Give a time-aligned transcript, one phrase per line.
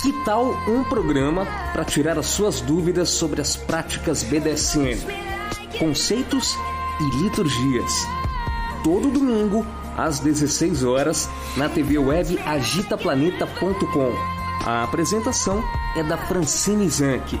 [0.00, 5.00] Que tal um programa para tirar as suas dúvidas sobre as práticas BDSM,
[5.78, 6.54] conceitos
[7.00, 7.92] e liturgias?
[8.82, 9.64] Todo domingo,
[9.96, 14.12] às 16 horas, na TV web agitaplaneta.com.
[14.66, 15.64] A apresentação
[15.96, 17.40] é da Francine Zanck.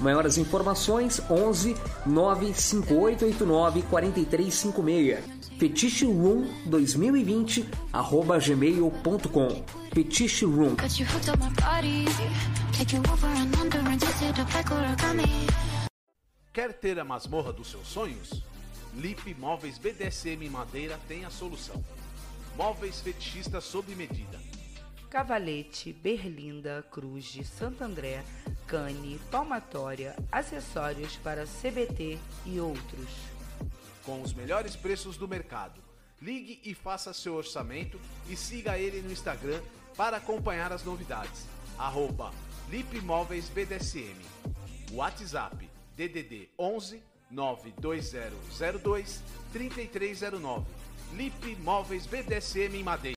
[0.00, 1.74] Maiores informações 11
[2.06, 5.24] 95889 4356.
[5.58, 9.64] Fetiche Room 2020 arroba gmail.com.
[9.92, 10.76] Fetiche Room.
[16.52, 18.42] Quer ter a masmorra dos seus sonhos?
[18.94, 21.82] Lip Móveis BDSM Madeira tem a solução.
[22.56, 24.38] Móveis fetichistas sob medida.
[25.10, 28.22] Cavalete, Berlinda, Cruz de Santo André,
[28.66, 33.08] Cane, Palmatória, acessórios para CBT e outros.
[34.04, 35.80] Com os melhores preços do mercado.
[36.20, 37.98] Ligue e faça seu orçamento
[38.28, 39.60] e siga ele no Instagram
[39.96, 41.46] para acompanhar as novidades.
[41.78, 42.32] Arroba
[42.68, 44.16] BDSM.
[44.92, 50.66] WhatsApp DDD 11 92002 3309.
[51.14, 51.56] Lip
[52.06, 53.16] BDSM em Madeira.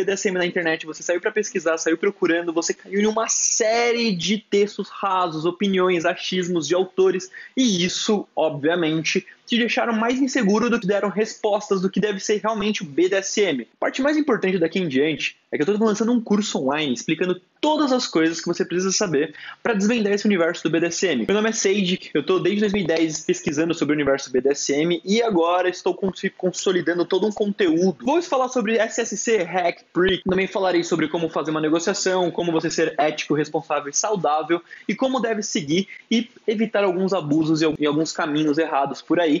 [0.39, 4.89] na internet, você saiu para pesquisar, saiu procurando, você caiu em uma série de textos
[4.89, 11.09] rasos, opiniões, achismos de autores, e isso, obviamente, te deixaram mais inseguro do que deram
[11.09, 13.63] respostas do que deve ser realmente o BDSM.
[13.63, 16.93] A parte mais importante daqui em diante é que eu estou lançando um curso online
[16.93, 21.25] explicando todas as coisas que você precisa saber para desvendar esse universo do BDSM.
[21.27, 25.69] Meu nome é Sage, eu estou desde 2010 pesquisando sobre o universo BDSM e agora
[25.69, 25.93] estou
[26.37, 28.05] consolidando todo um conteúdo.
[28.05, 32.71] Vou falar sobre SSC, Hack, Prick, também falarei sobre como fazer uma negociação, como você
[32.71, 38.13] ser ético, responsável e saudável e como deve seguir e evitar alguns abusos e alguns
[38.13, 39.40] caminhos errados por aí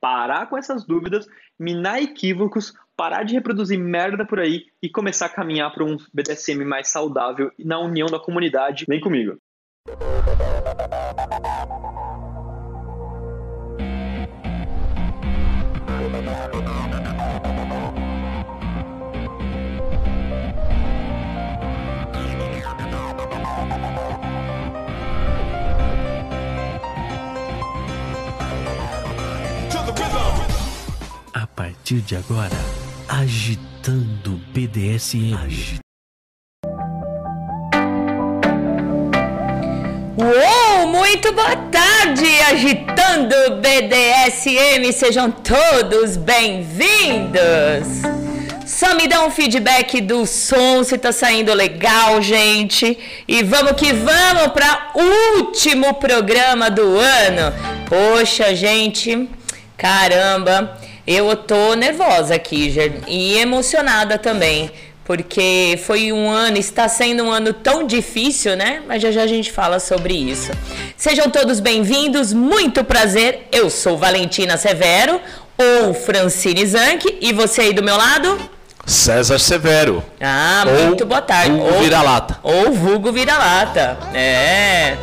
[0.00, 1.26] parar com essas dúvidas,
[1.58, 6.64] minar equívocos, parar de reproduzir merda por aí e começar a caminhar para um BDSM
[6.64, 8.84] mais saudável na união da comunidade.
[8.88, 9.38] Vem comigo.
[31.88, 32.56] Partir de agora,
[33.08, 35.34] agitando BDSM.
[35.34, 35.80] Agitando.
[40.18, 47.38] Uou, muito boa tarde, agitando BDSM, sejam todos bem-vindos.
[48.66, 52.98] Só me dá um feedback do som, se tá saindo legal, gente.
[53.26, 54.92] E vamos que vamos para
[55.38, 57.54] último programa do ano.
[57.88, 59.26] Poxa, gente,
[59.74, 60.78] caramba,
[61.14, 62.74] eu tô nervosa aqui,
[63.06, 64.70] e emocionada também
[65.08, 68.82] porque foi um ano, está sendo um ano tão difícil, né?
[68.86, 70.52] Mas já já a gente fala sobre isso.
[70.98, 73.48] Sejam todos bem-vindos, muito prazer.
[73.50, 75.18] Eu sou Valentina Severo,
[75.56, 78.38] ou Francine Zanck, e você aí do meu lado?
[78.84, 80.04] César Severo.
[80.20, 81.52] Ah, muito boa tarde.
[81.52, 82.38] Vulgo ou Vira-Lata.
[82.42, 83.96] Ou Vulgo Vira-Lata.
[84.12, 84.98] É.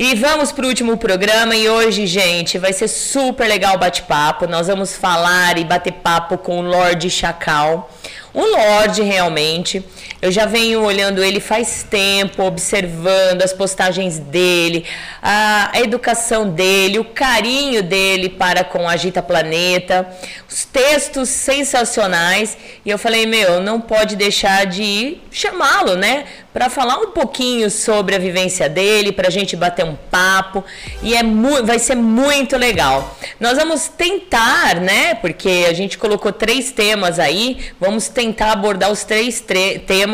[0.00, 4.46] E vamos para o último programa e hoje, gente, vai ser super legal o bate-papo.
[4.46, 7.90] Nós vamos falar e bater papo com o Lorde Chacal
[8.38, 9.84] um lorde realmente.
[10.20, 14.84] Eu já venho olhando ele faz tempo, observando as postagens dele,
[15.22, 20.08] a, educação dele, o carinho dele para com Agita Planeta,
[20.50, 22.58] os textos sensacionais.
[22.84, 26.24] E eu falei, meu, não pode deixar de chamá-lo, né?
[26.52, 30.64] Para falar um pouquinho sobre a vivência dele, para a gente bater um papo.
[31.00, 31.22] E é
[31.62, 33.16] vai ser muito legal.
[33.38, 35.14] Nós vamos tentar, né?
[35.14, 39.40] Porque a gente colocou três temas aí, vamos tentar abordar os três
[39.86, 40.07] temas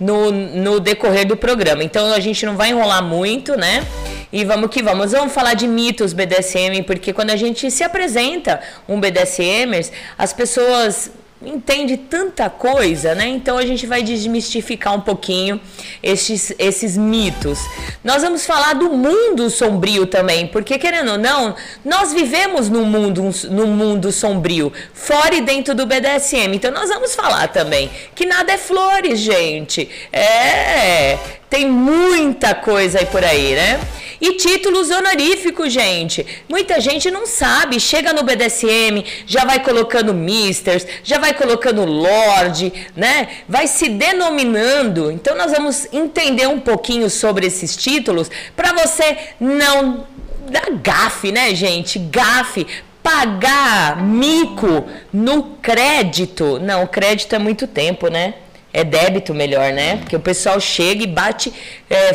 [0.00, 1.82] no, no decorrer do programa.
[1.84, 3.84] Então a gente não vai enrolar muito, né?
[4.32, 5.12] E vamos que vamos.
[5.12, 11.10] Vamos falar de mitos BDSM, porque quando a gente se apresenta um BDSMers, as pessoas
[11.46, 13.26] entende tanta coisa, né?
[13.28, 15.60] Então a gente vai desmistificar um pouquinho
[16.02, 17.58] esses, esses mitos.
[18.02, 21.54] Nós vamos falar do mundo sombrio também, porque querendo ou não,
[21.84, 26.54] nós vivemos num mundo, num mundo sombrio, fora e dentro do BDSM.
[26.54, 29.88] Então nós vamos falar também que nada é flores, gente.
[30.12, 31.18] É,
[31.48, 33.80] tem muita coisa aí por aí, né?
[34.20, 36.24] E títulos honoríficos, gente.
[36.48, 37.78] Muita gente não sabe.
[37.78, 43.28] Chega no BDSM, já vai colocando Misters, já vai colocando Lord, né?
[43.48, 45.10] Vai se denominando.
[45.10, 50.06] Então nós vamos entender um pouquinho sobre esses títulos para você não
[50.48, 51.98] dar gafe, né, gente?
[51.98, 52.66] Gafe
[53.02, 56.58] pagar mico no crédito.
[56.58, 58.34] Não, crédito é muito tempo, né?
[58.74, 59.98] É débito melhor, né?
[59.98, 61.52] Porque o pessoal chega e bate,
[61.88, 62.12] é,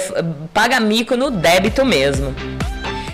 [0.54, 2.36] paga mico no débito mesmo.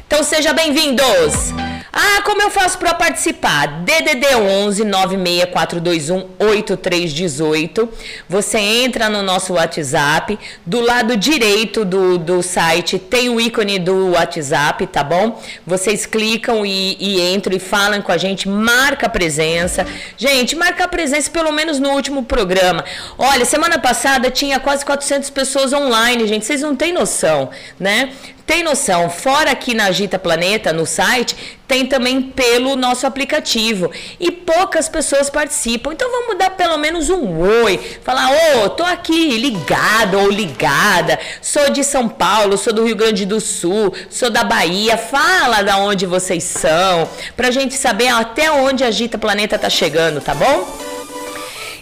[0.08, 1.54] Então seja bem-vindos!
[1.98, 3.68] Ah, como eu faço para participar?
[3.86, 7.90] DDD 11 96421 8318.
[8.28, 10.38] Você entra no nosso WhatsApp.
[10.66, 15.42] Do lado direito do, do site tem o ícone do WhatsApp, tá bom?
[15.66, 18.50] Vocês clicam e, e entram e falam com a gente.
[18.50, 19.88] Marca a presença.
[20.18, 22.84] Gente, marca a presença pelo menos no último programa.
[23.18, 26.46] Olha, semana passada tinha quase 400 pessoas online, gente.
[26.46, 27.50] Vocês não têm noção,
[27.80, 28.12] né?
[28.46, 29.10] Tem noção?
[29.10, 31.36] Fora aqui na Agita Planeta, no site,
[31.68, 33.92] tem também pelo nosso aplicativo.
[34.20, 35.94] E poucas pessoas participam.
[35.94, 37.80] Então vamos dar pelo menos um oi.
[38.04, 41.20] Falar, ô, oh, tô aqui ligado ou ligada.
[41.42, 44.96] Sou de São Paulo, sou do Rio Grande do Sul, sou da Bahia.
[44.96, 47.10] Fala da onde vocês são.
[47.36, 50.95] Pra gente saber até onde a Agita Planeta tá chegando, tá bom?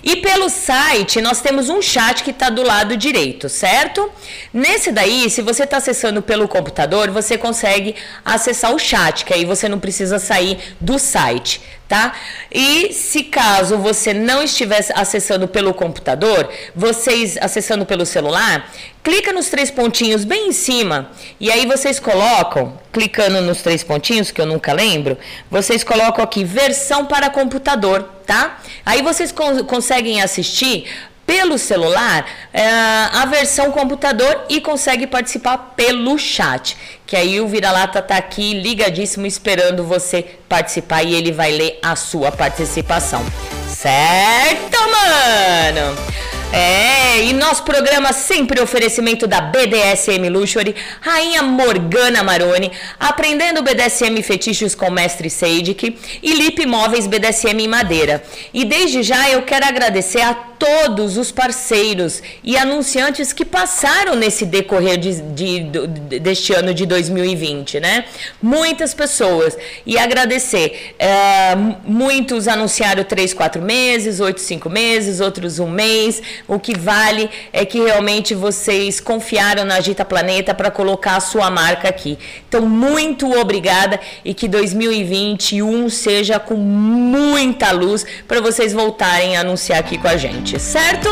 [0.03, 4.11] E pelo site, nós temos um chat que está do lado direito, certo?
[4.53, 7.95] Nesse daí, se você está acessando pelo computador, você consegue
[8.25, 11.61] acessar o chat, que aí você não precisa sair do site
[11.93, 12.13] tá?
[12.51, 18.67] E se caso você não estiver acessando pelo computador, vocês acessando pelo celular,
[19.03, 24.31] clica nos três pontinhos bem em cima e aí vocês colocam, clicando nos três pontinhos
[24.31, 25.15] que eu nunca lembro,
[25.51, 28.59] vocês colocam aqui versão para computador, tá?
[28.83, 29.31] Aí vocês
[29.67, 30.87] conseguem assistir
[31.25, 36.77] pelo celular é, a versão computador e consegue participar pelo chat.
[37.05, 41.95] Que aí o Vira-Lata tá aqui ligadíssimo esperando você participar e ele vai ler a
[41.95, 43.23] sua participação.
[43.67, 46.32] Certo, mano?
[46.55, 54.75] É, e nosso programa sempre oferecimento da BDSM Luxury, Rainha Morgana Maroni, aprendendo BDSM fetiches
[54.75, 58.23] com Mestre Seidik e Lip Móveis BDSM em Madeira.
[58.53, 64.45] E desde já eu quero agradecer a todos os parceiros e anunciantes que passaram nesse
[64.45, 68.05] decorrer de, de, de, deste ano de 2020, né?
[68.41, 69.57] Muitas pessoas.
[69.85, 70.95] E agradecer.
[70.97, 77.29] É, muitos anunciaram 3, 4 meses, 8, 5 meses, outros um mês O que vale
[77.51, 82.17] é que realmente vocês confiaram na Agita Planeta para colocar a sua marca aqui.
[82.47, 89.79] Então, muito obrigada e que 2021 seja com muita luz para vocês voltarem a anunciar
[89.79, 91.09] aqui com a gente, certo?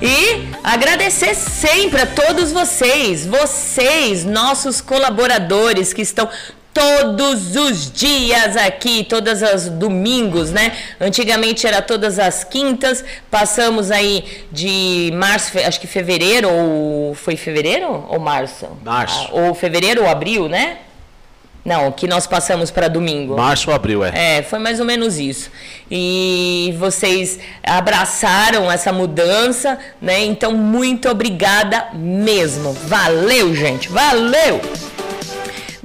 [0.00, 6.28] E agradecer sempre a todos vocês, vocês, nossos colaboradores que estão
[6.76, 10.76] todos os dias aqui, todos os domingos, né?
[11.00, 18.04] Antigamente era todas as quintas, passamos aí de março, acho que fevereiro, ou foi fevereiro
[18.10, 18.68] ou março?
[18.84, 19.30] Março.
[19.32, 20.76] Ah, ou fevereiro ou abril, né?
[21.64, 23.36] Não, que nós passamos para domingo.
[23.36, 24.38] Março ou abril, é.
[24.38, 25.50] É, foi mais ou menos isso.
[25.90, 30.26] E vocês abraçaram essa mudança, né?
[30.26, 32.72] Então, muito obrigada mesmo.
[32.72, 33.88] Valeu, gente.
[33.88, 34.60] Valeu!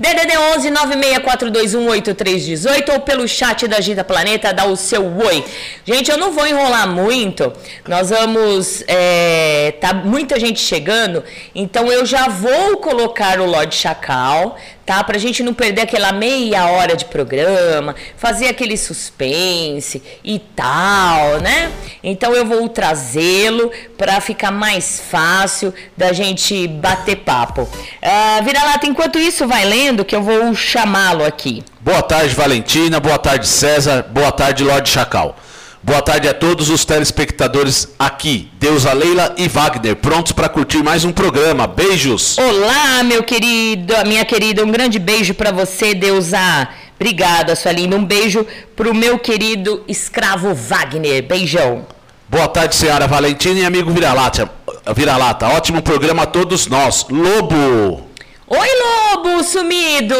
[0.02, 5.46] DDD 11 964218318 ou pelo chat da Gita Planeta, dá o seu oi.
[5.86, 7.54] Gente, eu não vou enrolar muito,
[7.88, 8.84] nós vamos.
[8.88, 14.58] É, tá muita gente chegando, então eu já vou colocar o Lorde Chacal,
[14.92, 15.02] tá?
[15.06, 21.72] Pra gente não perder aquela meia hora de programa, fazer aquele suspense e tal, né?
[22.04, 27.62] Então eu vou trazê-lo para ficar mais fácil da gente bater papo.
[27.62, 31.64] Uh, Vira-lata, enquanto isso vai lendo, que eu vou chamá-lo aqui.
[31.80, 33.00] Boa tarde, Valentina.
[33.00, 34.06] Boa tarde, César.
[34.12, 35.38] Boa tarde, Lorde Chacal.
[35.84, 41.04] Boa tarde a todos os telespectadores aqui, Deusa Leila e Wagner, prontos para curtir mais
[41.04, 41.66] um programa.
[41.66, 42.38] Beijos.
[42.38, 46.68] Olá, meu querido, minha querida, um grande beijo para você, Deusa.
[47.00, 47.96] Obrigada, sua linda.
[47.96, 48.46] Um beijo
[48.76, 51.24] pro meu querido escravo Wagner.
[51.24, 51.88] Beijão.
[52.30, 54.52] Boa tarde, senhora Valentina e amigo Vira-Lata.
[54.96, 57.08] Vira-Lata, ótimo programa a todos nós.
[57.10, 58.11] Lobo.
[58.54, 60.14] Oi, Lobo sumido!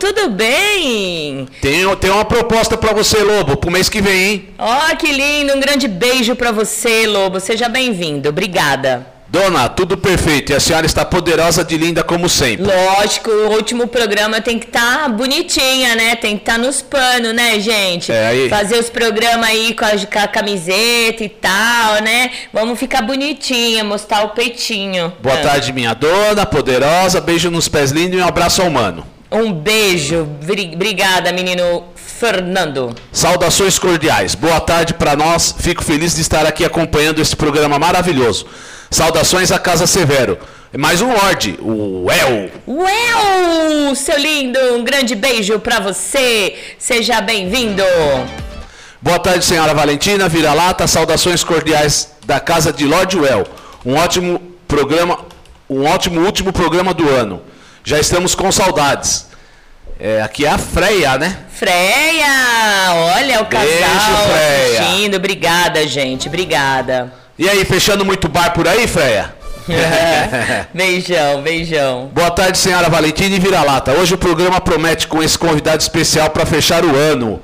[0.00, 1.46] Tudo bem?
[1.60, 4.48] Tenho, tenho uma proposta para você, Lobo, pro mês que vem, hein?
[4.58, 5.52] Ó, oh, que lindo!
[5.52, 7.38] Um grande beijo para você, Lobo.
[7.40, 8.30] Seja bem-vindo.
[8.30, 9.13] Obrigada.
[9.34, 10.52] Dona, tudo perfeito.
[10.52, 12.66] E a senhora está poderosa de linda como sempre.
[12.66, 16.14] Lógico, o último programa tem que estar tá bonitinha, né?
[16.14, 18.12] Tem que estar tá nos panos, né, gente?
[18.12, 18.48] É, aí...
[18.48, 22.30] Fazer os programas aí com a, com a, camiseta e tal, né?
[22.52, 25.12] Vamos ficar bonitinha, mostrar o peitinho.
[25.20, 25.42] Boa ah.
[25.42, 27.20] tarde, minha dona, poderosa.
[27.20, 29.04] Beijo nos pés lindos e um abraço ao mano.
[29.32, 30.28] Um beijo.
[30.74, 32.94] Obrigada, menino Fernando.
[33.10, 34.36] Saudações cordiais.
[34.36, 35.52] Boa tarde para nós.
[35.58, 38.46] Fico feliz de estar aqui acompanhando esse programa maravilhoso.
[38.94, 40.38] Saudações à Casa Severo.
[40.78, 42.48] Mais um Lorde, o El.
[42.68, 46.54] El, seu lindo, um grande beijo para você.
[46.78, 47.82] Seja bem-vindo.
[49.02, 53.44] Boa tarde, senhora Valentina, vira-lata, saudações cordiais da Casa de Lorde Well.
[53.84, 55.18] Um ótimo programa,
[55.68, 57.42] um ótimo último programa do ano.
[57.82, 59.26] Já estamos com saudades.
[59.98, 61.36] É, aqui é a Freia, né?
[61.52, 62.92] Freia!
[63.16, 64.80] Olha o casal Beijo, Freia.
[64.82, 65.16] assistindo.
[65.16, 66.28] Obrigada, gente.
[66.28, 67.23] Obrigada.
[67.36, 69.34] E aí, fechando muito bar por aí, Freia?
[70.72, 72.06] beijão, beijão.
[72.12, 73.92] Boa tarde, senhora Valentina e Vira-Lata.
[73.92, 77.42] Hoje o programa promete com esse convidado especial para fechar o ano.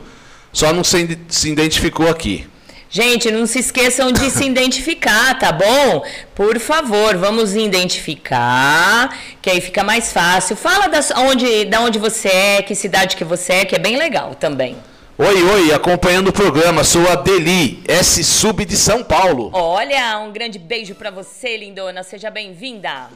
[0.53, 2.47] Só não se, se identificou aqui.
[2.89, 6.05] Gente, não se esqueçam de se identificar, tá bom?
[6.37, 10.55] Por favor, vamos identificar, que aí fica mais fácil.
[10.55, 13.97] Fala da onde, da onde você é, que cidade que você é, que é bem
[13.97, 14.77] legal também.
[15.23, 19.51] Oi, oi, acompanhando o programa, sou a Deli, S Sub de São Paulo.
[19.53, 23.11] Olha, um grande beijo para você, lindona, seja bem-vinda.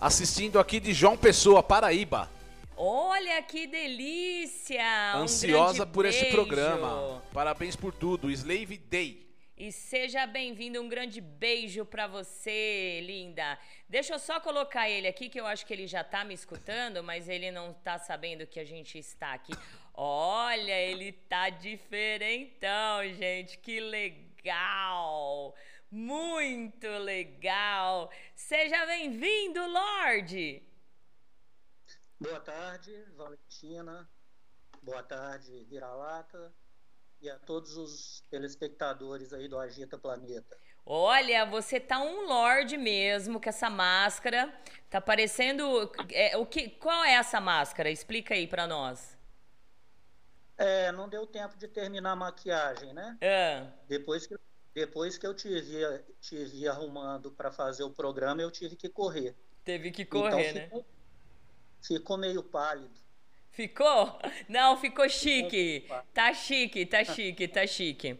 [0.00, 2.30] Assistindo aqui de João Pessoa, Paraíba.
[2.78, 5.14] Olha que delícia!
[5.14, 6.16] Ansiosa um por beijo.
[6.16, 7.22] esse programa.
[7.30, 8.30] Parabéns por tudo.
[8.30, 9.22] Slave Day.
[9.58, 13.58] E seja bem-vindo, um grande beijo para você, linda.
[13.86, 17.02] Deixa eu só colocar ele aqui, que eu acho que ele já tá me escutando,
[17.02, 19.52] mas ele não tá sabendo que a gente está aqui.
[19.96, 23.56] Olha, ele tá diferentão, gente.
[23.58, 25.54] Que legal!
[25.88, 28.10] Muito legal!
[28.34, 30.60] Seja bem-vindo, Lorde!
[32.18, 34.10] Boa tarde, Valentina.
[34.82, 36.52] Boa tarde, Vira-Lata
[37.22, 40.58] e a todos os telespectadores aí do Agita Planeta.
[40.84, 44.52] Olha, você tá um lord mesmo com essa máscara.
[44.90, 46.68] Tá parecendo é, o que?
[46.68, 47.90] Qual é essa máscara?
[47.90, 49.13] Explica aí para nós.
[50.56, 53.16] É, não deu tempo de terminar a maquiagem, né?
[53.20, 53.66] É.
[53.88, 54.36] Depois que
[54.74, 55.60] depois que eu te
[56.46, 59.32] vi arrumando para fazer o programa, eu tive que correr.
[59.64, 60.84] Teve que correr, então, ficou, né?
[61.80, 62.92] Ficou meio pálido.
[63.52, 64.18] Ficou?
[64.48, 65.86] Não, ficou chique.
[66.12, 68.18] Tá chique, tá chique, tá chique.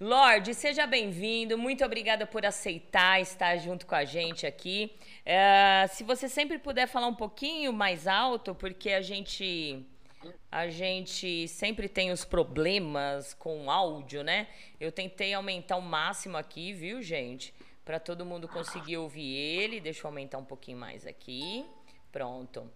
[0.00, 1.56] Lorde, seja bem-vindo.
[1.56, 4.96] Muito obrigada por aceitar estar junto com a gente aqui.
[5.24, 9.86] É, se você sempre puder falar um pouquinho mais alto, porque a gente
[10.50, 14.48] a gente sempre tem os problemas com áudio, né?
[14.78, 17.52] Eu tentei aumentar o máximo aqui, viu, gente?
[17.84, 19.80] Para todo mundo conseguir ouvir ele.
[19.80, 21.64] Deixa eu aumentar um pouquinho mais aqui.
[22.12, 22.70] Pronto.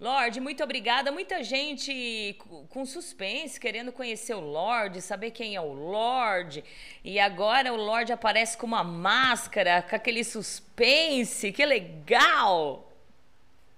[0.00, 1.10] Lorde, muito obrigada.
[1.10, 2.38] Muita gente
[2.68, 6.64] com suspense, querendo conhecer o Lorde, saber quem é o Lorde.
[7.02, 11.52] E agora o Lorde aparece com uma máscara, com aquele suspense.
[11.52, 12.92] Que legal!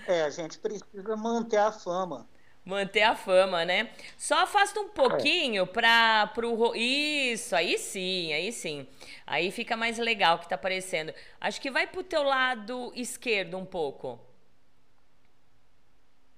[0.06, 2.28] é, a gente precisa manter a fama.
[2.64, 3.90] Manter a fama, né?
[4.16, 5.66] Só afasta um pouquinho é.
[5.66, 8.86] para pro isso, aí sim, aí sim.
[9.26, 11.12] Aí fica mais legal que tá aparecendo.
[11.40, 14.18] Acho que vai pro teu lado esquerdo um pouco.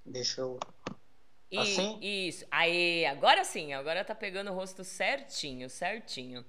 [0.04, 0.58] Deixa eu.
[1.56, 1.98] Assim?
[2.00, 2.44] Isso.
[2.50, 6.44] Aí, agora sim, agora tá pegando o rosto certinho, certinho.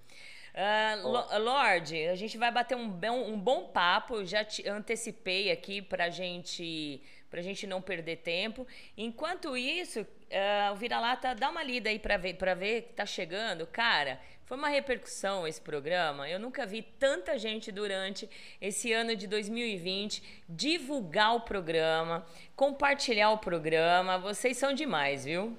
[0.58, 4.26] Uh, Lorde, a gente vai bater um bom, um bom papo.
[4.26, 7.00] Já te antecipei aqui pra gente,
[7.30, 8.66] pra gente não perder tempo.
[8.98, 13.06] Enquanto isso, uh, o Vira-Lata, dá uma lida aí pra ver, pra ver que tá
[13.06, 13.68] chegando.
[13.68, 16.28] Cara, foi uma repercussão esse programa.
[16.28, 18.28] Eu nunca vi tanta gente durante
[18.60, 24.18] esse ano de 2020 divulgar o programa, compartilhar o programa.
[24.18, 25.56] Vocês são demais, viu?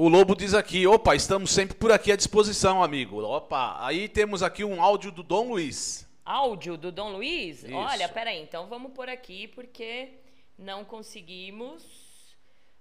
[0.00, 3.20] O Lobo diz aqui: opa, estamos sempre por aqui à disposição, amigo.
[3.20, 6.08] Opa, aí temos aqui um áudio do Dom Luiz.
[6.24, 7.64] Áudio do Dom Luiz?
[7.64, 7.74] Isso.
[7.74, 10.20] Olha, peraí, então vamos por aqui porque
[10.56, 11.82] não conseguimos.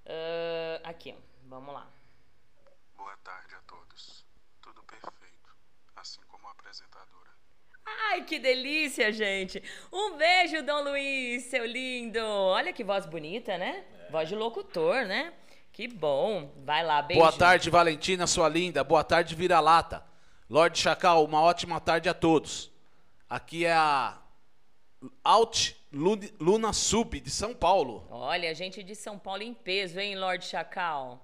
[0.06, 1.20] Uh, aqui, ó.
[1.50, 1.88] vamos lá.
[2.96, 4.24] Boa tarde a todos
[4.86, 5.50] perfeito,
[5.96, 7.32] assim como a apresentadora.
[8.12, 9.64] Ai, que delícia, gente!
[9.92, 12.20] Um beijo, Dom Luiz, seu lindo!
[12.20, 13.84] Olha que voz bonita, né?
[14.08, 14.12] É.
[14.12, 15.34] Voz de locutor, né?
[15.78, 16.52] Que bom!
[16.66, 17.22] Vai lá, beijo.
[17.22, 18.84] Boa tarde, Valentina, sua linda.
[18.84, 20.04] Boa tarde, Vira-Lata.
[20.50, 22.72] Lorde Chacal, uma ótima tarde a todos.
[23.30, 24.18] Aqui é a
[25.24, 28.08] Alt Luna Sub de São Paulo.
[28.10, 31.24] Olha, gente de São Paulo em peso, hein, Lorde Chacal?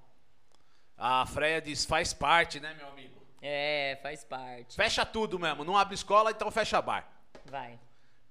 [0.96, 3.20] A Freia diz, faz parte, né, meu amigo?
[3.42, 4.76] É, faz parte.
[4.76, 5.64] Fecha tudo mesmo.
[5.64, 7.12] Não abre escola, então fecha bar.
[7.46, 7.80] Vai.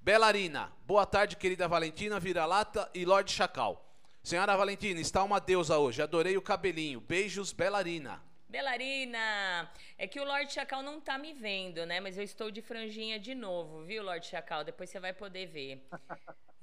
[0.00, 0.70] Belarina.
[0.86, 3.88] Boa tarde, querida Valentina, Vira-Lata e Lorde Chacal.
[4.22, 6.00] Senhora Valentina, está uma deusa hoje.
[6.00, 7.00] Adorei o cabelinho.
[7.00, 8.22] Beijos, Belarina.
[8.48, 11.98] Belarina, é que o Lorde Chacal não tá me vendo, né?
[11.98, 14.62] Mas eu estou de franjinha de novo, viu, Lorde Chacal?
[14.62, 15.84] Depois você vai poder ver.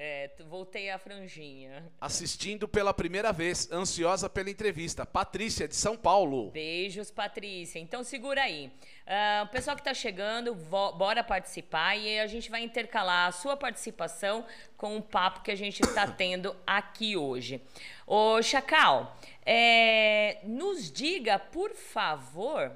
[0.02, 1.92] É, voltei à franjinha.
[2.00, 5.06] Assistindo pela primeira vez, ansiosa pela entrevista.
[5.06, 6.52] Patrícia, de São Paulo.
[6.52, 7.80] Beijos, Patrícia.
[7.80, 8.68] Então segura aí.
[8.68, 13.58] Uh, o pessoal que está chegando, bora participar e a gente vai intercalar a sua
[13.58, 14.46] participação
[14.78, 17.62] com o papo que a gente está tendo aqui hoje.
[18.08, 22.72] Ô, Chacal, é, nos diga, por favor,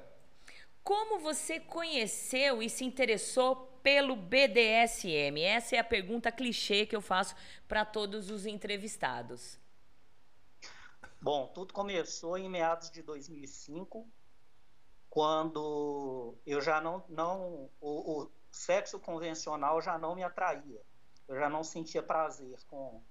[0.82, 5.42] como você conheceu e se interessou pelo BDSM?
[5.42, 7.36] Essa é a pergunta clichê que eu faço
[7.68, 9.60] para todos os entrevistados.
[11.20, 14.08] Bom, tudo começou em meados de 2005,
[15.10, 20.80] quando eu já não, não o, o sexo convencional já não me atraía.
[21.28, 23.02] Eu já não sentia prazer com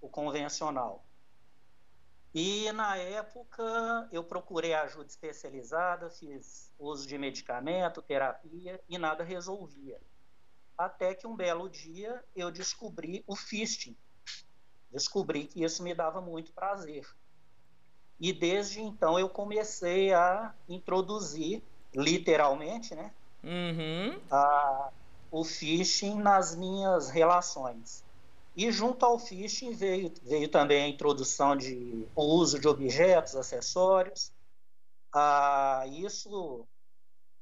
[0.00, 1.04] o convencional.
[2.32, 10.00] E na época eu procurei ajuda especializada, fiz uso de medicamento, terapia e nada resolvia
[10.80, 13.94] até que um belo dia eu descobri o fisting.
[14.90, 17.06] Descobri que isso me dava muito prazer.
[18.18, 21.62] E desde então eu comecei a introduzir,
[21.94, 23.12] literalmente, né?
[23.44, 24.18] Uhum.
[24.30, 24.90] A,
[25.30, 28.02] o phishing nas minhas relações.
[28.56, 34.32] E junto ao phishing veio, veio também a introdução de o uso de objetos, acessórios.
[35.12, 36.66] Ah, isso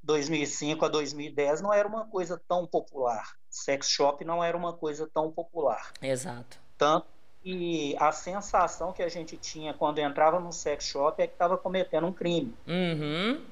[0.08, 3.34] 2005 a 2010 não era uma coisa tão popular.
[3.50, 5.92] Sex shop não era uma coisa tão popular.
[6.00, 6.58] Exato.
[6.78, 7.06] Tanto
[7.42, 11.58] que a sensação que a gente tinha quando entrava no sex shop é que estava
[11.58, 12.54] cometendo um crime.
[12.66, 13.42] Uhum.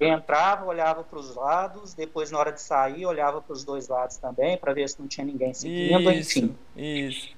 [0.00, 4.16] Entrava, olhava para os lados, depois na hora de sair olhava para os dois lados
[4.16, 6.58] também para ver se não tinha ninguém seguindo, isso, enfim.
[6.76, 7.36] Isso.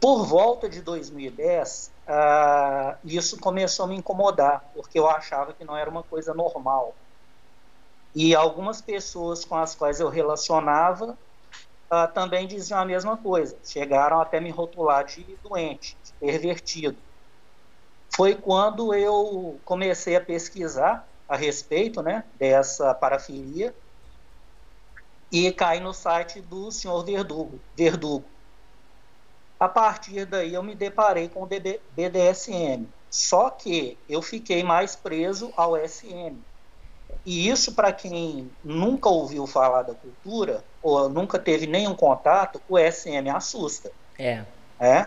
[0.00, 5.64] Por volta de 2010, uh, ah, isso começou a me incomodar, porque eu achava que
[5.64, 6.94] não era uma coisa normal.
[8.14, 11.18] E algumas pessoas com as quais eu relacionava
[11.92, 13.58] uh, também diziam a mesma coisa.
[13.64, 16.98] Chegaram até me rotular de doente, de pervertido.
[18.14, 23.74] Foi quando eu comecei a pesquisar a respeito né, dessa parafilia
[25.30, 27.60] e caí no site do senhor Verdugo.
[27.76, 28.24] Verdugo.
[29.60, 32.88] A partir daí eu me deparei com o BDSM.
[33.10, 36.38] Só que eu fiquei mais preso ao SM.
[37.24, 42.78] E isso, para quem nunca ouviu falar da cultura, ou nunca teve nenhum contato, o
[42.78, 43.90] SM assusta.
[44.18, 44.44] É.
[44.80, 45.06] é?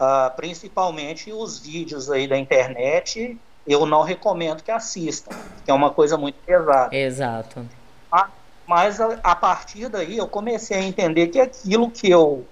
[0.00, 5.30] Uh, principalmente os vídeos aí da internet, eu não recomendo que assistam,
[5.64, 6.94] que é uma coisa muito pesada.
[6.94, 7.68] Exato.
[8.10, 8.28] Ah,
[8.66, 12.46] mas a, a, partir daí eu comecei a entender que aquilo que eu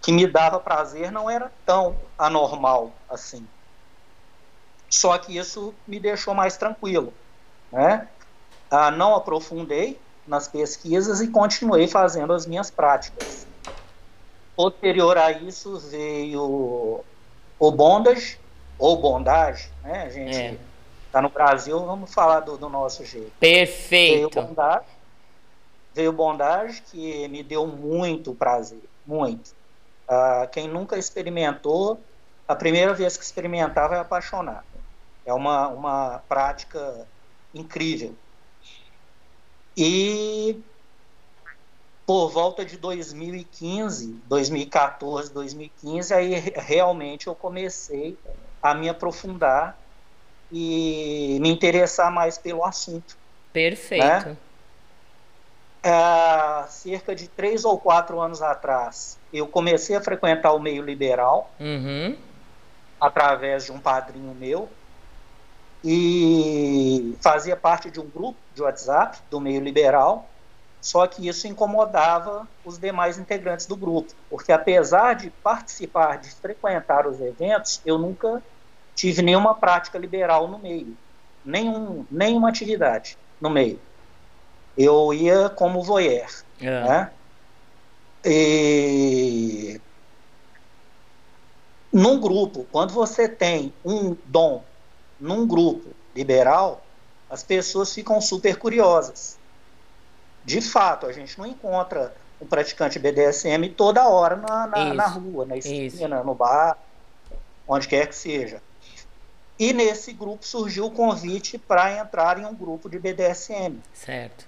[0.00, 3.46] que me dava prazer não era tão anormal assim.
[4.88, 7.12] Só que isso me deixou mais tranquilo,
[7.72, 8.08] né?
[8.70, 13.46] Ah, não aprofundei nas pesquisas e continuei fazendo as minhas práticas.
[14.54, 17.02] Posterior a isso veio
[17.58, 18.38] o bondage,
[18.78, 20.04] ou bondage, né?
[20.04, 20.56] A gente é.
[21.10, 23.32] tá no Brasil, vamos falar do, do nosso jeito.
[23.40, 24.34] Perfeito.
[24.34, 24.86] Veio bondage,
[25.94, 29.52] veio bondage que me deu muito prazer, muito.
[30.08, 32.00] Ah, quem nunca experimentou,
[32.46, 34.64] a primeira vez que experimentar vai apaixonar.
[35.24, 37.06] É uma, uma prática
[37.54, 38.14] incrível.
[39.76, 40.60] E
[42.04, 48.18] por volta de 2015, 2014, 2015, aí realmente eu comecei
[48.62, 49.78] a me aprofundar
[50.50, 53.16] e me interessar mais pelo assunto.
[53.52, 54.04] Perfeito.
[54.04, 54.36] Né?
[55.82, 61.50] É, cerca de três ou quatro anos atrás, eu comecei a frequentar o meio liberal
[61.60, 62.16] uhum.
[63.00, 64.68] através de um padrinho meu
[65.84, 70.28] e fazia parte de um grupo de WhatsApp do meio liberal,
[70.80, 77.06] só que isso incomodava os demais integrantes do grupo, porque apesar de participar, de frequentar
[77.06, 78.42] os eventos, eu nunca
[78.94, 80.96] tive nenhuma prática liberal no meio,
[81.44, 83.78] nenhum, nenhuma atividade no meio.
[84.76, 86.28] Eu ia como voyeur,
[86.60, 86.84] é.
[86.84, 87.10] né?
[88.24, 89.80] E
[91.92, 94.62] num grupo, quando você tem um dom
[95.20, 96.84] num grupo liberal,
[97.28, 99.38] as pessoas ficam super curiosas.
[100.44, 105.44] De fato, a gente não encontra um praticante BDSM toda hora na, na, na rua,
[105.44, 106.24] na esquina, Isso.
[106.24, 106.78] no bar,
[107.66, 108.62] onde quer que seja.
[109.58, 113.80] E nesse grupo surgiu o convite para entrar em um grupo de BDSM.
[113.92, 114.46] Certo.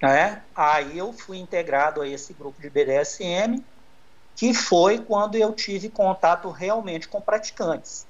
[0.00, 0.38] É?
[0.54, 3.64] Aí eu fui integrado a esse grupo de BDSM,
[4.36, 8.06] que foi quando eu tive contato realmente com praticantes.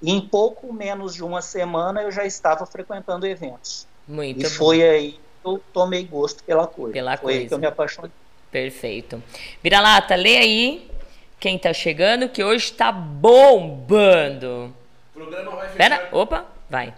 [0.00, 3.86] E em pouco menos de uma semana eu já estava frequentando eventos.
[4.06, 4.50] Muito e bom.
[4.50, 6.92] foi aí que eu tomei gosto pela coisa.
[6.92, 7.38] Pela foi coisa.
[7.40, 8.10] aí que eu me apaixonei.
[8.50, 9.22] Perfeito.
[9.62, 10.90] Vira-lata, lê aí
[11.38, 14.74] quem está chegando, que hoje está bombando.
[15.12, 15.76] Programa vai fechar.
[15.76, 16.94] Pera, opa, vai.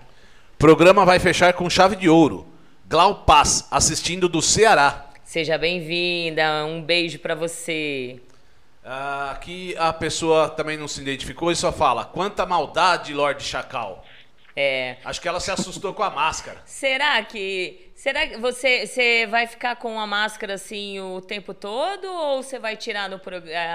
[0.58, 2.46] Programa vai fechar com chave de ouro.
[2.86, 5.06] Glau Paz, assistindo do Ceará.
[5.24, 8.20] Seja bem-vinda, um beijo para você.
[8.92, 14.04] Ah, aqui a pessoa também não se identificou e só fala: quanta maldade, Lorde Chacal.
[14.56, 14.96] É.
[15.04, 16.60] Acho que ela se assustou com a máscara.
[16.66, 17.92] Será que.
[17.94, 22.58] Será que você, você vai ficar com a máscara assim o tempo todo ou você
[22.58, 23.20] vai tirar no,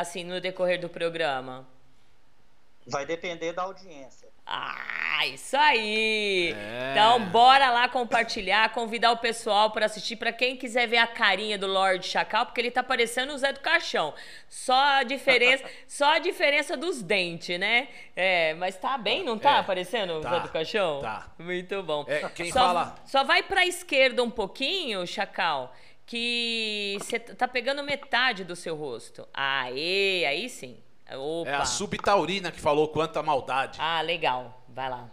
[0.02, 1.66] assim, no decorrer do programa?
[2.86, 4.28] Vai depender da audiência.
[4.48, 6.54] Ah, isso aí!
[6.54, 6.92] É.
[6.92, 11.58] Então, bora lá compartilhar, convidar o pessoal para assistir, para quem quiser ver a carinha
[11.58, 14.14] do Lorde Chacal, porque ele tá parecendo o Zé do Caixão.
[14.48, 17.88] Só a diferença, só a diferença dos dentes, né?
[18.16, 21.02] É, mas tá bem, não tá é, aparecendo o tá, Zé do Caixão?
[21.02, 21.28] Tá.
[21.40, 22.06] Muito bom.
[22.08, 22.96] É, quem só, fala...
[23.06, 25.74] Só vai pra esquerda um pouquinho, Chacal,
[26.06, 29.28] que você tá pegando metade do seu rosto.
[29.34, 30.85] Aê, aí sim.
[31.14, 31.50] Opa.
[31.50, 33.78] É a subtaurina que falou quanta maldade.
[33.82, 34.64] Ah, legal.
[34.70, 35.10] Vai lá.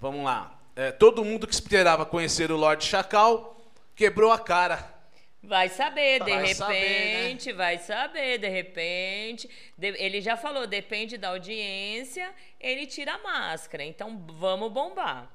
[0.00, 0.58] Vamos lá.
[0.74, 3.56] É, todo mundo que esperava conhecer o Lorde Chacal
[3.94, 4.90] quebrou a cara.
[5.42, 7.52] Vai saber, de vai repente, saber, né?
[7.54, 9.50] vai saber, de repente.
[9.76, 13.84] De, ele já falou, depende da audiência, ele tira a máscara.
[13.84, 15.28] Então vamos bombar.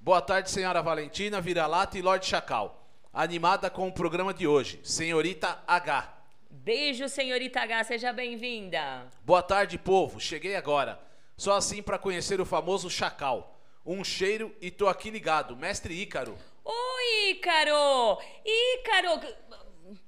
[0.00, 2.82] Boa tarde, senhora Valentina, Vira-Lata e Lorde Chacal.
[3.12, 6.21] Animada com o programa de hoje, Senhorita H.
[6.64, 9.10] Beijo, senhorita H, seja bem-vinda.
[9.24, 10.20] Boa tarde, povo.
[10.20, 10.96] Cheguei agora.
[11.36, 13.60] Só assim para conhecer o famoso Chacal.
[13.84, 15.56] Um cheiro e tô aqui ligado.
[15.56, 16.38] Mestre Ícaro.
[16.64, 18.16] Oi, Ícaro!
[18.44, 19.34] Ícaro!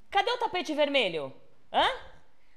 [0.09, 1.35] Cadê o tapete vermelho?
[1.73, 1.91] Hã?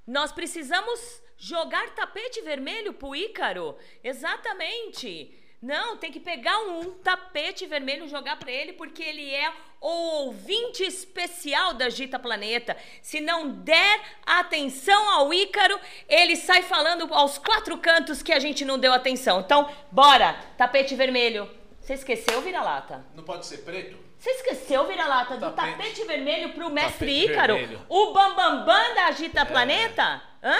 [0.06, 3.76] Nós precisamos jogar tapete vermelho pro Ícaro?
[4.04, 5.34] Exatamente.
[5.62, 9.88] Não, tem que pegar um tapete vermelho e jogar para ele, porque ele é o
[9.88, 12.78] ouvinte especial da Gita Planeta.
[13.02, 18.64] Se não der atenção ao Ícaro, ele sai falando aos quatro cantos que a gente
[18.64, 19.40] não deu atenção.
[19.40, 20.34] Então, bora!
[20.58, 21.50] Tapete vermelho.
[21.82, 23.04] Você esqueceu, vira-lata?
[23.16, 23.98] Não pode ser preto?
[24.20, 25.78] Você esqueceu, vira-lata, do tapete.
[25.78, 27.54] tapete vermelho pro mestre tapete Ícaro?
[27.56, 27.86] Vermelho.
[27.90, 29.46] O bambambam bam, bam da Agita é.
[29.46, 30.22] Planeta?
[30.44, 30.58] Hã?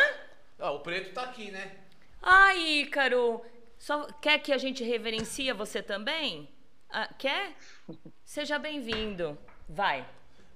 [0.60, 1.72] Ah, o preto tá aqui, né?
[2.22, 3.44] Ai, Ícaro.
[3.88, 6.50] Só quer que a gente reverencie você também?
[6.90, 7.54] Ah, quer?
[8.26, 9.38] Seja bem-vindo.
[9.70, 10.06] Vai.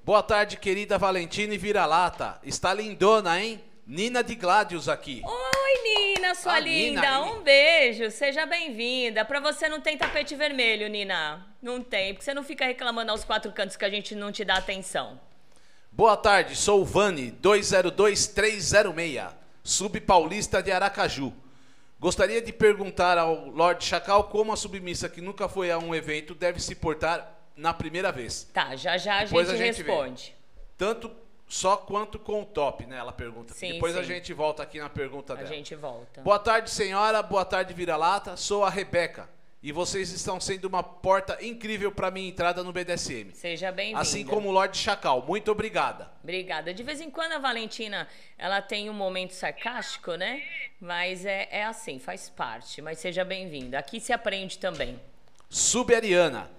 [0.03, 2.41] Boa tarde, querida Valentina e Vira-Lata.
[2.43, 3.63] Está lindona, hein?
[3.87, 5.21] Nina de Gladius aqui.
[5.23, 6.99] Oi, Nina, sua Ah, linda.
[6.99, 9.23] Nina um beijo, seja bem-vinda.
[9.23, 11.55] Pra você não tem tapete vermelho, Nina.
[11.61, 14.43] Não tem, porque você não fica reclamando aos quatro cantos que a gente não te
[14.43, 15.17] dá atenção.
[15.89, 21.31] Boa tarde, sou o Vani, 202306, subpaulista de Aracaju.
[22.01, 26.33] Gostaria de perguntar ao Lorde Chacal como a submissa que nunca foi a um evento
[26.33, 28.49] deve se portar na primeira vez.
[28.51, 29.91] Tá, já já a gente, a gente vê.
[29.91, 30.35] responde.
[30.75, 31.11] Tanto
[31.47, 32.97] só quanto com o top, né?
[32.97, 33.53] Ela pergunta.
[33.53, 34.07] Sim, Depois a sim.
[34.07, 35.47] gente volta aqui na pergunta A dela.
[35.47, 36.21] gente volta.
[36.21, 37.21] Boa tarde, senhora.
[37.21, 38.35] Boa tarde, vira-lata.
[38.35, 39.29] Sou a Rebeca.
[39.63, 43.29] E vocês estão sendo uma porta incrível para minha entrada no BDSM.
[43.31, 43.99] Seja bem-vinda.
[43.99, 45.23] Assim como o Lorde Chacal.
[45.27, 46.11] Muito obrigada.
[46.23, 46.73] Obrigada.
[46.73, 48.07] De vez em quando a Valentina,
[48.39, 50.41] ela tem um momento sarcástico, né?
[50.79, 52.81] Mas é, é assim, faz parte.
[52.81, 53.77] Mas seja bem-vinda.
[53.77, 54.99] Aqui se aprende também.
[55.47, 56.49] Subariana.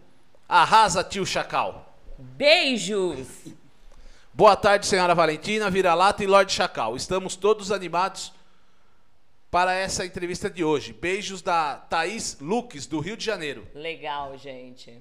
[0.48, 1.96] Arrasa, tio Chacal.
[2.16, 3.26] Beijos!
[4.32, 6.94] Boa tarde, senhora Valentina, vira-lata e Lorde Chacal.
[6.94, 8.32] Estamos todos animados
[9.52, 10.94] para essa entrevista de hoje.
[10.94, 13.68] Beijos da Thaís Luques, do Rio de Janeiro.
[13.74, 14.98] Legal, gente.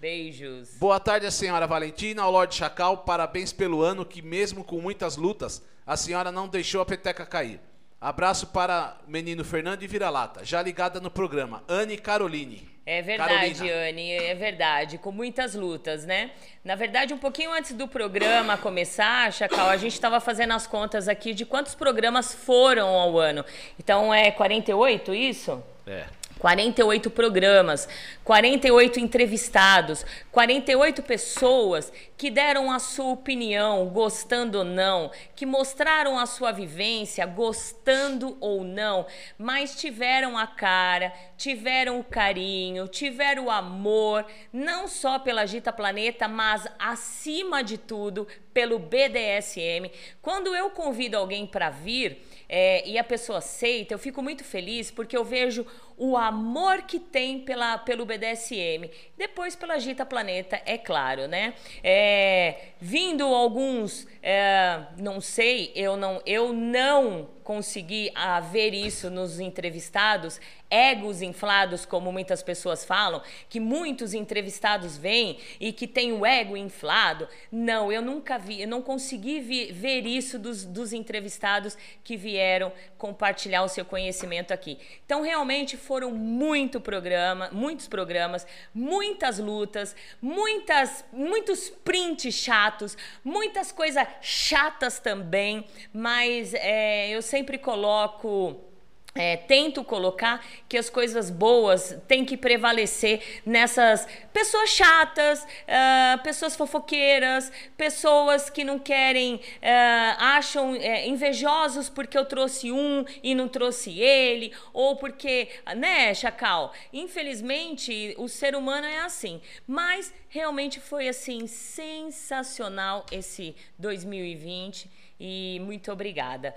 [0.00, 0.70] Beijos.
[0.80, 2.98] Boa tarde, a senhora Valentina, ao Lorde Chacal.
[3.04, 7.60] Parabéns pelo ano que, mesmo com muitas lutas, a senhora não deixou a peteca cair.
[8.02, 11.62] Abraço para o menino Fernando e Vira-Lata, já ligada no programa.
[11.68, 12.68] Anne Caroline.
[12.84, 13.88] É verdade, Carolina.
[13.88, 16.32] Anne, é verdade, com muitas lutas, né?
[16.64, 21.06] Na verdade, um pouquinho antes do programa começar, Chacal, a gente estava fazendo as contas
[21.06, 23.44] aqui de quantos programas foram ao ano.
[23.78, 25.62] Então, é 48 isso?
[25.86, 26.06] É.
[26.42, 27.88] 48 programas,
[28.24, 36.26] 48 entrevistados, 48 pessoas que deram a sua opinião, gostando ou não, que mostraram a
[36.26, 39.06] sua vivência, gostando ou não,
[39.38, 46.26] mas tiveram a cara, tiveram o carinho, tiveram o amor, não só pela Gita Planeta,
[46.26, 49.90] mas acima de tudo pelo BDSM.
[50.20, 52.20] Quando eu convido alguém para vir,
[52.54, 56.98] é, e a pessoa aceita, eu fico muito feliz porque eu vejo o amor que
[56.98, 58.90] tem pela, pelo BDSM.
[59.16, 61.54] Depois pela Gita Planeta, é claro, né?
[61.82, 69.40] É, vindo alguns, é, não sei, eu não, eu não consegui ah, ver isso nos
[69.40, 76.24] entrevistados, egos inflados, como muitas pessoas falam, que muitos entrevistados vêm e que tem o
[76.24, 77.28] ego inflado.
[77.50, 82.72] Não, eu nunca vi, eu não consegui vi- ver isso dos, dos entrevistados que vieram
[82.96, 84.78] compartilhar o seu conhecimento aqui.
[85.04, 94.06] Então, realmente foram muito programa, muitos programas, muitas lutas, muitas, muitos prints chatos, muitas coisas
[94.20, 98.71] chatas também, mas é, eu sempre coloco.
[99.14, 106.56] É, tento colocar que as coisas boas têm que prevalecer nessas pessoas chatas, ah, pessoas
[106.56, 113.48] fofoqueiras, pessoas que não querem, ah, acham é, invejosos porque eu trouxe um e não
[113.48, 116.72] trouxe ele, ou porque, né, Chacal?
[116.90, 119.42] Infelizmente, o ser humano é assim.
[119.66, 126.54] Mas realmente foi assim sensacional esse 2020 e muito obrigada.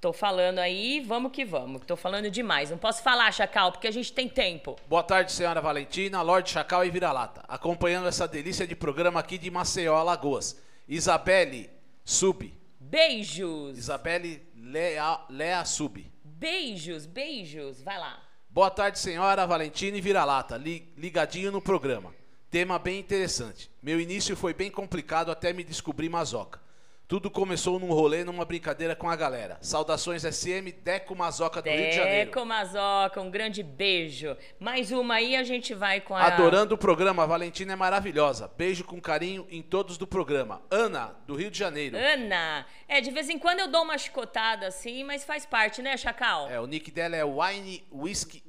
[0.00, 1.82] Tô falando aí, vamos que vamos.
[1.86, 2.70] Tô falando demais.
[2.70, 4.76] Não posso falar, Chacal, porque a gente tem tempo.
[4.86, 7.42] Boa tarde, senhora Valentina, Lorde Chacal e Vira-Lata.
[7.48, 10.60] Acompanhando essa delícia de programa aqui de Maceió, Alagoas.
[10.86, 11.70] Isabelle
[12.04, 12.52] Sub.
[12.78, 13.76] Beijos.
[13.78, 16.06] Isabelle Lea, Lea Sub.
[16.22, 17.82] Beijos, beijos.
[17.82, 18.22] Vai lá.
[18.50, 20.56] Boa tarde, senhora Valentina e Vira-Lata.
[20.56, 22.14] Li- ligadinho no programa.
[22.50, 23.70] Tema bem interessante.
[23.82, 26.60] Meu início foi bem complicado até me descobrir mazoca.
[27.08, 29.58] Tudo começou num rolê, numa brincadeira com a galera.
[29.60, 32.30] Saudações SM, Deco Mazoca do Rio de Janeiro.
[32.30, 34.36] Deco Mazoca, um grande beijo.
[34.58, 36.24] Mais uma aí, a gente vai com a.
[36.24, 38.50] Adorando o programa, a Valentina é maravilhosa.
[38.56, 40.60] Beijo com carinho em todos do programa.
[40.68, 41.96] Ana, do Rio de Janeiro.
[41.96, 42.66] Ana.
[42.88, 46.50] É, de vez em quando eu dou uma chicotada assim, mas faz parte, né, Chacal?
[46.50, 48.42] É, o nick dela é Wine Whiskey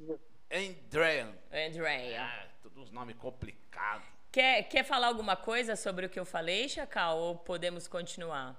[0.50, 1.28] Andrean.
[1.52, 2.24] Andrea.
[2.24, 4.17] Ah, todos os nomes complicados.
[4.30, 7.18] Quer, quer falar alguma coisa sobre o que eu falei, Chacal?
[7.18, 8.54] Ou podemos continuar?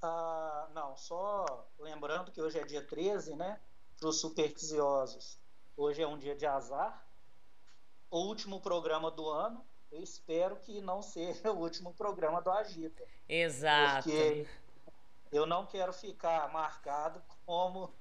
[0.00, 3.58] Ah, não, só lembrando que hoje é dia 13, né?
[3.98, 5.38] Para os supersticiosos.
[5.76, 7.04] Hoje é um dia de azar.
[8.10, 9.64] O último programa do ano.
[9.90, 13.04] Eu espero que não seja o último programa do Agita.
[13.28, 14.08] Exato.
[14.08, 14.46] Porque
[15.32, 17.92] eu não quero ficar marcado como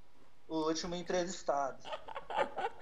[0.47, 1.77] o último entrevistado.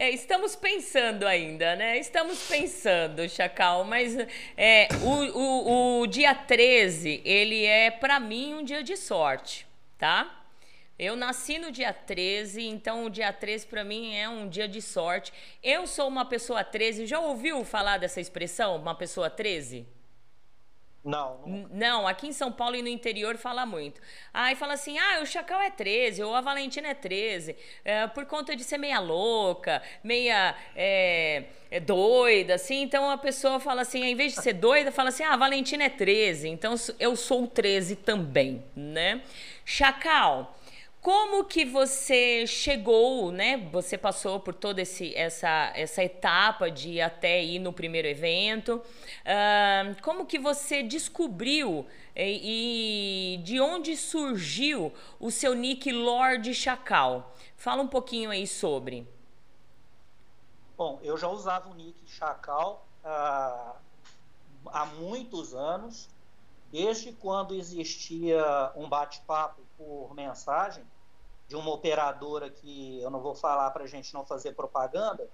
[0.00, 1.98] É, estamos pensando ainda, né?
[1.98, 4.16] Estamos pensando, Chacal, mas
[4.56, 9.66] é, o, o, o dia 13, ele é para mim um dia de sorte,
[9.98, 10.46] tá?
[10.96, 14.80] Eu nasci no dia 13, então o dia 13 para mim é um dia de
[14.80, 15.32] sorte.
[15.64, 19.84] Eu sou uma pessoa 13, já ouviu falar dessa expressão, uma pessoa 13?
[21.08, 21.68] Não, não.
[21.70, 24.00] Não, aqui em São Paulo e no interior fala muito.
[24.32, 28.26] Aí fala assim: ah, o Chacal é 13, ou a Valentina é 13, é, por
[28.26, 32.82] conta de ser meia louca, meia é, é doida, assim.
[32.82, 35.84] Então a pessoa fala assim: em vez de ser doida, fala assim: ah, a Valentina
[35.84, 39.22] é 13, então eu sou 13 também, né?
[39.64, 40.57] Chacal.
[41.10, 43.56] Como que você chegou, né?
[43.72, 48.74] Você passou por toda essa, essa etapa de até ir no primeiro evento.
[48.74, 57.34] Uh, como que você descobriu e, e, de onde surgiu o seu nick Lord Chacal?
[57.56, 59.08] Fala um pouquinho aí sobre.
[60.76, 63.74] Bom, eu já usava o nick Chacal uh,
[64.66, 66.06] há muitos anos,
[66.70, 68.44] desde quando existia
[68.76, 70.84] um bate-papo por mensagem
[71.48, 75.28] de uma operadora que eu não vou falar para a gente não fazer propaganda,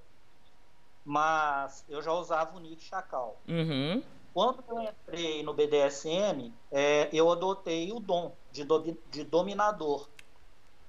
[1.05, 3.37] mas eu já usava o nick Chacal.
[3.48, 4.03] Uhum.
[4.33, 10.09] Quando eu entrei no BDSM, é, eu adotei o dom de, do, de dominador.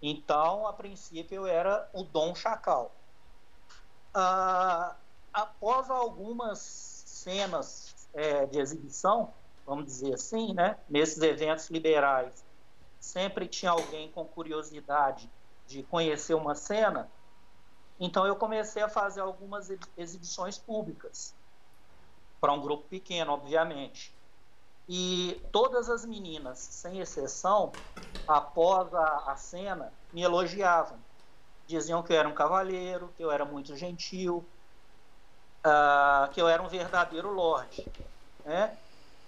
[0.02, 2.92] Então, a princípio, eu era o dom Chacal.
[4.14, 4.96] Ah,
[5.34, 9.34] após algumas cenas é, de exibição,
[9.66, 12.45] vamos dizer assim, né, nesses eventos liberais,
[13.06, 15.32] sempre tinha alguém com curiosidade
[15.66, 17.12] de conhecer uma cena,
[18.00, 21.36] então eu comecei a fazer algumas exibições públicas
[22.42, 24.18] para um grupo pequeno, obviamente.
[24.88, 27.72] E todas as meninas, sem exceção,
[28.28, 31.00] após a, a cena, me elogiavam.
[31.66, 34.48] Diziam que eu era um cavalheiro, que eu era muito gentil,
[35.66, 37.92] uh, que eu era um verdadeiro lorde.
[38.44, 38.78] Né?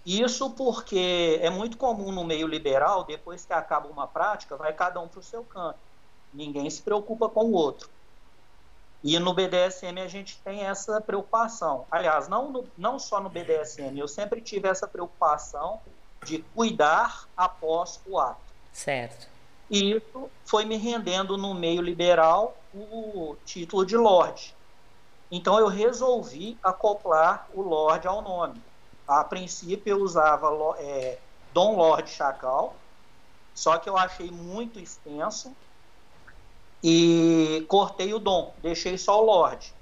[0.08, 5.02] Isso porque é muito comum no meio liberal, depois que acaba uma prática, vai cada
[5.02, 5.78] um para o seu canto.
[6.34, 7.89] Ninguém se preocupa com o outro.
[9.04, 11.86] E no BDSM a gente tem essa preocupação.
[11.91, 15.82] Aliás, não, no, não só no BDSM, eu sempre tive essa preocupação
[16.24, 18.39] de cuidar após o ato.
[18.72, 19.28] Certo.
[19.70, 24.56] E isso foi me rendendo no meio liberal o título de Lorde.
[25.30, 28.62] Então eu resolvi acoplar o Lorde ao nome.
[29.08, 31.20] A princípio eu usava é,
[31.54, 32.76] Dom Lord Chacal,
[33.54, 35.56] só que eu achei muito extenso
[36.84, 39.74] e cortei o Dom, deixei só o Lord.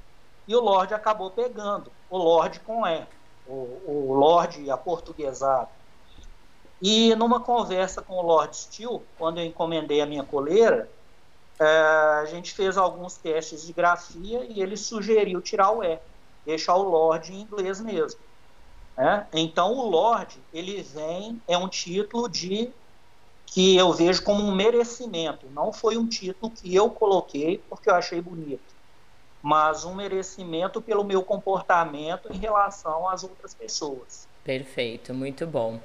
[0.47, 3.07] E o Lord acabou pegando, o Lord com E,
[3.45, 5.69] o, o Lord aportuguesado.
[6.81, 10.91] E numa conversa com o Lord Steel, quando eu encomendei a minha coleira,
[11.59, 15.99] é, a gente fez alguns testes de grafia e ele sugeriu tirar o E,
[16.45, 18.24] deixar o Lord em inglês mesmo.
[18.97, 19.27] Né?
[19.33, 22.69] Então, o Lorde, ele vem, é um título de
[23.45, 25.47] que eu vejo como um merecimento.
[25.53, 28.63] Não foi um título que eu coloquei porque eu achei bonito,
[29.41, 34.27] mas um merecimento pelo meu comportamento em relação às outras pessoas.
[34.43, 35.79] Perfeito, muito bom.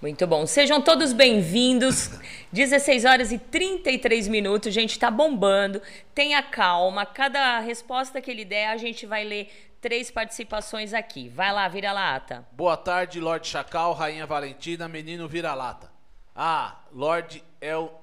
[0.00, 0.46] Muito bom.
[0.46, 2.10] Sejam todos bem-vindos.
[2.50, 4.72] 16 horas e 33 minutos.
[4.72, 5.82] Gente, tá bombando.
[6.14, 7.04] Tenha calma.
[7.04, 11.28] Cada resposta que ele der, a gente vai ler três participações aqui.
[11.28, 12.46] Vai lá, vira-lata.
[12.52, 15.90] Boa tarde, Lorde Chacal, Rainha Valentina, menino vira-lata.
[16.34, 17.98] Ah, Lorde é o.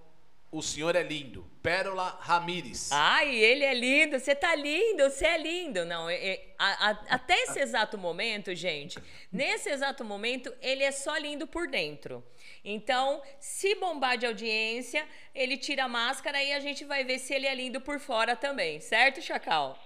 [0.50, 1.46] O senhor é lindo.
[1.62, 2.90] Pérola Ramires.
[2.94, 5.84] Ai, ele é lindo, você tá lindo, você é lindo.
[5.84, 8.98] Não, é, é, a, a, até esse exato momento, gente,
[9.30, 12.24] nesse exato momento, ele é só lindo por dentro.
[12.64, 17.34] Então, se bombar de audiência, ele tira a máscara e a gente vai ver se
[17.34, 19.78] ele é lindo por fora também, certo, Chacal?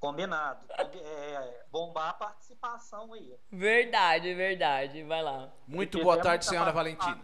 [0.00, 0.64] Combinado.
[0.78, 3.34] É, bombar a participação aí.
[3.50, 5.02] Verdade, verdade.
[5.02, 5.50] Vai lá.
[5.66, 7.20] Muito boa tarde, senhora Valentina.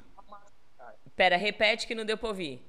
[1.15, 2.61] Pera, repete que não deu pra ouvir.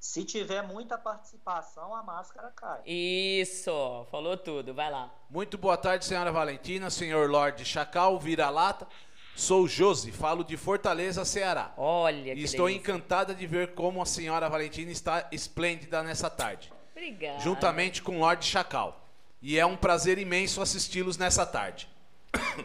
[0.00, 2.80] Se tiver muita participação, a máscara cai.
[2.86, 5.14] Isso, falou tudo, vai lá.
[5.28, 8.88] Muito boa tarde, senhora Valentina, senhor Lorde Chacal, vira-lata.
[9.36, 11.72] Sou Josi, falo de Fortaleza, Ceará.
[11.76, 12.80] Olha, que Estou delícia.
[12.90, 16.72] encantada de ver como a senhora Valentina está esplêndida nessa tarde.
[17.00, 17.40] Obrigada.
[17.40, 19.08] Juntamente com Lorde Chacal.
[19.40, 21.88] E é um prazer imenso assisti-los nessa tarde.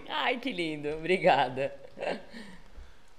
[0.10, 0.90] Ai, que lindo.
[0.90, 1.74] Obrigada.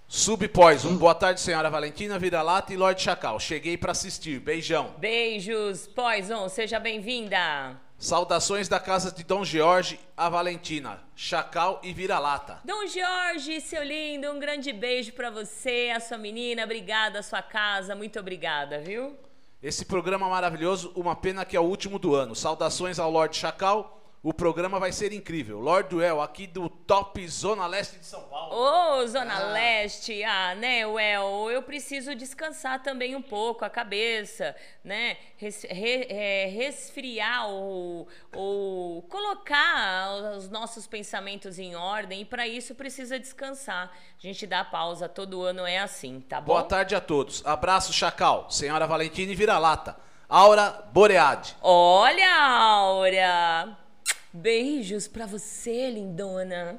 [0.07, 0.95] Subpoison.
[0.99, 3.41] Boa tarde, senhora Valentina, Vira-Lata e Lorde Chacal.
[3.41, 4.41] Cheguei para assistir.
[4.41, 4.95] Beijão.
[4.99, 6.51] Beijos, Poison.
[6.51, 7.81] Seja bem-vinda.
[7.99, 12.61] Saudações da casa de Dom Jorge, a Valentina, Chacal e Vira-Lata.
[12.63, 16.65] Dom Jorge, seu lindo, um grande beijo para você, a sua menina.
[16.65, 17.95] Obrigada, a sua casa.
[17.95, 19.17] Muito obrigada, viu?
[19.63, 22.37] Esse programa maravilhoso, uma pena que é o último do ano.
[22.37, 25.61] Saudações ao Lorde Chacal, O programa vai ser incrível.
[25.61, 28.57] Lord Duel, aqui do Top Zona Leste de São Paulo.
[28.57, 29.53] Ô, Zona ah.
[29.53, 35.17] Leste, ah, né, Well, eu preciso descansar também um pouco a cabeça, né?
[35.37, 42.75] Res, re, é, resfriar ou, ou colocar os nossos pensamentos em ordem e para isso
[42.75, 43.93] precisa descansar.
[43.93, 46.47] A gente dá pausa todo ano, é assim, tá bom?
[46.47, 47.47] Boa tarde a todos.
[47.47, 49.97] Abraço, Chacal, senhora Valentina e Vira-Lata.
[50.29, 51.55] Aura Boreade.
[51.63, 53.86] Olha, Aura!
[54.37, 56.79] Beijos para você, lindona.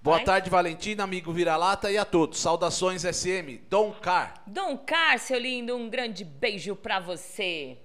[0.00, 0.24] Boa Vai.
[0.24, 2.38] tarde, Valentina, amigo Vira-Lata e a todos.
[2.38, 4.40] Saudações SM, Dom Car.
[4.46, 7.76] Dom Car, seu lindo, um grande beijo para você.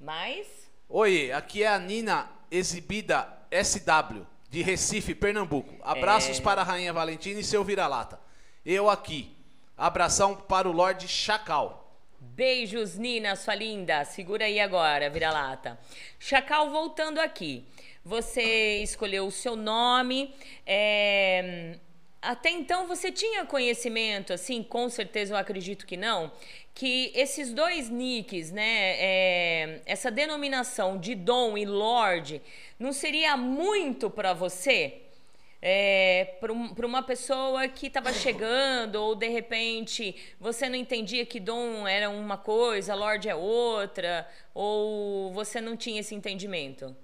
[0.00, 0.48] Mais?
[0.88, 5.72] Oi, aqui é a Nina Exibida SW, de Recife, Pernambuco.
[5.80, 6.42] Abraços é...
[6.42, 8.18] para a Rainha Valentina e seu Vira-Lata.
[8.66, 9.36] Eu aqui.
[9.76, 11.96] Abração para o Lorde Chacal.
[12.18, 14.04] Beijos, Nina, sua linda.
[14.04, 15.78] Segura aí agora, Vira-Lata.
[16.18, 17.64] Chacal voltando aqui
[18.04, 20.34] você escolheu o seu nome.
[20.66, 21.78] É,
[22.20, 26.32] até então você tinha conhecimento, assim, com certeza eu acredito que não,
[26.74, 32.40] que esses dois nicks, né, é, essa denominação de Dom e Lord,
[32.78, 35.00] não seria muito para você?
[35.66, 41.88] É, para uma pessoa que estava chegando, ou de repente você não entendia que Dom
[41.88, 46.94] era uma coisa, Lord é outra, ou você não tinha esse entendimento?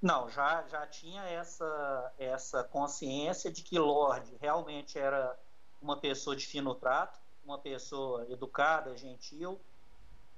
[0.00, 5.36] Não, já, já tinha essa, essa consciência de que Lorde realmente era
[5.82, 9.60] uma pessoa de fino trato, uma pessoa educada, gentil,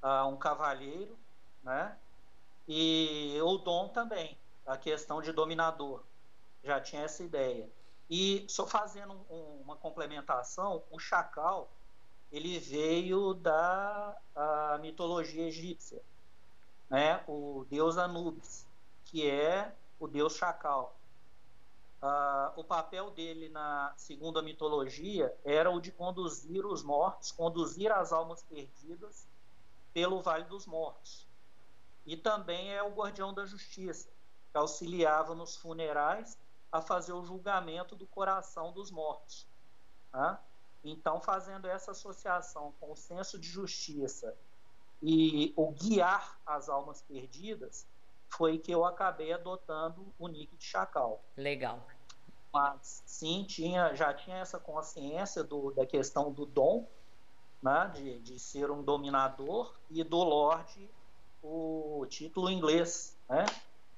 [0.02, 1.18] uh, um cavalheiro,
[1.62, 1.98] né?
[2.66, 6.02] E o Dom também, a questão de dominador,
[6.64, 7.68] já tinha essa ideia.
[8.08, 11.70] E só fazendo um, uma complementação, o chacal
[12.32, 14.16] ele veio da
[14.80, 16.00] mitologia egípcia,
[16.88, 17.22] né?
[17.26, 18.69] O deus Anubis
[19.10, 20.96] que é o deus Chacal.
[22.00, 28.12] Uh, o papel dele na segunda mitologia era o de conduzir os mortos, conduzir as
[28.12, 29.26] almas perdidas
[29.92, 31.26] pelo Vale dos Mortos.
[32.06, 34.08] E também é o guardião da justiça,
[34.50, 36.38] que auxiliava nos funerais
[36.72, 39.46] a fazer o julgamento do coração dos mortos.
[40.12, 40.40] Tá?
[40.84, 44.34] Então, fazendo essa associação com o senso de justiça
[45.02, 47.86] e o guiar as almas perdidas,
[48.30, 51.22] foi que eu acabei adotando o nick de Chacal.
[51.36, 51.86] Legal.
[52.52, 56.88] Mas sim, tinha, já tinha essa consciência do, da questão do dom,
[57.62, 60.90] né, de, de ser um dominador, e do Lorde
[61.42, 63.44] o título inglês, né,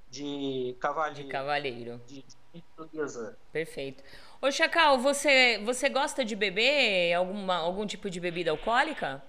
[0.08, 1.24] de cavalheiro.
[1.24, 2.00] De cavalheiro.
[2.06, 2.62] De, de
[3.50, 4.04] Perfeito.
[4.40, 9.22] Ô Chacal, você, você gosta de beber alguma, algum tipo de bebida alcoólica?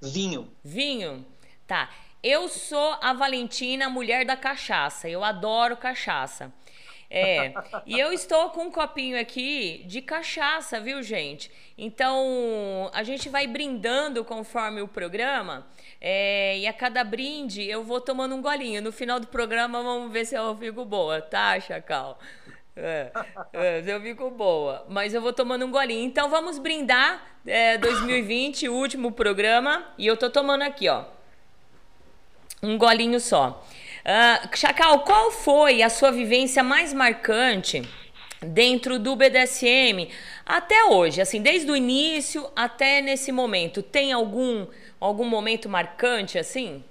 [0.00, 0.50] Vinho.
[0.64, 1.26] Vinho?
[1.66, 1.90] Tá.
[2.22, 5.08] Eu sou a Valentina, mulher da cachaça.
[5.08, 6.52] Eu adoro cachaça.
[7.12, 7.52] É,
[7.86, 11.50] e eu estou com um copinho aqui de cachaça, viu, gente?
[11.76, 15.66] Então, a gente vai brindando conforme o programa.
[16.00, 18.80] É, e a cada brinde eu vou tomando um golinho.
[18.80, 22.18] No final do programa, vamos ver se eu fico boa, tá, Chacal?
[22.76, 23.10] É,
[23.52, 24.86] é, eu fico boa.
[24.88, 26.04] Mas eu vou tomando um golinho.
[26.04, 29.88] Então, vamos brindar é, 2020, o último programa.
[29.98, 31.06] E eu tô tomando aqui, ó.
[32.62, 33.62] Um golinho só.
[34.00, 37.82] Uh, Chacal, qual foi a sua vivência mais marcante
[38.40, 40.10] dentro do BDSM
[40.44, 41.20] até hoje?
[41.20, 43.82] Assim, desde o início até nesse momento.
[43.82, 44.66] Tem algum,
[44.98, 46.84] algum momento marcante assim?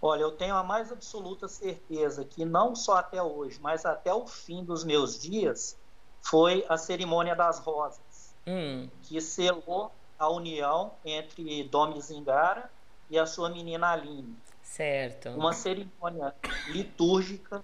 [0.00, 4.26] Olha, eu tenho a mais absoluta certeza que não só até hoje, mas até o
[4.26, 5.76] fim dos meus dias,
[6.20, 8.88] foi a cerimônia das rosas, hum.
[9.02, 12.70] que selou a união entre Dom Zingara
[13.12, 14.34] e a sua menina Aline.
[14.62, 15.28] Certo.
[15.28, 16.34] Uma cerimônia
[16.68, 17.62] litúrgica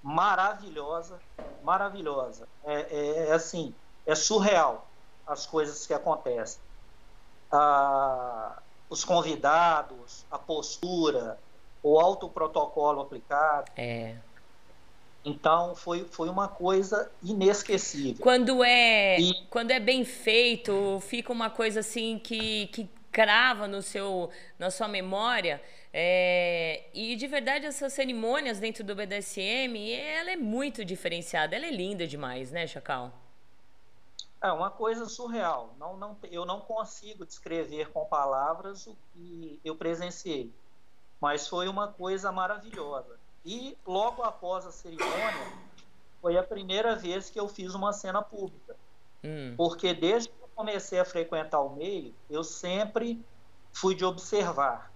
[0.00, 1.18] maravilhosa,
[1.64, 2.46] maravilhosa.
[2.64, 3.74] É, é, é assim,
[4.06, 4.88] é surreal
[5.26, 6.60] as coisas que acontecem.
[7.50, 11.36] Ah, os convidados, a postura,
[11.82, 13.72] o alto protocolo aplicado.
[13.76, 14.14] É.
[15.24, 18.22] Então foi, foi uma coisa inesquecível.
[18.22, 19.34] Quando é e...
[19.50, 24.88] quando é bem feito, fica uma coisa assim que, que crava no seu, na sua
[24.88, 25.62] memória.
[25.92, 31.70] É, e de verdade essas cerimônias dentro do BDSM, ela é muito diferenciada, ela é
[31.70, 33.12] linda demais, né, Chacal?
[34.40, 35.74] É uma coisa surreal.
[35.78, 40.50] Não, não, eu não consigo descrever com palavras o que eu presenciei,
[41.20, 43.18] mas foi uma coisa maravilhosa.
[43.44, 45.52] E logo após a cerimônia,
[46.22, 48.76] foi a primeira vez que eu fiz uma cena pública.
[49.24, 49.54] Hum.
[49.56, 50.30] Porque desde
[50.60, 53.24] comecei a frequentar o meio, eu sempre
[53.72, 54.92] fui de observar.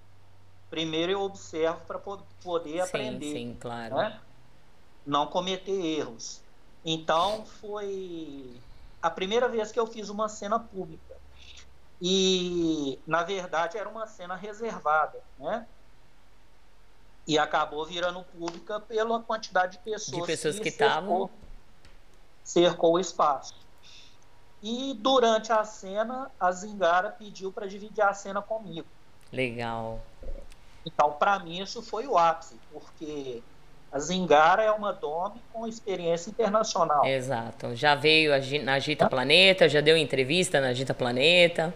[0.68, 3.32] primeiro eu observo para poder sim, aprender.
[3.32, 3.96] Sim, claro.
[3.96, 4.20] Né?
[5.06, 6.42] Não cometer erros.
[6.84, 8.60] Então foi
[9.00, 11.16] a primeira vez que eu fiz uma cena pública.
[12.02, 15.66] E na verdade era uma cena reservada, né?
[17.26, 21.30] E acabou virando pública pela quantidade de pessoas, de pessoas que estavam cercou,
[22.44, 23.63] cercou o espaço.
[24.64, 28.86] E durante a cena, a Zingara pediu para dividir a cena comigo.
[29.30, 30.00] Legal.
[30.86, 33.42] Então, para mim, isso foi o ápice, porque
[33.92, 37.04] a Zingara é uma Dome com experiência internacional.
[37.04, 37.76] Exato.
[37.76, 38.32] Já veio
[38.64, 41.74] na Agita Planeta, já deu entrevista na Agita Planeta.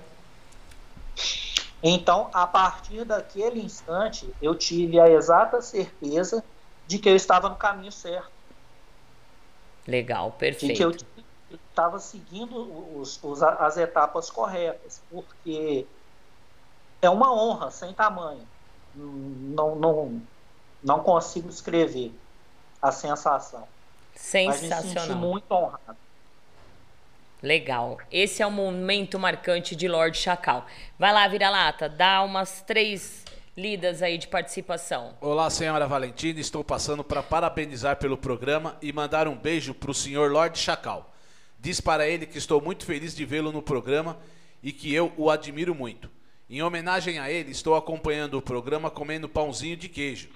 [1.82, 6.42] Então, a partir daquele instante, eu tive a exata certeza
[6.86, 8.32] de que eu estava no caminho certo.
[9.86, 10.72] Legal, perfeito.
[10.72, 11.17] De que eu
[11.50, 15.86] estava seguindo os, os, as etapas corretas, porque
[17.00, 18.46] é uma honra sem tamanho.
[18.94, 20.22] Não, não,
[20.82, 22.12] não consigo descrever
[22.82, 23.66] a sensação.
[24.14, 24.82] Sensacional.
[24.82, 25.96] Mas me senti muito honrado.
[27.40, 27.98] Legal.
[28.10, 30.66] Esse é o momento marcante de Lorde Chacal.
[30.98, 33.24] Vai lá, vira-lata, dá umas três
[33.56, 35.14] lidas aí de participação.
[35.20, 36.40] Olá, senhora Valentina.
[36.40, 41.08] Estou passando para parabenizar pelo programa e mandar um beijo para o senhor Lorde Chacal.
[41.58, 44.18] Diz para ele que estou muito feliz de vê-lo no programa
[44.62, 46.10] e que eu o admiro muito.
[46.48, 50.30] Em homenagem a ele, estou acompanhando o programa comendo pãozinho de queijo.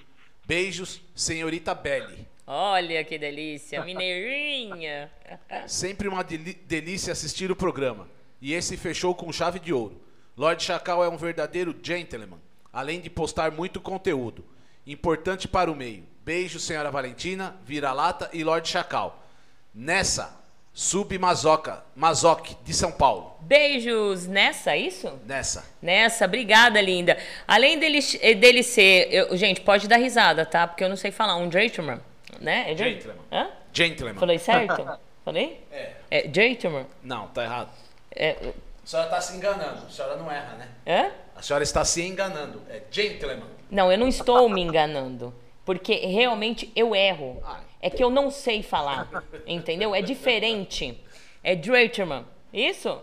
[0.45, 2.27] Beijos, senhorita Belly.
[2.45, 5.09] Olha que delícia, mineirinha.
[5.65, 8.07] Sempre uma delícia assistir o programa.
[8.41, 10.01] E esse fechou com chave de ouro.
[10.35, 12.39] Lord Chacal é um verdadeiro gentleman,
[12.71, 14.43] além de postar muito conteúdo.
[14.85, 16.03] Importante para o meio.
[16.25, 19.25] Beijo, senhora Valentina, vira-lata e Lord Chacal.
[19.73, 20.42] Nessa,
[20.73, 23.37] Submazoca, Mazoc, de São Paulo.
[23.41, 25.07] Beijos nessa, é isso?
[25.23, 25.63] Nessa.
[25.79, 27.15] Nessa, obrigada, linda.
[27.47, 27.99] Além dele,
[28.39, 29.07] dele ser.
[29.11, 30.67] Eu, gente, pode dar risada, tá?
[30.67, 31.35] Porque eu não sei falar.
[31.35, 31.99] Um gentleman,
[32.41, 32.71] né?
[32.71, 33.17] É gentleman.
[33.31, 33.49] Hã?
[33.71, 34.15] Gentleman.
[34.15, 34.99] Falei certo?
[35.23, 35.63] Falei?
[35.71, 35.91] É.
[36.09, 36.87] É gentleman?
[37.03, 37.69] Não, tá errado.
[38.15, 38.35] É...
[38.83, 39.85] A senhora está se enganando.
[39.85, 40.67] A senhora não erra, né?
[40.87, 41.11] Hã?
[41.35, 42.61] A senhora está se enganando.
[42.67, 43.47] É gentleman.
[43.69, 45.33] Não, eu não estou me enganando.
[45.63, 47.41] Porque realmente eu erro.
[47.83, 49.09] É que eu não sei falar.
[49.45, 49.93] Entendeu?
[49.93, 50.97] É diferente.
[51.43, 52.25] É Dreiterman.
[52.53, 52.97] Isso?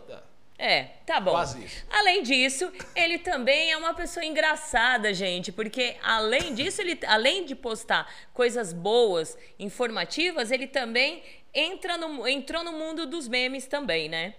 [0.59, 1.33] É, tá bom.
[1.33, 1.85] Quase isso.
[1.91, 7.55] Além disso, ele também é uma pessoa engraçada, gente, porque além disso, ele além de
[7.55, 11.23] postar coisas boas, informativas, ele também
[11.53, 14.35] entra no, entrou no mundo dos memes também, né?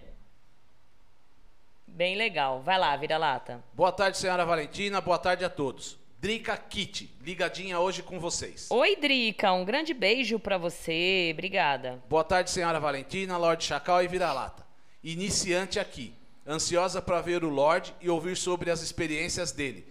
[1.86, 2.62] Bem legal.
[2.62, 3.62] Vai lá, vira lata.
[3.72, 5.00] Boa tarde, senhora Valentina.
[5.00, 6.01] Boa tarde a todos.
[6.22, 8.68] Drica Kit, ligadinha hoje com vocês.
[8.70, 12.00] Oi, Drica, um grande beijo para você, obrigada.
[12.08, 14.64] Boa tarde, senhora Valentina, Lorde Chacal e Vira-Lata.
[15.02, 16.14] Iniciante aqui,
[16.46, 19.84] ansiosa para ver o Lorde e ouvir sobre as experiências dele.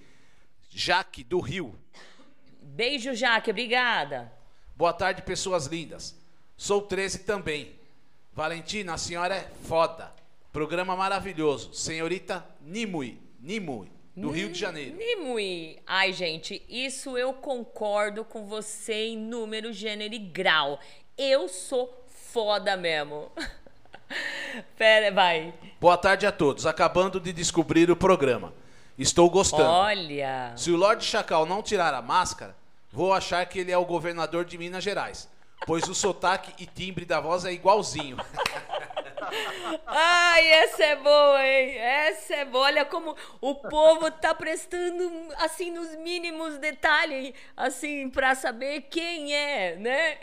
[0.69, 1.77] Jaque, do Rio.
[2.61, 4.31] Beijo, Jaque, obrigada.
[4.77, 6.15] Boa tarde, pessoas lindas.
[6.55, 7.73] Sou 13 também.
[8.31, 10.15] Valentina, a senhora é foda.
[10.53, 11.73] Programa maravilhoso.
[11.73, 13.19] Senhorita Nimui.
[13.37, 13.91] Nimui
[14.21, 14.95] do Rio de Janeiro.
[14.95, 15.79] Nimui.
[15.85, 20.79] Ai, gente, isso eu concordo com você em número, gênero e grau.
[21.17, 23.31] Eu sou foda mesmo.
[24.77, 25.53] Pera, vai.
[25.79, 26.65] Boa tarde a todos.
[26.65, 28.53] Acabando de descobrir o programa.
[28.97, 29.63] Estou gostando.
[29.63, 30.53] Olha.
[30.55, 32.55] Se o Lorde Chacal não tirar a máscara,
[32.91, 35.27] vou achar que ele é o governador de Minas Gerais.
[35.65, 38.17] Pois o sotaque e timbre da voz é igualzinho.
[39.87, 41.77] Ai, essa é boa, hein?
[41.77, 42.65] Essa é boa.
[42.65, 49.75] Olha como o povo tá prestando, assim, nos mínimos detalhes, assim, para saber quem é,
[49.75, 50.19] né?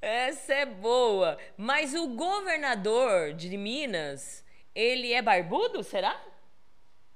[0.00, 1.38] Essa é boa.
[1.56, 4.44] Mas o governador de Minas,
[4.74, 6.20] ele é barbudo, será?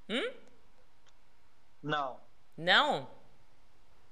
[0.09, 0.33] Hum?
[1.83, 2.21] Não.
[2.57, 3.14] Não?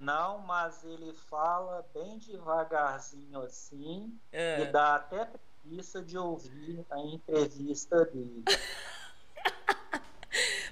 [0.02, 4.62] Não, mas ele fala bem devagarzinho assim é.
[4.62, 5.28] e dá até
[5.62, 8.42] preguiça de ouvir a entrevista dele.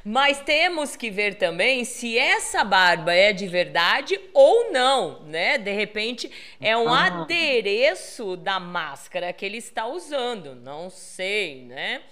[0.03, 5.59] Mas temos que ver também se essa barba é de verdade ou não, né?
[5.59, 7.23] De repente é um ah.
[7.23, 12.03] adereço da máscara que ele está usando, não sei, né?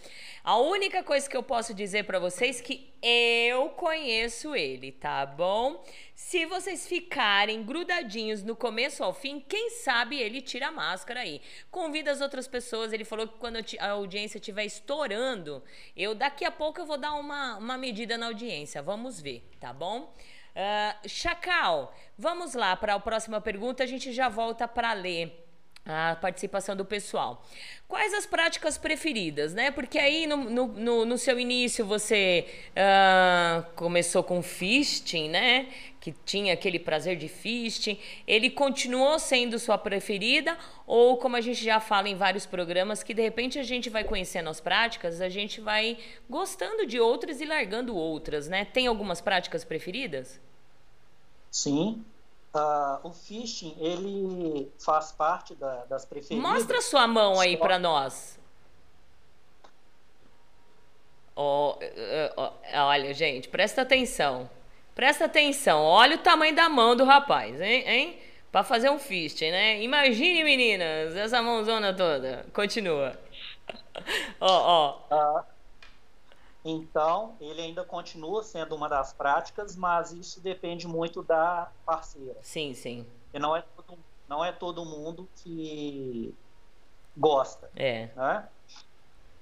[0.49, 5.27] A única coisa que eu posso dizer para vocês é que eu conheço ele, tá
[5.27, 5.85] bom?
[6.15, 11.43] Se vocês ficarem grudadinhos no começo ao fim, quem sabe ele tira a máscara aí.
[11.71, 12.95] Convida as outras pessoas.
[12.95, 15.63] Ele falou que quando a audiência estiver estourando,
[15.95, 18.81] eu daqui a pouco eu vou dar uma, uma medida na audiência.
[18.81, 20.15] Vamos ver, tá bom?
[20.57, 23.83] Uh, Chacal, vamos lá para a próxima pergunta.
[23.83, 25.47] A gente já volta para ler
[25.91, 27.43] A participação do pessoal.
[27.89, 29.71] Quais as práticas preferidas, né?
[29.71, 35.69] Porque aí no, no, no, no seu início você uh, começou com fisting, né?
[35.99, 37.99] Que tinha aquele prazer de fisting.
[38.27, 40.59] Ele continuou sendo sua preferida?
[40.87, 44.05] Ou, como a gente já fala em vários programas, que de repente a gente vai
[44.05, 45.97] conhecendo as práticas, a gente vai
[46.29, 48.67] gostando de outras e largando outras, né?
[48.67, 50.39] Tem algumas práticas preferidas?
[51.51, 52.05] Sim,
[52.59, 56.51] Uh, o phishing, ele faz parte da, das preferidas.
[56.51, 58.37] Mostra sua mão aí para nós.
[61.37, 61.79] Oh,
[62.37, 64.51] oh, oh, olha, gente, presta atenção.
[64.93, 65.85] Presta atenção.
[65.85, 67.85] Olha o tamanho da mão do rapaz, hein?
[67.87, 68.19] hein?
[68.51, 69.81] Para fazer um phishing, né?
[69.81, 72.45] Imagine, meninas, essa mãozona toda.
[72.53, 73.17] Continua.
[74.41, 75.41] Ó, ó.
[75.41, 75.58] Uh,
[76.65, 82.37] então, ele ainda continua sendo uma das práticas, mas isso depende muito da parceira.
[82.43, 83.07] Sim, sim.
[83.33, 83.99] E não é todo,
[84.29, 86.35] não é todo mundo que
[87.17, 87.71] gosta.
[87.77, 88.11] É.
[88.15, 88.49] Né?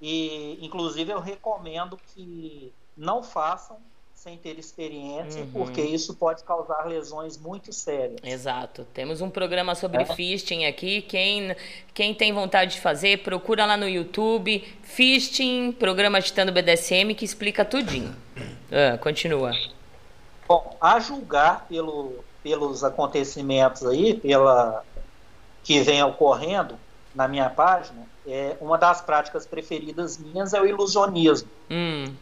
[0.00, 3.78] E, inclusive, eu recomendo que não façam
[4.26, 5.50] sem ter experiência, uhum.
[5.52, 8.18] porque isso pode causar lesões muito sérias.
[8.24, 8.84] Exato.
[8.92, 10.04] Temos um programa sobre é.
[10.04, 11.00] fisting aqui.
[11.02, 11.54] Quem,
[11.94, 17.64] quem tem vontade de fazer, procura lá no YouTube, Fisting, programa Titando BDSM, que explica
[17.64, 18.14] tudinho.
[18.68, 19.52] Ah, continua.
[20.48, 24.82] Bom, a julgar pelo, pelos acontecimentos aí, pela
[25.62, 26.76] que vem ocorrendo
[27.14, 31.48] na minha página, é, uma das práticas preferidas minhas é o ilusionismo.
[31.70, 32.12] Hum.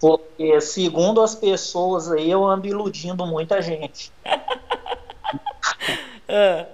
[0.00, 4.10] Porque, segundo as pessoas aí, eu ando iludindo muita gente.
[6.26, 6.66] é.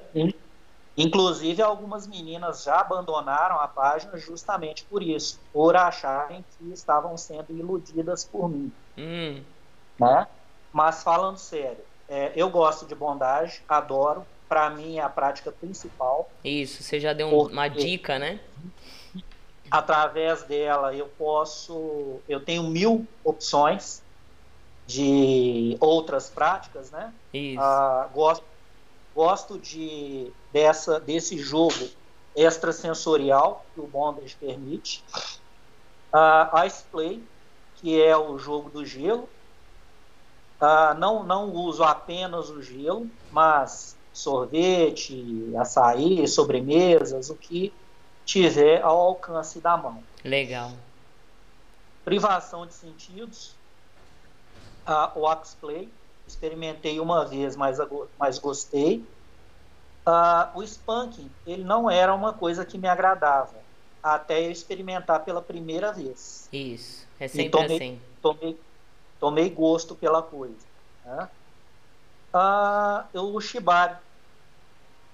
[0.96, 7.50] Inclusive, algumas meninas já abandonaram a página justamente por isso, por acharem que estavam sendo
[7.50, 8.72] iludidas por mim.
[8.96, 9.42] Hum.
[9.98, 10.26] Né?
[10.72, 14.24] Mas falando sério, é, eu gosto de bondagem, adoro.
[14.48, 16.30] Para mim é a prática principal.
[16.44, 18.38] Isso, você já deu uma dica, né?
[19.70, 24.04] Através dela eu posso, eu tenho mil opções
[24.86, 27.12] de outras práticas, né?
[27.32, 27.60] Isso.
[27.60, 28.46] Ah, gosto,
[29.12, 31.74] gosto de dessa desse jogo
[32.34, 35.04] extrasensorial que o bondage permite.
[36.12, 37.28] Ah, Ice Play,
[37.74, 39.28] que é o jogo do gelo.
[40.60, 47.85] Ah, não não uso apenas o gelo, mas sorvete, açaí, sobremesas, o que
[48.26, 50.02] tiver ao alcance da mão.
[50.22, 50.72] Legal.
[52.04, 53.54] Privação de sentidos,
[54.86, 55.88] uh, o Axplay,
[56.26, 57.78] experimentei uma vez, mas,
[58.18, 59.04] mas gostei.
[60.06, 63.54] Uh, o Spanking, ele não era uma coisa que me agradava,
[64.02, 66.48] até eu experimentar pela primeira vez.
[66.52, 68.00] Isso, é sempre tomei, assim.
[68.20, 68.60] Tomei,
[69.18, 70.66] tomei gosto pela coisa.
[71.04, 71.28] Né?
[72.34, 73.96] Uh, o Shibari,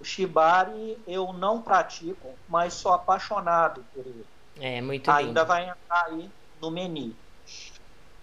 [0.03, 4.27] o Shibari eu não pratico, mas sou apaixonado por ele.
[4.59, 5.47] É, muito Ainda lindo.
[5.47, 6.29] vai entrar aí
[6.61, 7.15] no menu.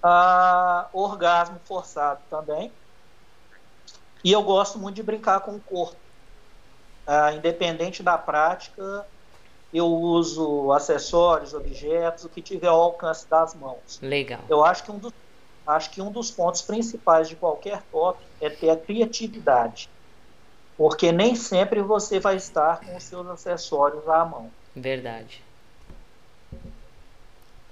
[0.03, 2.73] Ah, orgasmo forçado também.
[4.21, 5.97] E eu gosto muito de brincar com o corpo.
[7.07, 9.07] Ah, independente da prática,
[9.71, 14.01] eu uso acessórios, objetos, o que tiver ao alcance das mãos.
[14.01, 14.41] Legal.
[14.49, 15.13] Eu acho que um dos,
[15.65, 19.89] acho que um dos pontos principais de qualquer top é ter a criatividade
[20.80, 24.49] porque nem sempre você vai estar com os seus acessórios à mão.
[24.73, 25.43] Verdade.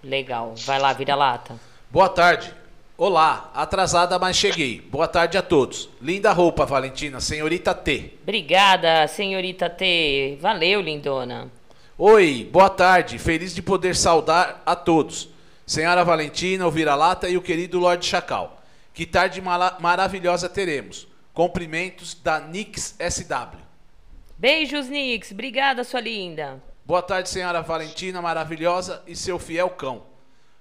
[0.03, 0.53] Legal.
[0.66, 1.55] Vai lá, vira lata.
[1.89, 2.53] Boa tarde.
[2.97, 4.82] Olá, atrasada, mas cheguei.
[4.82, 5.89] Boa tarde a todos.
[6.01, 8.18] Linda roupa, Valentina, senhorita T.
[8.24, 10.38] Obrigada, senhorita T.
[10.41, 11.49] Valeu, lindona.
[11.97, 13.18] Oi, boa tarde.
[13.18, 15.30] Feliz de poder saudar a todos.
[15.66, 18.62] Senhora Valentina, o vira-lata e o querido Lorde Chacal.
[18.93, 19.41] Que tarde
[19.80, 21.08] maravilhosa teremos.
[21.38, 23.60] Cumprimentos da Nix SW.
[24.40, 25.30] Beijos, Nix.
[25.32, 26.60] Obrigada, sua linda.
[26.84, 30.08] Boa tarde, senhora Valentina maravilhosa e seu fiel cão.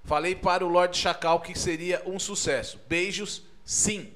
[0.04, 2.78] Falei para o Lorde Chacal que seria um sucesso.
[2.86, 4.12] Beijos, sim.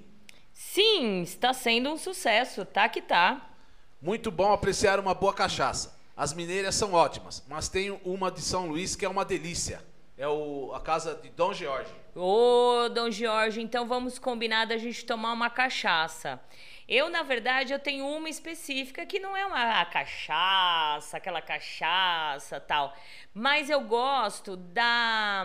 [0.53, 2.67] Sim, está sendo um sucesso.
[2.67, 3.53] Tá que tá.
[3.99, 5.99] Muito bom apreciar uma boa cachaça.
[6.15, 9.83] As mineiras são ótimas, mas tenho uma de São Luís que é uma delícia.
[10.21, 11.91] É o, a casa de Dom Jorge.
[12.15, 16.39] Ô, Dom Jorge, então vamos combinar da gente tomar uma cachaça.
[16.87, 22.95] Eu, na verdade, eu tenho uma específica que não é uma cachaça, aquela cachaça tal.
[23.33, 25.43] Mas eu gosto da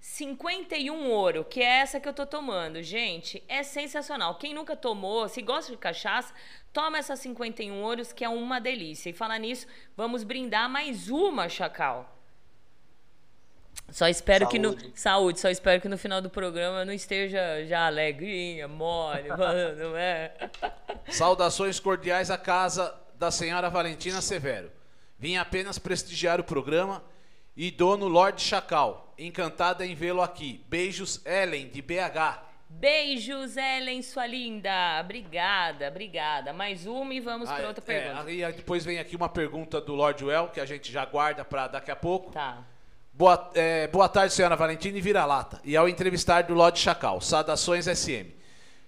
[0.00, 2.82] 51 hum, Ouro, que é essa que eu tô tomando.
[2.82, 4.34] Gente, é sensacional.
[4.34, 6.34] Quem nunca tomou, se gosta de cachaça,
[6.72, 9.10] toma essa 51 Ouros, que é uma delícia.
[9.10, 12.17] E falar nisso, vamos brindar mais uma, Chacal.
[13.90, 14.50] Só espero saúde.
[14.76, 14.96] que no.
[14.96, 19.96] Saúde, só espero que no final do programa não esteja já alegrinha, mole, mano, não
[19.96, 20.32] é?
[21.08, 24.70] Saudações cordiais à casa da senhora Valentina Severo.
[25.18, 27.02] Vim apenas prestigiar o programa
[27.56, 29.12] e dono Lorde Chacal.
[29.18, 30.64] Encantada em vê-lo aqui.
[30.68, 32.44] Beijos, Ellen, de BH.
[32.70, 35.00] Beijos, Ellen, sua linda.
[35.02, 36.52] Obrigada, obrigada.
[36.52, 38.22] Mais uma e vamos para Ah, outra é, pergunta.
[38.28, 41.66] aí depois vem aqui uma pergunta do Lord Well, que a gente já guarda para
[41.66, 42.30] daqui a pouco.
[42.30, 42.62] Tá.
[43.18, 45.60] Boa, é, boa tarde, senhora Valentina e vira-lata.
[45.64, 48.30] E ao entrevistar do Lorde Chacal, saudações SM.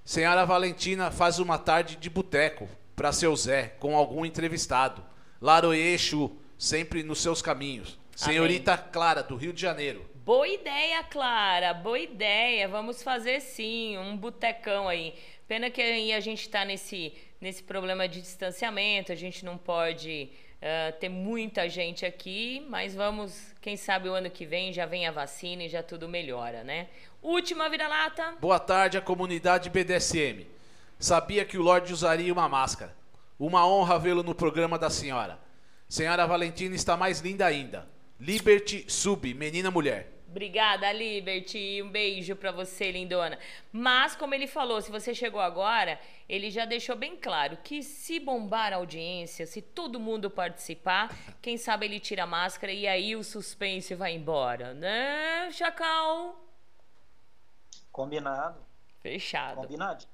[0.04, 5.04] Senhora Valentina faz uma tarde de boteco para seu Zé, com algum entrevistado.
[5.40, 7.98] Laroê Exu, sempre nos seus caminhos.
[8.22, 8.36] Amém.
[8.36, 10.08] Senhorita Clara, do Rio de Janeiro.
[10.14, 11.74] Boa ideia, Clara.
[11.74, 12.68] Boa ideia.
[12.68, 15.12] Vamos fazer sim, um botecão aí.
[15.48, 20.30] Pena que aí a gente está nesse, nesse problema de distanciamento, a gente não pode
[20.98, 25.10] ter muita gente aqui, mas vamos, quem sabe o ano que vem já vem a
[25.10, 26.88] vacina e já tudo melhora, né?
[27.22, 28.34] Última vira-lata.
[28.40, 30.46] Boa tarde à comunidade BDSM.
[30.98, 32.94] Sabia que o Lorde usaria uma máscara.
[33.38, 35.38] Uma honra vê-lo no programa da senhora.
[35.88, 37.88] Senhora Valentina está mais linda ainda.
[38.18, 40.12] Liberty Sub, menina mulher.
[40.30, 41.82] Obrigada, Liberty.
[41.82, 43.36] Um beijo pra você, lindona.
[43.72, 48.20] Mas, como ele falou, se você chegou agora, ele já deixou bem claro que se
[48.20, 51.12] bombar a audiência, se todo mundo participar,
[51.42, 56.40] quem sabe ele tira a máscara e aí o suspense vai embora, né, Chacal?
[57.90, 58.64] Combinado,
[59.02, 59.56] Fechado.
[59.56, 60.06] combinado.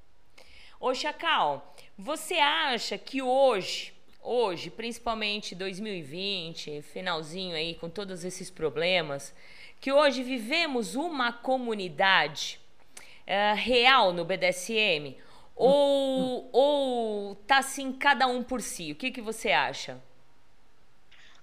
[0.80, 3.92] Ô, Chacal, você acha que hoje,
[4.22, 9.34] hoje, principalmente 2020, finalzinho aí com todos esses problemas,
[9.86, 12.60] que hoje vivemos uma comunidade
[13.24, 15.16] eh, real no BDSM?
[15.54, 18.90] Ou, ou tá assim cada um por si?
[18.90, 20.02] O que, que você acha?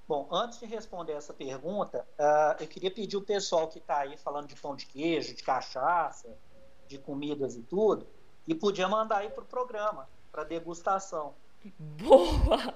[0.06, 4.18] Bom, antes de responder essa pergunta, ah, eu queria pedir o pessoal que está aí
[4.18, 6.28] falando de pão de queijo, de cachaça,
[6.86, 8.06] de comidas e tudo,
[8.46, 11.34] e podia mandar aí para o programa, para degustação.
[11.80, 12.74] Boa!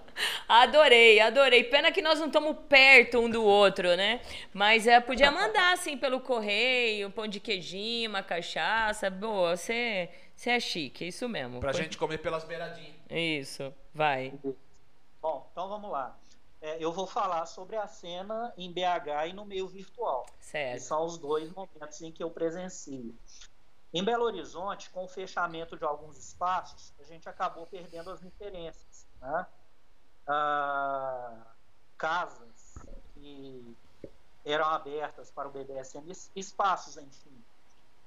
[0.48, 1.64] Adorei, adorei.
[1.64, 4.22] Pena que nós não estamos perto um do outro, né?
[4.54, 9.10] Mas é, podia mandar, assim, pelo correio, um pão de queijinho, uma cachaça.
[9.10, 11.60] Boa, você, você é chique, é isso mesmo.
[11.60, 12.96] Pra Põe- gente comer pelas beiradinhas.
[13.10, 14.34] Isso, vai.
[15.22, 16.18] Bom, então vamos lá.
[16.62, 20.26] É, eu vou falar sobre a cena em BH e no meio virtual.
[20.40, 20.80] que Certo.
[20.82, 23.14] são os dois momentos em que eu presencio.
[23.94, 29.08] Em Belo Horizonte, com o fechamento de alguns espaços, a gente acabou perdendo as referências.
[29.22, 29.46] Né?
[30.28, 31.46] Ah,
[31.98, 32.76] casas
[33.14, 33.76] que
[34.46, 37.44] eram abertas para o BDSM, es- espaços, enfim,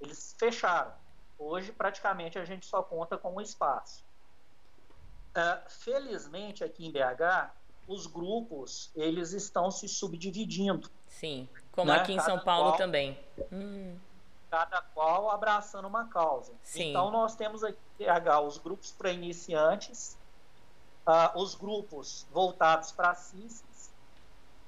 [0.00, 0.92] eles fecharam.
[1.38, 4.04] Hoje, praticamente, a gente só conta com um espaço.
[5.34, 7.50] Ah, felizmente, aqui em BH,
[7.88, 11.48] os grupos eles estão se subdividindo Sim.
[11.72, 11.98] Como Né?
[11.98, 13.18] aqui em Cada São Paulo qual- também.
[13.50, 13.98] Hum,
[14.50, 16.52] cada qual abraçando uma causa.
[16.62, 16.90] Sim.
[16.90, 17.78] Então nós temos aqui
[18.44, 20.16] os grupos para iniciantes,
[21.06, 23.90] ah, os grupos voltados para CISs,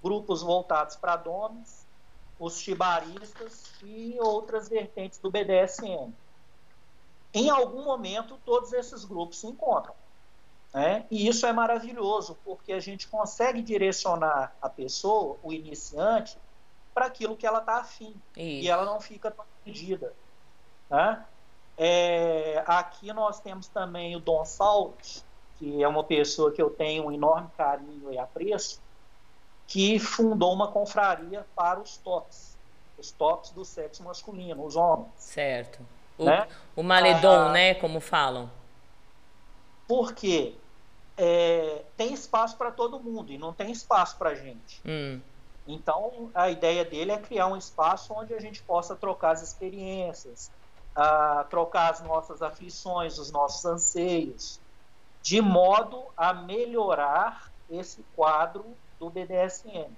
[0.03, 1.83] grupos voltados para DOMs,
[2.39, 6.13] os chibaristas e outras vertentes do BDSM.
[7.35, 9.95] Em algum momento, todos esses grupos se encontram.
[10.75, 11.07] né?
[11.11, 16.37] E isso é maravilhoso, porque a gente consegue direcionar a pessoa, o iniciante,
[16.95, 18.71] para aquilo que ela está afim e isso.
[18.71, 20.13] ela não fica tão perdida.
[20.91, 21.25] Né?
[21.79, 25.25] É, aqui nós temos também o Dom Saulos,
[25.59, 28.81] que é uma pessoa que eu tenho um enorme carinho e apreço,
[29.67, 32.57] que fundou uma confraria para os tops,
[32.99, 35.09] os tops do sexo masculino, os homens.
[35.17, 35.81] Certo.
[36.19, 36.47] O, Né?
[36.77, 37.53] o maledon, Ah.
[37.53, 37.75] né?
[37.75, 38.51] Como falam.
[39.89, 40.55] Porque
[41.17, 44.81] é, tem espaço para todo mundo e não tem espaço para gente.
[44.85, 45.21] Hum,
[45.67, 50.51] Então, a ideia dele é criar um espaço onde a gente possa trocar as experiências,
[50.95, 54.61] ah, trocar as nossas aflições, os nossos anseios,
[55.23, 59.91] de modo a melhorar esse quadro do BDSM.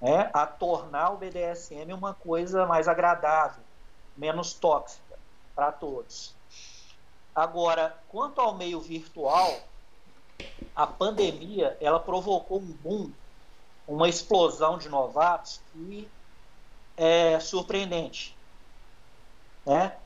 [0.00, 0.30] né?
[0.32, 3.62] A tornar o BDSM uma coisa mais agradável,
[4.16, 5.18] menos tóxica
[5.54, 6.34] para todos.
[7.34, 9.60] Agora, quanto ao meio virtual,
[10.74, 13.10] a pandemia ela provocou um boom
[13.90, 16.08] uma explosão de novatos que
[16.96, 18.36] é surpreendente.
[19.66, 19.96] Né?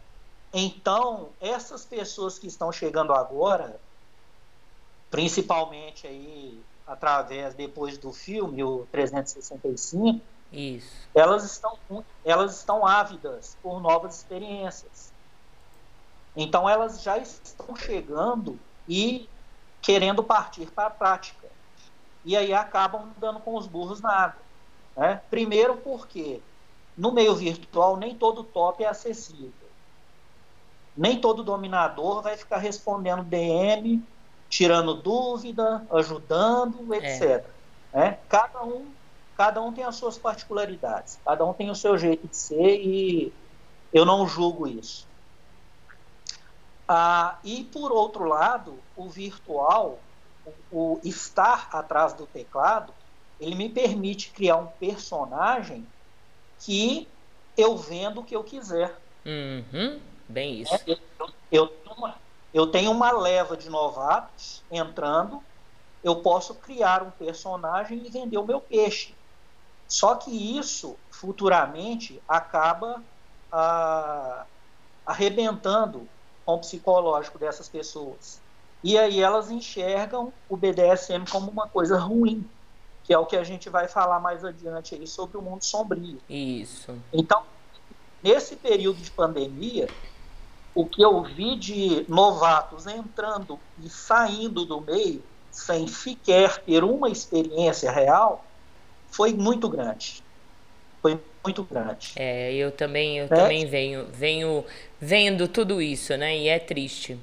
[0.53, 3.79] Então, essas pessoas que estão chegando agora,
[5.11, 10.21] principalmente aí através depois do filme o 365,
[10.53, 11.09] isso.
[11.15, 11.79] elas estão
[12.25, 15.13] elas estão ávidas por novas experiências.
[16.37, 18.59] Então elas já estão chegando
[18.89, 19.29] e
[19.81, 21.44] querendo partir para a prática.
[22.25, 24.41] E aí acabam dando com os burros na água.
[24.97, 25.21] Né?
[25.31, 26.41] Primeiro porque
[26.97, 29.53] no meio virtual nem todo top é acessível.
[30.97, 34.03] Nem todo dominador vai ficar respondendo DM,
[34.49, 37.45] tirando dúvida, ajudando, etc.
[37.93, 38.19] Né?
[38.29, 38.87] Cada um
[39.37, 43.33] cada um tem as suas particularidades, cada um tem o seu jeito de ser e
[43.93, 45.07] eu não julgo isso.
[46.87, 49.99] Ah, e por outro lado, o virtual,
[50.71, 52.93] o, estar atrás do teclado,
[53.41, 55.87] ele me permite criar um personagem
[56.59, 57.09] que
[57.57, 58.97] eu vendo o que eu quiser.
[59.25, 60.75] Uhum, bem isso.
[60.75, 62.15] É, eu, eu, eu, tenho uma,
[62.53, 65.43] eu tenho uma leva de novatos entrando,
[66.03, 69.15] eu posso criar um personagem e vender o meu peixe.
[69.89, 73.03] Só que isso, futuramente, acaba
[73.51, 74.47] ah,
[75.07, 76.09] arrebentando
[76.45, 78.44] com o psicológico dessas pessoas.
[78.85, 82.47] E aí elas enxergam o BDSM como uma coisa ruim,
[83.03, 86.19] que é o que a gente vai falar mais adiante aí sobre o mundo sombrio.
[86.29, 86.95] Isso.
[87.11, 87.43] Então,
[88.23, 89.89] nesse período de pandemia,
[90.75, 97.09] o que eu vi de novatos entrando e saindo do meio sem sequer ter uma
[97.09, 98.45] experiência real
[99.11, 100.23] foi muito grande.
[101.01, 102.13] Foi muito grande.
[102.17, 103.29] É, eu também, eu é.
[103.29, 104.63] também venho, venho
[105.01, 106.37] vendo tudo isso, né?
[106.37, 107.19] E é triste.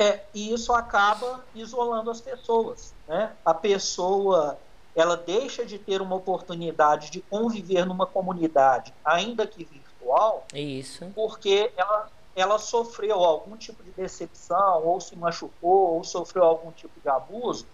[0.00, 3.36] É, e isso acaba isolando as pessoas, né?
[3.44, 4.60] A pessoa,
[4.94, 11.10] ela deixa de ter uma oportunidade de conviver numa comunidade, ainda que virtual, isso.
[11.14, 16.98] porque ela ela sofreu algum tipo de decepção, ou se machucou, ou sofreu algum tipo
[16.98, 17.68] de abuso,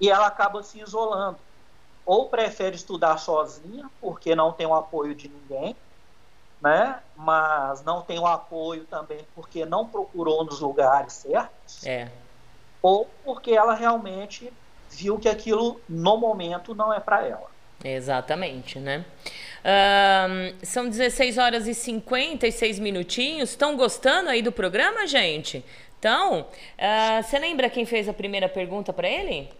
[0.00, 1.38] e ela acaba se isolando
[2.04, 5.76] ou prefere estudar sozinha, porque não tem o apoio de ninguém,
[6.64, 6.98] né?
[7.14, 12.08] mas não tem o apoio também porque não procurou nos lugares certos, é.
[12.80, 14.50] ou porque ela realmente
[14.90, 17.52] viu que aquilo no momento não é para ela.
[17.84, 19.04] Exatamente, né?
[20.62, 23.50] são 16 horas e 56 minutinhos.
[23.50, 25.62] Estão gostando aí do programa, gente?
[25.98, 29.50] Então, uh, você lembra quem fez a primeira pergunta para ele?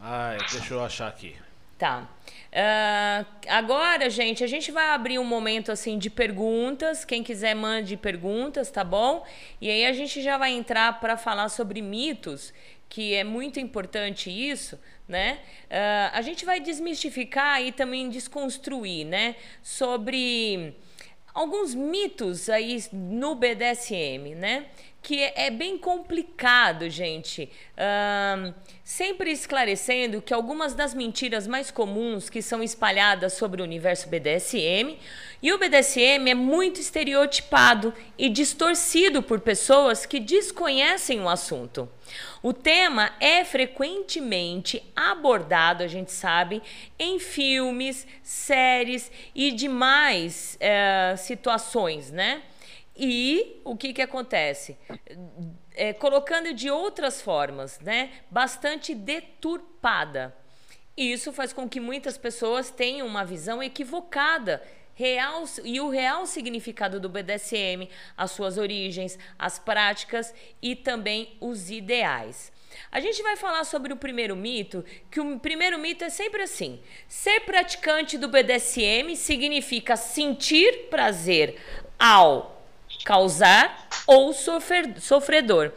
[0.00, 1.34] Ai, deixa eu achar aqui.
[1.82, 2.08] Tá.
[2.52, 7.04] Uh, agora, gente, a gente vai abrir um momento assim de perguntas.
[7.04, 9.26] Quem quiser mande perguntas, tá bom?
[9.60, 12.54] E aí a gente já vai entrar para falar sobre mitos,
[12.88, 14.78] que é muito importante isso,
[15.08, 15.40] né?
[15.64, 19.34] Uh, a gente vai desmistificar e também desconstruir, né?
[19.60, 20.76] Sobre
[21.34, 24.66] alguns mitos aí no BDSM, né?
[25.02, 27.50] Que é, é bem complicado, gente.
[27.76, 34.08] Um, sempre esclarecendo que algumas das mentiras mais comuns que são espalhadas sobre o universo
[34.08, 34.96] BDSM
[35.42, 41.88] e o BDSM é muito estereotipado e distorcido por pessoas que desconhecem o assunto.
[42.40, 46.62] O tema é frequentemente abordado, a gente sabe,
[46.96, 52.42] em filmes, séries e demais uh, situações, né?
[52.96, 54.76] E o que, que acontece?
[55.74, 58.10] É, colocando de outras formas, né?
[58.30, 60.36] Bastante deturpada.
[60.96, 64.62] Isso faz com que muitas pessoas tenham uma visão equivocada
[64.94, 71.70] real e o real significado do BDSM, as suas origens, as práticas e também os
[71.70, 72.52] ideais.
[72.90, 76.80] A gente vai falar sobre o primeiro mito, que o primeiro mito é sempre assim:
[77.08, 81.58] ser praticante do BDSM significa sentir prazer
[81.98, 82.51] ao
[83.04, 85.72] causar ou sofrer, sofredor.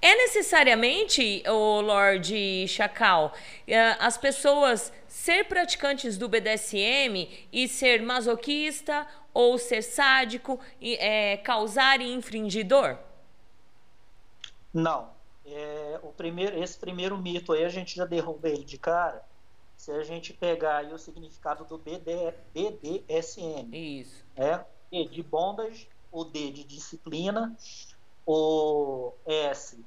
[0.00, 3.32] É necessariamente, o Lorde Chacal,
[3.66, 11.38] eh, as pessoas ser praticantes do BDSM e ser masoquista ou ser sádico, e, é,
[11.38, 12.98] causar e infringidor?
[14.72, 15.08] Não.
[15.46, 19.24] É, o primeiro, esse primeiro mito aí a gente já derruba ele de cara.
[19.76, 23.68] Se a gente pegar aí o significado do BD, BDSM.
[23.72, 24.24] Isso.
[24.36, 27.54] É, de bondage o D de disciplina,
[28.24, 29.84] o S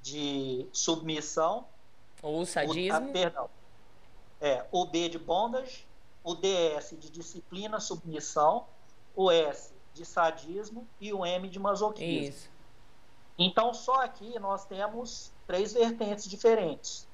[0.00, 1.66] de submissão,
[2.22, 2.92] ou sadismo.
[2.92, 3.50] O, ah, perdão.
[4.40, 5.84] É, o B de bondage,
[6.22, 8.66] o DS de disciplina, submissão,
[9.16, 12.28] o S de sadismo e o M de masoquismo.
[12.28, 12.50] Isso.
[13.36, 17.08] Então, só aqui nós temos três vertentes diferentes.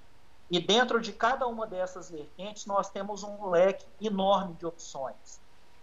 [0.50, 5.39] E dentro de cada uma dessas vertentes, nós temos um leque enorme de opções.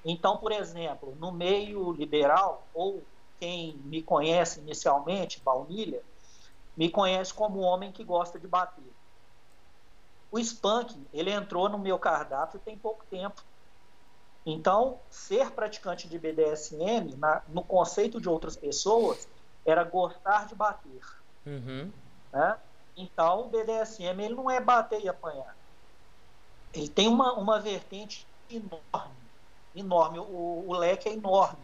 [0.10, 3.04] Então, por exemplo, no meio liberal, ou
[3.38, 6.02] quem me conhece inicialmente, baunilha,
[6.78, 8.90] me conhece como um homem que gosta de bater.
[10.32, 13.44] O spanking, ele entrou no meu cardápio tem pouco tempo.
[14.46, 19.28] Então, ser praticante de BDSM, na, no conceito de outras pessoas,
[19.66, 21.02] era gostar de bater.
[21.46, 21.92] Uhum.
[22.32, 22.58] Né?
[22.96, 25.54] Então, o BDSM ele não é bater e apanhar.
[26.74, 29.17] Ele tem uma, uma vertente enorme
[29.80, 31.58] enorme, o, o leque é enorme.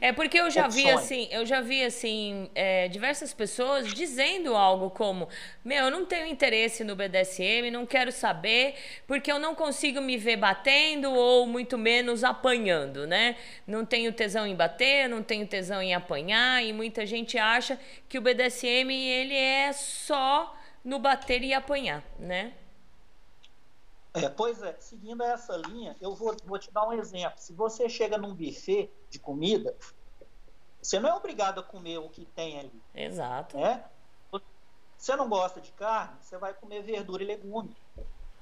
[0.00, 0.84] é porque eu já opções.
[0.84, 5.28] vi assim, eu já vi assim é, diversas pessoas dizendo algo como,
[5.64, 8.74] meu, eu não tenho interesse no BDSM, não quero saber,
[9.06, 13.36] porque eu não consigo me ver batendo ou muito menos apanhando, né?
[13.66, 18.18] Não tenho tesão em bater, não tenho tesão em apanhar e muita gente acha que
[18.18, 20.54] o BDSM ele é só
[20.84, 22.52] no bater e apanhar, né?
[24.14, 27.34] É, pois é, seguindo essa linha, eu vou, vou te dar um exemplo.
[27.36, 29.76] Se você chega num buffet de comida,
[30.80, 32.82] você não é obrigado a comer o que tem ali.
[32.94, 33.56] Exato.
[33.58, 33.84] Né?
[34.96, 37.76] Você não gosta de carne, você vai comer verdura e legume.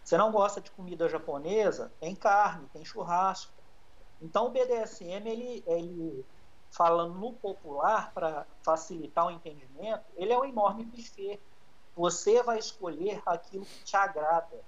[0.05, 3.53] Você não gosta de comida japonesa, tem carne, tem churrasco.
[4.21, 6.25] Então o BDSM, ele, ele
[6.71, 11.41] falando no popular, para facilitar o entendimento, ele é um enorme buffet.
[11.97, 14.61] Você vai escolher aquilo que te agrada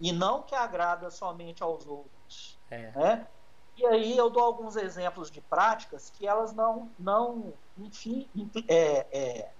[0.00, 2.58] e não que agrada somente aos outros.
[2.70, 2.90] É.
[2.92, 3.26] Né?
[3.76, 8.28] E aí eu dou alguns exemplos de práticas que elas não, não enfim,
[8.66, 9.50] é, é,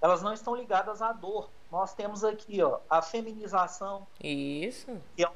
[0.00, 1.48] elas não estão ligadas à dor.
[1.72, 5.00] Nós temos aqui ó, a feminização, Isso.
[5.16, 5.30] que é,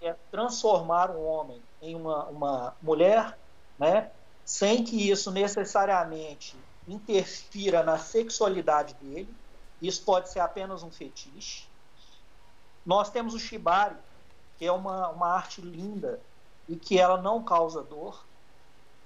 [0.00, 3.36] é transformar um homem em uma, uma mulher,
[3.78, 4.10] né?
[4.44, 6.56] sem que isso necessariamente
[6.86, 9.28] interfira na sexualidade dele.
[9.82, 11.65] Isso pode ser apenas um fetiche.
[12.86, 13.96] Nós temos o shibari,
[14.56, 16.20] que é uma, uma arte linda
[16.68, 18.24] e que ela não causa dor.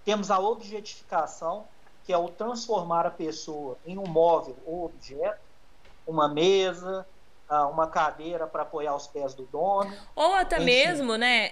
[0.05, 1.65] Temos a objetificação,
[2.05, 5.41] que é o transformar a pessoa em um móvel ou objeto,
[6.07, 7.07] uma mesa,
[7.67, 9.93] uma cadeira para apoiar os pés do dono.
[10.15, 10.67] Ou até Enfim.
[10.67, 11.51] mesmo, né?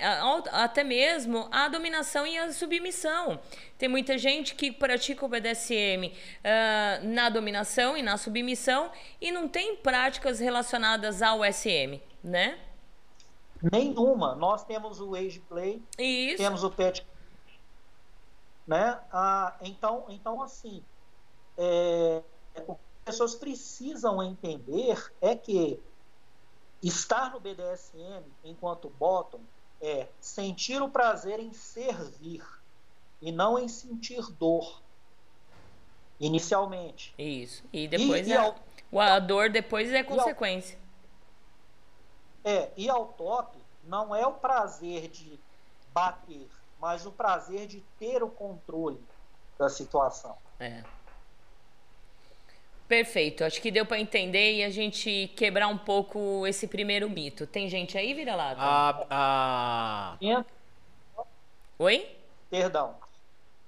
[0.52, 3.38] Até mesmo a dominação e a submissão.
[3.76, 6.12] Tem muita gente que pratica o BDSM
[6.44, 8.90] ah, na dominação e na submissão
[9.20, 12.58] e não tem práticas relacionadas ao SM, né?
[13.72, 14.36] Nenhuma.
[14.36, 16.36] Nós temos o age play, Isso.
[16.36, 17.04] temos o pet
[18.68, 20.84] né ah, então então assim
[21.56, 22.22] é,
[22.66, 25.80] o que as pessoas precisam entender é que
[26.82, 29.40] estar no BDSM enquanto bottom
[29.80, 32.44] é sentir o prazer em servir
[33.20, 34.80] e não em sentir dor
[36.20, 37.62] inicialmente Isso.
[37.72, 38.56] E depois e é- ao-
[38.90, 40.78] o- a dor depois é consequência.
[42.44, 45.38] É, e ao top não é o prazer de
[45.92, 46.48] bater,
[46.80, 49.00] mas o prazer de ter o controle
[49.58, 50.36] da situação.
[50.58, 50.82] É.
[52.88, 53.44] Perfeito.
[53.44, 57.46] Acho que deu para entender e a gente quebrar um pouco esse primeiro mito.
[57.46, 58.54] Tem gente aí, vira lá?
[58.56, 60.16] A, a...
[60.20, 60.46] Entra-
[61.78, 62.16] Oi?
[62.50, 62.96] Perdão.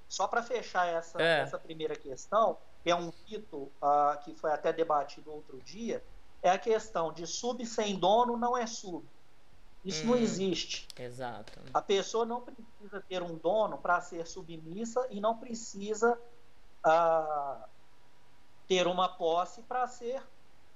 [0.08, 1.40] Só para fechar essa, É.
[1.40, 6.02] essa primeira questão, que é um mito ah, que foi até debatido outro dia,
[6.42, 9.04] é a questão de sub sem dono não é sub.
[9.84, 10.18] Isso não Hum.
[10.18, 10.88] existe.
[10.98, 11.60] Exato.
[11.72, 16.18] A pessoa não precisa ter um dono para ser submissa e não precisa
[16.82, 17.66] ah,
[18.70, 20.22] ter uma posse para ser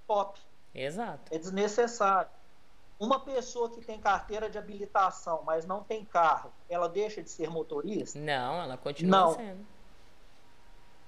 [0.05, 0.41] top.
[0.75, 1.33] Exato.
[1.33, 2.29] É desnecessário.
[2.99, 7.49] Uma pessoa que tem carteira de habilitação, mas não tem carro, ela deixa de ser
[7.49, 8.19] motorista?
[8.19, 9.35] Não, ela continua Não.
[9.37, 9.65] sendo.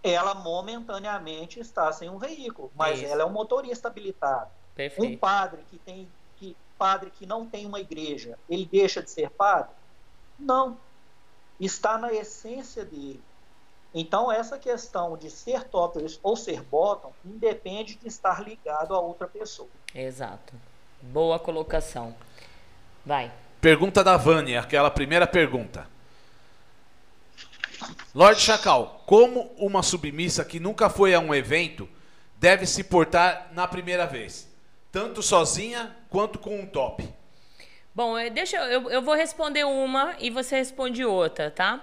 [0.01, 3.11] Ela momentaneamente está sem um veículo, mas Isso.
[3.11, 4.47] ela é um motorista habilitado.
[4.47, 5.19] Um Perfeito.
[5.19, 9.75] padre que tem que padre que não tem uma igreja, ele deixa de ser padre?
[10.39, 10.79] Não.
[11.59, 13.25] Está na essência dele.
[13.99, 19.27] Então essa questão de ser top ou ser bottom independe de estar ligado a outra
[19.27, 19.71] pessoa.
[19.95, 20.53] Exato.
[21.01, 22.15] Boa colocação.
[23.07, 23.33] Vai.
[23.59, 25.87] Pergunta da Vânia, aquela primeira pergunta.
[28.15, 31.89] Lorde Chacal, como uma submissa que nunca foi a um evento
[32.39, 34.47] deve se portar na primeira vez?
[34.93, 37.09] Tanto sozinha quanto com um top.
[37.95, 41.83] Bom, eh, deixa eu, eu- eu vou responder uma e você responde outra, tá?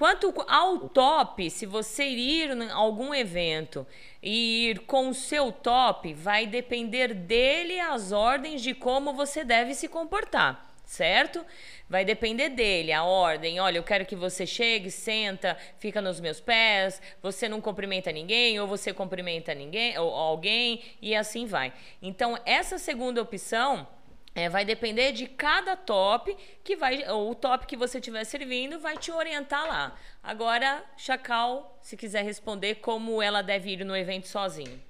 [0.00, 3.86] Quanto ao top, se você ir em algum evento
[4.22, 9.74] e ir com o seu top, vai depender dele as ordens de como você deve
[9.74, 11.44] se comportar, certo?
[11.86, 13.60] Vai depender dele a ordem.
[13.60, 18.58] Olha, eu quero que você chegue, senta, fica nos meus pés, você não cumprimenta ninguém,
[18.58, 21.74] ou você cumprimenta ninguém, ou alguém, e assim vai.
[22.00, 23.86] Então, essa segunda opção.
[24.34, 28.78] É, vai depender de cada top que vai, ou o top que você estiver servindo
[28.78, 29.98] vai te orientar lá.
[30.22, 34.80] Agora, Chacal, se quiser responder como ela deve ir no evento sozinho.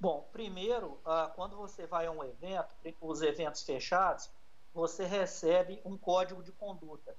[0.00, 4.30] Bom, primeiro, ah, quando você vai a um evento, os eventos fechados,
[4.72, 7.14] você recebe um código de conduta.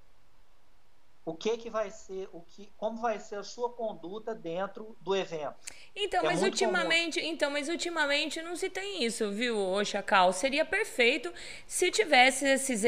[1.23, 5.15] O que que vai ser, o que, como vai ser a sua conduta dentro do
[5.15, 5.53] evento.
[5.95, 10.33] Então, É mas ultimamente, então, mas ultimamente não se tem isso, viu, ô Chacal?
[10.33, 11.31] Seria perfeito
[11.67, 12.83] se tivesse esses,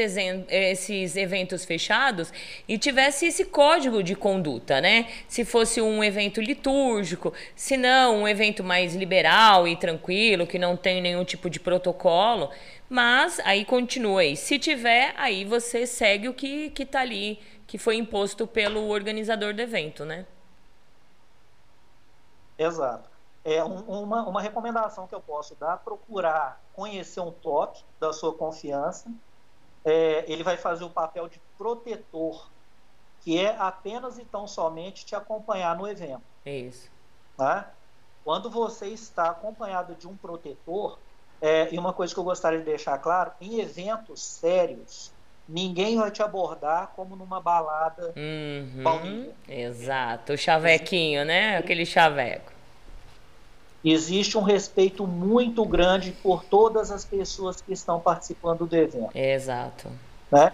[0.48, 2.32] esses eventos fechados
[2.66, 5.08] e tivesse esse código de conduta, né?
[5.28, 10.76] Se fosse um evento litúrgico, se não um evento mais liberal e tranquilo, que não
[10.76, 12.50] tem nenhum tipo de protocolo.
[12.88, 14.36] Mas aí continua aí.
[14.36, 17.40] Se tiver, aí você segue o que, que tá ali,
[17.74, 20.28] que foi imposto pelo organizador do evento, né?
[22.56, 23.10] Exato.
[23.42, 28.32] É um- uma, uma recomendação que eu posso dar, procurar conhecer um top da sua
[28.32, 29.10] confiança.
[29.84, 32.48] É, ele vai fazer o papel de protetor,
[33.22, 36.22] que é apenas e tão somente te acompanhar no evento.
[36.44, 36.88] É isso.
[37.36, 37.66] né?
[38.22, 40.96] Quando você está acompanhado de um protetor,
[41.40, 45.12] é, e uma coisa que eu gostaria de deixar claro, em eventos sérios,
[45.48, 51.56] ninguém vai te abordar como numa balada Uhum, exato, o chavequinho, né?
[51.56, 52.52] Aquele chaveco.
[53.82, 59.10] Existe um respeito muito grande por todas as pessoas que estão participando do evento.
[59.14, 59.90] Exato.
[60.32, 60.52] né?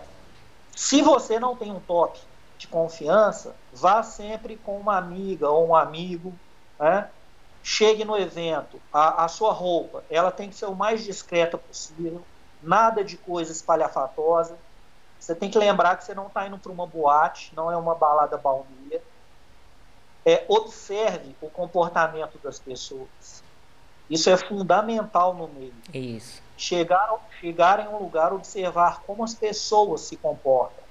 [0.74, 2.18] Se você não tem um top
[2.58, 6.38] de confiança, vá sempre com uma amiga ou um amigo,
[6.78, 7.10] né?
[7.62, 12.26] Chegue no evento, a, a sua roupa, ela tem que ser o mais discreta possível,
[12.60, 14.58] nada de coisa espalhafatosa.
[15.20, 17.94] Você tem que lembrar que você não está indo para uma boate, não é uma
[17.94, 19.02] balada baunilha.
[20.26, 23.44] É, observe o comportamento das pessoas.
[24.08, 26.42] Isso é fundamental no meio Isso.
[26.56, 27.08] chegar,
[27.38, 30.84] chegar em um lugar, observar como as pessoas se comportam.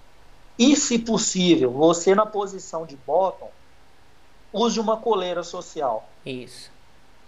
[0.57, 3.51] E, se possível, você na posição de bottom,
[4.53, 6.13] use uma coleira social.
[6.25, 6.71] Isso.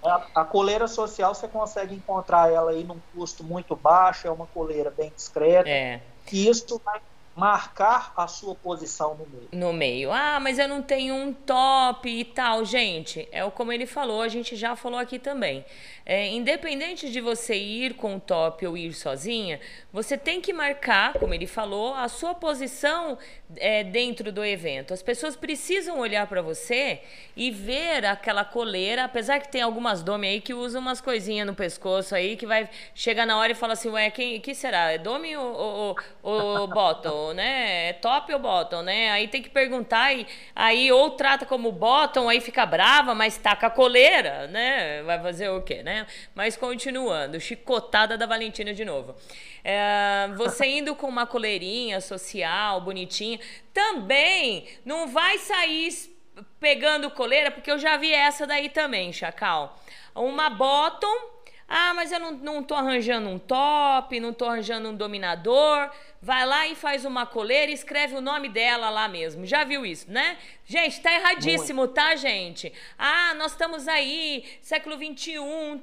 [0.03, 4.47] A, a coleira social você consegue encontrar ela aí num custo muito baixo, é uma
[4.47, 6.10] coleira bem discreta, É.
[6.31, 6.99] e isso vai
[7.35, 9.49] marcar a sua posição no meio.
[9.51, 10.11] No meio.
[10.11, 12.65] Ah, mas eu não tenho um top e tal.
[12.65, 15.65] Gente, é como ele falou, a gente já falou aqui também.
[16.05, 19.59] É, independente de você ir com o top ou ir sozinha,
[19.93, 23.17] você tem que marcar, como ele falou, a sua posição
[23.57, 24.93] é, dentro do evento.
[24.93, 27.01] As pessoas precisam olhar para você
[27.35, 31.53] e ver aquela coleira, apesar que tem algumas dome aí que usam umas coisinhas no
[31.53, 34.91] pescoço aí que vai chegar na hora e fala assim, ué, quem que será?
[34.91, 37.89] É dome ou, ou, ou bottom, né?
[37.89, 39.11] É top ou bottom, né?
[39.11, 40.25] Aí tem que perguntar e
[40.55, 45.03] aí ou trata como bottom, aí fica brava, mas tá com a coleira, né?
[45.03, 45.90] Vai fazer o quê, né?
[46.33, 49.15] Mas continuando, chicotada da Valentina de novo.
[49.63, 53.39] É, você indo com uma coleirinha social, bonitinha,
[53.73, 56.11] também não vai sair
[56.59, 59.79] pegando coleira, porque eu já vi essa daí também, Chacal.
[60.15, 64.95] Uma bottom, ah, mas eu não, não tô arranjando um top, não tô arranjando um
[64.95, 65.89] dominador.
[66.23, 69.43] Vai lá e faz uma coleira e escreve o nome dela lá mesmo.
[69.43, 70.37] Já viu isso, né?
[70.63, 72.71] Gente, tá erradíssimo, tá, gente?
[72.95, 75.33] Ah, nós estamos aí, século XXI,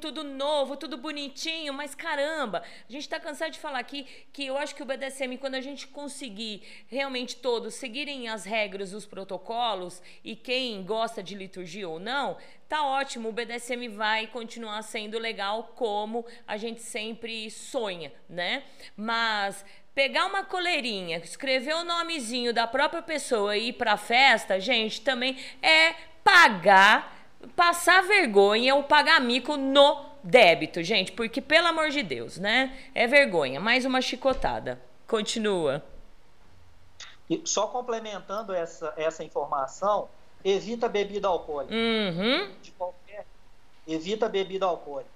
[0.00, 4.56] tudo novo, tudo bonitinho, mas caramba, a gente tá cansado de falar aqui que eu
[4.56, 10.00] acho que o BDSM, quando a gente conseguir realmente todos seguirem as regras, os protocolos
[10.22, 12.36] e quem gosta de liturgia ou não,
[12.68, 18.62] tá ótimo, o BDSM vai continuar sendo legal como a gente sempre sonha, né?
[18.96, 19.64] Mas
[19.98, 25.36] pegar uma coleirinha, escrever o nomezinho da própria pessoa e ir pra festa, gente, também
[25.60, 25.92] é
[26.22, 27.26] pagar,
[27.56, 32.78] passar vergonha ou pagar mico no débito, gente, porque pelo amor de Deus, né?
[32.94, 33.58] É vergonha.
[33.58, 34.80] Mais uma chicotada.
[35.04, 35.84] Continua.
[37.28, 40.08] E só complementando essa, essa informação,
[40.44, 41.74] evita bebida alcoólica.
[41.74, 42.52] Uhum.
[42.62, 43.26] De qualquer,
[43.84, 45.10] evita bebida alcoólica.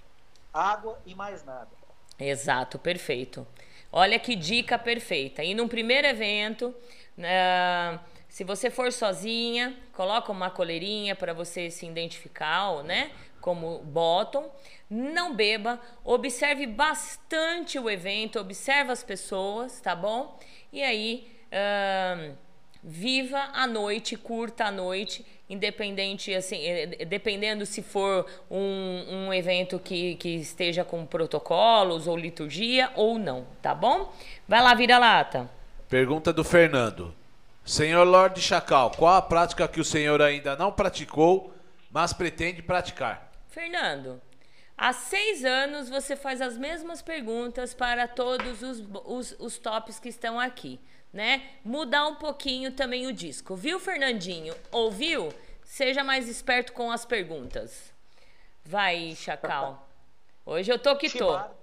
[0.52, 1.68] Água e mais nada.
[2.18, 3.46] Exato, perfeito.
[3.93, 5.44] Olha que dica perfeita.
[5.44, 6.74] E num primeiro evento,
[7.16, 13.10] né, se você for sozinha, coloca uma coleirinha para você se identificar, né?
[13.43, 14.51] Como bottom.
[14.89, 20.39] Não beba, observe bastante o evento, observe as pessoas, tá bom?
[20.73, 22.35] E aí, ahn,
[22.82, 29.78] viva a noite, curta a noite, independente, assim, eh, dependendo se for um, um evento
[29.78, 34.12] que, que esteja com protocolos ou liturgia ou não, tá bom?
[34.48, 35.48] Vai lá, vira lata.
[35.88, 37.14] Pergunta do Fernando.
[37.64, 41.54] Senhor Lorde Chacal, qual a prática que o senhor ainda não praticou,
[41.90, 43.30] mas pretende praticar?
[43.48, 44.20] Fernando,
[44.76, 50.08] há seis anos você faz as mesmas perguntas para todos os, os, os tops que
[50.08, 50.80] estão aqui,
[51.12, 51.51] né?
[51.64, 54.55] Mudar um pouquinho também o disco, viu, Fernandinho?
[54.70, 55.32] Ouviu?
[55.62, 57.93] Seja mais esperto com as perguntas.
[58.64, 59.89] Vai, Chacal.
[60.44, 61.39] Hoje eu tô que tô.
[61.39, 61.55] Shibari.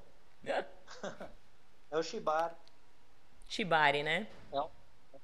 [1.92, 2.54] É o Shibari.
[3.48, 4.28] Shibari, né?
[4.54, 4.60] É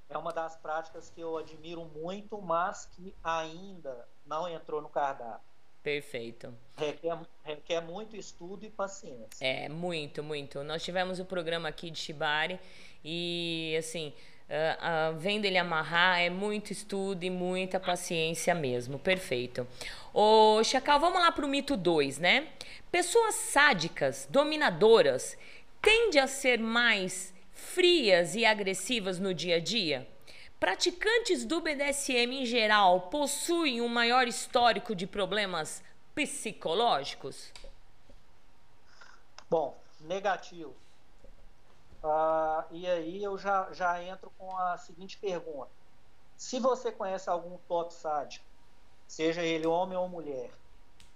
[0.09, 5.41] é uma das práticas que eu admiro muito, mas que ainda não entrou no cardápio.
[5.81, 6.51] Perfeito.
[6.75, 9.27] Requer, requer muito estudo e paciência.
[9.39, 10.63] É, muito, muito.
[10.63, 12.59] Nós tivemos o programa aqui de Shibari
[13.07, 14.11] e, assim,
[14.49, 18.97] uh, uh, vendo ele amarrar é muito estudo e muita paciência mesmo.
[18.97, 19.67] Perfeito.
[20.11, 22.47] Ô, Chacal, vamos lá para o mito 2, né?
[22.91, 25.37] Pessoas sádicas, dominadoras,
[25.79, 30.07] tendem a ser mais frias e agressivas no dia a dia?
[30.59, 35.83] Praticantes do BDSM em geral possuem um maior histórico de problemas
[36.15, 37.51] psicológicos?
[39.47, 40.73] Bom, negativo.
[42.05, 45.71] Uh, e aí eu já, já entro com a seguinte pergunta.
[46.37, 48.45] Se você conhece algum top sádico,
[49.07, 50.51] seja ele homem ou mulher,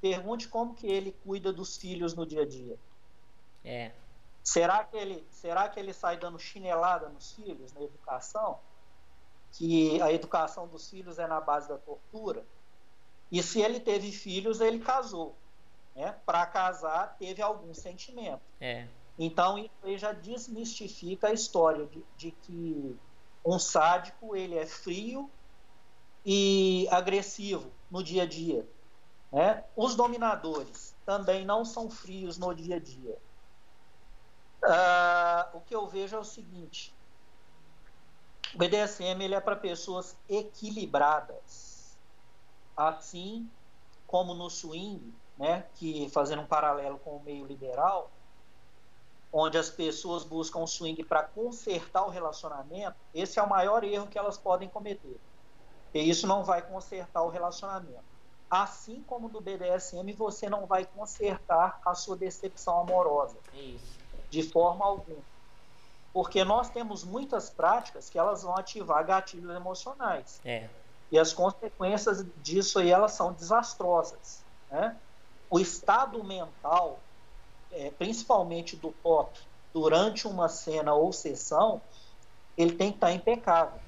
[0.02, 2.76] pergunte como que ele cuida dos filhos no dia a dia.
[3.64, 3.92] É.
[4.44, 8.60] Será que ele, será que ele sai dando chinelada nos filhos na educação?
[9.52, 12.44] Que a educação dos filhos é na base da tortura?
[13.32, 15.36] E se ele teve filhos, ele casou.
[15.96, 16.16] Né?
[16.26, 18.42] Para casar, teve algum sentimento.
[18.60, 18.88] É.
[19.22, 22.98] Então, isso aí já desmistifica a história de, de que
[23.46, 25.30] um sádico ele é frio
[26.26, 28.66] e agressivo no dia a dia.
[29.30, 29.62] Né?
[29.76, 33.18] Os dominadores também não são frios no dia a dia.
[34.64, 36.94] Uh, o que eu vejo é o seguinte:
[38.54, 41.98] o BDSM ele é para pessoas equilibradas,
[42.76, 43.50] assim
[44.08, 48.12] como no swing, né, que fazendo um paralelo com o meio liberal,
[49.32, 54.08] onde as pessoas buscam o swing para consertar o relacionamento, esse é o maior erro
[54.08, 55.20] que elas podem cometer.
[55.94, 58.10] E isso não vai consertar o relacionamento.
[58.50, 63.38] Assim como no BDSM, você não vai consertar a sua decepção amorosa.
[63.54, 64.00] Isso
[64.30, 65.22] de forma alguma.
[66.14, 70.40] Porque nós temos muitas práticas que elas vão ativar gatilhos emocionais.
[70.44, 70.70] É.
[71.12, 74.44] E as consequências disso aí, elas são desastrosas.
[74.70, 74.96] Né?
[75.50, 77.00] O estado mental,
[77.72, 79.40] é, principalmente do pop,
[79.74, 81.82] durante uma cena ou sessão,
[82.58, 83.80] ele tem que estar impecável.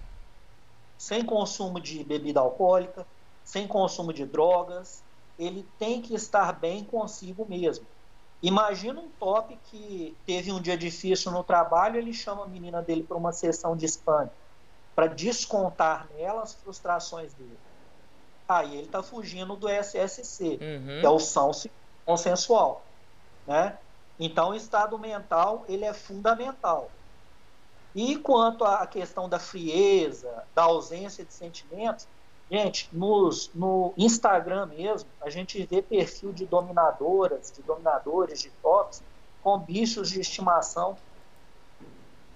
[0.97, 3.05] Sem consumo de bebida alcoólica,
[3.43, 5.03] sem consumo de drogas,
[5.37, 7.85] ele tem que estar bem consigo mesmo.
[8.41, 13.03] Imagina um top que teve um dia difícil no trabalho, ele chama a menina dele
[13.03, 14.29] para uma sessão de spam
[14.95, 17.57] para descontar nela as frustrações dele.
[18.47, 20.99] Aí ele está fugindo do SSC, uhum.
[20.99, 21.51] que é o são
[22.05, 22.83] consensual,
[23.47, 23.77] né?
[24.19, 26.91] Então o estado mental ele é fundamental.
[27.93, 32.07] E quanto à questão da frieza, da ausência de sentimentos,
[32.51, 39.01] Gente, nos, no Instagram mesmo, a gente vê perfil de dominadoras, de dominadores, de tops,
[39.41, 40.97] com bichos de estimação.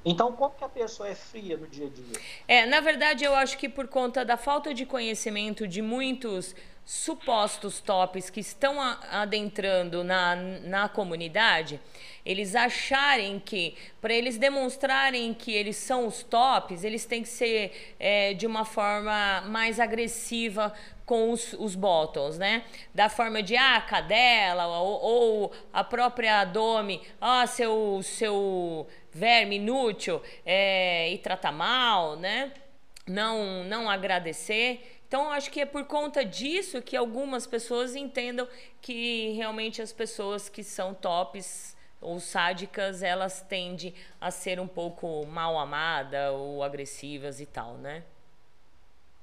[0.05, 2.21] Então, como que a pessoa é fria no dia a dia?
[2.47, 6.55] É, na verdade, eu acho que por conta da falta de conhecimento de muitos
[6.85, 8.79] supostos tops que estão
[9.11, 11.79] adentrando na, na comunidade,
[12.23, 17.95] eles acharem que, para eles demonstrarem que eles são os tops, eles têm que ser
[17.99, 20.73] é, de uma forma mais agressiva
[21.05, 21.75] com os, os
[22.37, 22.63] né?
[22.93, 30.21] Da forma de, ah, cadela, ou, ou a própria Domi, ah, seu, seu verme inútil,
[30.45, 32.51] é, e trata mal, né?
[33.07, 34.94] Não, não agradecer.
[35.15, 38.45] Então, acho que é por conta disso que algumas pessoas entendam
[38.81, 45.25] que realmente as pessoas que são tops ou sádicas, elas tendem a ser um pouco
[45.25, 48.03] mal amadas ou agressivas e tal, né?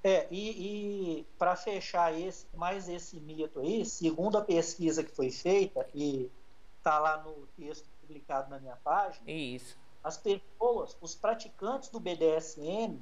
[0.02, 5.30] É, e, e para fechar esse, mais esse mito aí, segundo a pesquisa que foi
[5.30, 6.30] feita, e
[6.78, 9.76] está lá no texto publicado na minha página, Isso.
[10.02, 12.94] as pessoas, os praticantes do BDSM,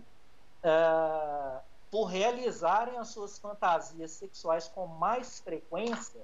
[0.65, 6.21] uh, por realizarem as suas fantasias sexuais com mais frequência,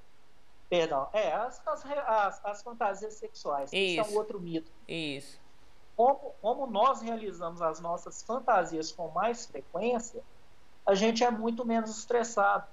[0.69, 3.99] perdão, é, as, as, as fantasias sexuais, isso.
[3.99, 4.71] é um outro mito.
[4.87, 5.39] Isso.
[5.95, 10.23] Como, como nós realizamos as nossas fantasias com mais frequência,
[10.85, 12.67] a gente é muito menos estressado.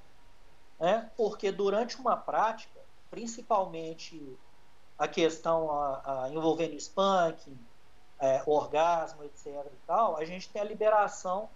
[0.79, 1.11] Né?
[1.17, 2.79] Porque durante uma prática,
[3.11, 4.39] principalmente
[4.99, 7.59] a questão a, a envolvendo spanking,
[8.21, 9.47] é, orgasmo, etc.
[9.47, 11.49] e tal, a gente tem a liberação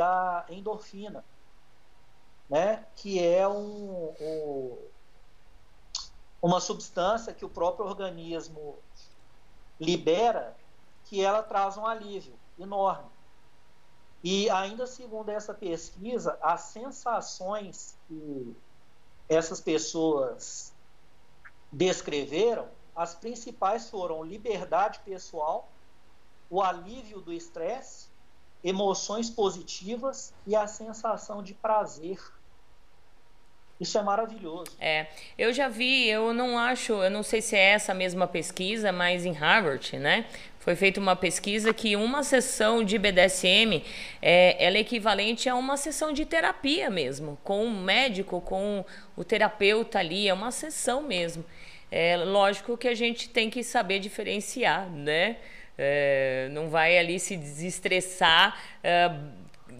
[0.00, 1.22] da endorfina,
[2.48, 2.86] né?
[2.96, 4.78] que é um, um,
[6.40, 8.78] uma substância que o próprio organismo
[9.78, 10.56] libera,
[11.04, 13.10] que ela traz um alívio enorme.
[14.24, 18.56] E ainda segundo essa pesquisa, as sensações que
[19.28, 20.72] essas pessoas
[21.70, 25.68] descreveram, as principais foram liberdade pessoal,
[26.48, 28.09] o alívio do estresse
[28.62, 32.18] emoções positivas e a sensação de prazer.
[33.80, 34.70] Isso é maravilhoso.
[34.78, 35.06] É,
[35.38, 39.24] eu já vi, eu não acho, eu não sei se é essa mesma pesquisa, mas
[39.24, 40.26] em Harvard, né?
[40.58, 43.82] Foi feita uma pesquisa que uma sessão de BDSM
[44.20, 48.84] é, ela é equivalente a uma sessão de terapia mesmo, com o médico, com
[49.16, 51.42] o terapeuta ali, é uma sessão mesmo.
[51.90, 55.38] É lógico que a gente tem que saber diferenciar, né?
[55.82, 58.54] É, não vai ali se desestressar.
[58.84, 59.10] É,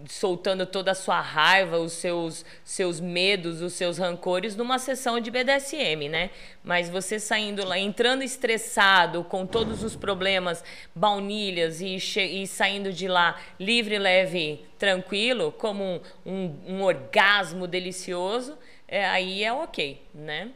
[0.07, 5.29] soltando toda a sua raiva, os seus, seus medos, os seus rancores numa sessão de
[5.29, 6.31] BDSM, né?
[6.63, 10.63] Mas você saindo lá, entrando estressado, com todos os problemas,
[10.95, 18.57] baunilhas e, e saindo de lá livre, leve, tranquilo, como um, um, um orgasmo delicioso,
[18.87, 20.51] é, aí é ok, né?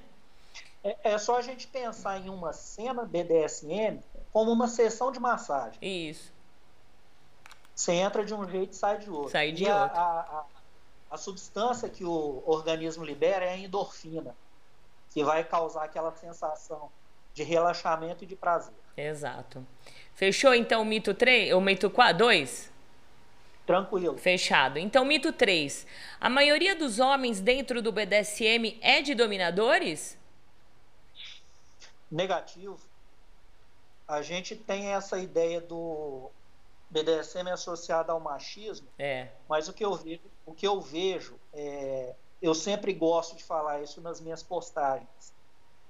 [0.83, 3.99] É, é só a gente pensar em uma cena BDSM
[4.35, 5.79] como uma sessão de massagem.
[5.81, 6.29] Isso.
[7.73, 9.31] Você entra de um jeito e sai de outro.
[9.31, 9.97] Sai de e outro.
[9.97, 10.45] A, a,
[11.09, 14.35] a, substância que o organismo libera é a endorfina,
[15.11, 16.91] que vai causar aquela sensação
[17.33, 18.73] de relaxamento e de prazer.
[18.97, 19.65] Exato.
[20.13, 22.73] Fechou então o mito 3, o mito 4, 2?
[23.65, 24.17] Tranquilo.
[24.17, 24.77] Fechado.
[24.77, 25.87] Então, mito 3.
[26.19, 30.19] A maioria dos homens dentro do BDSM é de dominadores?
[32.11, 32.94] Negativo.
[34.07, 36.29] A gente tem essa ideia do
[36.89, 39.29] BDSM associado ao machismo, é.
[39.49, 43.81] mas o que eu vejo, o que eu vejo é, eu sempre gosto de falar
[43.81, 45.33] isso nas minhas postagens.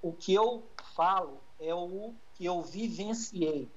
[0.01, 0.63] O que eu
[0.95, 3.69] falo é o que eu vivenciei.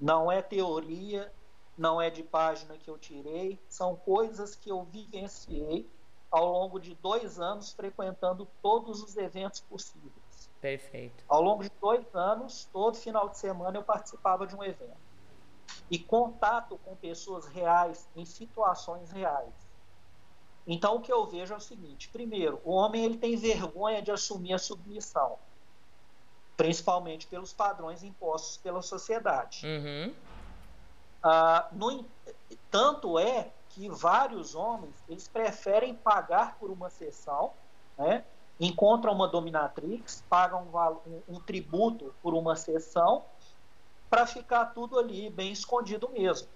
[0.00, 1.32] Não é teoria,
[1.76, 5.88] não é de página que eu tirei, são coisas que eu vivenciei
[6.30, 10.21] ao longo de dois anos frequentando todos os eventos possíveis.
[10.62, 11.24] Perfeito.
[11.28, 14.96] Ao longo de dois anos, todo final de semana eu participava de um evento
[15.90, 19.52] e contato com pessoas reais em situações reais.
[20.64, 24.12] Então o que eu vejo é o seguinte: primeiro, o homem ele tem vergonha de
[24.12, 25.36] assumir a submissão,
[26.56, 29.66] principalmente pelos padrões impostos pela sociedade.
[29.66, 30.14] Uhum.
[31.24, 32.06] Ah, no,
[32.70, 37.52] tanto é que vários homens eles preferem pagar por uma sessão,
[37.98, 38.24] né?
[38.62, 40.68] Encontram uma dominatrix, pagam
[41.06, 43.24] um, um, tributo por uma sessão
[44.08, 46.48] para ficar tudo ali bem escondido mesmo.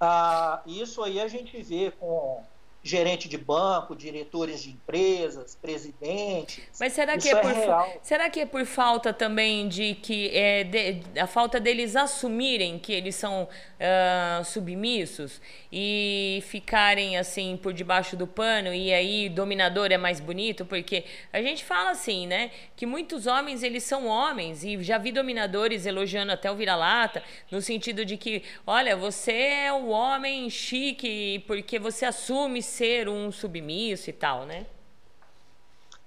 [0.00, 2.44] Ah, isso aí a gente vê com
[2.84, 6.62] gerente de banco, diretores de empresas, presidentes.
[6.78, 8.00] Mas será que é, é, por real.
[8.02, 12.92] será que é por falta também de que é de, a falta deles assumirem que
[12.92, 15.40] eles são uh, submissos
[15.72, 21.40] e ficarem assim por debaixo do pano e aí dominador é mais bonito porque a
[21.40, 26.32] gente fala assim, né, que muitos homens eles são homens e já vi dominadores elogiando
[26.32, 32.04] até o vira-lata no sentido de que, olha, você é o homem chique porque você
[32.04, 34.66] assume ser um submisso e tal, né?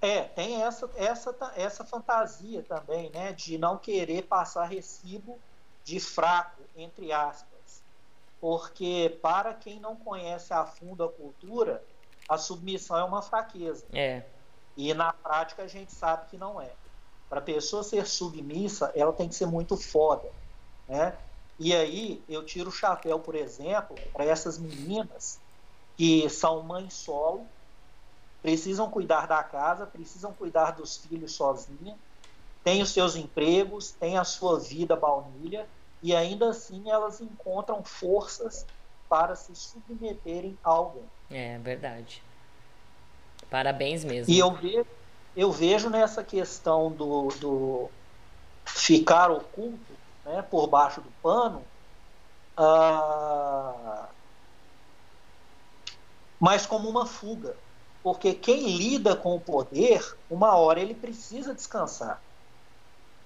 [0.01, 5.39] É, tem essa, essa, essa fantasia também, né, de não querer passar recibo
[5.83, 7.81] de fraco, entre aspas.
[8.39, 11.83] Porque, para quem não conhece a fundo a cultura,
[12.29, 13.85] a submissão é uma fraqueza.
[13.91, 14.21] É.
[14.75, 16.69] E na prática a gente sabe que não é.
[17.27, 20.29] Para a pessoa ser submissa, ela tem que ser muito foda,
[20.87, 21.17] né?
[21.59, 25.39] E aí eu tiro o chapéu, por exemplo, para essas meninas
[25.97, 27.45] que são mães solo,
[28.41, 31.97] precisam cuidar da casa, precisam cuidar dos filhos sozinha,
[32.63, 35.67] têm os seus empregos, têm a sua vida baunilha,
[36.03, 38.65] e ainda assim elas encontram forças
[39.09, 41.05] para se submeterem a alguém.
[41.31, 42.21] É verdade.
[43.49, 44.31] Parabéns mesmo.
[44.31, 44.85] E eu vejo,
[45.35, 47.89] eu vejo nessa questão do, do
[48.65, 49.93] ficar oculto,
[50.25, 51.63] né, por baixo do pano,
[52.55, 54.09] ah,
[56.39, 57.55] mas como uma fuga.
[58.03, 62.21] Porque quem lida com o poder, uma hora ele precisa descansar.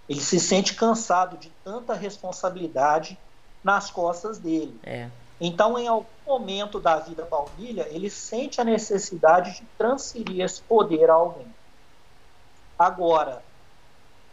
[0.10, 3.18] Ele se sente cansado de tanta responsabilidade
[3.64, 4.80] nas costas dele.
[4.84, 5.10] É.
[5.40, 11.10] Então, em algum momento da vida baunilha, ele sente a necessidade de transferir esse poder
[11.10, 11.48] a alguém.
[12.78, 13.44] Agora,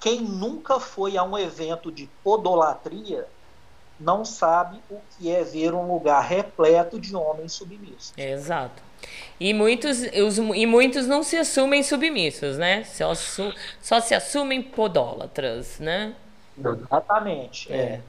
[0.00, 3.26] quem nunca foi a um evento de podolatria
[3.98, 8.12] não sabe o que é ver um lugar repleto de homens submissos.
[8.16, 8.82] Exato.
[9.40, 12.84] E muitos, os, e muitos não se assumem submissos, né?
[12.84, 16.14] Só, só se assumem podólatras, né?
[16.58, 17.72] Exatamente.
[17.72, 17.76] É.
[17.76, 18.00] é.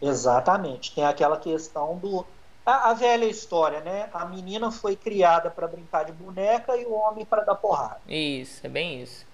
[0.00, 0.94] Exatamente.
[0.94, 2.24] Tem aquela questão do.
[2.64, 4.08] A, a, velha história, né?
[4.12, 8.00] A menina foi criada para brincar de boneca e o homem para dar porrada.
[8.08, 9.24] Isso, é bem isso.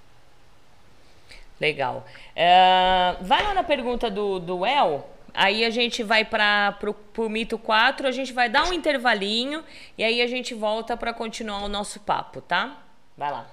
[1.61, 2.05] Legal.
[2.35, 6.79] É, vai lá na pergunta do, do El Aí a gente vai para
[7.17, 9.65] o mito 4, a gente vai dar um intervalinho
[9.97, 12.83] e aí a gente volta para continuar o nosso papo, tá?
[13.17, 13.47] Vai lá.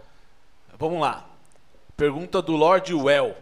[0.78, 1.26] Vamos lá.
[1.96, 3.36] Pergunta do Lord Well.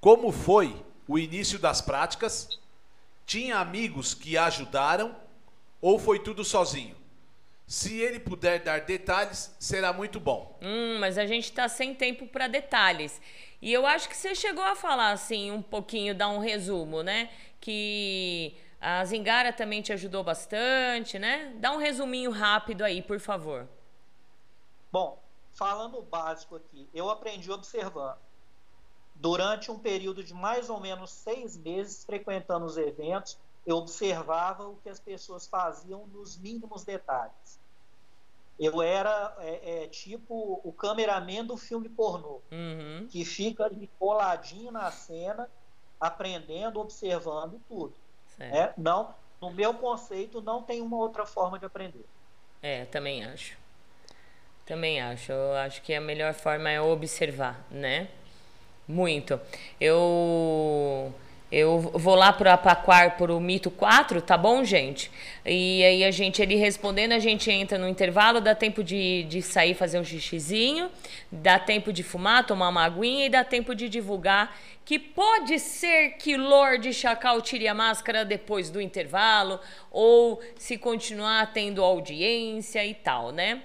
[0.00, 2.48] Como foi o início das práticas?
[3.26, 5.14] Tinha amigos que ajudaram
[5.80, 6.94] ou foi tudo sozinho?
[7.74, 10.56] Se ele puder dar detalhes, será muito bom.
[10.62, 13.20] Hum, mas a gente está sem tempo para detalhes.
[13.60, 17.32] E eu acho que você chegou a falar assim um pouquinho, dar um resumo, né?
[17.60, 21.52] Que a Zingara também te ajudou bastante, né?
[21.56, 23.68] Dá um resuminho rápido aí, por favor.
[24.92, 25.20] Bom,
[25.52, 28.18] falando o básico aqui, eu aprendi observando.
[29.16, 33.36] Durante um período de mais ou menos seis meses frequentando os eventos,
[33.66, 37.63] eu observava o que as pessoas faziam nos mínimos detalhes.
[38.58, 43.06] Eu era é, é, tipo o cameraman do filme pornô, uhum.
[43.10, 45.50] que fica ali coladinho na cena,
[46.00, 47.94] aprendendo, observando tudo.
[48.38, 52.04] É, não, no meu conceito, não tem uma outra forma de aprender.
[52.62, 53.56] É, também acho.
[54.64, 55.32] Também acho.
[55.32, 58.08] Eu acho que a melhor forma é observar, né?
[58.88, 59.38] Muito.
[59.80, 61.12] Eu
[61.56, 65.10] eu vou lá para Paquar para o mito 4, tá bom, gente?
[65.46, 69.40] E aí a gente, ele respondendo, a gente entra no intervalo, dá tempo de, de
[69.40, 70.90] sair fazer um xixizinho,
[71.30, 76.10] dá tempo de fumar, tomar uma aguinha e dá tempo de divulgar que pode ser
[76.18, 79.58] que Lorde Chacal tire a máscara depois do intervalo,
[79.90, 83.62] ou se continuar tendo audiência e tal, né?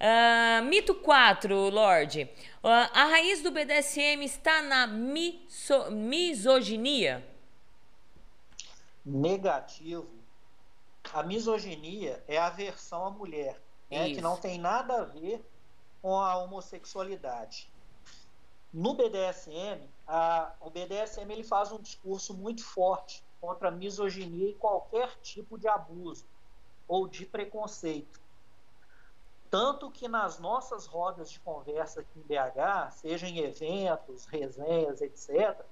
[0.00, 2.28] Uh, mito 4, Lorde.
[2.66, 7.22] A raiz do BDSM está na miso misoginia?
[9.04, 10.08] Negativo.
[11.12, 13.60] A misoginia é a aversão à mulher,
[13.90, 15.44] né, que não tem nada a ver
[16.00, 17.70] com a homossexualidade.
[18.72, 24.54] No BDSM, a, o BDSM ele faz um discurso muito forte contra a misoginia e
[24.54, 26.24] qualquer tipo de abuso
[26.88, 28.23] ou de preconceito.
[29.54, 35.64] Tanto que nas nossas rodas de conversa aqui em BH, seja em eventos, resenhas, etc.,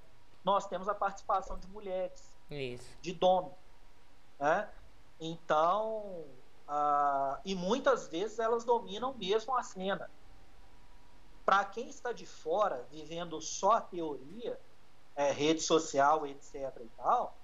[0.44, 2.86] nós temos a participação de mulheres, Isso.
[3.00, 3.52] de dono.
[4.38, 4.68] Né?
[5.18, 6.24] Então,
[6.68, 10.08] ah, e muitas vezes elas dominam mesmo a cena.
[11.44, 14.60] Para quem está de fora, vivendo só a teoria,
[15.16, 16.54] é, rede social, etc.
[16.80, 17.36] e tal,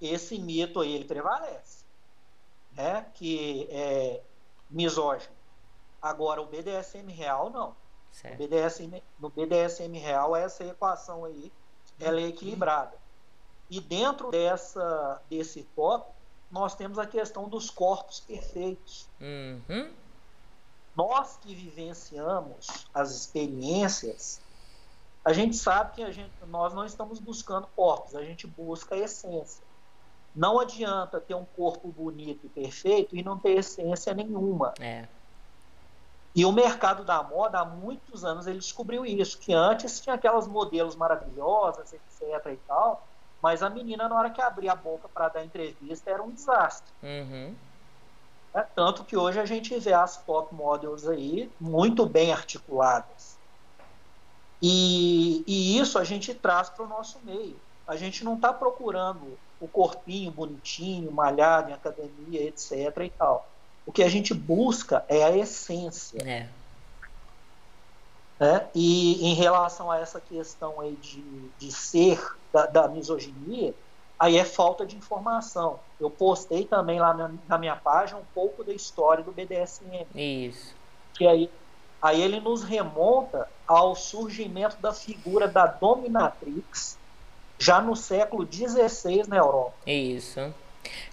[0.00, 1.84] esse mito aí ele prevalece,
[2.70, 3.10] né?
[3.14, 4.22] Que é
[4.70, 5.41] misógino.
[6.02, 7.76] Agora, o BDSM real, não.
[8.10, 8.34] Certo.
[8.34, 11.52] O BDSM, no BDSM real, essa equação aí,
[11.98, 12.96] ela é equilibrada.
[13.70, 16.12] E dentro dessa, desse tópico,
[16.50, 19.08] nós temos a questão dos corpos perfeitos.
[19.18, 19.90] Uhum.
[20.94, 24.40] Nós que vivenciamos as experiências,
[25.24, 28.98] a gente sabe que a gente, nós não estamos buscando corpos, a gente busca a
[28.98, 29.64] essência.
[30.34, 34.74] Não adianta ter um corpo bonito e perfeito e não ter essência nenhuma.
[34.78, 35.08] É.
[36.34, 40.46] E o mercado da moda, há muitos anos, ele descobriu isso, que antes tinha aquelas
[40.46, 43.06] modelos maravilhosas, etc e tal,
[43.42, 46.90] mas a menina, na hora que abria a boca para dar entrevista, era um desastre.
[47.02, 47.54] Uhum.
[48.54, 53.36] É, tanto que hoje a gente vê as top models aí muito bem articuladas.
[54.60, 57.58] E, e isso a gente traz para o nosso meio.
[57.86, 62.96] A gente não está procurando o corpinho bonitinho, malhado em academia, etc.
[63.04, 63.48] e tal.
[63.84, 66.18] O que a gente busca é a essência.
[66.24, 66.48] É.
[68.38, 68.66] Né?
[68.74, 71.22] E em relação a essa questão aí de,
[71.58, 72.20] de ser
[72.52, 73.74] da, da misoginia,
[74.18, 75.80] aí é falta de informação.
[76.00, 80.06] Eu postei também lá na, na, minha página um pouco da história do BDSM.
[80.14, 80.74] Isso.
[81.14, 81.50] Que aí,
[82.00, 86.98] aí ele nos remonta ao surgimento da figura da dominatrix
[87.58, 89.74] já no século XVI na Europa.
[89.86, 90.52] Isso.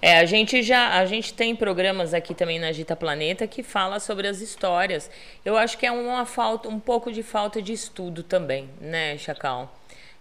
[0.01, 3.99] É, a gente já a gente tem programas aqui também na Agita Planeta que fala
[3.99, 5.09] sobre as histórias.
[5.43, 9.73] Eu acho que é uma falta, um pouco de falta de estudo também, né, Chacal?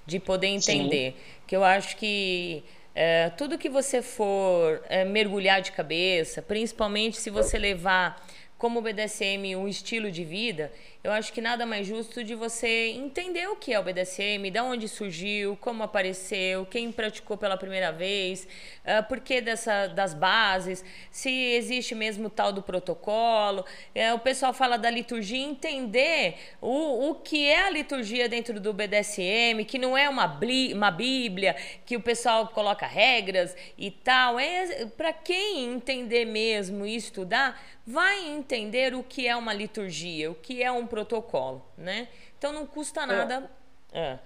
[0.06, 1.12] De poder entender.
[1.12, 1.16] Sim.
[1.46, 2.62] Que eu acho que
[2.94, 8.26] é, tudo que você for é, mergulhar de cabeça, principalmente se você levar
[8.58, 10.72] como BDSM um estilo de vida,
[11.02, 14.60] eu acho que nada mais justo de você entender o que é o BDSM, de
[14.60, 18.48] onde surgiu, como apareceu, quem praticou pela primeira vez,
[18.84, 23.64] uh, por que dessa, das bases, se existe mesmo tal do protocolo.
[23.94, 28.72] Uh, o pessoal fala da liturgia, entender o, o que é a liturgia dentro do
[28.72, 31.54] BDSM, que não é uma, bli, uma bíblia,
[31.86, 34.38] que o pessoal coloca regras e tal.
[34.38, 37.56] É, Para quem entender mesmo e estudar,
[37.88, 42.08] vai entender o que é uma liturgia, o que é um protocolo, né?
[42.36, 43.50] Então não custa nada.
[43.92, 44.18] É.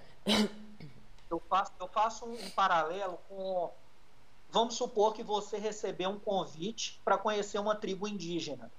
[1.30, 3.70] Eu, faço, eu faço um paralelo com
[4.50, 8.70] vamos supor que você recebeu um convite para conhecer uma tribo indígena.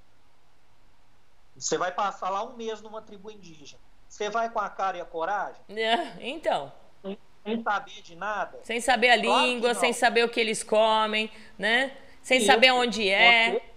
[1.56, 3.82] Você vai passar lá um mês numa tribo indígena.
[4.08, 5.62] Você vai com a cara e a coragem?
[5.70, 6.72] É, então.
[7.02, 8.60] Sem, sem saber de nada?
[8.64, 11.98] Sem saber a claro língua, sem saber o que eles comem, né?
[12.22, 12.48] Sem Isso.
[12.48, 13.52] saber onde é.
[13.52, 13.73] Você,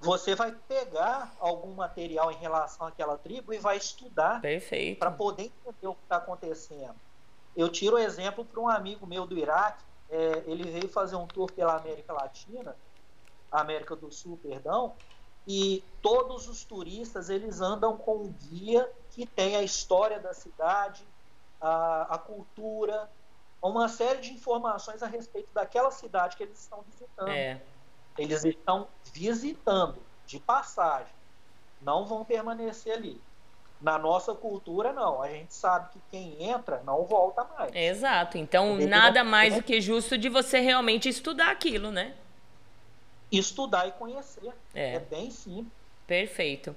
[0.00, 4.40] você vai pegar algum material em relação àquela tribo e vai estudar
[4.98, 6.94] para poder entender o que está acontecendo.
[7.56, 11.26] Eu tiro o exemplo para um amigo meu do Iraque, é, ele veio fazer um
[11.26, 12.76] tour pela América Latina,
[13.50, 14.94] América do Sul, perdão,
[15.46, 21.02] e todos os turistas eles andam com um guia que tem a história da cidade,
[21.60, 23.10] a, a cultura,
[23.62, 27.28] uma série de informações a respeito daquela cidade que eles estão visitando.
[27.28, 27.60] É.
[28.18, 31.12] Eles estão visitando de passagem,
[31.80, 33.20] não vão permanecer ali.
[33.80, 35.22] Na nossa cultura, não.
[35.22, 37.74] A gente sabe que quem entra não volta mais.
[37.74, 38.38] Exato.
[38.38, 42.14] Então, nada mais do que justo de você realmente estudar aquilo, né?
[43.30, 44.52] Estudar e conhecer.
[44.74, 45.72] É, é bem simples.
[46.06, 46.74] Perfeito.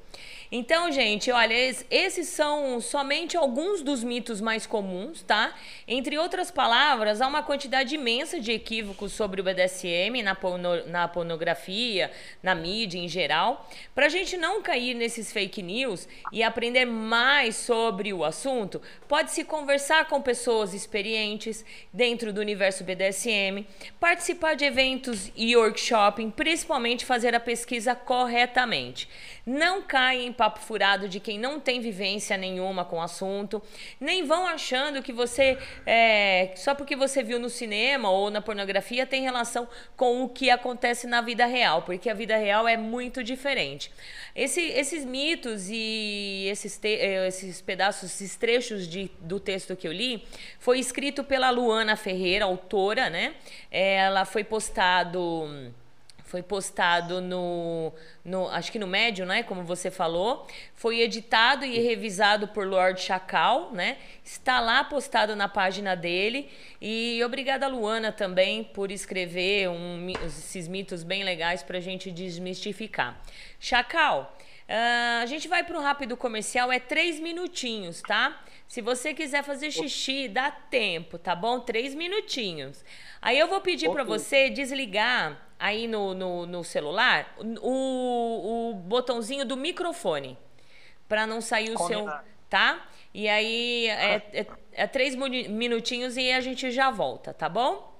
[0.51, 1.53] Então, gente, olha,
[1.91, 5.53] esses são somente alguns dos mitos mais comuns, tá?
[5.87, 11.07] Entre outras palavras, há uma quantidade imensa de equívocos sobre o BDSM na, porno, na
[11.07, 12.11] pornografia,
[12.41, 13.69] na mídia em geral.
[13.93, 19.43] Para a gente não cair nesses fake news e aprender mais sobre o assunto, pode-se
[19.43, 21.63] conversar com pessoas experientes
[21.93, 23.67] dentro do universo BDSM,
[23.99, 29.07] participar de eventos e workshopping, principalmente fazer a pesquisa corretamente.
[29.49, 33.59] Não caia em papo furado de quem não tem vivência nenhuma com o assunto.
[33.99, 35.57] Nem vão achando que você,
[35.87, 39.67] é, só porque você viu no cinema ou na pornografia, tem relação
[39.97, 43.91] com o que acontece na vida real, porque a vida real é muito diferente.
[44.35, 49.87] Esse, esses mitos e esses, te, é, esses pedaços, esses trechos de, do texto que
[49.87, 50.27] eu li,
[50.59, 53.33] foi escrito pela Luana Ferreira, autora, né?
[53.71, 55.73] Ela foi postado
[56.29, 57.91] foi postado no,
[58.23, 63.01] no, acho que no médio, né, como você falou, foi editado e revisado por Lord
[63.01, 63.97] Chacal, né?
[64.23, 66.47] Está lá postado na página dele
[66.79, 73.19] e obrigada Luana também por escrever um, esses mitos bem legais para a gente desmistificar.
[73.59, 74.37] Chacal,
[74.69, 78.39] uh, a gente vai para um rápido comercial, é três minutinhos, tá?
[78.67, 81.59] Se você quiser fazer xixi, dá tempo, tá bom?
[81.59, 82.85] Três minutinhos.
[83.19, 89.45] Aí eu vou pedir para você desligar aí no, no, no celular o, o botãozinho
[89.45, 90.37] do microfone
[91.07, 92.09] para não sair o Combinado.
[92.09, 92.87] seu, tá?
[93.13, 97.93] E aí é, é, é, três minutinhos e a gente já volta, tá bom?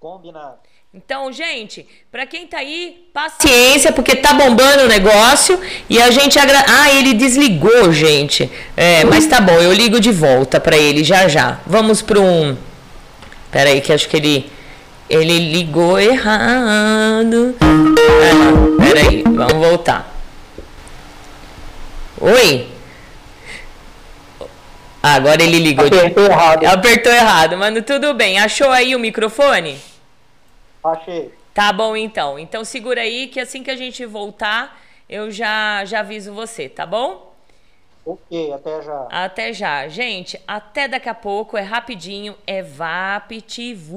[0.00, 0.58] Combinado.
[0.92, 5.60] Então, gente, para quem tá aí, paciência, porque tá bombando o negócio
[5.90, 6.64] e a gente agra...
[6.68, 8.50] Ah, ele desligou, gente.
[8.76, 11.60] É, mas tá bom, eu ligo de volta para ele já já.
[11.66, 12.56] Vamos para um
[13.54, 14.50] Pera aí que acho que ele
[15.08, 17.56] ele ligou errado.
[17.60, 20.12] Ah, peraí, vamos voltar.
[22.20, 22.68] Oi?
[25.02, 25.86] Ah, agora ele ligou.
[25.86, 26.30] Apertou de...
[26.30, 26.64] errado.
[26.64, 27.82] Apertou errado, mano.
[27.82, 28.38] Tudo bem.
[28.38, 29.78] Achou aí o microfone?
[30.82, 31.30] Achei.
[31.52, 32.38] Tá bom então.
[32.38, 36.86] Então segura aí que assim que a gente voltar, eu já, já aviso você, tá
[36.86, 37.33] bom?
[38.06, 39.08] Ok, até já.
[39.10, 39.88] Até já.
[39.88, 43.88] Gente, até daqui a pouco, é rapidinho, é VaptVupt.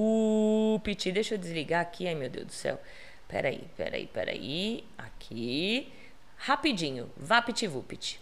[1.11, 2.79] Deixa eu desligar aqui, ai meu Deus do céu.
[3.27, 4.85] Peraí, peraí, peraí.
[4.97, 5.91] Aqui.
[6.37, 8.21] Rapidinho, VaptVupt.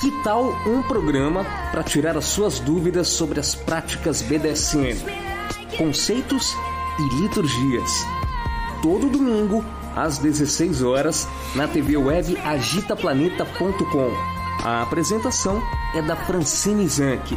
[0.00, 4.96] Que tal um programa para tirar as suas dúvidas sobre as práticas BDSM,
[5.76, 6.54] conceitos
[6.98, 7.90] e liturgias?
[8.82, 9.64] Todo domingo,
[9.96, 14.10] às 16 horas, na TV web agitaplaneta.com.
[14.64, 15.62] A apresentação
[15.94, 17.36] é da Francine Zanck.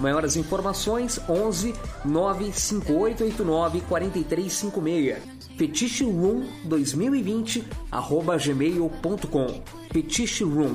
[0.00, 1.74] Maiores informações 11
[2.06, 5.40] 95889 4356.
[5.58, 9.62] Fetiche Room 2020 arroba gmail.com.
[9.92, 10.74] Fetiche Room.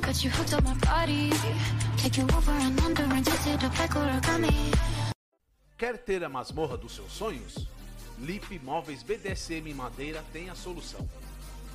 [5.76, 7.66] Quer ter a masmorra dos seus sonhos?
[8.20, 11.06] Lip Móveis BDSM Madeira tem a solução.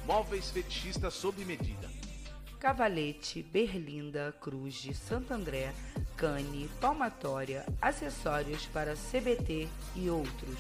[0.08, 1.90] Móveis fetichistas sob medida.
[2.62, 5.74] Cavalete, Berlinda, Cruz de Santo André,
[6.16, 10.60] Cane, Palmatória, acessórios para CBT e outros.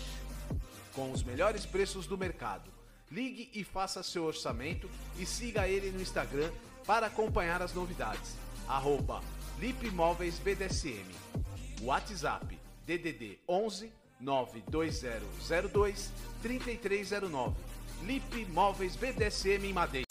[0.95, 2.72] Com os melhores preços do mercado.
[3.11, 6.49] Ligue e faça seu orçamento e siga ele no Instagram
[6.88, 8.36] para acompanhar as novidades.
[8.68, 9.22] Arroba
[9.60, 11.06] BDSM.
[11.84, 16.11] WhatsApp DDD 11 92002
[16.41, 17.56] 3309.
[18.02, 18.48] Lip
[18.95, 20.10] BDSM em Madeira.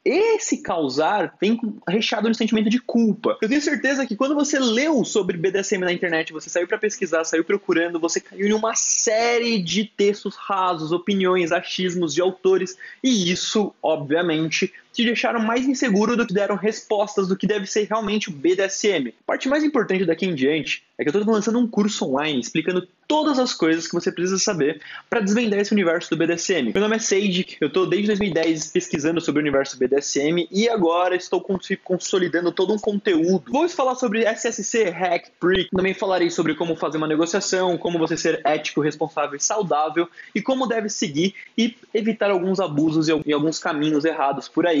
[0.03, 3.37] Esse causar vem recheado de sentimento de culpa.
[3.39, 7.23] Eu tenho certeza que quando você leu sobre BDSM na internet, você saiu para pesquisar,
[7.23, 13.31] saiu procurando, você caiu em uma série de textos rasos, opiniões, achismos de autores, e
[13.31, 18.29] isso, obviamente, te deixaram mais inseguro do que deram respostas do que deve ser realmente
[18.29, 19.09] o BDSM.
[19.09, 22.39] A parte mais importante daqui em diante é que eu estou lançando um curso online
[22.39, 26.71] explicando todas as coisas que você precisa saber para desvendar esse universo do BDSM.
[26.73, 31.15] Meu nome é Sage, eu estou desde 2010 pesquisando sobre o universo BDSM e agora
[31.15, 31.45] estou
[31.83, 33.51] consolidando todo um conteúdo.
[33.51, 38.15] Vou falar sobre SSC, Hack, Prick, também falarei sobre como fazer uma negociação, como você
[38.15, 43.59] ser ético, responsável e saudável e como deve seguir e evitar alguns abusos e alguns
[43.59, 44.80] caminhos errados por aí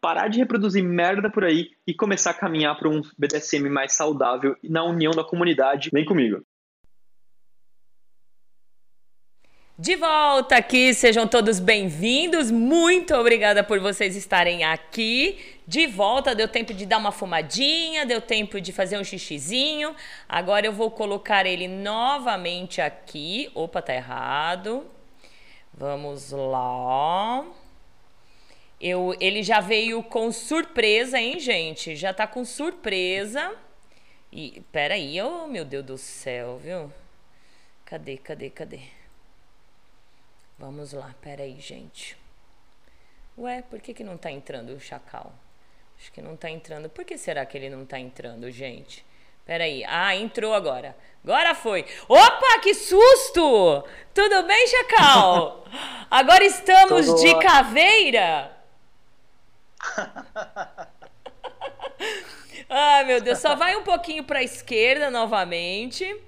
[0.00, 4.56] parar de reproduzir merda por aí e começar a caminhar para um BDSM mais saudável
[4.62, 5.90] na união da comunidade.
[5.92, 6.42] Vem comigo.
[9.78, 12.50] De volta aqui, sejam todos bem-vindos.
[12.50, 15.38] Muito obrigada por vocês estarem aqui.
[15.66, 19.94] De volta, deu tempo de dar uma fumadinha, deu tempo de fazer um xixizinho.
[20.26, 23.50] Agora eu vou colocar ele novamente aqui.
[23.54, 24.86] Opa, tá errado.
[25.74, 27.44] Vamos lá.
[28.80, 31.96] Eu, ele já veio com surpresa, hein, gente?
[31.96, 33.56] Já tá com surpresa.
[34.30, 36.92] E peraí, oh meu Deus do céu, viu?
[37.84, 38.80] Cadê, cadê, cadê?
[40.58, 42.16] Vamos lá, peraí, gente.
[43.38, 45.32] Ué, por que, que não tá entrando o chacal?
[45.98, 46.88] Acho que não tá entrando.
[46.88, 49.04] Por que será que ele não tá entrando, gente?
[49.44, 49.84] Peraí.
[49.86, 50.96] Ah, entrou agora.
[51.22, 51.84] Agora foi.
[52.08, 53.84] Opa, que susto!
[54.12, 55.64] Tudo bem, Chacal?
[56.10, 58.55] Agora estamos Tudo de caveira?
[62.68, 63.38] Ai, meu Deus.
[63.38, 66.22] Só vai um pouquinho para a esquerda novamente.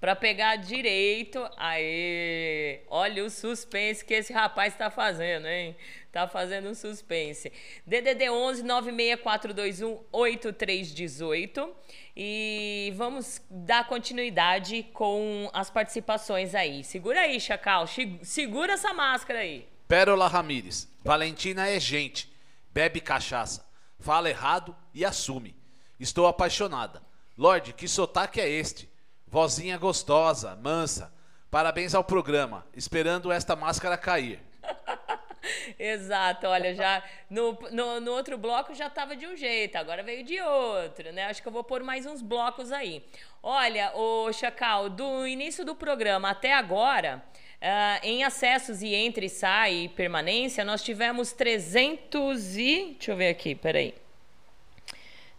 [0.00, 1.44] Para pegar direito.
[1.56, 2.82] Aê!
[2.88, 5.76] Olha o suspense que esse rapaz está fazendo, hein?
[6.12, 7.52] Tá fazendo um suspense.
[7.84, 11.74] DDD 11 96421 8318.
[12.16, 16.84] E vamos dar continuidade com as participações aí.
[16.84, 17.86] Segura aí, Chacal.
[18.22, 19.66] Segura essa máscara aí.
[19.88, 20.88] Pérola Ramires.
[21.02, 22.37] Valentina é gente.
[22.78, 23.68] Bebe cachaça.
[23.98, 25.56] Fala errado e assume.
[25.98, 27.02] Estou apaixonada.
[27.36, 28.88] Lorde, que sotaque é este?
[29.26, 31.12] Vozinha gostosa, mansa.
[31.50, 32.64] Parabéns ao programa.
[32.72, 34.40] Esperando esta máscara cair.
[35.76, 40.22] Exato, olha, já no, no, no, outro bloco já estava de um jeito, agora veio
[40.22, 41.24] de outro, né?
[41.24, 43.04] Acho que eu vou pôr mais uns blocos aí.
[43.42, 47.24] Olha, o Chacal, do início do programa até agora,
[47.62, 52.96] uh, em acessos e entre, sai e permanência, nós tivemos 300 e.
[52.96, 53.94] Deixa eu ver aqui, peraí.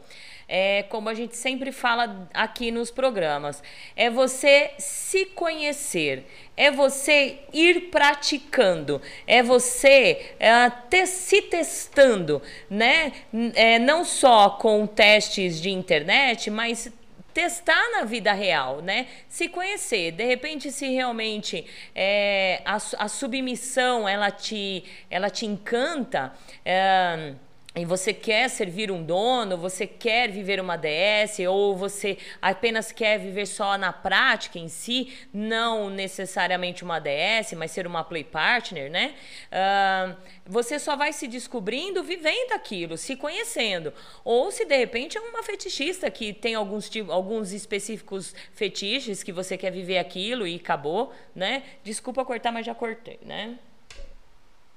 [0.53, 3.63] é como a gente sempre fala aqui nos programas,
[3.95, 13.13] é você se conhecer, é você ir praticando, é você é, te, se testando, né?
[13.55, 16.93] É, não só com testes de internet, mas
[17.33, 19.07] testar na vida real, né?
[19.29, 21.65] Se conhecer, de repente, se realmente
[21.95, 26.35] é, a, a submissão ela te, ela te encanta.
[26.65, 27.35] É,
[27.77, 33.17] e você quer servir um dono, você quer viver uma DS, ou você apenas quer
[33.17, 38.91] viver só na prática em si, não necessariamente uma DS, mas ser uma play partner,
[38.91, 39.15] né?
[39.53, 43.95] Uh, você só vai se descobrindo vivendo aquilo, se conhecendo.
[44.25, 49.57] Ou se de repente é uma fetichista que tem alguns, alguns específicos fetiches que você
[49.57, 51.63] quer viver aquilo e acabou, né?
[51.85, 53.61] Desculpa cortar, mas já cortei, né?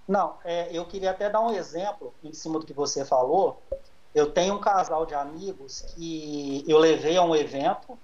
[0.08, 3.62] Não, é, eu queria até dar um exemplo em cima do que você falou.
[4.14, 7.98] Eu tenho um casal de amigos que eu levei a um evento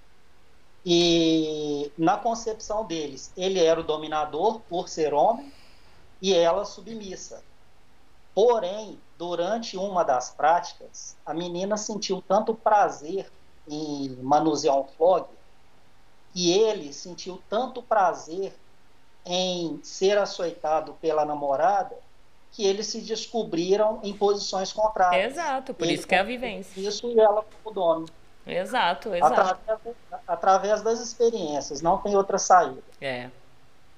[0.86, 5.52] e na concepção deles, ele era o dominador por ser homem
[6.22, 7.44] e ela submissa.
[8.34, 13.30] Porém, durante uma das práticas, a menina sentiu tanto prazer
[13.68, 15.28] em manusear um flog
[16.34, 18.58] e ele sentiu tanto prazer
[19.26, 21.96] em ser açoitado pela namorada
[22.52, 25.34] que eles se descobriram em posições contrárias.
[25.34, 26.80] Exato, por Ele isso que é a vivência.
[26.80, 28.06] Isso e ela como dono.
[28.46, 29.34] Exato, exato.
[29.42, 29.96] Através,
[30.28, 32.82] através das experiências, não tem outra saída.
[33.00, 33.30] É.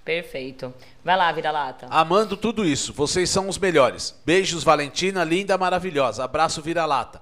[0.04, 0.74] Perfeito.
[1.04, 1.88] Vai lá, vira-lata.
[1.90, 4.20] Amando tudo isso, vocês são os melhores.
[4.26, 6.24] Beijos, Valentina, linda, maravilhosa.
[6.24, 7.22] Abraço, vira-lata.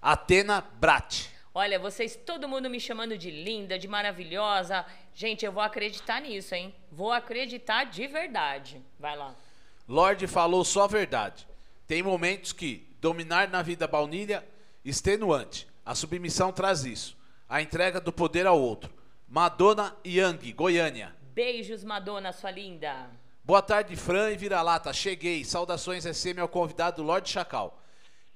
[0.00, 1.29] Atena Brat.
[1.52, 4.86] Olha, vocês, todo mundo me chamando de linda, de maravilhosa.
[5.12, 6.72] Gente, eu vou acreditar nisso, hein?
[6.92, 8.80] Vou acreditar de verdade.
[9.00, 9.34] Vai lá.
[9.88, 11.48] Lorde falou só a verdade.
[11.88, 14.46] Tem momentos que dominar na vida baunilha
[14.84, 15.66] extenuante.
[15.84, 17.16] A submissão traz isso.
[17.48, 18.92] A entrega do poder ao outro.
[19.28, 21.12] Madonna Yang, Goiânia.
[21.34, 23.10] Beijos, Madonna, sua linda.
[23.42, 24.92] Boa tarde, Fran e Vira-Lata.
[24.92, 25.44] Cheguei.
[25.44, 27.79] Saudações SM ao convidado Lorde Chacal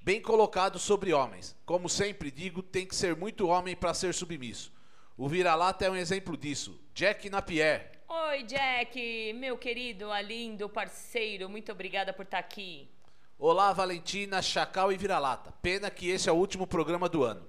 [0.04, 1.56] bem colocado sobre homens.
[1.64, 4.70] Como sempre digo, tem que ser muito homem para ser submisso.
[5.16, 6.78] O vira-lata é um exemplo disso.
[6.92, 8.02] Jack Napier.
[8.06, 12.86] Oi, Jack, meu querido, lindo parceiro, muito obrigada por estar tá aqui.
[13.38, 15.52] Olá, Valentina, Chacal e Vira-Lata.
[15.62, 17.48] Pena que esse é o último programa do ano.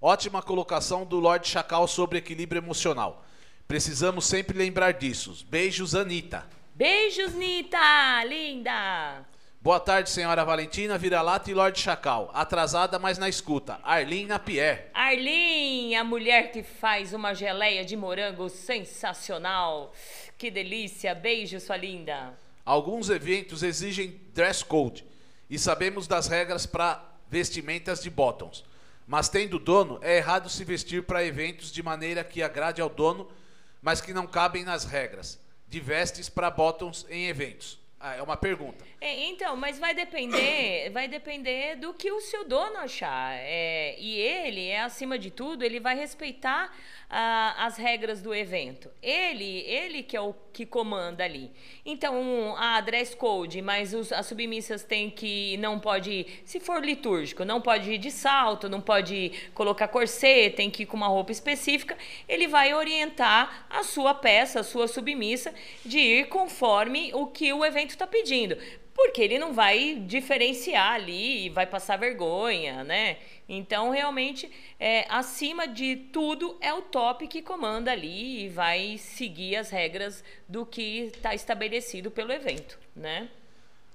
[0.00, 3.24] Ótima colocação do Lorde Chacal sobre equilíbrio emocional.
[3.66, 5.44] Precisamos sempre lembrar disso.
[5.50, 6.48] Beijos, Anitta.
[6.72, 9.26] Beijos, Nita, linda.
[9.66, 12.30] Boa tarde, senhora Valentina, vira-lata e Lorde Chacal.
[12.32, 13.80] Atrasada, mas na escuta.
[13.82, 14.92] Arlene Napier.
[14.94, 19.92] Arlene, a mulher que faz uma geleia de morango sensacional.
[20.38, 21.12] Que delícia.
[21.16, 22.32] Beijo, sua linda.
[22.64, 25.04] Alguns eventos exigem dress code
[25.50, 28.64] e sabemos das regras para vestimentas de bottoms.
[29.04, 33.28] Mas tendo dono, é errado se vestir para eventos de maneira que agrade ao dono,
[33.82, 37.84] mas que não cabem nas regras de vestes para bottoms em eventos.
[37.98, 38.84] Ah, é uma pergunta.
[38.98, 43.34] É, então, mas vai depender, vai depender do que o seu dono achar.
[43.34, 46.74] É, e ele, é acima de tudo, ele vai respeitar
[47.10, 48.90] ah, as regras do evento.
[49.02, 51.52] Ele, ele que é o que comanda ali.
[51.84, 56.82] Então, a dress code, mas os, as submissas têm que não pode, ir, se for
[56.82, 61.08] litúrgico, não pode ir de salto, não pode colocar corset, tem que ir com uma
[61.08, 61.98] roupa específica.
[62.26, 65.52] Ele vai orientar a sua peça, a sua submissa
[65.84, 68.56] de ir conforme o que o evento está pedindo
[68.96, 73.18] porque ele não vai diferenciar ali e vai passar vergonha, né?
[73.46, 74.50] Então, realmente,
[74.80, 80.24] é, acima de tudo, é o top que comanda ali e vai seguir as regras
[80.48, 83.28] do que está estabelecido pelo evento, né?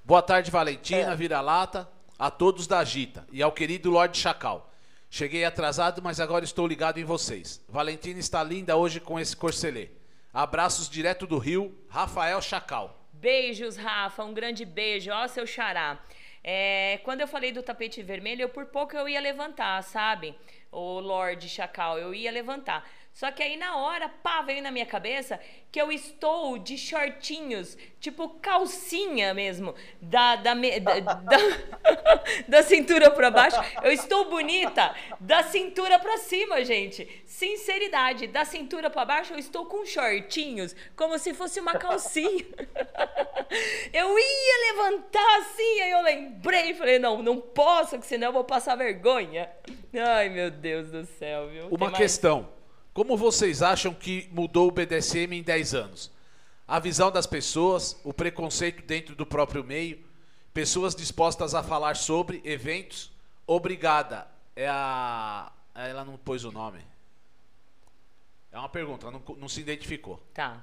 [0.05, 1.15] Boa tarde, Valentina, é.
[1.15, 4.71] vira-lata, a todos da Agita e ao querido Lorde Chacal.
[5.09, 7.59] Cheguei atrasado, mas agora estou ligado em vocês.
[7.67, 9.89] Valentina está linda hoje com esse corcelê.
[10.31, 13.00] Abraços direto do Rio, Rafael Chacal.
[13.21, 15.11] Beijos, Rafa, um grande beijo.
[15.11, 15.99] Ó, seu xará.
[16.43, 20.35] É, quando eu falei do tapete vermelho, eu por pouco eu ia levantar, sabe?
[20.71, 22.83] O Lorde Chacal, eu ia levantar.
[23.13, 25.39] Só que aí na hora, pá, veio na minha cabeça
[25.71, 31.37] que eu estou de shortinhos, tipo calcinha mesmo, da, da, da, da,
[32.47, 33.57] da cintura para baixo.
[33.83, 37.07] Eu estou bonita da cintura para cima, gente.
[37.25, 42.45] Sinceridade, da cintura para baixo eu estou com shortinhos, como se fosse uma calcinha.
[43.91, 48.45] Eu ia levantar assim, aí eu lembrei, falei, não, não posso, que senão eu vou
[48.45, 49.49] passar vergonha.
[49.93, 51.67] Ai, meu Deus do céu, viu?
[51.67, 52.47] Uma questão.
[52.93, 56.11] Como vocês acham que mudou o BDSM em 10 anos?
[56.67, 60.03] A visão das pessoas, o preconceito dentro do próprio meio,
[60.53, 63.09] pessoas dispostas a falar sobre eventos.
[63.47, 64.27] Obrigada.
[64.55, 65.51] É a.
[65.73, 66.85] Ela não pôs o nome.
[68.51, 70.21] É uma pergunta, ela não, não se identificou.
[70.33, 70.61] Tá.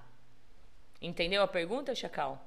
[1.00, 2.38] Entendeu a pergunta, Chacal?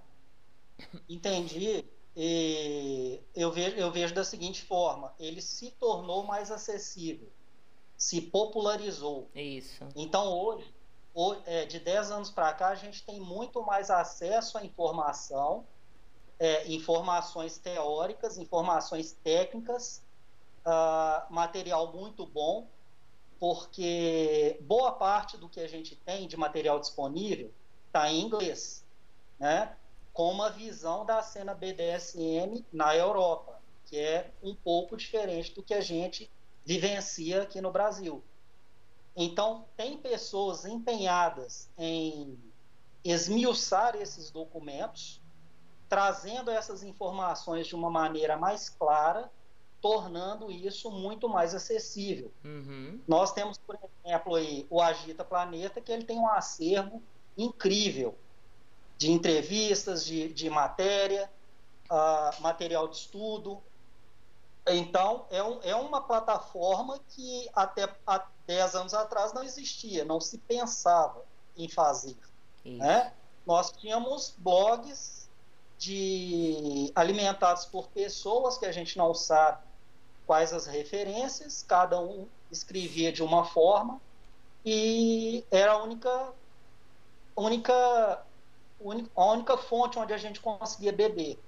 [1.09, 1.83] Entendi.
[2.15, 7.31] E eu vejo, eu vejo da seguinte forma: ele se tornou mais acessível
[8.01, 9.29] se popularizou.
[9.35, 9.87] Isso.
[9.95, 10.73] Então, hoje,
[11.45, 15.67] é, de 10 anos para cá, a gente tem muito mais acesso à informação,
[16.39, 20.01] é, informações teóricas, informações técnicas,
[20.65, 22.67] uh, material muito bom,
[23.39, 27.53] porque boa parte do que a gente tem de material disponível
[27.85, 28.83] está em inglês,
[29.37, 29.77] né?
[30.11, 35.75] com uma visão da cena BDSM na Europa, que é um pouco diferente do que
[35.75, 36.31] a gente
[36.65, 38.23] vivencia aqui no Brasil.
[39.15, 42.37] Então, tem pessoas empenhadas em
[43.03, 45.21] esmiuçar esses documentos,
[45.89, 49.29] trazendo essas informações de uma maneira mais clara,
[49.81, 52.31] tornando isso muito mais acessível.
[52.45, 53.01] Uhum.
[53.07, 57.01] Nós temos, por exemplo, aí, o Agita Planeta, que ele tem um acervo
[57.37, 58.15] incrível
[58.97, 61.29] de entrevistas, de, de matéria,
[61.89, 63.61] uh, material de estudo,
[64.67, 70.19] então, é, um, é uma plataforma que até há 10 anos atrás não existia, não
[70.19, 71.23] se pensava
[71.57, 72.17] em fazer.
[72.63, 73.11] Né?
[73.45, 75.27] Nós tínhamos blogs
[75.79, 79.63] de alimentados por pessoas que a gente não sabe
[80.27, 83.99] quais as referências, cada um escrevia de uma forma
[84.63, 86.33] e era a única,
[87.35, 88.23] única,
[88.79, 91.39] única, a única fonte onde a gente conseguia beber.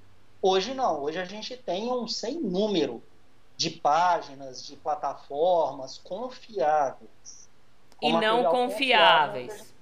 [0.45, 3.02] Hoje não, hoje a gente tem um sem número
[3.56, 7.49] de páginas, de plataformas confiáveis.
[8.02, 9.74] E não confiáveis.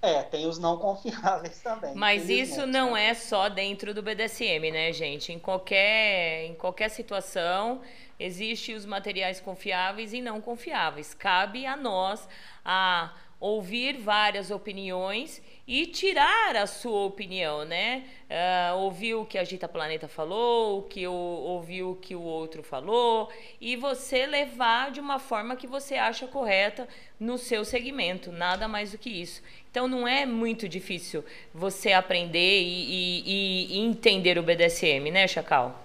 [0.00, 1.94] É, tem os não confiáveis também.
[1.94, 5.34] Mas isso não é só dentro do BDSM, né, gente?
[5.34, 7.82] Em qualquer, em qualquer situação,
[8.18, 11.12] existem os materiais confiáveis e não confiáveis.
[11.12, 12.26] Cabe a nós
[12.64, 18.02] a ouvir várias opiniões e tirar a sua opinião, né?
[18.28, 22.60] Uh, ouvir o que a Gita Planeta falou, que o, ouvir o que o outro
[22.60, 23.28] falou
[23.60, 26.88] e você levar de uma forma que você acha correta
[27.20, 29.40] no seu segmento, nada mais do que isso.
[29.70, 31.24] Então não é muito difícil
[31.54, 35.84] você aprender e, e, e entender o BDSM, né, Chacal?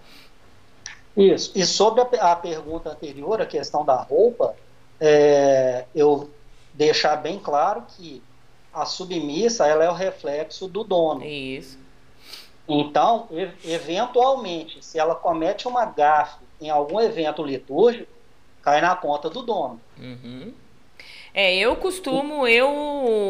[1.16, 1.52] Isso.
[1.54, 4.56] E sobre a, a pergunta anterior, a questão da roupa,
[5.00, 6.28] é, eu
[6.74, 8.24] deixar bem claro que
[8.76, 11.24] a submissa ela é o reflexo do dono.
[11.24, 11.80] Isso.
[12.68, 13.30] Então,
[13.64, 18.12] eventualmente, se ela comete uma gafe em algum evento litúrgico,
[18.62, 19.80] cai na conta do dono.
[19.98, 20.54] Uhum.
[21.34, 22.70] É, eu costumo eu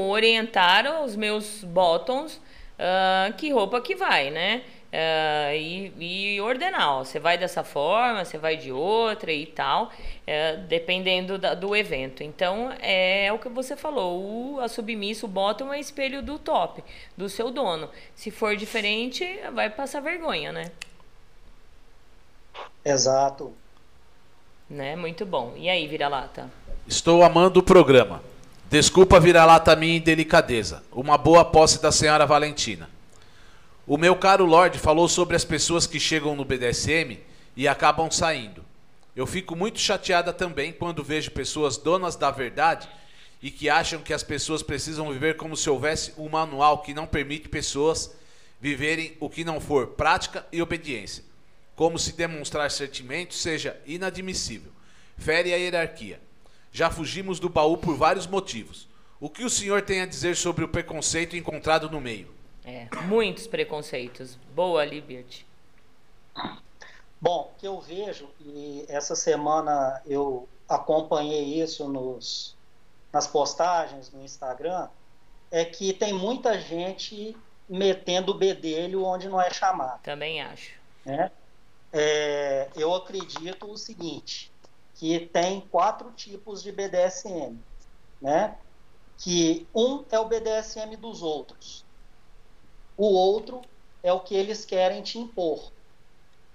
[0.09, 4.63] orientar os meus bottoms uh, que roupa que vai, né?
[4.91, 9.91] É, e, e, ordenar, ó, você vai dessa forma, você vai de outra e tal,
[10.25, 12.23] é, dependendo da, do evento.
[12.23, 14.21] Então, é, o que você falou,
[14.55, 16.83] o, a submissa, o bottom é espelho do top,
[17.17, 17.89] do seu dono.
[18.15, 20.71] Se for diferente, vai passar vergonha, né?
[22.85, 23.53] Exato.
[24.69, 24.95] Né?
[24.95, 25.53] Muito bom.
[25.57, 26.49] E aí, vira-lata?
[26.87, 28.23] Estou amando o programa.
[28.69, 30.83] Desculpa vira-lata minha indelicadeza.
[30.91, 32.89] Uma boa posse da senhora Valentina.
[33.87, 37.19] O meu caro Lorde falou sobre as pessoas que chegam no BDSM
[37.55, 38.65] e acabam saindo.
[39.15, 42.89] Eu fico muito chateada também quando vejo pessoas donas da verdade
[43.43, 47.05] e que acham que as pessoas precisam viver como se houvesse um manual que não
[47.05, 48.15] permite pessoas
[48.59, 51.23] viverem o que não for prática e obediência.
[51.75, 54.71] Como se demonstrar sentimento seja inadmissível.
[55.15, 56.19] Fere a hierarquia.
[56.71, 58.87] Já fugimos do baú por vários motivos.
[59.19, 62.34] O que o senhor tem a dizer sobre o preconceito encontrado no meio?
[62.65, 64.35] É, muitos preconceitos.
[64.55, 65.45] Boa, Liberty.
[67.21, 72.55] Bom, o que eu vejo, e essa semana eu acompanhei isso nos,
[73.13, 74.89] nas postagens no Instagram,
[75.51, 77.37] é que tem muita gente
[77.69, 80.01] metendo o bedelho onde não é chamado.
[80.01, 80.71] Também acho.
[81.05, 81.31] Né?
[81.93, 84.51] É, eu acredito o seguinte,
[84.95, 87.57] que tem quatro tipos de BDSM,
[88.21, 88.57] né?
[89.17, 91.84] Que um é o BDSM dos outros,
[92.97, 93.61] o outro
[94.01, 95.71] é o que eles querem te impor.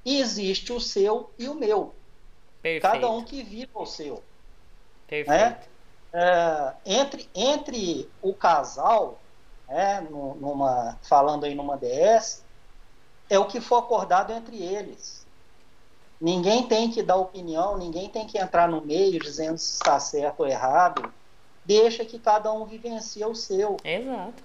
[0.04, 1.94] E existe o seu e o meu.
[2.62, 2.82] Perfeito.
[2.82, 4.22] Cada um que viva o seu.
[5.06, 5.30] Perfeito.
[5.30, 5.60] Né?
[6.12, 9.20] É, entre, entre o casal,
[9.68, 12.42] né, numa, falando aí numa DS,
[13.28, 15.26] é o que for acordado entre eles.
[16.20, 20.40] Ninguém tem que dar opinião, ninguém tem que entrar no meio dizendo se está certo
[20.40, 21.12] ou errado.
[21.64, 23.76] Deixa que cada um vivencie o seu.
[23.84, 24.42] Exato.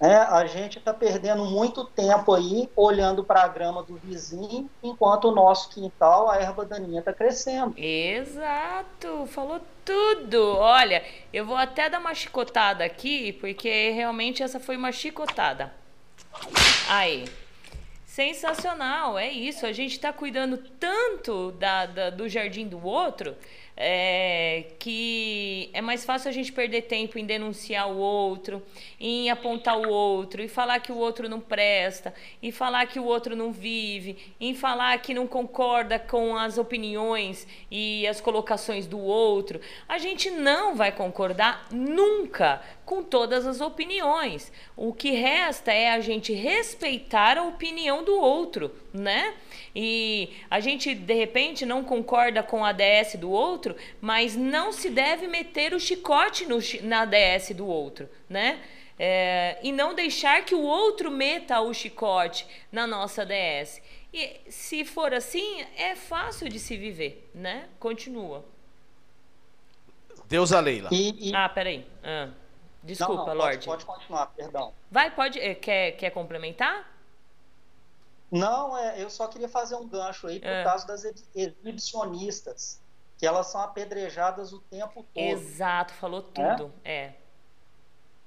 [0.00, 5.26] É, a gente está perdendo muito tempo aí olhando para a grama do vizinho, enquanto
[5.26, 7.74] o nosso quintal, a erva daninha está crescendo.
[7.76, 10.56] Exato, falou tudo.
[10.56, 15.70] Olha, eu vou até dar uma chicotada aqui, porque realmente essa foi uma chicotada.
[16.88, 17.26] Aí.
[18.10, 19.64] Sensacional, é isso.
[19.64, 23.36] A gente está cuidando tanto da, da, do jardim do outro
[23.82, 28.62] é, que é mais fácil a gente perder tempo em denunciar o outro,
[29.00, 32.12] em apontar o outro, e falar que o outro não presta,
[32.42, 37.46] e falar que o outro não vive, em falar que não concorda com as opiniões
[37.70, 39.60] e as colocações do outro.
[39.88, 42.60] A gente não vai concordar nunca
[42.90, 44.50] com todas as opiniões.
[44.76, 49.32] O que resta é a gente respeitar a opinião do outro, né?
[49.72, 54.90] E a gente de repente não concorda com a DS do outro, mas não se
[54.90, 58.58] deve meter o chicote no, na DS do outro, né?
[58.98, 63.80] É, e não deixar que o outro meta o chicote na nossa DS.
[64.12, 67.68] E se for assim, é fácil de se viver, né?
[67.78, 68.44] Continua.
[70.28, 70.88] Deus a Leila.
[70.90, 71.34] E, e...
[71.36, 71.86] Ah, peraí.
[72.02, 72.30] Ah.
[72.82, 73.66] Desculpa, não, não, Lorde.
[73.66, 74.72] Pode, pode, continuar, perdão.
[74.90, 75.38] Vai, pode.
[75.38, 76.90] Eh, quer, quer complementar?
[78.30, 80.62] Não, é, eu só queria fazer um gancho aí por é.
[80.62, 81.04] causa das
[81.34, 82.80] exibicionistas,
[83.18, 85.22] que elas são apedrejadas o tempo todo.
[85.22, 86.72] Exato, falou tudo.
[86.84, 86.94] É.
[86.94, 87.16] é.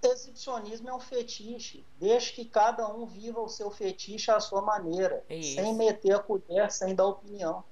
[0.04, 1.86] Exibicionismo é um fetiche.
[1.98, 5.56] Deixe que cada um viva o seu fetiche à sua maneira, Isso.
[5.56, 7.64] sem meter a colher, sem dar opinião.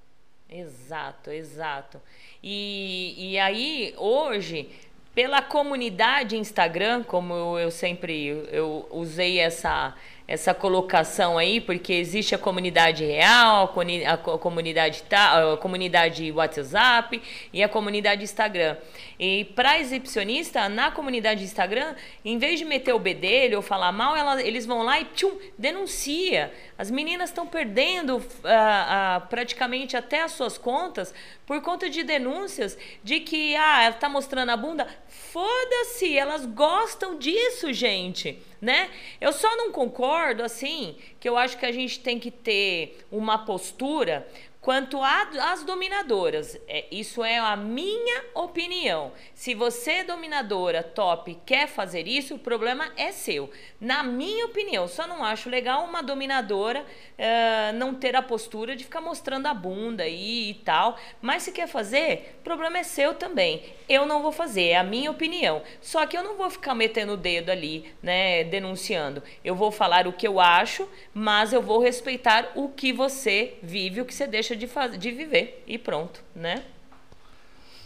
[0.48, 2.02] Exato, exato.
[2.41, 4.70] E, e aí, hoje,
[5.13, 9.93] pela comunidade Instagram, como eu, eu sempre eu usei essa
[10.31, 17.21] essa colocação aí, porque existe a comunidade real, a, comunidade, a comunidade WhatsApp
[17.51, 18.77] e a comunidade Instagram.
[19.19, 24.15] E para exibicionista, na comunidade Instagram, em vez de meter o bedelho ou falar mal,
[24.15, 26.53] ela, eles vão lá e tchum, denuncia.
[26.82, 31.14] As meninas estão perdendo uh, uh, praticamente até as suas contas
[31.45, 34.88] por conta de denúncias de que ah, ela está mostrando a bunda.
[35.08, 38.91] Foda-se, elas gostam disso, gente né?
[39.20, 43.40] Eu só não concordo, assim, que eu acho que a gente tem que ter uma
[43.40, 44.28] postura
[44.61, 49.11] Quanto às dominadoras, é, isso é a minha opinião.
[49.33, 53.49] Se você, dominadora top, quer fazer isso, o problema é seu.
[53.79, 58.83] Na minha opinião, só não acho legal uma dominadora uh, não ter a postura de
[58.83, 60.95] ficar mostrando a bunda aí e tal.
[61.19, 63.63] Mas se quer fazer, o problema é seu também.
[63.89, 65.63] Eu não vou fazer, é a minha opinião.
[65.81, 69.23] Só que eu não vou ficar metendo o dedo ali, né, denunciando.
[69.43, 74.01] Eu vou falar o que eu acho, mas eu vou respeitar o que você vive,
[74.01, 75.64] o que você deixa deixa de, fazer, de viver.
[75.65, 76.65] E pronto, né?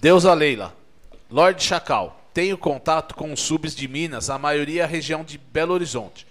[0.01, 0.75] Deus a Leila.
[1.29, 2.19] Lorde Chacal.
[2.33, 6.27] Tenho contato com os subs de Minas, a maioria é a região de Belo Horizonte.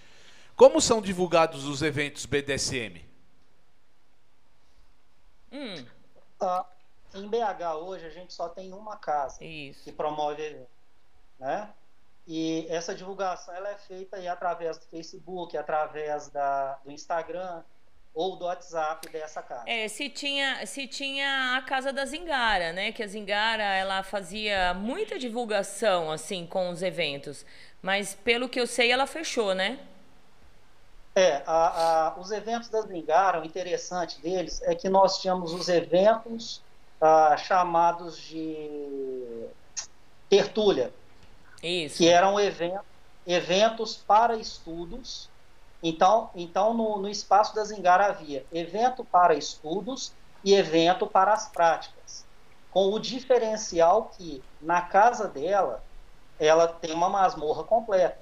[0.54, 3.02] Como são divulgados os eventos BDSM?
[5.50, 5.84] Hum.
[6.40, 6.66] Ah,
[7.14, 9.82] em BH hoje a gente só tem uma casa Isso.
[9.82, 10.60] que promove
[11.38, 11.70] né?
[12.26, 17.62] E essa divulgação ela é feita aí através do Facebook, através da, do Instagram
[18.14, 19.64] ou do WhatsApp dessa casa.
[19.66, 22.92] É, se tinha, se tinha a casa da Zingara, né?
[22.92, 27.44] Que a Zingara ela fazia muita divulgação assim com os eventos,
[27.82, 29.80] mas pelo que eu sei ela fechou, né?
[31.16, 35.68] É, a, a, os eventos da Zingara, o interessante deles é que nós tínhamos os
[35.68, 36.60] eventos
[37.00, 39.46] ah, chamados de
[40.28, 40.92] tertúlia,
[41.62, 41.98] Isso.
[41.98, 42.80] que eram event,
[43.26, 45.28] eventos para estudos.
[45.86, 51.48] Então, então no, no espaço da Zingara havia evento para estudos e evento para as
[51.48, 52.24] práticas,
[52.70, 55.84] com o diferencial que na casa dela
[56.40, 58.18] ela tem uma masmorra completa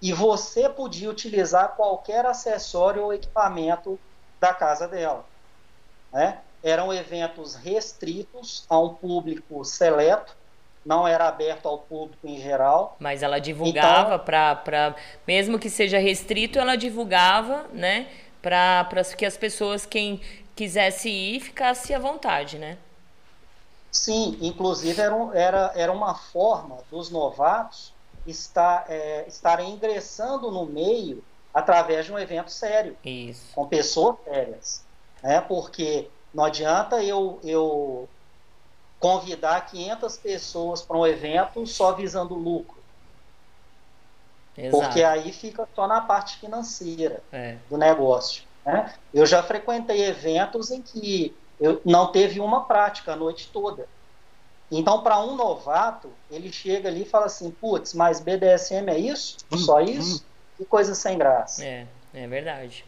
[0.00, 3.98] e você podia utilizar qualquer acessório ou equipamento
[4.38, 5.24] da casa dela.
[6.12, 6.42] Né?
[6.62, 10.36] Eram eventos restritos a um público seleto,
[10.88, 12.96] não era aberto ao público em geral.
[12.98, 14.96] Mas ela divulgava Então- para
[15.26, 18.08] mesmo que seja restrito, ela divulgava, né?
[18.40, 20.18] Para que as pessoas quem
[20.56, 22.78] quisesse ir ficasse à vontade, né?
[23.92, 27.92] Sim, inclusive era, era, era uma forma dos novatos
[28.26, 32.96] estar, é, estarem ingressando no meio através de um evento sério.
[33.04, 33.52] Isso.
[33.54, 34.84] com pessoas sérias,
[35.22, 35.42] né?
[35.42, 38.08] Porque não adianta eu, eu
[39.00, 42.78] convidar 500 pessoas para um evento só visando lucro,
[44.56, 44.82] Exato.
[44.84, 47.56] porque aí fica só na parte financeira É.
[47.70, 48.42] do negócio.
[48.64, 48.92] Né?
[49.14, 53.86] Eu já frequentei eventos em que eu não teve uma prática a noite toda.
[54.70, 59.38] Então, para um novato, ele chega ali e fala assim: putz, mas BDSM é isso?
[59.56, 60.24] Só isso?
[60.58, 61.64] Que coisa sem graça.
[61.64, 62.84] É, é verdade.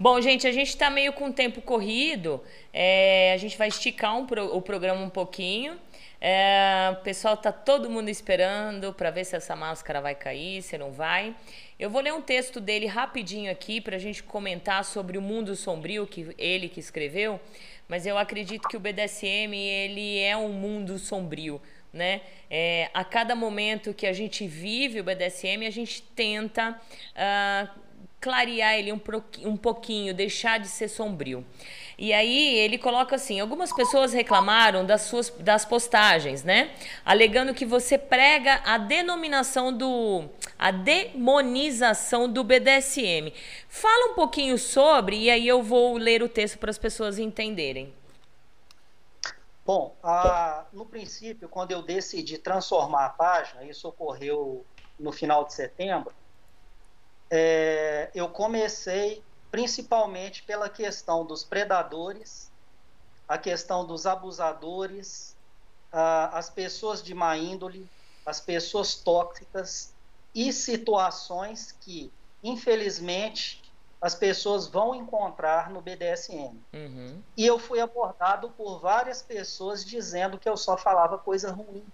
[0.00, 2.40] Bom, gente, a gente tá meio com tempo corrido.
[2.72, 5.76] é, a gente vai esticar um pro- o programa um pouquinho.
[6.20, 10.76] É, o pessoal tá todo mundo esperando para ver se essa máscara vai cair, se
[10.78, 11.34] não vai.
[11.78, 15.54] Eu vou ler um texto dele rapidinho aqui para a gente comentar sobre o mundo
[15.56, 17.40] sombrio que ele que escreveu.
[17.88, 21.60] Mas eu acredito que o BDSM ele é um mundo sombrio,
[21.92, 22.20] né?
[22.50, 26.80] É, a cada momento que a gente vive o BDSM, a gente tenta
[27.16, 27.68] ah,
[28.20, 29.00] clarear ele um,
[29.44, 31.44] um pouquinho, deixar de ser sombrio.
[31.96, 36.70] E aí ele coloca assim: algumas pessoas reclamaram das suas das postagens, né?
[37.04, 40.28] Alegando que você prega a denominação do
[40.58, 43.32] a demonização do BDSM.
[43.68, 47.92] Fala um pouquinho sobre e aí eu vou ler o texto para as pessoas entenderem.
[49.64, 54.64] Bom, a- no princípio, quando eu decidi transformar a página, isso ocorreu
[54.98, 56.12] no final de setembro,
[57.30, 62.50] é, eu comecei principalmente pela questão dos predadores,
[63.26, 65.34] a questão dos abusadores,
[65.92, 67.88] a- as pessoas de má índole,
[68.24, 69.92] as pessoas tóxicas
[70.34, 73.62] e situações que, infelizmente,
[74.00, 76.60] as pessoas vão encontrar no BDSM.
[76.72, 77.22] Uhum.
[77.36, 81.84] E eu fui abordado por várias pessoas dizendo que eu só falava coisa ruim.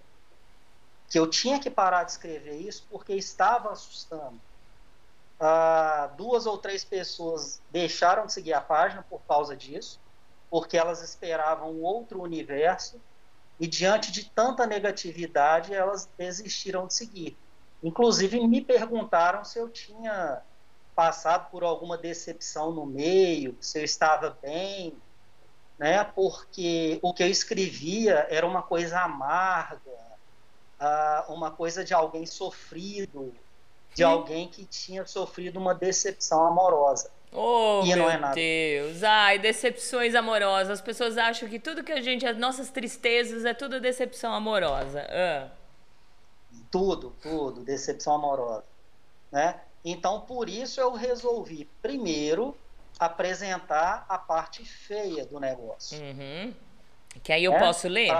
[1.09, 4.39] Que eu tinha que parar de escrever isso porque estava assustando.
[5.39, 9.99] Ah, duas ou três pessoas deixaram de seguir a página por causa disso,
[10.49, 13.01] porque elas esperavam um outro universo
[13.59, 17.37] e diante de tanta negatividade elas desistiram de seguir.
[17.83, 20.41] Inclusive me perguntaram se eu tinha
[20.95, 24.97] passado por alguma decepção no meio, se eu estava bem,
[25.77, 26.03] né?
[26.03, 29.91] Porque o que eu escrevia era uma coisa amarga,
[30.79, 33.44] ah, uma coisa de alguém sofrido,
[33.95, 37.09] de alguém que tinha sofrido uma decepção amorosa.
[37.31, 38.33] Oh, E não meu é.
[38.33, 39.03] Deus.
[39.03, 40.69] Ai, decepções amorosas.
[40.69, 45.05] As pessoas acham que tudo que a gente, as nossas tristezas é tudo decepção amorosa.
[45.09, 45.47] Ah.
[46.69, 48.65] Tudo, tudo, decepção amorosa,
[49.31, 49.59] né?
[49.83, 52.57] Então, por isso eu resolvi primeiro
[52.99, 55.97] apresentar a parte feia do negócio.
[56.01, 56.53] Uhum.
[57.23, 57.59] Que aí eu né?
[57.59, 58.11] posso ler?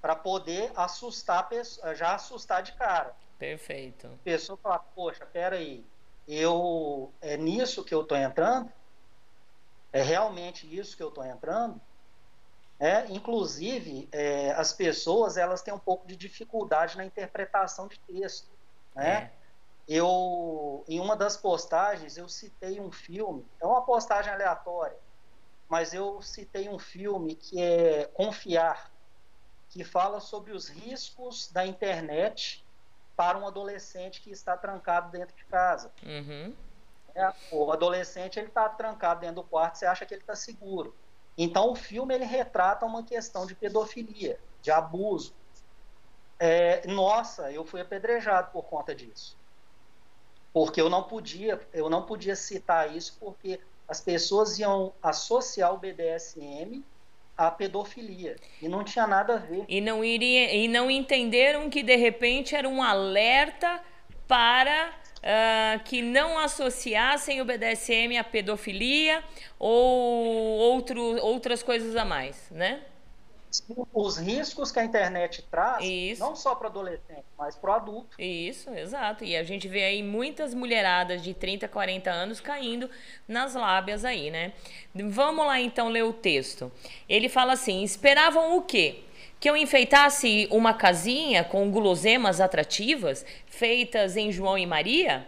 [0.00, 3.14] Para poder assustar, a pessoa- já assustar de cara.
[3.38, 4.08] Perfeito.
[4.08, 5.86] A pessoa fala, poxa, peraí,
[6.26, 8.70] eu, é nisso que eu estou entrando?
[9.92, 11.80] É realmente isso que eu estou entrando?
[12.80, 18.50] É, inclusive, é, as pessoas elas têm um pouco de dificuldade na interpretação de texto.
[18.94, 19.32] Né?
[19.86, 24.98] Eu, em uma das postagens, eu citei um filme, é uma postagem aleatória,
[25.68, 28.92] mas eu citei um filme que é Confiar,
[29.70, 32.67] que fala sobre os riscos da internet
[33.18, 35.92] para um adolescente que está trancado dentro de casa.
[36.06, 36.54] Uhum.
[37.16, 40.94] É, o adolescente ele está trancado dentro do quarto, você acha que ele está seguro.
[41.36, 45.34] Então o filme ele retrata uma questão de pedofilia, de abuso.
[46.38, 49.36] É, nossa, eu fui apedrejado por conta disso,
[50.52, 55.78] porque eu não podia, eu não podia citar isso porque as pessoas iam associar o
[55.78, 56.84] BDSM
[57.38, 59.64] à pedofilia e não tinha nada a ver.
[59.68, 63.80] E não iria e não entenderam que de repente era um alerta
[64.26, 69.22] para uh, que não associassem o BDSM à pedofilia
[69.56, 72.80] ou outro, outras coisas a mais, né?
[73.94, 76.20] Os riscos que a internet traz, Isso.
[76.20, 78.20] não só para adolescente, mas para o adulto.
[78.20, 79.24] Isso, exato.
[79.24, 82.90] E a gente vê aí muitas mulheradas de 30, 40 anos caindo
[83.26, 84.52] nas lábias aí, né?
[84.94, 86.70] Vamos lá então ler o texto.
[87.08, 89.00] Ele fala assim: esperavam o quê?
[89.40, 95.26] Que eu enfeitasse uma casinha com guloseimas atrativas feitas em João e Maria?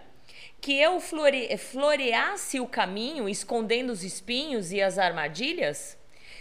[0.60, 5.97] Que eu flore floreasse o caminho escondendo os espinhos e as armadilhas?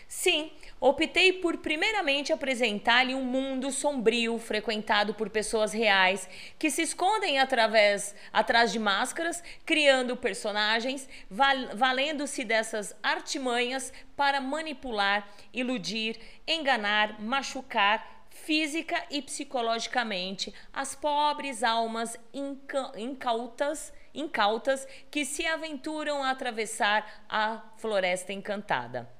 [0.09, 6.27] Sim, optei por primeiramente apresentar-lhe um mundo sombrio, frequentado por pessoas reais,
[6.57, 15.27] que se escondem através, atrás de máscaras, criando personagens, val valendo-se dessas artimanhas para manipular,
[15.53, 26.23] iludir, enganar, machucar, física e psicologicamente as pobres almas inca incautas, incautas que se aventuram
[26.23, 29.18] a atravessar a floresta encantada.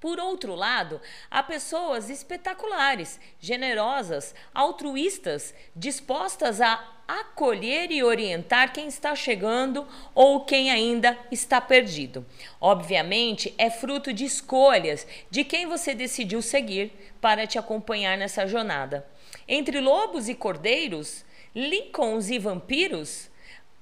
[0.00, 1.00] Por outro lado,
[1.30, 10.70] há pessoas espetaculares, generosas, altruístas, dispostas a acolher e orientar quem está chegando ou quem
[10.70, 12.26] ainda está perdido.
[12.60, 19.06] Obviamente, é fruto de escolhas de quem você decidiu seguir para te acompanhar nessa jornada.
[19.48, 21.24] Entre lobos e cordeiros,
[21.54, 23.30] Lincolns e vampiros,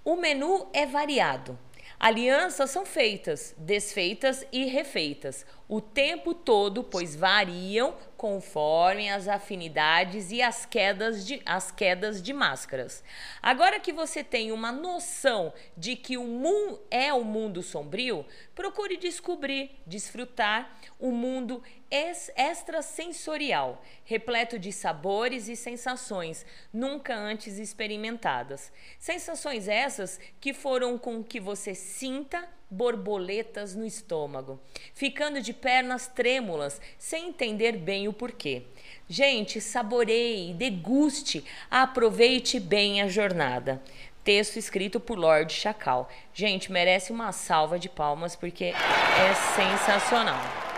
[0.05, 1.59] o menu é variado.
[2.05, 10.43] Alianças são feitas, desfeitas e refeitas o tempo todo, pois variam conforme as afinidades e
[10.43, 13.03] as quedas de, as quedas de máscaras.
[13.41, 18.99] Agora que você tem uma noção de que o mundo é o mundo sombrio, procure
[18.99, 21.63] descobrir, desfrutar o mundo
[21.95, 28.73] extrasensorial, repleto de sabores e sensações nunca antes experimentadas.
[28.99, 34.61] Sensações essas que foram com que você sinta borboletas no estômago,
[34.93, 38.65] ficando de pernas trêmulas, sem entender bem o porquê.
[39.09, 43.81] Gente, saboreie, deguste, aproveite bem a jornada.
[44.25, 46.09] Texto escrito por Lord Chacal.
[46.33, 50.74] Gente, merece uma salva de palmas porque é sensacional.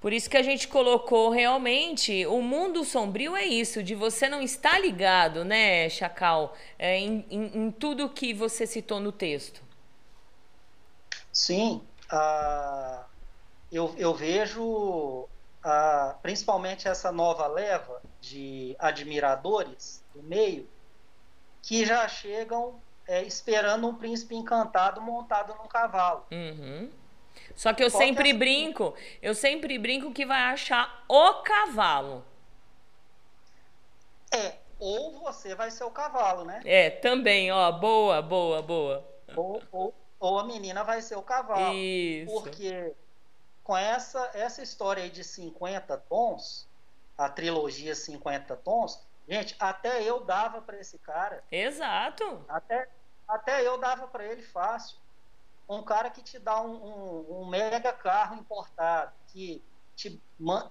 [0.00, 4.40] Por isso que a gente colocou realmente o mundo sombrio é isso, de você não
[4.40, 9.62] estar ligado, né, Chacal, é, em, em, em, tudo que você citou no texto.
[11.30, 13.04] Sim, uh,
[13.70, 20.66] eu, eu vejo uh, principalmente essa nova leva de admiradores do meio
[21.62, 26.24] que já chegam é, esperando um príncipe encantado montado num cavalo.
[26.30, 26.90] Uhum.
[27.60, 32.24] Só que eu Qual sempre é brinco, eu sempre brinco que vai achar o cavalo.
[34.32, 36.62] É, ou você vai ser o cavalo, né?
[36.64, 39.06] É, também, ó, boa, boa, boa.
[39.36, 41.74] Ou, ou, ou a menina vai ser o cavalo.
[41.74, 42.32] Isso.
[42.32, 42.94] Porque
[43.62, 46.66] com essa, essa história aí de 50 tons,
[47.18, 51.44] a trilogia 50 tons, gente, até eu dava para esse cara.
[51.52, 52.42] Exato.
[52.48, 52.88] Até,
[53.28, 54.96] até eu dava para ele fácil
[55.70, 59.62] um cara que te dá um, um, um mega carro importado, que
[59.94, 60.20] te,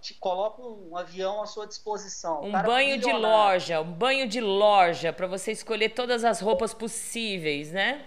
[0.02, 2.44] te, coloca um avião à sua disposição.
[2.44, 7.72] Um banho de loja, um banho de loja, para você escolher todas as roupas possíveis,
[7.72, 8.06] né?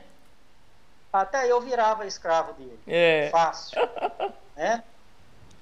[1.11, 2.79] Até eu virava escravo dele.
[2.87, 3.31] É.
[3.31, 3.81] Fácil.
[4.55, 4.85] né?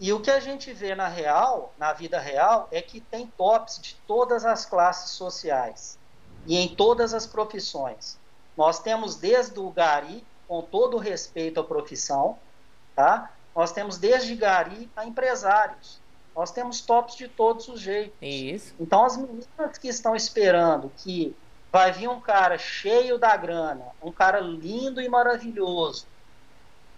[0.01, 3.79] E o que a gente vê na real, na vida real, é que tem tops
[3.81, 5.99] de todas as classes sociais
[6.47, 8.19] e em todas as profissões.
[8.57, 12.37] Nós temos desde o gari, com todo o respeito à profissão,
[12.97, 13.31] tá?
[13.55, 16.01] Nós temos desde gari a empresários.
[16.35, 18.19] Nós temos tops de todos os jeitos.
[18.21, 18.75] Isso.
[18.81, 21.37] Então as meninas que estão esperando que
[21.71, 26.05] vai vir um cara cheio da grana, um cara lindo e maravilhoso,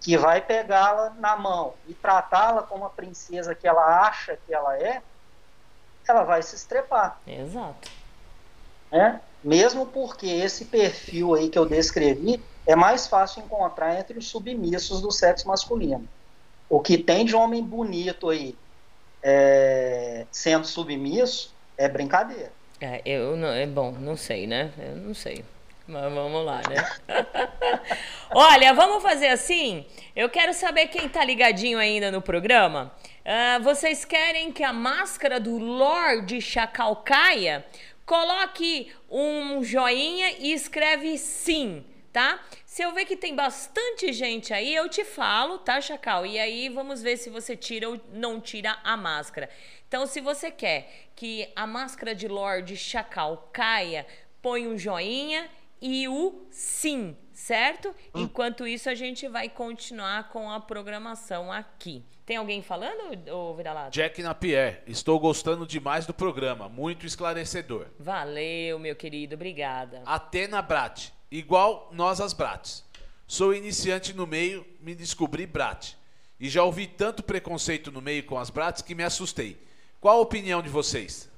[0.01, 4.75] que vai pegá-la na mão e tratá-la como a princesa que ela acha que ela
[4.79, 4.99] é,
[6.07, 7.19] ela vai se estrepar.
[7.27, 7.87] Exato.
[8.91, 9.19] É?
[9.43, 15.01] Mesmo porque esse perfil aí que eu descrevi é mais fácil encontrar entre os submissos
[15.01, 16.07] do sexo masculino.
[16.69, 18.55] O que tem de homem bonito aí
[19.21, 22.51] é, sendo submisso é brincadeira.
[22.81, 24.71] É, eu não, é bom, não sei, né?
[24.77, 25.43] Eu não sei.
[25.87, 26.85] Mas vamos lá, né?
[28.31, 29.85] Olha, vamos fazer assim.
[30.15, 32.93] Eu quero saber quem tá ligadinho ainda no programa.
[33.25, 37.65] Uh, vocês querem que a máscara do Lorde Chacal caia?
[38.05, 42.39] Coloque um joinha e escreve sim, tá?
[42.63, 46.25] Se eu ver que tem bastante gente aí, eu te falo, tá, Chacal?
[46.25, 49.49] E aí vamos ver se você tira ou não tira a máscara.
[49.87, 54.05] Então, se você quer que a máscara de Lorde Chacal caia,
[54.41, 55.49] põe um joinha
[55.81, 57.89] e o sim, certo?
[58.13, 58.21] Hum.
[58.21, 62.05] Enquanto isso, a gente vai continuar com a programação aqui.
[62.25, 63.89] Tem alguém falando, ou Vira-Lata?
[63.89, 67.87] Jack Napier, estou gostando demais do programa, muito esclarecedor.
[67.99, 70.01] Valeu, meu querido, obrigada.
[70.05, 72.85] Atena Brat, igual nós as Brats.
[73.25, 75.93] Sou iniciante no meio, me descobri Brat.
[76.39, 79.57] E já ouvi tanto preconceito no meio com as Brats que me assustei.
[79.99, 81.31] Qual a opinião de vocês?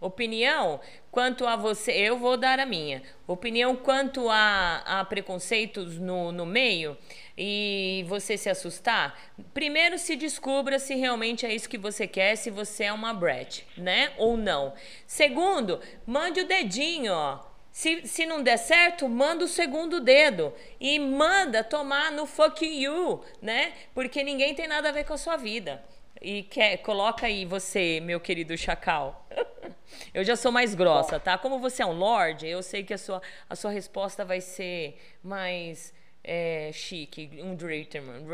[0.00, 0.80] Opinião
[1.10, 3.02] quanto a você, eu vou dar a minha.
[3.26, 6.96] Opinião quanto a, a preconceitos no, no meio
[7.36, 9.18] e você se assustar.
[9.52, 13.66] Primeiro se descubra se realmente é isso que você quer, se você é uma Brett,
[13.76, 14.12] né?
[14.18, 14.74] Ou não.
[15.06, 17.53] Segundo, mande o dedinho, ó.
[17.74, 23.20] Se, se não der certo, manda o segundo dedo e manda tomar no fuck you,
[23.42, 23.74] né?
[23.92, 25.84] Porque ninguém tem nada a ver com a sua vida.
[26.22, 29.28] E quer, coloca aí você, meu querido chacal.
[30.14, 31.36] eu já sou mais grossa, tá?
[31.36, 33.20] Como você é um lord, eu sei que a sua,
[33.50, 35.92] a sua resposta vai ser mais
[36.22, 38.24] é, chique, um Draterman.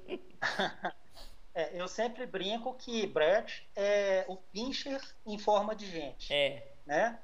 [1.53, 6.33] é, eu sempre brinco que Brett é o pincher em forma de gente.
[6.33, 6.71] É.
[6.87, 7.19] Né?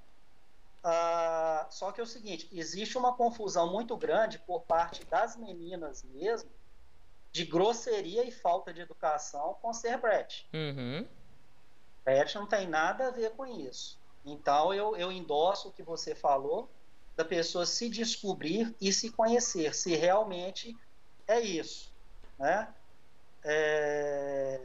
[0.83, 6.03] Ah, só que é o seguinte, existe uma confusão muito grande por parte das meninas
[6.03, 6.49] mesmo
[7.31, 10.49] de grosseria e falta de educação com ser Brett.
[10.53, 11.07] Uhum.
[12.03, 13.99] Brett não tem nada a ver com isso.
[14.25, 16.69] Então eu, eu endosso o que você falou
[17.15, 20.75] da pessoa se descobrir e se conhecer, se realmente
[21.27, 21.93] é isso,
[22.37, 22.73] né?
[23.43, 24.61] É,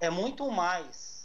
[0.00, 1.23] é muito mais,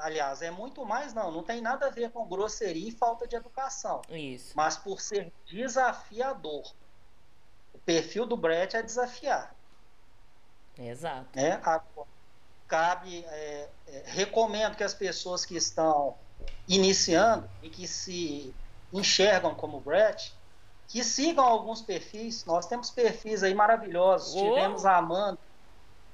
[0.00, 3.36] aliás, é muito mais não, não tem nada a ver com grosseria e falta de
[3.36, 4.02] educação.
[4.08, 4.52] Isso.
[4.56, 6.72] Mas por ser desafiador.
[7.74, 9.54] O perfil do Brett é desafiar.
[10.78, 11.28] Exato.
[11.34, 11.60] Né?
[12.66, 16.14] cabe, é, é, recomendo que as pessoas que estão
[16.68, 18.54] iniciando e que se
[18.92, 20.32] enxergam como Brett,
[20.86, 22.44] que sigam alguns perfis.
[22.44, 24.34] Nós temos perfis aí maravilhosos.
[24.34, 24.54] Oh.
[24.54, 25.38] Tivemos a Amanda,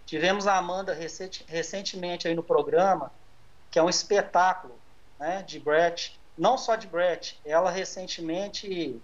[0.07, 3.13] tivemos a Amanda recent, recentemente aí no programa,
[3.77, 4.75] que é um espetáculo,
[5.19, 7.39] né, de Brett, não só de Brett.
[7.45, 8.99] Ela recentemente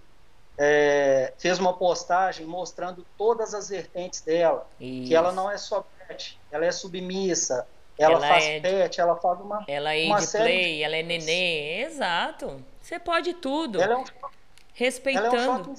[0.56, 5.08] é, fez uma postagem mostrando todas as vertentes dela, Isso.
[5.08, 7.68] que ela não é só pet, ela é submissa,
[7.98, 10.82] ela, ela faz é pet, ela faz uma ela é uma de play, de...
[10.84, 12.64] ela é nenê, exato.
[12.80, 13.78] Você pode tudo.
[13.78, 14.04] Ela é um,
[14.72, 15.36] respeitando.
[15.36, 15.74] Ela é um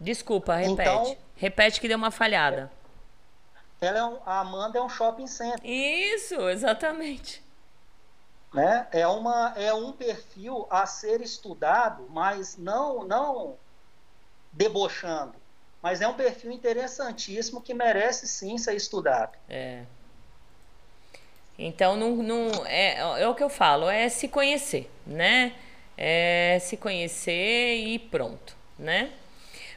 [0.00, 0.72] Desculpa, repete.
[0.72, 2.68] Então, repete que deu uma falhada.
[3.82, 5.58] Ela é um, a Amanda é um shopping center.
[5.68, 7.42] Isso, exatamente.
[8.54, 8.86] Né?
[8.92, 13.56] É, uma, é um perfil a ser estudado, mas não, não
[14.52, 15.34] debochando.
[15.82, 19.36] Mas é um perfil interessantíssimo que merece sim ser estudado.
[19.48, 19.82] É.
[21.58, 25.56] Então, não, não, é, é o que eu falo, é se conhecer, né?
[25.98, 29.12] É se conhecer e pronto, né?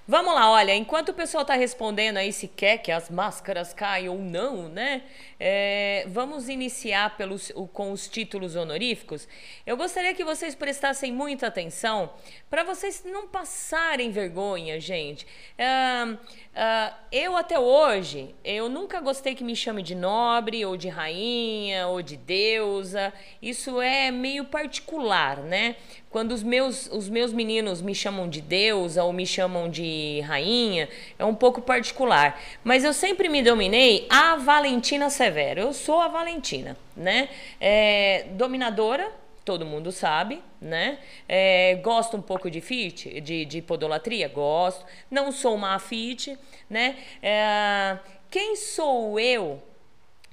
[0.07, 4.15] Vamos lá, olha, enquanto o pessoal está respondendo aí se quer que as máscaras caiam
[4.15, 5.01] ou não, né?
[5.39, 9.27] É, vamos iniciar pelos, com os títulos honoríficos.
[9.65, 12.13] Eu gostaria que vocês prestassem muita atenção
[12.51, 15.25] para vocês não passarem vergonha, gente.
[15.57, 16.19] Uh,
[16.55, 21.87] uh, eu até hoje, eu nunca gostei que me chame de nobre, ou de rainha,
[21.87, 23.13] ou de deusa.
[23.41, 25.75] Isso é meio particular, né?
[26.09, 30.87] Quando os meus, os meus meninos me chamam de deusa ou me chamam de rainha,
[31.19, 32.41] é um pouco particular.
[32.63, 35.59] Mas eu sempre me dominei a Valentina Severo.
[35.59, 37.29] Eu sou a Valentina, né?
[37.59, 39.11] É, dominadora,
[39.45, 40.97] todo mundo sabe, né?
[41.29, 44.27] É, gosto um pouco de fit, de, de podolatria?
[44.27, 44.83] Gosto.
[45.09, 46.97] Não sou uma fit, né?
[47.21, 47.99] É,
[48.29, 49.61] quem sou eu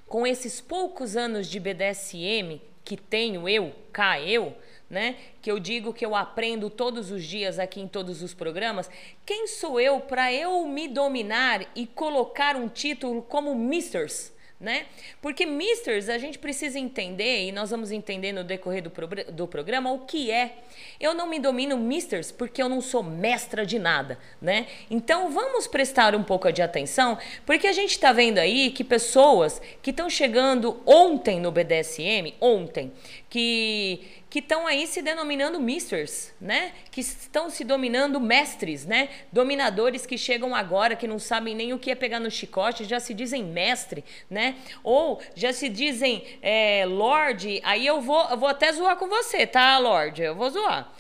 [0.08, 4.56] com esses poucos anos de BDSM que tenho eu, cá eu,
[4.88, 5.16] né?
[5.40, 8.90] Que eu digo que eu aprendo todos os dias aqui em todos os programas.
[9.26, 14.32] Quem sou eu para eu me dominar e colocar um título como Misters?
[14.62, 14.86] Né?
[15.20, 19.48] Porque Misters a gente precisa entender, e nós vamos entender no decorrer do, pro, do
[19.48, 20.58] programa, o que é.
[21.00, 24.68] Eu não me domino Misters porque eu não sou mestra de nada, né?
[24.88, 29.60] Então vamos prestar um pouco de atenção, porque a gente está vendo aí que pessoas
[29.82, 32.92] que estão chegando ontem no BDSM, ontem,
[33.28, 36.72] que que estão aí se denominando misters, né?
[36.90, 39.10] Que estão se dominando mestres, né?
[39.30, 42.98] Dominadores que chegam agora, que não sabem nem o que é pegar no chicote, já
[42.98, 44.56] se dizem mestre, né?
[44.82, 49.46] Ou já se dizem é, lord, aí eu vou, eu vou até zoar com você,
[49.46, 50.22] tá, lord?
[50.22, 50.90] Eu vou zoar.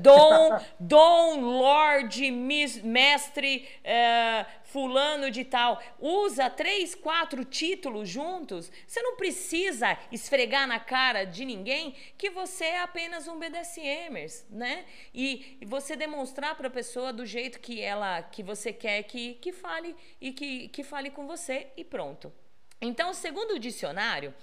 [0.00, 9.16] Dom, Dom, Lord, Mestre, é, fulano de tal, usa três, quatro títulos juntos, você não
[9.16, 14.84] precisa esfregar na cara de ninguém que você é apenas um BDSMers, né?
[15.14, 19.52] E, você demonstrar para a pessoa do jeito que ela, que você quer que, que
[19.52, 22.32] fale e que, que fale com você e pronto.
[22.80, 24.34] Então, segundo o dicionário,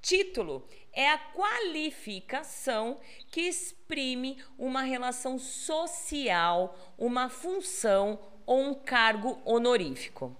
[0.00, 3.00] título é a qualificação
[3.30, 8.18] que exprime uma relação social, uma função
[8.50, 10.36] ou um cargo honorífico.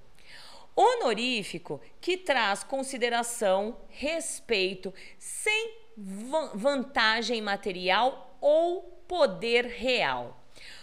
[0.75, 10.43] Honorífico que traz consideração, respeito, sem vantagem material ou poder real.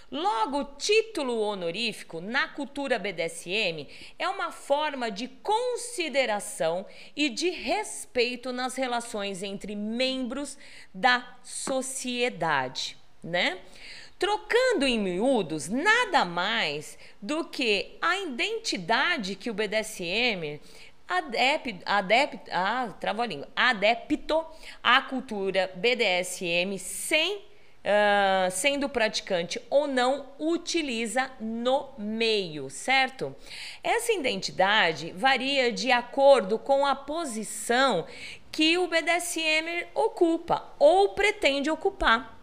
[0.10, 8.78] Logo, título honorífico na cultura BDSM é uma forma de consideração e de respeito nas
[8.78, 10.58] relações entre membros
[10.94, 13.60] da sociedade, né?
[14.20, 20.60] Trocando em miúdos, nada mais do que a identidade que o BDSM
[21.08, 24.44] adep, adep, ah, trava a língua, adepto
[24.84, 27.46] à cultura BDSM sem
[27.88, 33.34] Uh, sendo praticante ou não, utiliza no meio, certo?
[33.82, 38.06] Essa identidade varia de acordo com a posição
[38.52, 42.37] que o BDSM ocupa ou pretende ocupar,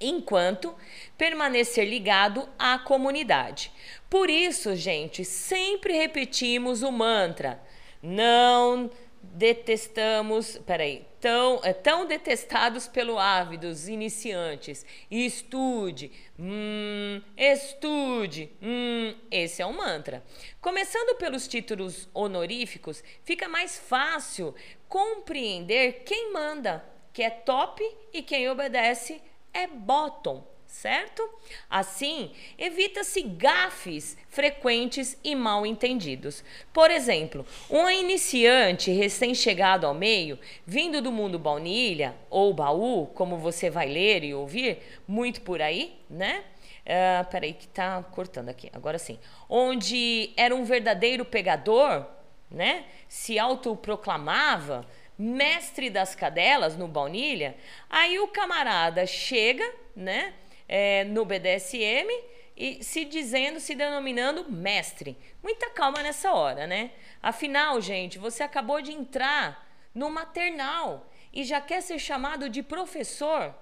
[0.00, 0.74] enquanto
[1.18, 3.72] permanecer ligado à comunidade.
[4.08, 7.60] Por isso, gente, sempre repetimos o mantra:
[8.02, 8.90] não
[9.22, 14.84] detestamos, peraí, tão, é, tão detestados pelo ávidos iniciantes.
[15.10, 20.24] Estude, hum, estude, hum, esse é um mantra.
[20.60, 24.54] Começando pelos títulos honoríficos, fica mais fácil
[24.88, 29.20] compreender quem manda, que é top e quem obedece
[29.52, 31.28] é bottom certo?
[31.68, 36.44] Assim, evita-se gafes frequentes e mal entendidos.
[36.72, 43.68] Por exemplo, um iniciante recém-chegado ao meio, vindo do mundo baunilha ou baú, como você
[43.68, 46.44] vai ler e ouvir muito por aí, né?
[46.80, 49.18] Uh, peraí, que tá cortando aqui, agora sim.
[49.48, 52.06] Onde era um verdadeiro pegador,
[52.50, 52.84] né?
[53.08, 54.86] Se autoproclamava
[55.20, 57.56] mestre das cadelas no baunilha,
[57.88, 59.64] aí o camarada chega,
[59.94, 60.34] né?
[60.72, 62.08] é, no BDSM
[62.56, 65.18] e se dizendo, se denominando mestre.
[65.42, 66.92] Muita calma nessa hora, né?
[67.20, 73.52] Afinal, gente, você acabou de entrar no maternal e já quer ser chamado de professor.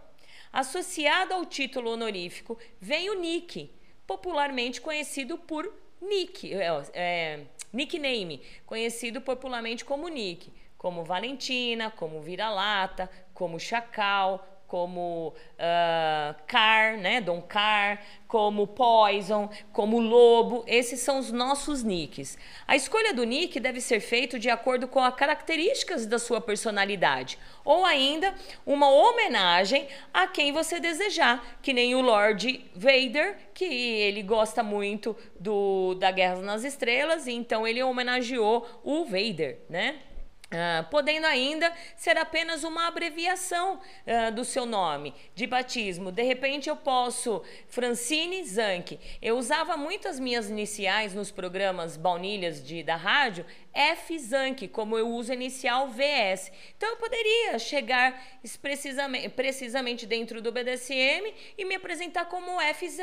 [0.52, 3.72] Associado ao título honorífico vem o nick,
[4.06, 5.72] popularmente conhecido por
[6.02, 7.40] nick, é, é,
[7.72, 17.22] nickname, conhecido popularmente como nick, como Valentina, como Vira-Lata, como Chacal, como uh, Car, né,
[17.22, 22.36] Don Car, como Poison, como Lobo, esses são os nossos nicks.
[22.66, 27.38] A escolha do nick deve ser feita de acordo com as características da sua personalidade,
[27.64, 28.34] ou ainda
[28.66, 35.16] uma homenagem a quem você desejar, que nem o Lord Vader, que ele gosta muito
[35.40, 39.98] do da Guerra nas Estrelas, e então ele homenageou o Vader, né?
[40.48, 46.10] Uh, podendo ainda ser apenas uma abreviação uh, do seu nome de batismo.
[46.10, 48.98] De repente eu posso Francine Zanck.
[49.20, 53.44] Eu usava muito as minhas iniciais nos programas baunilhas de, da rádio,
[53.74, 56.50] F Zanck, como eu uso a inicial VS.
[56.78, 58.18] Então eu poderia chegar
[58.62, 63.00] precisamente, precisamente dentro do BDSM e me apresentar como FZ.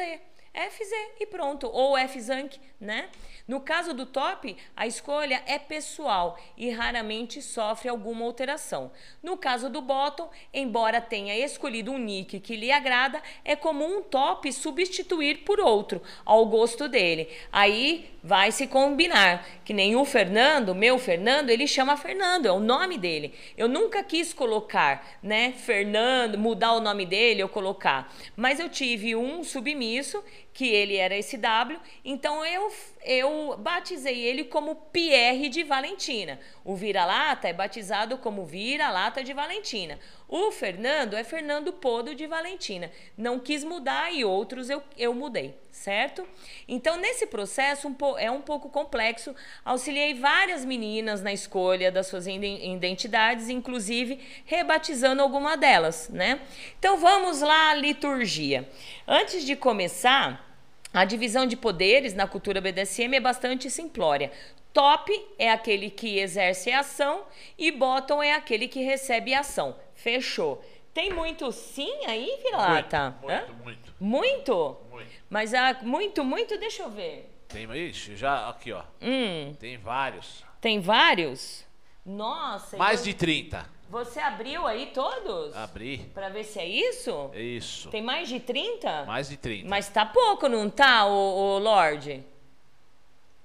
[0.55, 3.09] FZ e pronto, ou FZank, né?
[3.47, 8.91] No caso do top, a escolha é pessoal e raramente sofre alguma alteração.
[9.21, 14.01] No caso do bottom, embora tenha escolhido um nick que lhe agrada, é comum um
[14.01, 17.29] top substituir por outro, ao gosto dele.
[17.51, 22.59] Aí vai se combinar, que nem o Fernando, meu Fernando, ele chama Fernando, é o
[22.59, 23.35] nome dele.
[23.55, 29.15] Eu nunca quis colocar, né, Fernando, mudar o nome dele ou colocar, mas eu tive
[29.15, 30.23] um submisso
[30.55, 32.73] que ele era esse W, então eu,
[33.03, 36.39] eu batizei ele como Pierre de Valentina.
[36.63, 39.99] O vira-lata é batizado como vira-lata de Valentina.
[40.27, 42.89] O Fernando é Fernando Podo de Valentina.
[43.17, 46.25] Não quis mudar e outros eu, eu mudei, certo?
[46.67, 49.35] Então, nesse processo um é um pouco complexo.
[49.63, 56.39] Auxiliei várias meninas na escolha das suas identidades, inclusive rebatizando alguma delas, né?
[56.79, 58.67] Então, vamos lá à liturgia.
[59.05, 60.57] Antes de começar,
[60.93, 64.31] a divisão de poderes na cultura BDSM é bastante simplória.
[64.73, 67.25] Top é aquele que exerce a ação
[67.57, 69.75] e bottom é aquele que recebe a ação.
[69.93, 70.63] Fechou.
[70.93, 73.17] Tem muito sim aí, Vilata?
[73.21, 74.84] Muito, muito, muito, muito.
[75.29, 77.31] Mas a muito, muito, deixa eu ver.
[77.47, 78.83] Tem, ixi, já aqui, ó.
[79.01, 79.53] Hum.
[79.59, 80.43] Tem vários.
[80.59, 81.65] Tem vários?
[82.05, 82.77] Nossa.
[82.77, 83.05] Mais eu...
[83.05, 83.75] de 30.
[83.89, 85.55] Você abriu aí todos?
[85.55, 85.99] Abri.
[86.13, 87.29] Pra ver se é isso?
[87.33, 87.89] É isso.
[87.89, 89.05] Tem mais de 30?
[89.05, 89.69] Mais de 30.
[89.69, 92.23] Mas tá pouco, não tá, o, o Lorde?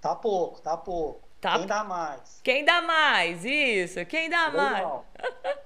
[0.01, 1.30] Tá pouco, tá pouco.
[1.41, 1.57] Tá...
[1.57, 2.41] Quem dá mais?
[2.45, 3.45] Quem dá mais?
[3.47, 4.87] Isso, quem dá mais?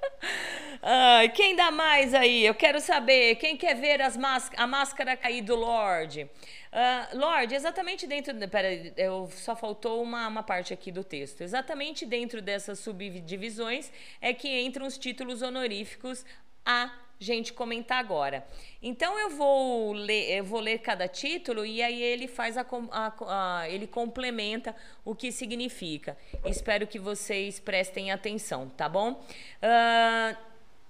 [0.80, 2.46] Ai, quem dá mais aí?
[2.46, 3.34] Eu quero saber.
[3.36, 4.50] Quem quer ver as más...
[4.56, 6.30] a máscara cair do Lorde?
[6.72, 8.34] Uh, Lorde, exatamente dentro.
[8.48, 11.40] Pera, eu, só faltou uma, uma parte aqui do texto.
[11.40, 13.90] Exatamente dentro dessas subdivisões
[14.20, 16.24] é que entram os títulos honoríficos
[16.64, 18.46] a gente comentar agora.
[18.82, 23.12] Então eu vou ler, eu vou ler cada título e aí ele faz a, a,
[23.60, 24.74] a, ele complementa
[25.04, 26.16] o que significa.
[26.44, 29.24] Espero que vocês prestem atenção, tá bom?
[29.62, 30.36] Uh,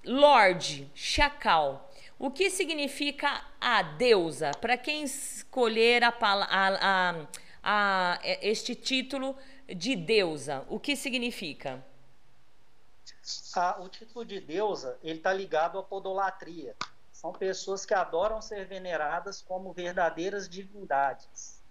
[0.04, 1.90] Lorde, Chacal.
[2.18, 4.52] O que significa a deusa?
[4.60, 7.26] Para quem escolher a, a,
[7.62, 9.36] a, este título
[9.66, 11.84] de deusa, o que significa?
[13.56, 16.74] Ah, o título de deusa ele está ligado à podolatria.
[17.12, 21.62] São pessoas que adoram ser veneradas como verdadeiras divindades.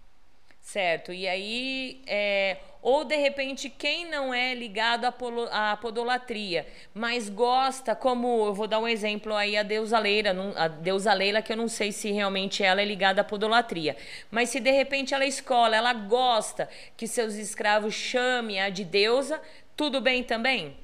[0.64, 1.12] Certo.
[1.12, 8.46] E aí, é, ou de repente, quem não é ligado à, podolatria, mas gosta, como
[8.46, 11.68] eu vou dar um exemplo aí, a deusa Leila, a deusa Leila, que eu não
[11.68, 13.94] sei se realmente ela é ligada à podolatria,
[14.30, 16.66] mas se de repente ela escola, ela gosta
[16.96, 19.40] que seus escravos chamem a de deusa,
[19.76, 20.83] tudo bem também?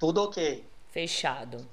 [0.00, 0.64] Tudo ok.
[0.88, 1.68] Fechado.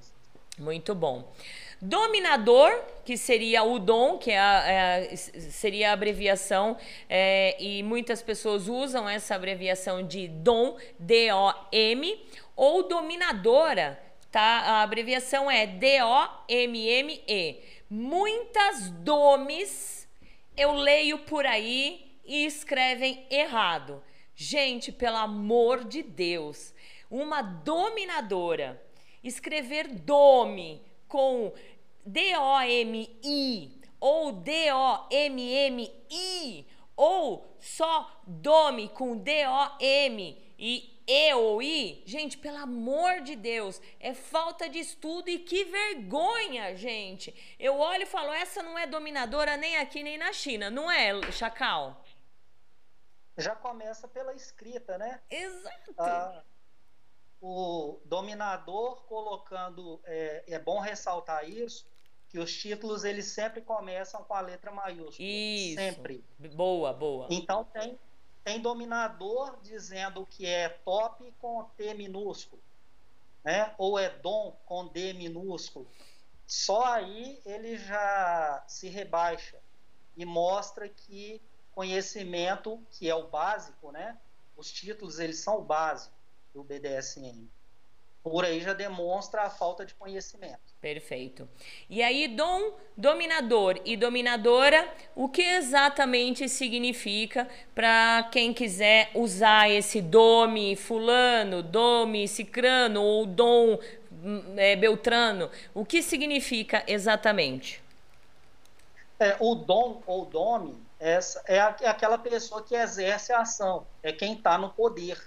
[0.58, 1.32] Muito bom.
[1.80, 2.70] Dominador,
[3.04, 6.76] que seria o dom, que é é, seria a abreviação,
[7.08, 13.98] é, e muitas pessoas usam essa abreviação de dom, D-O-M, ou dominadora,
[14.30, 14.42] tá?
[14.42, 17.62] A abreviação é D-O-M-M-E.
[17.88, 20.06] Muitas domes
[20.54, 24.02] eu leio por aí e escrevem errado.
[24.34, 26.74] Gente, pelo amor de Deus,
[27.10, 28.82] uma dominadora
[29.22, 31.52] escrever dome com
[32.04, 35.86] D-O-M-I ou D-O-M-M-I
[36.96, 44.12] ou só dome com D-O-M e E ou I, gente, pelo amor de Deus, é
[44.12, 47.34] falta de estudo e que vergonha, gente.
[47.58, 51.32] Eu olho e falo, essa não é dominadora nem aqui nem na China, não é,
[51.32, 52.04] Chacal?
[53.38, 55.20] Já começa pela escrita, né?
[55.30, 55.94] Exato.
[55.96, 56.42] Ah,
[57.40, 61.86] o dominador colocando, é, é bom ressaltar isso,
[62.28, 65.26] que os títulos eles sempre começam com a letra maiúscula.
[65.26, 65.76] Isso.
[65.76, 66.24] Sempre.
[66.54, 67.26] Boa, boa.
[67.30, 67.98] Então tem,
[68.44, 72.60] tem dominador dizendo que é top com T minúsculo,
[73.44, 73.74] né?
[73.78, 75.88] Ou é dom com D minúsculo.
[76.46, 79.58] Só aí ele já se rebaixa
[80.16, 81.40] e mostra que
[81.72, 84.18] conhecimento, que é o básico, né?
[84.56, 86.17] Os títulos eles são o básico
[86.58, 87.48] do BDSM.
[88.20, 90.58] Por aí já demonstra a falta de conhecimento.
[90.80, 91.48] Perfeito.
[91.88, 100.02] E aí, dom, dominador e dominadora, o que exatamente significa para quem quiser usar esse
[100.02, 103.78] dome fulano, dome cicrano ou dom
[104.12, 105.48] hum, é, beltrano?
[105.72, 107.80] O que significa exatamente?
[109.20, 114.34] É, o dom ou dome é, é aquela pessoa que exerce a ação, é quem
[114.34, 115.18] está no poder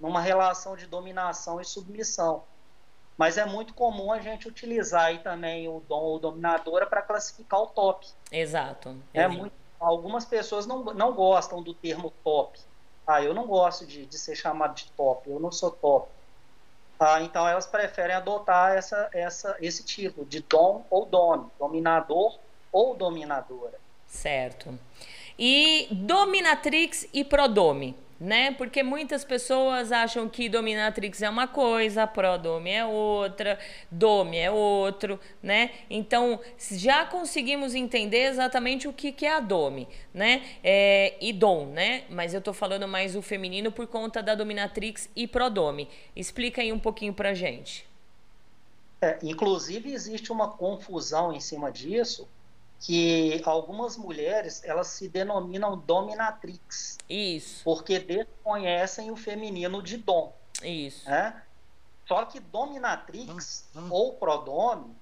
[0.00, 2.42] numa relação de dominação e submissão.
[3.16, 7.60] Mas é muito comum a gente utilizar aí também o dom ou dominadora para classificar
[7.60, 8.06] o top.
[8.30, 8.94] Exato.
[9.14, 12.58] É muito, algumas pessoas não, não gostam do termo top.
[13.06, 16.08] Ah, eu não gosto de, de ser chamado de top, eu não sou top.
[16.98, 22.38] Ah, então elas preferem adotar essa, essa, esse título de dom ou dome, dominador
[22.72, 23.78] ou dominadora.
[24.06, 24.78] Certo.
[25.38, 27.96] E dominatrix e prodome.
[28.18, 28.52] Né?
[28.52, 33.58] Porque muitas pessoas acham que dominatrix é uma coisa, prodome é outra,
[33.90, 35.70] dome é outro, né?
[35.90, 36.40] Então,
[36.72, 40.42] já conseguimos entender exatamente o que, que é a dome, né?
[40.62, 42.04] É, e dom, né?
[42.08, 45.88] Mas eu tô falando mais o feminino por conta da dominatrix e prodome.
[46.14, 47.86] Explica aí um pouquinho pra gente.
[49.00, 52.26] É, inclusive, existe uma confusão em cima disso,
[52.80, 56.98] que algumas mulheres elas se denominam dominatrix.
[57.08, 57.64] Isso.
[57.64, 60.34] Porque desconhecem o feminino de dom.
[60.62, 61.08] Isso.
[61.08, 61.42] Né?
[62.06, 63.88] Só que dominatrix hum, hum.
[63.90, 64.94] ou prodome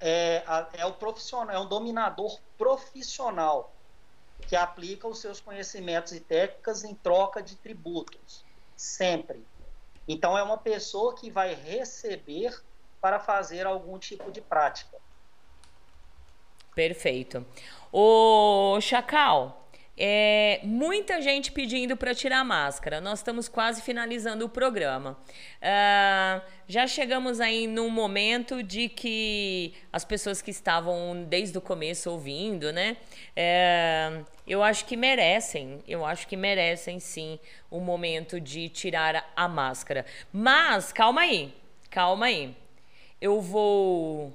[0.00, 0.42] é,
[0.72, 3.72] é o profissional, é um dominador profissional
[4.48, 8.42] que aplica os seus conhecimentos e técnicas em troca de tributos,
[8.74, 9.44] sempre.
[10.08, 12.58] Então é uma pessoa que vai receber
[13.00, 14.96] para fazer algum tipo de prática.
[16.74, 17.44] Perfeito.
[17.92, 19.60] O Chacal,
[20.02, 23.02] é, muita gente pedindo para tirar a máscara.
[23.02, 25.18] Nós estamos quase finalizando o programa.
[25.60, 32.10] Uh, já chegamos aí num momento de que as pessoas que estavam desde o começo
[32.10, 32.96] ouvindo, né?
[33.36, 37.38] É, eu acho que merecem, eu acho que merecem sim
[37.70, 40.06] o momento de tirar a máscara.
[40.32, 41.52] Mas calma aí,
[41.90, 42.56] calma aí.
[43.20, 44.34] Eu vou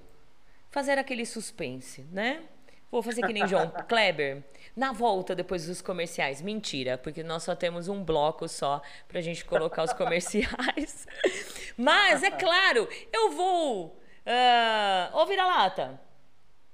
[0.75, 2.43] fazer aquele suspense, né?
[2.91, 4.43] Vou fazer que nem João Kleber.
[4.75, 6.41] Na volta, depois dos comerciais.
[6.41, 11.07] Mentira, porque nós só temos um bloco só pra gente colocar os comerciais.
[11.77, 13.85] Mas, é claro, eu vou.
[13.85, 15.97] Uh, ô, vira-lata.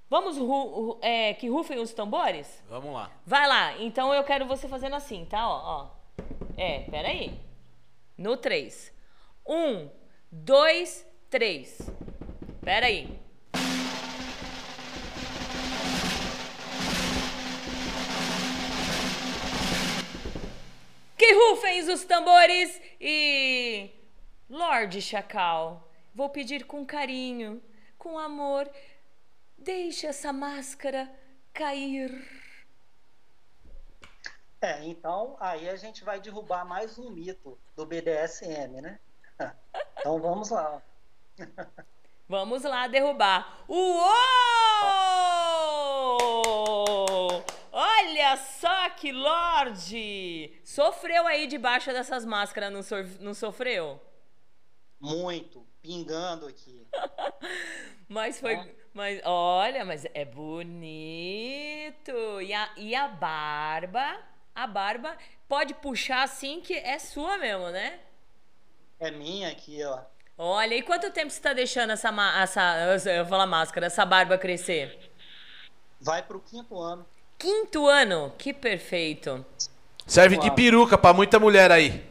[0.09, 2.63] Vamos ru, é, que rufem os tambores?
[2.67, 3.11] Vamos lá.
[3.23, 3.77] Vai lá.
[3.77, 5.47] Então eu quero você fazendo assim, tá?
[5.47, 5.89] Ó, ó.
[6.57, 7.39] É, peraí.
[8.17, 8.91] No 3.
[9.45, 9.89] 1,
[10.31, 11.91] 2, 3.
[12.61, 13.20] Peraí.
[21.21, 23.91] Que rufem os tambores e.
[24.49, 27.61] Lorde Chacal, vou pedir com carinho,
[27.95, 28.67] com amor,
[29.55, 31.07] deixe essa máscara
[31.53, 32.27] cair.
[34.61, 38.99] É, então aí a gente vai derrubar mais um mito do BDSM, né?
[39.99, 40.81] Então vamos lá.
[42.27, 43.63] Vamos lá derrubar.
[43.67, 44.01] Uou!
[47.71, 50.59] Olha só que Lorde!
[50.63, 53.99] Sofreu aí debaixo dessas máscaras, não, so, não sofreu?
[54.99, 56.85] Muito, pingando aqui.
[58.09, 58.55] mas foi.
[58.55, 58.75] É.
[58.93, 60.81] Mas olha, mas é bonito.
[62.41, 64.19] E a, e a barba?
[64.53, 65.17] A barba
[65.47, 68.01] pode puxar assim que é sua mesmo, né?
[68.99, 70.01] É minha aqui, ó.
[70.37, 72.09] Olha, e quanto tempo você está deixando essa,
[72.41, 75.11] essa eu vou falar máscara, essa barba crescer?
[75.99, 77.05] Vai pro quinto ano.
[77.41, 78.31] Quinto ano?
[78.37, 79.43] Que perfeito.
[80.05, 80.43] Serve Uau.
[80.43, 82.03] de peruca para muita mulher aí.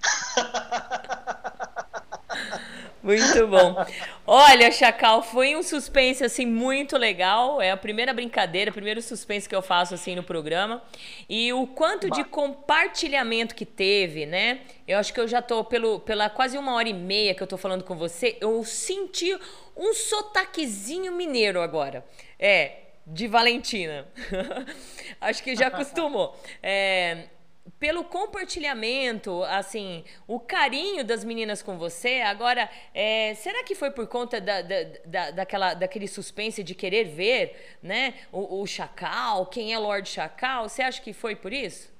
[3.02, 3.74] Muito bom.
[4.24, 7.60] Olha, Chacal, foi um suspense assim muito legal.
[7.60, 10.82] É a primeira brincadeira, o primeiro suspense que eu faço assim no programa.
[11.28, 14.60] E o quanto de compartilhamento que teve, né?
[14.86, 17.46] Eu acho que eu já tô pelo, pela quase uma hora e meia que eu
[17.46, 19.34] tô falando com você, eu senti
[19.74, 22.04] um sotaquezinho mineiro agora.
[22.38, 24.06] É, de Valentina.
[25.20, 26.38] Acho que já acostumou.
[26.62, 27.28] É,
[27.78, 32.20] pelo compartilhamento, assim, o carinho das meninas com você.
[32.20, 37.04] Agora, é, será que foi por conta da, da, da, daquela, daquele suspense de querer
[37.04, 40.68] ver, né, o, o Chacal, quem é Lord Chacal?
[40.68, 41.90] Você acha que foi por isso?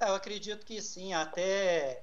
[0.00, 1.12] É, eu acredito que sim.
[1.12, 2.02] Até,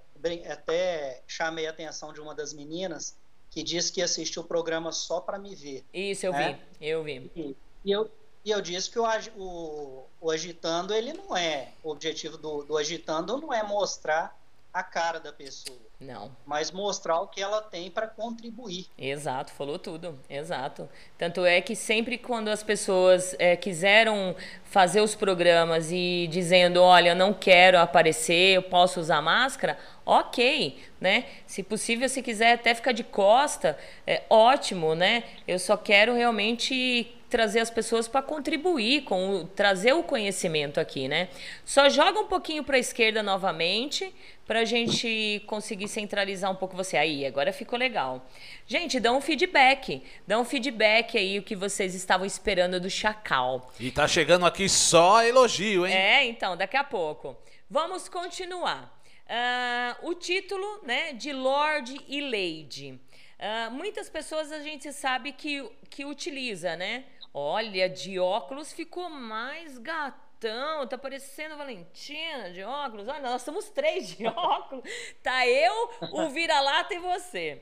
[0.50, 3.16] até chamei a atenção de uma das meninas
[3.50, 5.84] que disse que assistiu o programa só para me ver.
[5.94, 6.60] Isso, eu né?
[6.80, 7.32] vi, eu vi.
[7.36, 7.56] E,
[7.86, 8.10] e, eu,
[8.46, 9.06] e eu disse que o,
[9.38, 14.39] o, o agitando, ele não é, o objetivo do, do agitando não é mostrar
[14.74, 15.80] a cara da pessoa.
[16.00, 16.32] Não.
[16.46, 18.88] Mas mostrar o que ela tem para contribuir.
[18.98, 20.18] Exato, falou tudo.
[20.30, 20.88] Exato.
[21.18, 27.10] Tanto é que sempre quando as pessoas é, quiseram fazer os programas e dizendo, olha,
[27.10, 31.26] eu não quero aparecer, eu posso usar máscara, ok, né?
[31.46, 35.24] Se possível, se quiser até ficar de costa, é ótimo, né?
[35.46, 41.08] Eu só quero realmente trazer as pessoas para contribuir com o, trazer o conhecimento aqui,
[41.08, 41.30] né?
[41.64, 44.14] Só joga um pouquinho para a esquerda novamente
[44.48, 47.24] para a gente conseguir centralizar um pouco você aí.
[47.24, 48.28] Agora ficou legal.
[48.66, 53.72] Gente, dá um feedback, dá um feedback aí o que vocês estavam esperando do Chacal.
[53.80, 55.94] E tá chegando aqui só elogio, hein?
[55.94, 57.38] É, então daqui a pouco.
[57.70, 59.00] Vamos continuar.
[59.30, 63.00] Uh, o título, né, de Lord e Lady.
[63.40, 67.06] Uh, muitas pessoas a gente sabe que, que utiliza, né?
[67.34, 73.08] Olha, de óculos ficou mais gatão, tá parecendo Valentina de óculos.
[73.08, 74.84] Olha, nós somos três de óculos.
[75.22, 77.62] Tá eu, o vira-lata e você.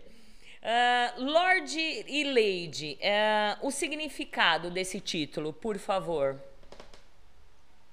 [0.62, 6.42] Uh, Lord e Lady, uh, o significado desse título, por favor.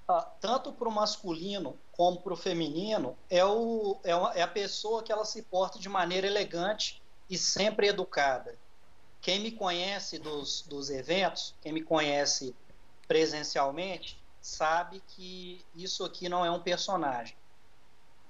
[0.06, 5.02] Ah, tanto para o masculino como para o feminino, é, o, é, é a pessoa
[5.02, 8.56] que ela se porta de maneira elegante e sempre educada.
[9.24, 12.54] Quem me conhece dos, dos eventos, quem me conhece
[13.08, 17.34] presencialmente, sabe que isso aqui não é um personagem.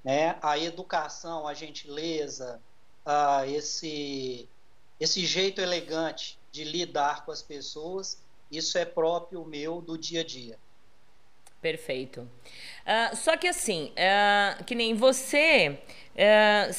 [0.04, 0.38] Né?
[0.40, 2.62] A educação, a gentileza,
[3.04, 4.48] a esse,
[5.00, 10.24] esse jeito elegante de lidar com as pessoas, isso é próprio meu do dia a
[10.24, 10.56] dia.
[11.60, 12.20] Perfeito.
[12.20, 15.82] Uh, só que assim, uh, que nem você,
[16.14, 16.72] uh,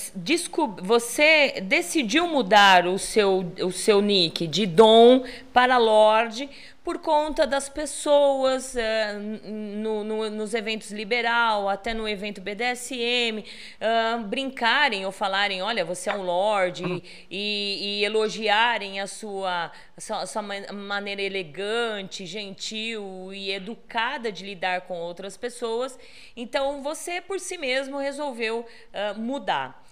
[0.82, 5.24] você decidiu mudar o seu, o seu nick de Dom
[5.54, 6.50] para Lorde
[6.86, 14.24] por conta das pessoas uh, no, no, nos eventos liberal, até no evento BDSM, uh,
[14.26, 17.02] brincarem ou falarem, olha, você é um lord, uhum.
[17.30, 24.46] e, e, elogiarem a sua, a sua, a sua, maneira elegante, gentil e educada de
[24.46, 25.98] lidar com outras pessoas.
[26.38, 29.84] Então, você por si mesmo resolveu uh, mudar.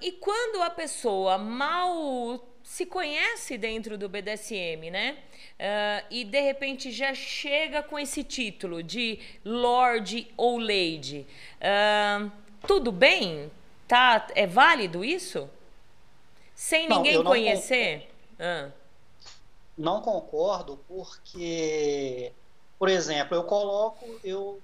[0.00, 5.18] e quando a pessoa mal se conhece dentro do BDSM, né?
[5.60, 11.26] Uh, e de repente já chega com esse título de Lord ou Lady.
[11.60, 12.32] Uh,
[12.66, 13.52] tudo bem?
[13.86, 15.50] Tá, é válido isso?
[16.54, 18.10] Sem não, ninguém conhecer?
[18.38, 18.72] Não, uh.
[19.76, 22.32] não concordo, porque,
[22.78, 24.62] por exemplo, eu coloco, eu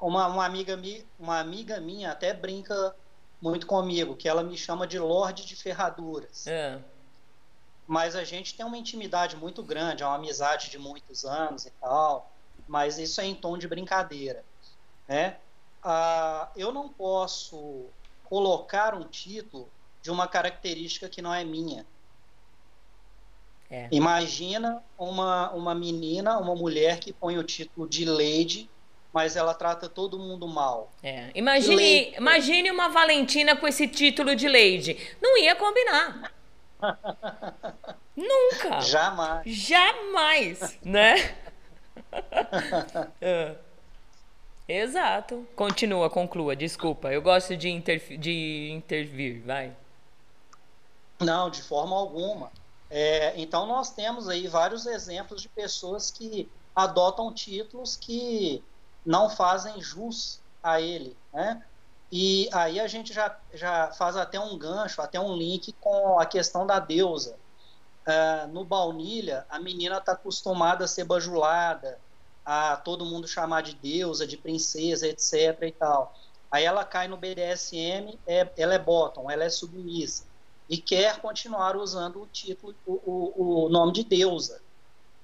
[0.00, 0.80] uma, uma, amiga,
[1.18, 2.94] uma amiga minha até brinca
[3.42, 6.46] muito comigo, que ela me chama de Lorde de Ferraduras.
[6.46, 6.97] Uh
[7.88, 11.70] mas a gente tem uma intimidade muito grande, é uma amizade de muitos anos e
[11.80, 12.30] tal,
[12.68, 14.44] mas isso é em tom de brincadeira,
[15.08, 15.38] né?
[15.82, 17.86] Ah, eu não posso
[18.24, 19.70] colocar um título
[20.02, 21.86] de uma característica que não é minha.
[23.70, 23.88] É.
[23.90, 28.68] Imagina uma, uma menina, uma mulher que põe o título de Lady,
[29.14, 30.90] mas ela trata todo mundo mal.
[31.02, 31.30] É.
[31.34, 34.98] Imagine, imagine uma Valentina com esse título de Lady.
[35.22, 36.37] Não ia combinar.
[38.16, 38.80] Nunca.
[38.80, 39.42] Jamais.
[39.46, 41.36] Jamais, né?
[43.20, 43.56] é.
[44.68, 45.46] Exato.
[45.56, 46.54] Continua, conclua.
[46.54, 49.74] Desculpa, eu gosto de, intervir, de intervir, vai.
[51.18, 52.50] Não, de forma alguma.
[52.90, 58.62] É, então nós temos aí vários exemplos de pessoas que adotam títulos que
[59.04, 61.62] não fazem jus a ele, né?
[62.10, 66.24] E aí a gente já, já faz até um gancho, até um link com a
[66.24, 67.36] questão da deusa.
[68.06, 71.98] Uh, no baunilha, a menina está acostumada a ser bajulada,
[72.44, 75.62] a todo mundo chamar de deusa, de princesa, etc.
[75.62, 76.16] e tal.
[76.50, 80.24] Aí ela cai no BDSM, é, ela é bottom, ela é submissa
[80.68, 84.60] e quer continuar usando o título, o, o, o nome de deusa.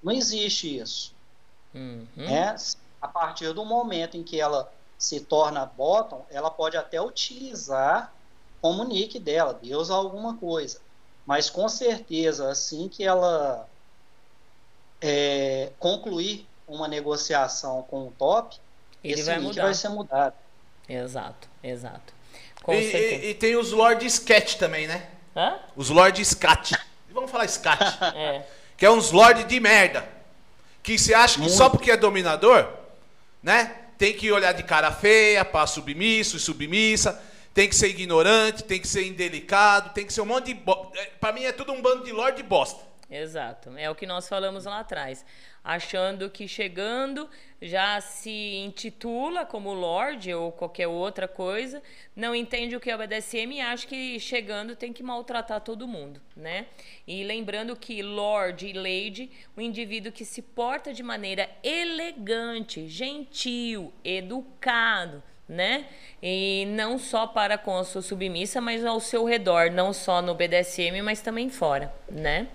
[0.03, 1.15] Não existe isso.
[1.75, 2.07] Uhum.
[2.17, 2.57] Né?
[3.01, 4.73] A partir do momento em que ela
[5.05, 8.11] se torna bottom, ela pode até utilizar
[8.63, 10.81] como nick dela, Deus alguma coisa.
[11.27, 13.69] Mas com certeza, assim que ela
[15.03, 18.57] é, concluir uma negociação com o top,
[19.03, 19.63] Ele esse vai nick mudar.
[19.65, 20.35] vai ser mudado.
[20.89, 22.15] Exato, exato.
[22.69, 25.07] E, e, e, tem os Lord Scat também, né?
[25.37, 25.59] Hã?
[25.77, 26.75] Os Lord Scat.
[27.11, 27.99] Vamos falar Scat.
[28.17, 28.47] é.
[28.75, 30.09] Que é uns Lord de merda.
[30.83, 31.55] Que se acha que Muito.
[31.55, 32.67] só porque é dominador,
[33.43, 33.84] né?
[33.99, 37.21] Tem que olhar de cara feia para submisso e submissa,
[37.53, 40.55] tem que ser ignorante, tem que ser indelicado, tem que ser um monte de.
[40.55, 40.91] Bo...
[40.95, 42.81] É, para mim é tudo um bando de lorde bosta.
[43.11, 45.25] Exato, é o que nós falamos lá atrás.
[45.63, 47.29] Achando que chegando
[47.61, 51.83] já se intitula como Lorde ou qualquer outra coisa,
[52.17, 55.87] não entende o que é o BDSM e acha que chegando tem que maltratar todo
[55.87, 56.67] mundo, né?
[57.07, 63.93] E lembrando que Lord e Lady, o indivíduo que se porta de maneira elegante, gentil,
[64.03, 65.87] educado, né?
[66.23, 70.35] E não só para com a sua submissa, mas ao seu redor, não só no
[70.35, 72.49] BDSM, mas também fora, né?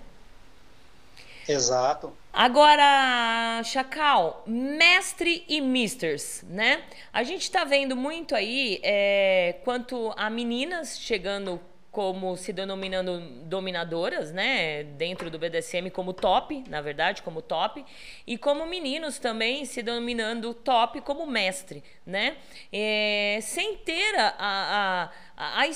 [1.52, 2.16] Exato.
[2.32, 6.84] Agora, Chacal, mestre e misters, né?
[7.11, 11.60] A gente está vendo muito aí é, quanto a meninas chegando
[11.92, 17.84] como se denominando dominadoras, né, dentro do BDSM como top, na verdade, como top,
[18.28, 22.38] e como meninos também se denominando top como mestre, né,
[22.72, 25.68] é, sem ter a, a, a, a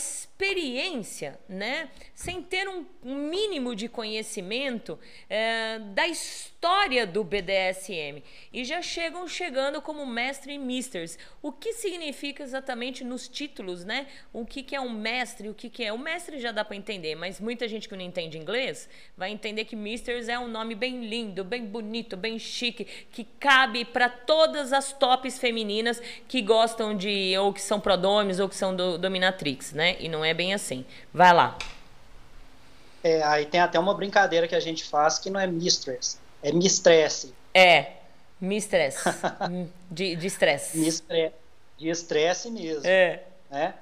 [0.43, 1.89] experiência, né?
[2.13, 4.99] Sem ter um mínimo de conhecimento
[5.30, 8.22] é, da história do BDSM.
[8.51, 11.17] E já chegam chegando como mestre e misters.
[11.41, 14.07] O que significa exatamente nos títulos, né?
[14.31, 15.93] O que, que é um mestre, o que, que é.
[15.93, 19.65] O mestre já dá para entender, mas muita gente que não entende inglês vai entender
[19.65, 24.73] que misters é um nome bem lindo, bem bonito, bem chique, que cabe para todas
[24.73, 29.73] as tops femininas que gostam de, ou que são prodôminos, ou que são do, dominatrix,
[29.73, 29.95] né?
[29.99, 30.85] E não é bem assim.
[31.13, 31.57] Vai lá.
[33.03, 36.51] É, aí tem até uma brincadeira que a gente faz que não é mistress, é
[36.51, 37.33] mistress.
[37.53, 37.93] É,
[38.39, 39.03] mistress.
[39.91, 41.01] de estresse.
[41.77, 42.87] De estresse mesmo.
[42.87, 43.23] É.
[43.49, 43.73] Né?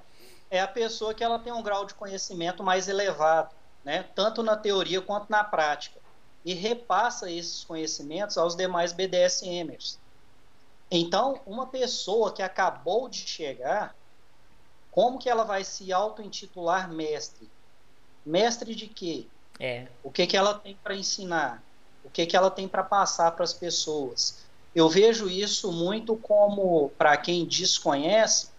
[0.50, 3.52] É a pessoa que ela tem um grau de conhecimento mais elevado,
[3.86, 4.06] né?
[4.16, 6.00] tanto na teoria quanto na prática,
[6.44, 10.00] e repassa esses conhecimentos aos demais BDSMers.
[10.90, 13.96] Então, uma pessoa que acabou de chegar,
[14.92, 17.50] como que ela vai se auto-intitular mestre?
[18.26, 19.32] Mestre de quê?
[19.60, 19.88] É.
[20.04, 21.64] O que, que ela tem para ensinar?
[22.04, 24.46] O que, que ela tem para passar para as pessoas?
[24.76, 28.52] Eu vejo isso muito como, para quem desconhece,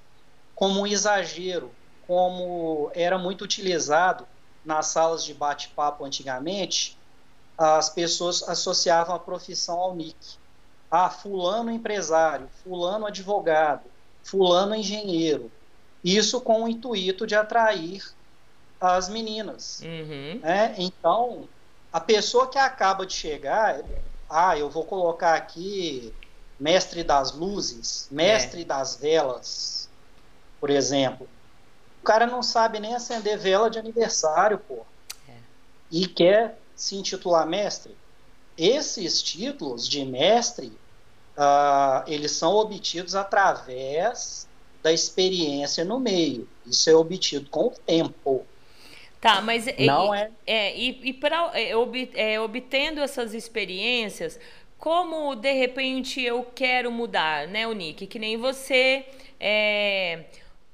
[0.55, 4.27] como um exagero, como era muito utilizado
[4.65, 6.99] nas salas de bate-papo antigamente,
[7.59, 10.39] as pessoas associavam a profissão ao nick.
[10.91, 13.91] Ah, fulano empresário, fulano advogado,
[14.23, 15.51] fulano engenheiro.
[16.05, 18.03] Isso com o intuito de atrair
[18.81, 19.81] as meninas.
[19.81, 20.41] Uhum.
[20.41, 20.75] Né?
[20.77, 21.49] Então,
[21.93, 23.81] a pessoa que acaba de chegar,
[24.29, 26.13] ah, eu vou colocar aqui
[26.59, 28.65] mestre das luzes, mestre é.
[28.65, 29.89] das velas,
[30.61, 31.29] por exemplo.
[32.01, 34.85] O cara não sabe nem acender vela de aniversário, pô.
[35.29, 35.35] É.
[35.91, 37.97] E quer se intitular mestre.
[38.57, 40.67] Esses títulos de mestre,
[41.37, 44.49] uh, eles são obtidos através
[44.83, 46.49] da experiência no meio.
[46.67, 48.45] Isso é obtido com o tempo.
[49.21, 50.31] Tá, mas não e, é.
[50.47, 54.39] é e, e para é, ob, é, obtendo essas experiências,
[54.77, 58.07] como de repente eu quero mudar, né, o Nick?
[58.09, 59.07] Que nem você.
[59.39, 60.25] É,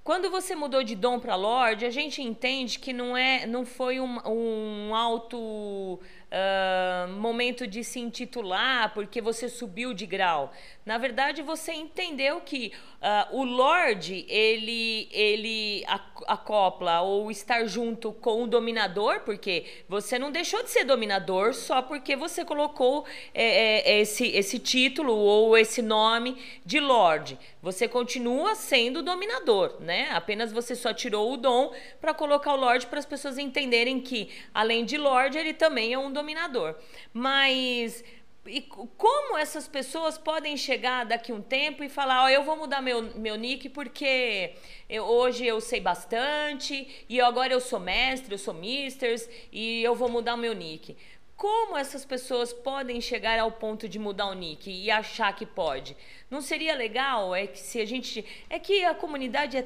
[0.03, 4.01] quando você mudou de dom para Lorde, a gente entende que não é, não foi
[4.01, 10.51] um, um alto uh, momento de se intitular porque você subiu de grau.
[10.89, 15.84] Na verdade, você entendeu que uh, o Lorde ele ele
[16.26, 21.83] acopla ou estar junto com o dominador, porque você não deixou de ser dominador só
[21.83, 27.39] porque você colocou é, é, esse esse título ou esse nome de Lorde.
[27.60, 30.08] Você continua sendo dominador, né?
[30.12, 34.31] Apenas você só tirou o dom para colocar o Lorde para as pessoas entenderem que
[34.55, 36.76] além de Lorde ele também é um dominador.
[37.12, 38.02] Mas
[38.49, 42.57] e como essas pessoas podem chegar daqui um tempo e falar, ó, oh, eu vou
[42.57, 44.55] mudar meu, meu nick porque
[44.89, 49.94] eu, hoje eu sei bastante e agora eu sou mestre, eu sou misters e eu
[49.94, 50.97] vou mudar o meu nick.
[51.36, 55.97] Como essas pessoas podem chegar ao ponto de mudar o nick e achar que pode?
[56.28, 57.33] Não seria legal?
[57.33, 58.25] É que se a gente.
[58.51, 59.65] É que a comunidade é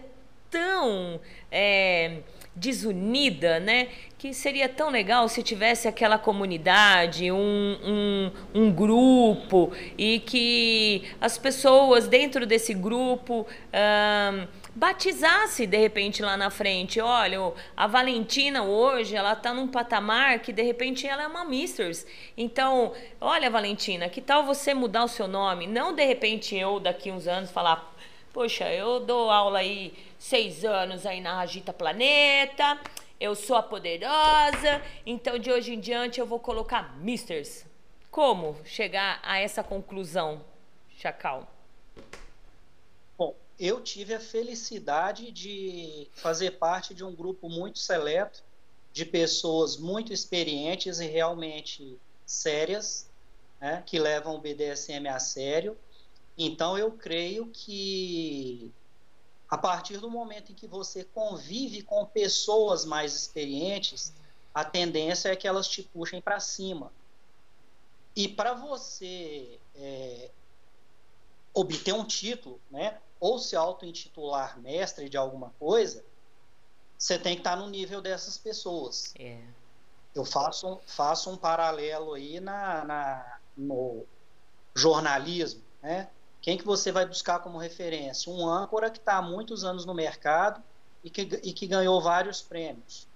[0.50, 1.18] tão.
[1.50, 2.20] É,
[2.54, 3.88] desunida, né?
[4.18, 11.38] Que seria tão legal se tivesse aquela comunidade, um, um, um grupo e que as
[11.38, 17.00] pessoas dentro desse grupo um, batizasse de repente lá na frente.
[17.00, 22.06] Olha, a Valentina hoje ela está num patamar que de repente ela é uma Misters.
[22.36, 25.66] Então, olha, Valentina, que tal você mudar o seu nome?
[25.66, 27.91] Não de repente eu daqui uns anos falar
[28.32, 32.80] Poxa, eu dou aula aí seis anos aí na Agita Planeta,
[33.20, 37.66] eu sou a poderosa, então de hoje em diante eu vou colocar Misters.
[38.10, 40.42] Como chegar a essa conclusão,
[40.96, 41.46] Chacal?
[43.18, 48.42] Bom, eu tive a felicidade de fazer parte de um grupo muito seleto
[48.94, 53.10] de pessoas muito experientes e realmente sérias,
[53.60, 55.76] né, que levam o BDSM a sério
[56.36, 58.72] então eu creio que
[59.48, 64.12] a partir do momento em que você convive com pessoas mais experientes,
[64.54, 66.90] a tendência é que elas te puxem para cima.
[68.16, 70.30] E para você é,
[71.52, 76.02] obter um título, né, ou se auto-intitular mestre de alguma coisa,
[76.96, 79.12] você tem que estar tá no nível dessas pessoas.
[79.18, 79.38] É.
[80.14, 84.06] Eu faço, faço um paralelo aí na, na, no
[84.74, 86.10] jornalismo, né?
[86.42, 88.30] Quem que você vai buscar como referência?
[88.30, 90.62] Um âncora que está há muitos anos no mercado
[91.02, 93.08] e que, e que ganhou vários prêmios.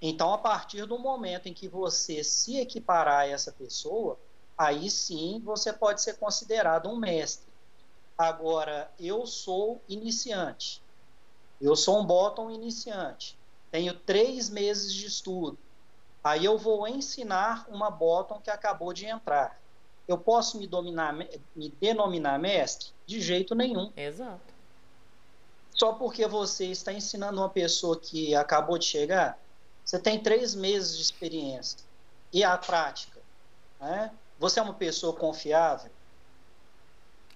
[0.00, 4.18] Então, a partir do momento em que você se equiparar a essa pessoa,
[4.56, 7.50] aí sim você pode ser considerado um mestre.
[8.16, 10.82] Agora, eu sou iniciante.
[11.60, 13.38] Eu sou um bottom iniciante,
[13.70, 15.58] tenho três meses de estudo.
[16.24, 19.60] Aí eu vou ensinar uma bottom que acabou de entrar.
[20.10, 21.12] Eu posso me, dominar,
[21.54, 22.88] me denominar mestre?
[23.06, 23.92] De jeito nenhum.
[23.96, 24.40] Exato.
[25.72, 29.38] Só porque você está ensinando uma pessoa que acabou de chegar,
[29.84, 31.78] você tem três meses de experiência.
[32.32, 33.20] E a prática?
[33.78, 34.10] Né?
[34.36, 35.92] Você é uma pessoa confiável?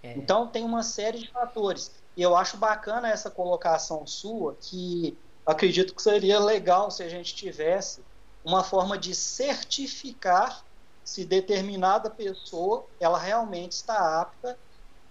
[0.03, 0.15] É.
[0.15, 1.93] Então, tem uma série de fatores.
[2.17, 7.36] E eu acho bacana essa colocação sua, que acredito que seria legal se a gente
[7.36, 8.03] tivesse
[8.44, 10.64] uma forma de certificar
[11.05, 14.58] se determinada pessoa ela realmente está apta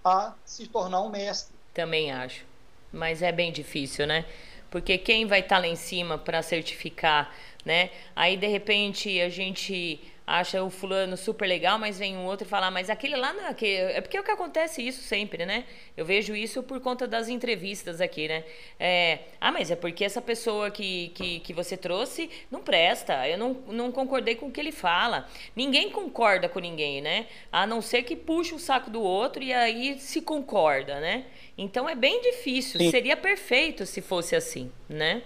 [0.03, 1.55] a se tornar um mestre.
[1.73, 2.45] Também acho.
[2.91, 4.25] Mas é bem difícil, né?
[4.69, 7.91] Porque quem vai estar tá lá em cima para certificar, né?
[8.15, 12.49] Aí de repente a gente acha o fulano super legal, mas vem um outro e
[12.49, 13.91] fala, ah, mas aquele lá não é aquele.
[13.91, 15.65] É porque é o que acontece isso sempre, né?
[15.97, 18.43] Eu vejo isso por conta das entrevistas aqui, né?
[18.79, 23.27] É, ah, mas é porque essa pessoa que, que, que você trouxe não presta.
[23.27, 25.27] Eu não, não concordei com o que ele fala.
[25.55, 27.27] Ninguém concorda com ninguém, né?
[27.51, 31.25] A não ser que puxa o saco do outro e aí se concorda, né?
[31.57, 32.79] Então é bem difícil.
[32.79, 32.89] Sim.
[32.89, 35.21] Seria perfeito se fosse assim, né?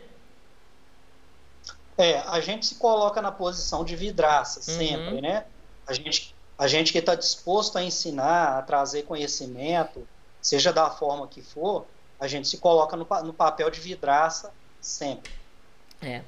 [1.97, 4.77] É, a gente se coloca na posição de vidraça uhum.
[4.77, 5.45] sempre, né?
[5.87, 10.07] A gente, a gente que está disposto a ensinar, a trazer conhecimento,
[10.41, 11.85] seja da forma que for,
[12.19, 15.31] a gente se coloca no, no papel de vidraça sempre.
[16.01, 16.21] É.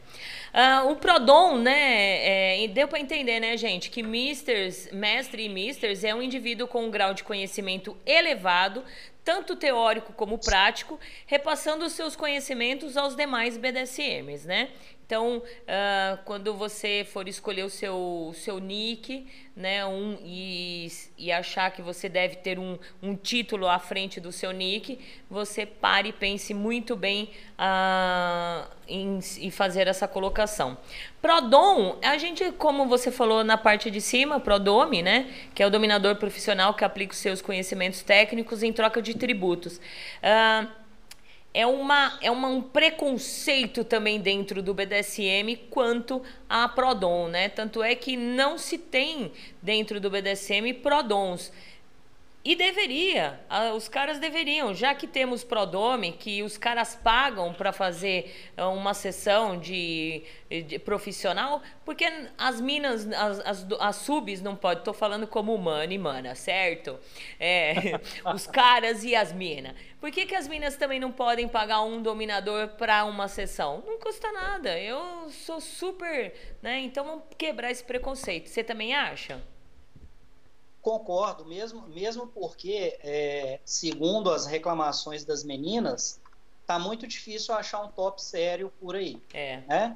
[0.52, 6.04] Uh, o Prodom, né, é, deu para entender, né, gente, que misters, mestre e misters
[6.04, 8.84] é um indivíduo com um grau de conhecimento elevado,
[9.24, 14.70] tanto teórico como prático, repassando os seus conhecimentos aos demais BDSMs, né?
[15.10, 21.72] Então, uh, quando você for escolher o seu, seu nick, né, um, e, e achar
[21.72, 26.14] que você deve ter um, um título à frente do seu nick, você pare e
[26.14, 30.78] pense muito bem uh, em, em fazer essa colocação.
[31.20, 35.72] Prodom, a gente, como você falou na parte de cima, Prodome, né, que é o
[35.72, 39.78] dominador profissional que aplica os seus conhecimentos técnicos em troca de tributos.
[40.22, 40.89] Uh,
[41.54, 47.50] é, uma, é uma, um preconceito também dentro do BDSM quanto a Prodom, né?
[47.50, 51.52] Tanto é que não se tem dentro do BDSM Prodons.
[52.42, 53.38] E deveria,
[53.76, 58.94] os caras deveriam, já que temos Prodome, que os caras pagam para fazer eh, uma
[58.94, 62.06] sessão de, de, profissional, porque
[62.38, 66.98] as minas, as, as, as subs não podem, tô falando como humano e mana, certo?
[67.38, 68.00] É,
[68.34, 69.76] os caras e as minas.
[70.00, 73.84] Por que, que as minas também não podem pagar um dominador para uma sessão?
[73.86, 76.80] Não custa nada, eu sou super, né?
[76.80, 78.48] Então vamos quebrar esse preconceito.
[78.48, 79.44] Você também acha?
[80.90, 86.20] Concordo, mesmo, mesmo porque, é, segundo as reclamações das meninas,
[86.66, 89.22] tá muito difícil achar um top sério por aí.
[89.32, 89.62] É.
[89.68, 89.96] Né?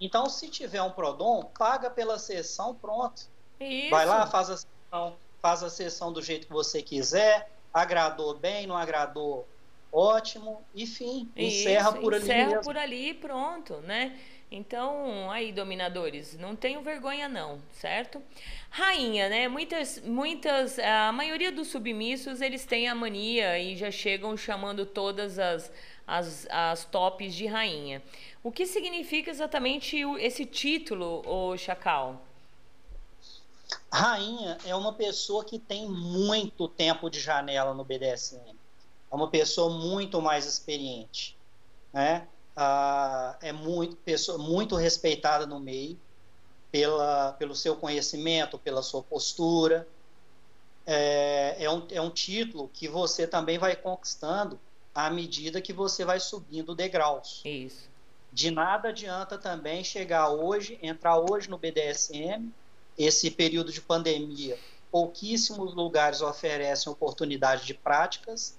[0.00, 3.28] Então, se tiver um Prodom, paga pela sessão, pronto.
[3.60, 3.90] Isso.
[3.90, 8.66] Vai lá, faz a sessão, faz a sessão do jeito que você quiser, agradou bem,
[8.66, 9.46] não agradou,
[9.92, 14.18] ótimo, enfim, encerra Isso, por ali encerra por ali e pronto, né?
[14.50, 18.22] Então, aí, dominadores, não tenham vergonha não, certo?
[18.70, 19.48] Rainha, né?
[19.48, 25.38] Muitas, muitas, a maioria dos submissos, eles têm a mania e já chegam chamando todas
[25.38, 25.72] as,
[26.06, 28.02] as, as tops de rainha.
[28.42, 32.22] O que significa exatamente esse título, o Chacal?
[33.90, 38.54] Rainha é uma pessoa que tem muito tempo de janela no BDSM.
[39.10, 41.36] É uma pessoa muito mais experiente,
[41.92, 42.26] né?
[42.56, 45.98] Ah, é muito, pessoa, muito respeitada no meio
[46.70, 49.86] pela, pelo seu conhecimento, pela sua postura.
[50.86, 54.58] É, é, um, é um título que você também vai conquistando
[54.94, 57.40] à medida que você vai subindo degraus.
[57.44, 57.88] Isso.
[58.32, 62.52] De nada adianta também chegar hoje, entrar hoje no BDSM,
[62.98, 64.58] esse período de pandemia,
[64.90, 68.56] pouquíssimos lugares oferecem oportunidade de práticas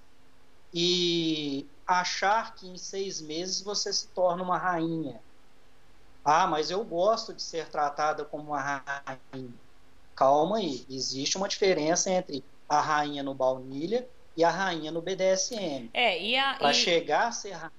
[0.73, 5.21] e achar que em seis meses você se torna uma rainha.
[6.23, 9.53] Ah, mas eu gosto de ser tratada como uma rainha.
[10.15, 15.89] Calma aí, existe uma diferença entre a rainha no baunilha e a rainha no BDSM.
[15.93, 16.55] É, e a.
[16.55, 16.73] Para e...
[16.73, 17.71] chegar a ser rainha,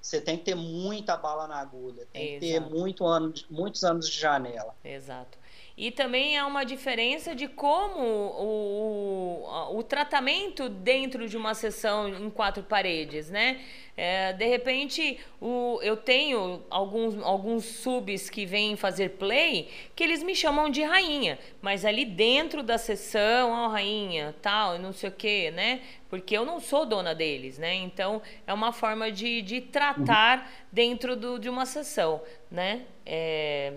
[0.00, 2.40] você tem que ter muita bala na agulha, tem Exato.
[2.40, 4.74] que ter muito ano, muitos anos de janela.
[4.84, 5.38] Exato.
[5.76, 12.08] E também há uma diferença de como o, o, o tratamento dentro de uma sessão
[12.08, 13.60] em quatro paredes, né?
[13.96, 20.22] É, de repente, o, eu tenho alguns, alguns subs que vêm fazer play que eles
[20.22, 25.08] me chamam de rainha, mas ali dentro da sessão, ó, oh, rainha, tal, não sei
[25.08, 25.80] o quê, né?
[26.08, 27.74] Porque eu não sou dona deles, né?
[27.74, 30.44] Então, é uma forma de, de tratar uhum.
[30.72, 32.82] dentro do, de uma sessão, né?
[33.04, 33.74] É,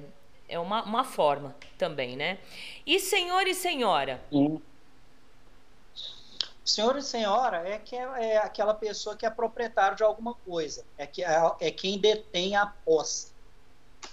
[0.48, 2.40] é uma, uma forma também, né?
[2.86, 4.22] E senhor e senhora?
[4.32, 4.62] Sim.
[6.64, 10.84] Senhor e senhora é, que é, é, aquela pessoa que é proprietário de alguma coisa,
[10.98, 13.32] é, que, é, é quem detém a posse.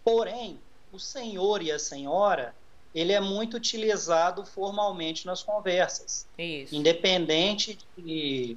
[0.04, 0.58] Porém,
[0.92, 2.54] o senhor e a senhora,
[2.94, 6.26] ele é muito utilizado formalmente nas conversas.
[6.38, 6.74] Isso.
[6.74, 8.56] Independente de,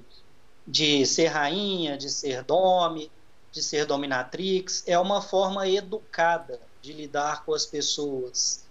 [0.65, 3.11] de ser rainha, de ser dome,
[3.51, 8.63] de ser dominatrix, é uma forma educada de lidar com as pessoas.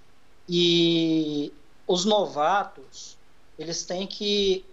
[0.49, 1.53] E
[1.87, 3.19] os novatos,
[3.59, 4.65] eles têm que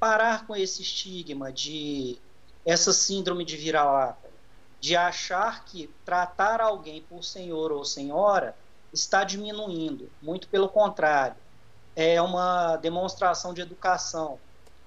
[0.00, 2.18] parar com esse estigma de
[2.64, 4.28] essa síndrome de vira-lata,
[4.80, 8.56] de achar que tratar alguém por senhor ou senhora
[8.92, 10.10] está diminuindo.
[10.22, 11.36] Muito pelo contrário,
[11.94, 14.38] é uma demonstração de educação.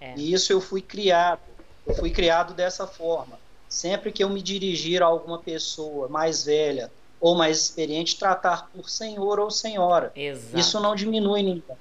[0.02, 0.16] É.
[0.18, 1.42] E isso eu fui criado,
[1.86, 3.40] eu fui criado dessa forma.
[3.70, 8.90] Sempre que eu me dirigir a alguma pessoa mais velha ou mais experiente, tratar por
[8.90, 10.12] senhor ou senhora.
[10.16, 10.58] Exato.
[10.58, 11.78] Isso não diminui ninguém.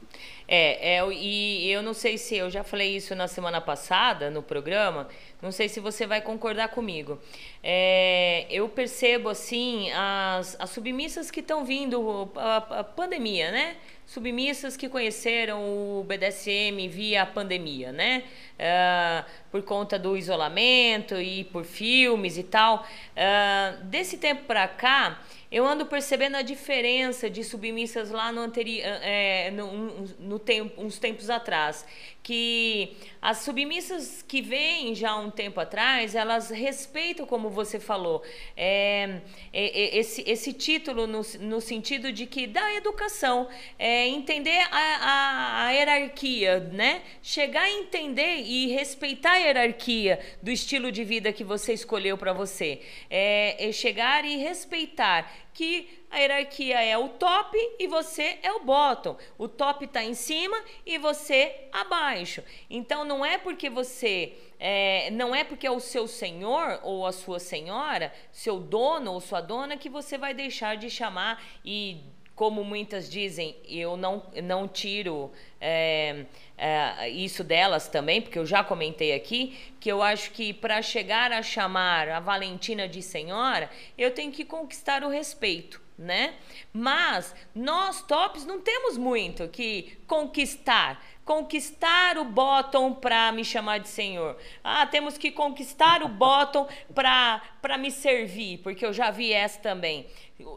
[0.50, 4.42] É, é, e eu não sei se eu já falei isso na semana passada no
[4.42, 5.07] programa,
[5.42, 7.18] não sei se você vai concordar comigo.
[7.62, 13.76] É, eu percebo assim as, as submissas que estão vindo, a, a, pandemia, né?
[14.09, 18.25] Submissas que conheceram o BDSM via pandemia, né?
[18.55, 22.87] Uh, por conta do isolamento e por filmes e tal.
[23.12, 25.20] Uh, desse tempo para cá,
[25.51, 30.99] eu ando percebendo a diferença de submissas lá no anterior, é, no, no tempo, uns
[30.99, 31.86] tempos atrás,
[32.23, 38.23] que as submissas que vêm já há um tempo atrás, elas respeitam, como você falou,
[38.55, 39.20] é,
[39.51, 44.77] é, é, esse, esse título no, no sentido de que da educação, é, entender a,
[44.77, 47.01] a, a hierarquia, né?
[47.23, 52.35] Chegar a entender e respeitar a hierarquia do estilo de vida que você escolheu para
[52.35, 52.83] você.
[53.09, 58.60] É, é chegar e respeitar que a hierarquia é o top e você é o
[58.60, 59.17] bottom.
[59.36, 62.42] O top está em cima e você abaixo.
[62.70, 67.12] Então não é porque você é, não é porque é o seu senhor ou a
[67.12, 72.02] sua senhora, seu dono ou sua dona que você vai deixar de chamar e
[72.39, 76.25] como muitas dizem, eu não, não tiro é,
[76.57, 81.33] é, isso delas também, porque eu já comentei aqui, que eu acho que para chegar
[81.33, 83.68] a chamar a Valentina de senhora,
[83.99, 86.34] eu tenho que conquistar o respeito né?
[86.73, 91.05] Mas nós tops não temos muito que conquistar.
[91.25, 94.39] Conquistar o bottom para me chamar de senhor.
[94.65, 100.07] Ah, temos que conquistar o bottom para me servir, porque eu já vi essa também.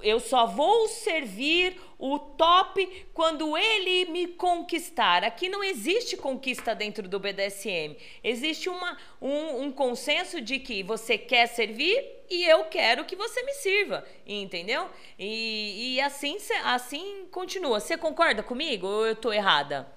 [0.04, 5.24] Eu só vou servir o top quando ele me conquistar.
[5.24, 7.98] Aqui não existe conquista dentro do BDSM.
[8.24, 13.42] Existe uma, um, um consenso de que você quer servir e eu quero que você
[13.42, 14.88] me sirva, entendeu?
[15.18, 17.80] E, e assim, assim continua.
[17.80, 19.92] Você concorda comigo ou eu estou errada?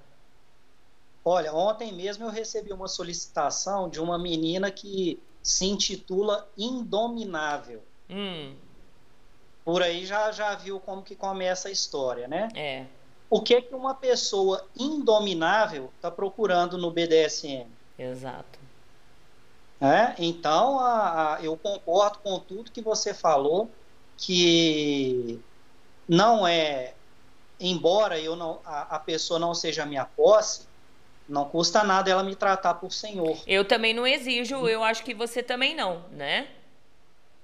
[1.22, 7.82] Olha, ontem mesmo eu recebi uma solicitação de uma menina que se intitula Indominável.
[8.08, 8.64] Hum
[9.65, 12.49] por aí já, já viu como que começa a história, né?
[12.55, 12.84] É.
[13.31, 17.67] O que que uma pessoa indominável está procurando no BDSM?
[17.99, 18.59] Exato.
[19.81, 20.15] É?
[20.18, 23.70] Então, a, a, eu concordo com tudo que você falou,
[24.17, 25.41] que
[26.09, 26.94] não é,
[27.59, 30.67] embora eu não, a, a pessoa não seja minha posse,
[31.28, 33.36] não custa nada ela me tratar por senhor.
[33.47, 36.49] Eu também não exijo, eu acho que você também não, né?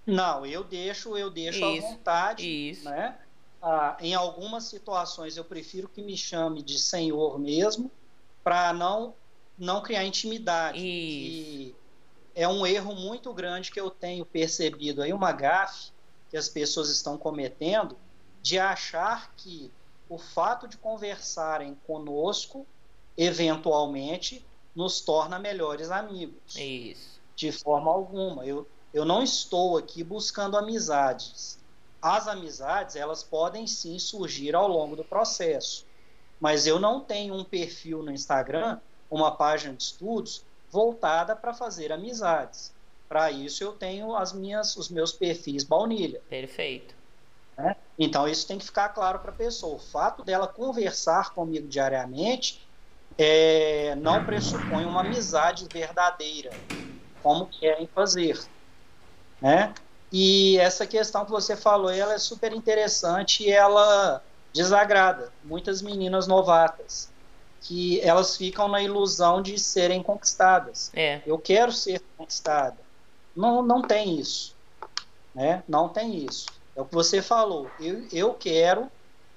[0.06, 2.84] Não, eu deixo, eu deixo isso, à vontade, isso.
[2.84, 3.18] né?
[3.62, 7.90] Ah, em algumas situações eu prefiro que me chame de senhor mesmo,
[8.42, 9.14] para não
[9.58, 10.78] não criar intimidade.
[10.78, 11.76] Isso.
[12.34, 15.90] é um erro muito grande que eu tenho percebido aí uma gafe
[16.30, 17.98] que as pessoas estão cometendo
[18.40, 19.70] de achar que
[20.08, 22.66] o fato de conversarem conosco
[23.16, 26.56] eventualmente nos torna melhores amigos.
[26.56, 27.20] Isso.
[27.36, 28.46] De forma alguma.
[28.46, 31.58] Eu eu não estou aqui buscando amizades.
[32.02, 35.86] As amizades, elas podem sim surgir ao longo do processo.
[36.40, 38.78] Mas eu não tenho um perfil no Instagram,
[39.10, 42.72] uma página de estudos voltada para fazer amizades.
[43.08, 46.20] Para isso eu tenho as minhas, os meus perfis baunilha.
[46.28, 46.94] Perfeito.
[47.56, 47.76] Né?
[47.98, 49.76] Então isso tem que ficar claro para a pessoa.
[49.76, 52.66] O fato dela conversar comigo diariamente
[53.18, 56.50] é, não pressupõe uma amizade verdadeira,
[57.22, 58.40] como querem fazer,
[59.40, 59.72] né?
[60.12, 66.26] E essa questão que você falou, ela é super interessante e ela desagrada muitas meninas
[66.26, 67.08] novatas,
[67.60, 70.90] que elas ficam na ilusão de serem conquistadas.
[70.94, 71.20] É.
[71.24, 72.76] Eu quero ser conquistada.
[73.36, 74.56] Não, não tem isso,
[75.34, 75.62] né?
[75.68, 76.46] Não tem isso.
[76.74, 77.70] É o que você falou.
[77.78, 78.90] Eu, eu quero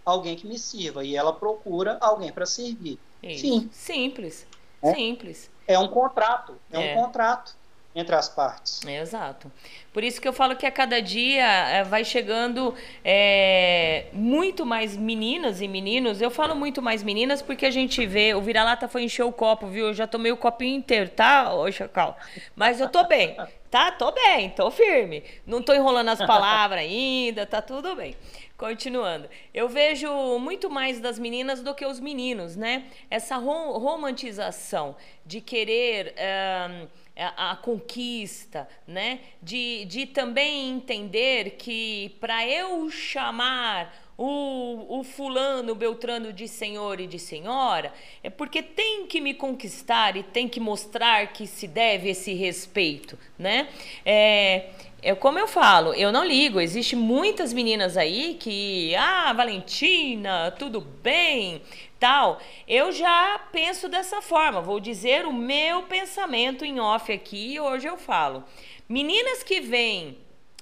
[0.03, 2.99] alguém que me sirva e ela procura alguém para servir.
[3.21, 3.41] Isso.
[3.41, 3.69] Sim.
[3.71, 4.47] Simples.
[4.81, 4.93] É.
[4.95, 5.49] Simples.
[5.67, 6.55] É um contrato.
[6.71, 6.97] É, É.
[6.97, 7.55] um contrato
[7.95, 8.81] entre as partes.
[8.85, 9.51] É, exato.
[9.93, 12.73] Por isso que eu falo que a cada dia eh, vai chegando
[13.05, 16.19] eh, muito mais meninas e meninos.
[16.21, 18.33] Eu falo muito mais meninas porque a gente vê.
[18.33, 19.87] O vira-lata foi encher o copo, viu?
[19.87, 22.17] Eu já tomei o copinho inteiro, tá, ô Chacal?
[22.55, 23.35] Mas eu tô bem,
[23.69, 23.91] tá?
[23.91, 25.23] Tô bem, tô firme.
[25.45, 28.15] Não tô enrolando as palavras ainda, tá tudo bem.
[28.57, 30.07] Continuando, eu vejo
[30.39, 32.85] muito mais das meninas do que os meninos, né?
[33.09, 39.19] Essa rom- romantização de querer ahn, a, a conquista, né?
[39.41, 46.99] De, de também entender que para eu chamar o, o fulano, o beltrano de senhor
[46.99, 47.93] e de senhora,
[48.23, 53.17] é porque tem que me conquistar e tem que mostrar que se deve esse respeito,
[53.37, 53.67] né?
[54.05, 54.69] É,
[55.01, 56.61] é como eu falo, eu não ligo.
[56.61, 61.61] Existe muitas meninas aí que, ah, Valentina, tudo bem,
[62.03, 62.37] tal.
[62.67, 64.61] Eu já penso dessa forma.
[64.61, 67.57] Vou dizer o meu pensamento em off aqui.
[67.61, 68.43] Hoje eu falo.
[68.89, 70.17] Meninas que vêm,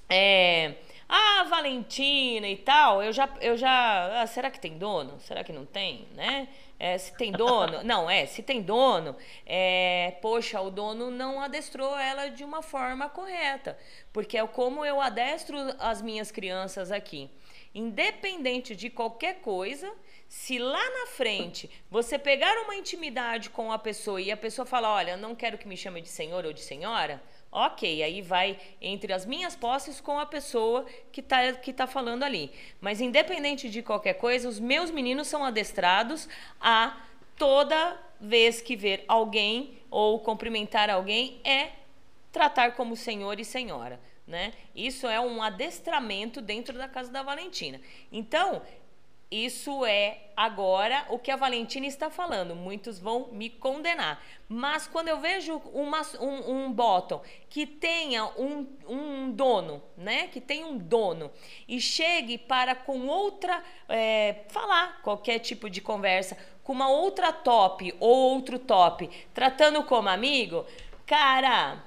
[0.08, 0.74] é,
[1.08, 3.02] ah, Valentina e tal.
[3.02, 4.22] Eu já, eu já.
[4.22, 5.18] ah, será que tem dono?
[5.18, 6.46] Será que não tem, né?
[6.78, 11.96] É, se tem dono, não, é, se tem dono, é, poxa, o dono não adestrou
[11.96, 13.78] ela de uma forma correta,
[14.12, 17.30] porque é como eu adestro as minhas crianças aqui.
[17.74, 19.90] Independente de qualquer coisa,
[20.28, 24.92] se lá na frente você pegar uma intimidade com a pessoa e a pessoa falar,
[24.92, 29.12] olha, não quero que me chame de senhor ou de senhora, ok, aí vai entre
[29.12, 32.50] as minhas posses com a pessoa que está que tá falando ali.
[32.80, 36.28] Mas independente de qualquer coisa, os meus meninos são adestrados
[36.60, 36.98] a
[37.36, 41.70] toda vez que ver alguém ou cumprimentar alguém é
[42.30, 44.52] tratar como senhor e senhora, né?
[44.74, 47.80] Isso é um adestramento dentro da casa da Valentina.
[48.10, 48.62] Então,
[49.32, 52.54] isso é agora o que a Valentina está falando.
[52.54, 54.22] Muitos vão me condenar.
[54.46, 60.28] Mas quando eu vejo uma, um, um bottom que tenha um, um dono, né?
[60.28, 61.30] Que tem um dono
[61.66, 67.94] e chegue para com outra é, falar qualquer tipo de conversa com uma outra top
[67.98, 70.64] ou outro top, tratando como amigo,
[71.06, 71.82] cara,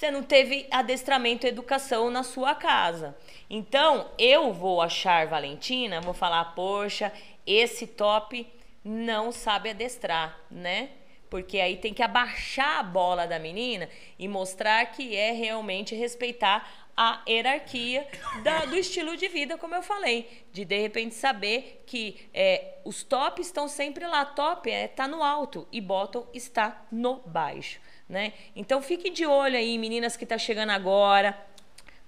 [0.00, 3.14] você não teve adestramento e educação na sua casa.
[3.50, 7.12] Então, eu vou achar Valentina, vou falar, poxa,
[7.46, 8.46] esse top
[8.82, 10.88] não sabe adestrar, né?
[11.28, 16.66] Porque aí tem que abaixar a bola da menina e mostrar que é realmente respeitar
[16.96, 18.08] a hierarquia
[18.42, 20.44] da- do estilo de vida, como eu falei.
[20.50, 24.24] De de repente saber que é, os tops estão sempre lá.
[24.24, 27.80] Top é, tá no alto e bottom está no baixo.
[28.10, 28.32] Né?
[28.56, 31.38] Então fique de olho aí, meninas que tá chegando agora.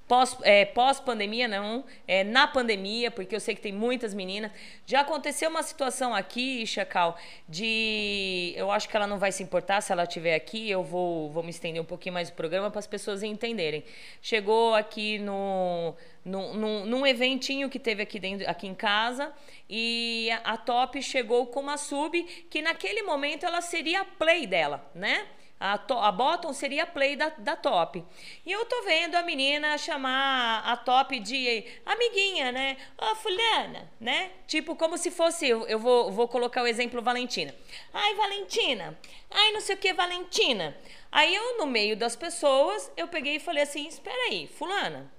[0.09, 4.51] Pós, é, pós-pandemia, não, é, na pandemia, porque eu sei que tem muitas meninas.
[4.85, 7.17] Já aconteceu uma situação aqui, Chacal,
[7.49, 8.53] de.
[8.57, 11.45] Eu acho que ela não vai se importar se ela estiver aqui, eu vou, vou
[11.45, 13.85] me estender um pouquinho mais o programa para as pessoas entenderem.
[14.21, 19.33] Chegou aqui no, no, num, num eventinho que teve aqui, dentro, aqui em casa
[19.71, 24.49] e a, a Top chegou com uma sub que naquele momento ela seria a play
[24.49, 25.29] dela, né?
[25.65, 28.05] A, to, a bottom seria a play da, da top.
[28.45, 32.77] E eu tô vendo a menina chamar a top de amiguinha, né?
[33.01, 34.33] Ô, fulana, né?
[34.49, 37.55] Tipo, como se fosse, eu, eu vou, vou colocar o exemplo Valentina.
[37.95, 38.99] Ai, Valentina.
[39.31, 40.77] Ai, não sei o que, Valentina.
[41.13, 45.13] Aí eu, no meio das pessoas, eu peguei e falei assim, espera aí, fulana.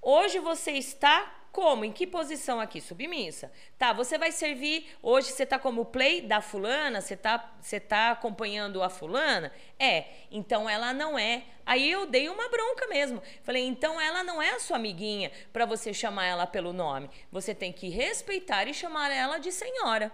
[0.00, 1.84] Hoje você está como?
[1.84, 2.80] Em que posição aqui?
[2.80, 3.50] Submissa.
[3.78, 4.86] Tá, você vai servir.
[5.02, 7.00] Hoje você está como play da fulana?
[7.00, 9.52] Você está você tá acompanhando a fulana?
[9.78, 11.44] É, então ela não é.
[11.64, 13.22] Aí eu dei uma bronca mesmo.
[13.42, 17.10] Falei, então ela não é a sua amiguinha para você chamar ela pelo nome.
[17.30, 20.12] Você tem que respeitar e chamar ela de senhora,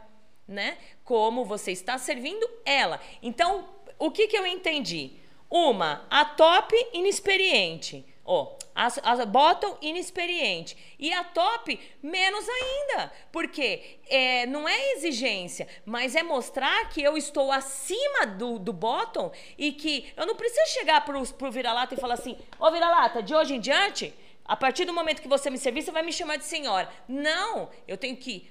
[0.48, 0.78] né?
[1.04, 3.00] Como você está servindo ela.
[3.22, 5.12] Então, o que, que eu entendi?
[5.50, 8.13] Uma, a top inexperiente.
[8.24, 10.76] Ó, a, a bottom inexperiente.
[10.98, 13.12] E a top, menos ainda.
[13.30, 19.30] Porque é, não é exigência, mas é mostrar que eu estou acima do, do bottom
[19.58, 23.34] e que eu não preciso chegar pro, pro vira-lata e falar assim: Ô vira-lata, de
[23.34, 26.36] hoje em diante, a partir do momento que você me servir, você vai me chamar
[26.36, 26.88] de senhora.
[27.06, 28.50] Não, eu tenho que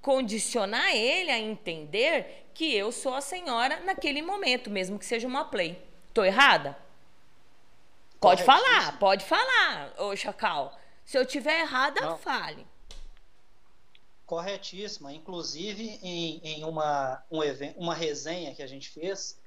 [0.00, 5.44] condicionar ele a entender que eu sou a senhora naquele momento, mesmo que seja uma
[5.44, 5.80] play.
[6.12, 6.76] Tô errada?
[8.22, 10.78] Pode falar, pode falar, ô Chacal.
[11.04, 12.16] Se eu tiver errada, Não.
[12.16, 12.64] fale.
[14.24, 15.12] Corretíssima.
[15.12, 19.40] Inclusive, em, em uma, um evento, uma resenha que a gente fez,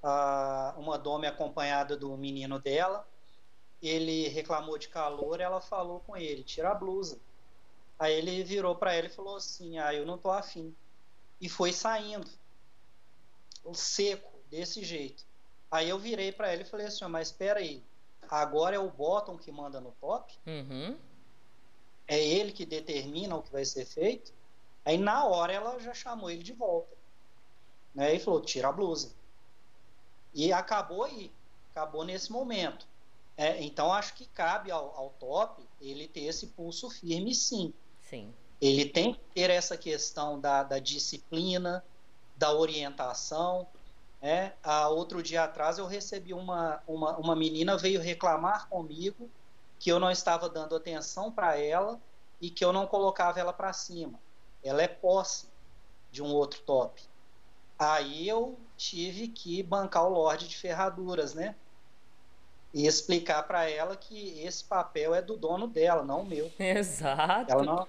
[0.00, 3.04] uh, uma dome acompanhada do menino dela,
[3.82, 7.18] ele reclamou de calor, ela falou com ele, tira a blusa.
[7.98, 10.72] Aí ele virou para ela e falou assim, ah, eu não tô afim.
[11.40, 12.30] E foi saindo,
[13.74, 15.24] seco, desse jeito.
[15.68, 17.82] Aí eu virei para ele e falei assim, mas espera aí,
[18.38, 20.32] agora é o bottom que manda no top?
[20.46, 20.96] Uhum.
[22.06, 24.32] É ele que determina o que vai ser feito?
[24.84, 26.96] Aí na hora ela já chamou ele de volta.
[27.94, 28.14] Né?
[28.14, 29.12] E falou, tira a blusa.
[30.34, 31.30] E acabou aí,
[31.70, 32.86] acabou nesse momento.
[33.36, 37.72] É, então acho que cabe ao, ao, top ele ter esse pulso firme, sim.
[38.08, 38.34] Sim.
[38.60, 41.82] Ele tem que ter essa questão da, da disciplina,
[42.36, 43.66] da orientação.
[44.22, 49.30] É, há outro dia atrás eu recebi uma, uma, uma menina veio reclamar comigo
[49.78, 51.98] que eu não estava dando atenção para ela
[52.38, 54.20] e que eu não colocava ela para cima.
[54.62, 55.48] Ela é posse
[56.12, 57.02] de um outro top.
[57.78, 61.54] Aí eu tive que bancar o Lorde de Ferraduras, né?
[62.72, 66.50] e explicar para ela que esse papel é do dono dela, não meu.
[66.58, 67.50] Exato.
[67.50, 67.88] Ela não,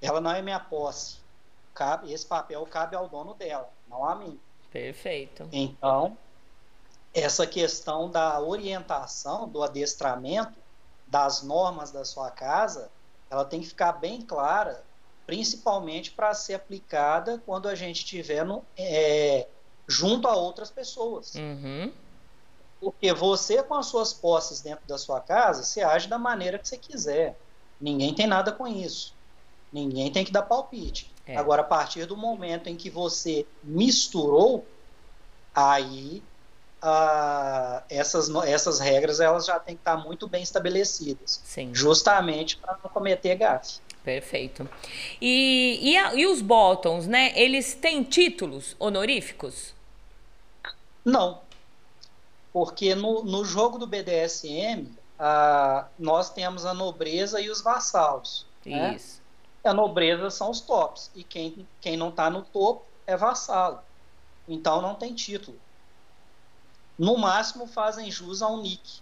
[0.00, 1.18] ela não é minha posse.
[1.74, 4.38] Cabe, esse papel cabe ao dono dela, não a mim.
[4.70, 5.48] Perfeito.
[5.52, 6.16] Então,
[7.12, 10.58] essa questão da orientação, do adestramento,
[11.06, 12.90] das normas da sua casa,
[13.28, 14.84] ela tem que ficar bem clara,
[15.26, 19.46] principalmente para ser aplicada quando a gente estiver no, é,
[19.88, 21.34] junto a outras pessoas.
[21.34, 21.92] Uhum.
[22.80, 26.66] Porque você, com as suas posses dentro da sua casa, você age da maneira que
[26.66, 27.36] você quiser.
[27.80, 29.14] Ninguém tem nada com isso.
[29.72, 31.12] Ninguém tem que dar palpite.
[31.30, 31.36] É.
[31.36, 34.66] Agora, a partir do momento em que você misturou,
[35.54, 36.22] aí
[36.82, 41.40] ah, essas, essas regras elas já têm que estar muito bem estabelecidas.
[41.44, 41.74] Sim.
[41.74, 43.80] Justamente para não cometer gafe.
[44.02, 44.68] Perfeito.
[45.20, 47.32] E, e, a, e os bottoms, né?
[47.38, 49.74] Eles têm títulos honoríficos?
[51.04, 51.42] Não.
[52.52, 58.46] Porque no, no jogo do BDSM, a, nós temos a nobreza e os vassalos.
[58.64, 58.96] Né?
[58.96, 59.16] Isso.
[59.16, 59.19] Né?
[59.64, 61.10] A nobreza são os tops.
[61.14, 63.80] E quem, quem não está no topo é vassalo.
[64.48, 65.58] Então não tem título.
[66.98, 69.00] No máximo fazem jus a um nick.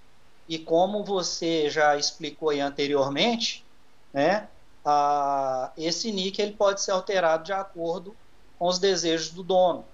[0.49, 3.65] E como você já explicou anteriormente,
[4.13, 4.49] né,
[4.85, 8.17] a, esse nick ele pode ser alterado de acordo
[8.59, 9.85] com os desejos do dono.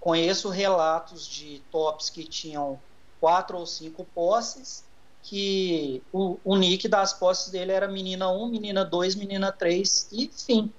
[0.00, 2.80] Conheço relatos de tops que tinham
[3.20, 4.84] quatro ou cinco posses,
[5.26, 10.30] que o, o nick das posses dele era menina 1, menina 2, menina 3 e
[10.32, 10.72] fim.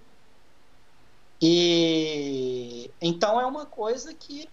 [1.42, 4.48] E então é uma coisa que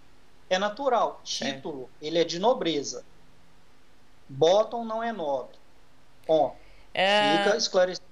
[0.49, 1.21] é natural.
[1.23, 2.07] Título, é.
[2.07, 3.05] ele é de nobreza.
[4.27, 5.55] Bottom não é nobre.
[6.27, 6.57] Bom,
[6.93, 7.37] é...
[7.37, 8.05] fica esclarecido.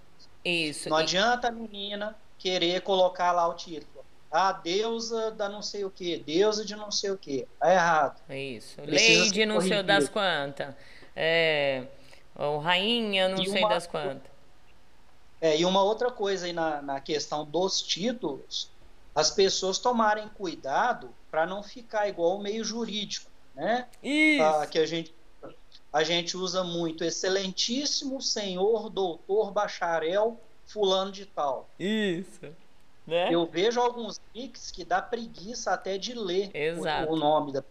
[0.46, 0.88] Isso.
[0.88, 3.94] Não adianta a menina querer colocar lá o título
[4.32, 7.48] a deusa da não sei o que, deusa de não sei o que.
[7.60, 8.20] Tá errado.
[8.28, 8.82] É isso.
[8.84, 10.74] Lei de não sei das quantas.
[11.16, 11.86] É,
[12.36, 14.32] ou rainha não e sei uma, das quantas.
[15.40, 18.70] É, e uma outra coisa aí na, na questão dos títulos,
[19.14, 23.88] as pessoas tomarem cuidado para não ficar igual o meio jurídico, né?
[24.02, 24.44] Isso.
[24.44, 25.14] Ah, que a gente
[25.92, 31.70] a gente usa muito excelentíssimo senhor doutor bacharel fulano de tal.
[31.80, 32.48] Isso.
[33.06, 33.32] Né?
[33.32, 36.52] Eu vejo alguns nicks que dá preguiça até de ler
[37.08, 37.62] o, o, nome da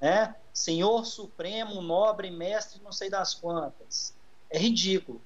[0.00, 0.34] né?
[0.52, 4.14] Senhor Supremo, Nobre, Mestre, não sei das quantas.
[4.50, 5.20] É ridículo.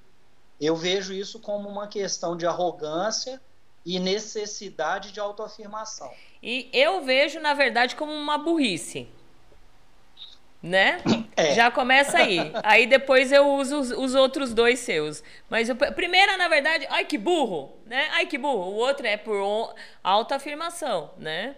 [0.59, 3.41] Eu vejo isso como uma questão de arrogância
[3.85, 6.11] e necessidade de autoafirmação.
[6.41, 9.07] E eu vejo, na verdade, como uma burrice
[10.65, 10.99] né?
[11.37, 11.53] É.
[11.53, 12.51] Já começa aí.
[12.63, 15.23] Aí depois eu uso os, os outros dois seus.
[15.47, 18.07] Mas o primeiro, na verdade, ai que burro, né?
[18.13, 18.71] Ai que burro.
[18.71, 21.55] O outro é por autoafirmação, né?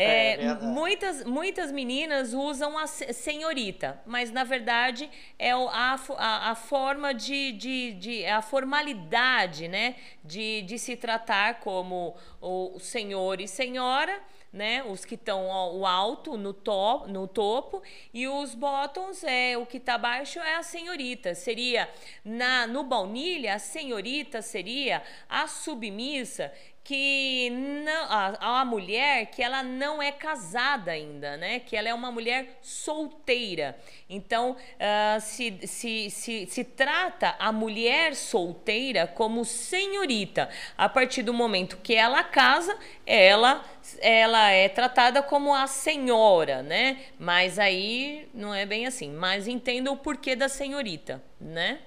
[0.00, 6.54] É, é muitas, muitas meninas usam a senhorita, mas na verdade é a, a, a
[6.54, 9.96] forma de, de, de, é a formalidade, né?
[10.22, 14.20] De, de se tratar como o senhor e senhora
[14.52, 14.82] né?
[14.82, 19.76] Os que estão o alto no, to, no topo e os bottoms é o que
[19.76, 21.34] está abaixo é a senhorita.
[21.34, 21.88] Seria
[22.24, 26.52] na no baunilha a senhorita seria a submissa
[26.88, 31.60] que não, a, a mulher que ela não é casada ainda, né?
[31.60, 33.78] Que ela é uma mulher solteira.
[34.08, 40.48] Então, uh, se, se, se, se trata a mulher solteira como senhorita.
[40.78, 43.62] A partir do momento que ela casa, ela,
[44.00, 47.04] ela é tratada como a senhora, né?
[47.18, 49.12] Mas aí não é bem assim.
[49.12, 51.82] Mas entenda o porquê da senhorita, né?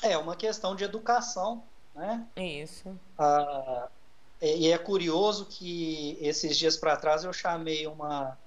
[0.00, 1.62] É uma questão de educação
[1.96, 2.26] né?
[2.36, 2.96] Isso.
[3.18, 3.88] Ah,
[4.40, 8.38] e é curioso que esses dias para trás eu chamei uma,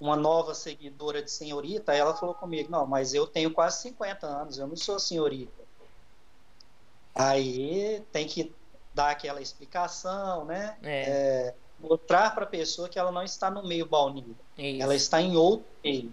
[0.00, 4.58] uma nova seguidora de senhorita, ela falou comigo, não, mas eu tenho quase 50 anos,
[4.58, 5.64] eu não sou senhorita.
[7.14, 8.52] Aí tem que
[8.94, 10.76] dar aquela explicação, né?
[10.82, 11.02] É.
[11.02, 14.34] É, mostrar para a pessoa que ela não está no meio baunilha,
[14.80, 16.12] ela está em outro meio.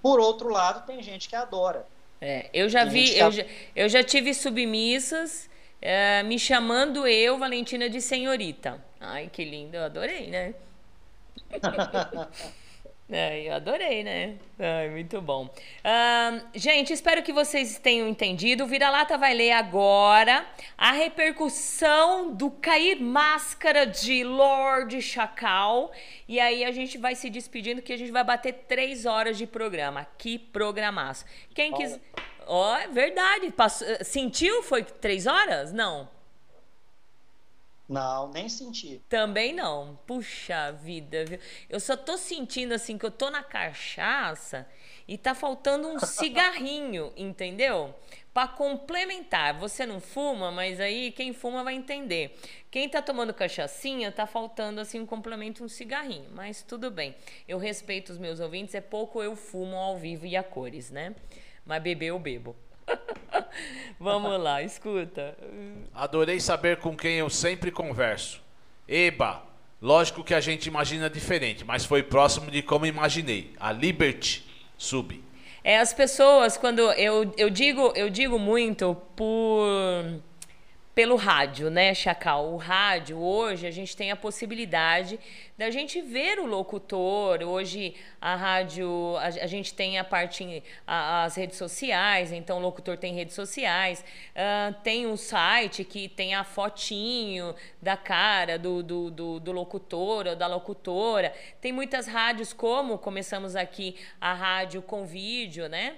[0.00, 1.86] Por outro lado, tem gente que adora.
[2.20, 3.44] É, eu já vi, eu já,
[3.74, 5.49] eu já tive submissas
[5.80, 8.82] é, me chamando eu, Valentina, de senhorita.
[9.00, 10.54] Ai, que lindo, eu adorei, né?
[13.12, 14.36] É, eu adorei, né?
[14.56, 15.46] Ai, muito bom.
[15.46, 18.62] Uh, gente, espero que vocês tenham entendido.
[18.62, 20.46] O Vira-Lata vai ler agora
[20.78, 25.90] a repercussão do cair máscara de Lorde Chacal.
[26.28, 29.46] E aí a gente vai se despedindo que a gente vai bater três horas de
[29.46, 30.06] programa.
[30.16, 31.24] Que programaço.
[31.52, 32.00] Quem quiser...
[32.46, 33.50] Ó, oh, é verdade.
[33.50, 33.88] Passou...
[34.02, 34.62] Sentiu?
[34.62, 35.72] Foi três horas?
[35.72, 36.08] Não.
[37.90, 39.02] Não, nem senti.
[39.08, 39.98] Também não.
[40.06, 41.40] Puxa vida, viu?
[41.68, 44.64] Eu só tô sentindo assim que eu tô na cachaça
[45.08, 47.92] e tá faltando um cigarrinho, entendeu?
[48.32, 49.58] Para complementar.
[49.58, 52.38] Você não fuma, mas aí quem fuma vai entender.
[52.70, 56.30] Quem tá tomando cachaçinha, tá faltando assim um complemento, um cigarrinho.
[56.30, 57.16] Mas tudo bem.
[57.48, 61.16] Eu respeito os meus ouvintes, é pouco eu fumo ao vivo e a cores, né?
[61.66, 62.54] Mas beber eu bebo.
[63.98, 65.36] Vamos lá, escuta.
[65.94, 68.40] Adorei saber com quem eu sempre converso.
[68.88, 69.42] Eba,
[69.80, 73.52] lógico que a gente imagina diferente, mas foi próximo de como imaginei.
[73.58, 74.44] A Liberty
[74.76, 75.22] Sub.
[75.62, 80.20] É, as pessoas, quando eu, eu digo, eu digo muito por
[81.00, 82.52] pelo rádio, né, Chacal?
[82.52, 85.18] O rádio, hoje, a gente tem a possibilidade
[85.56, 87.42] da gente ver o locutor.
[87.42, 92.60] Hoje, a rádio, a, a gente tem a parte, a, as redes sociais, então o
[92.60, 94.04] locutor tem redes sociais.
[94.36, 100.26] Uh, tem um site que tem a fotinho da cara do, do, do, do locutor
[100.26, 101.32] ou da locutora.
[101.62, 105.96] Tem muitas rádios, como começamos aqui, a rádio com vídeo, né?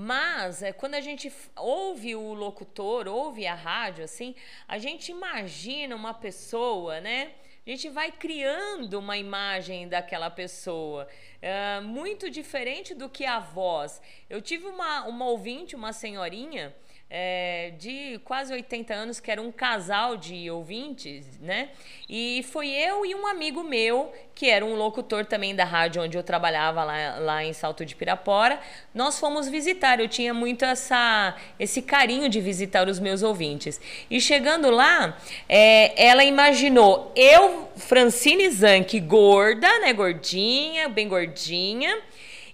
[0.00, 4.32] Mas é, quando a gente ouve o locutor, ouve a rádio, assim,
[4.68, 7.32] a gente imagina uma pessoa, né?
[7.66, 11.08] A gente vai criando uma imagem daquela pessoa,
[11.42, 14.00] é, muito diferente do que a voz.
[14.30, 16.72] Eu tive uma, uma ouvinte, uma senhorinha,
[17.10, 21.70] é, de quase 80 anos, que era um casal de ouvintes, né?
[22.08, 26.18] E foi eu e um amigo meu, que era um locutor também da rádio onde
[26.18, 28.60] eu trabalhava lá, lá em Salto de Pirapora.
[28.94, 33.80] Nós fomos visitar, eu tinha muito essa, esse carinho de visitar os meus ouvintes.
[34.10, 35.16] E chegando lá,
[35.48, 39.94] é, ela imaginou eu, Francine Zanck, gorda, né?
[39.94, 41.98] Gordinha, bem gordinha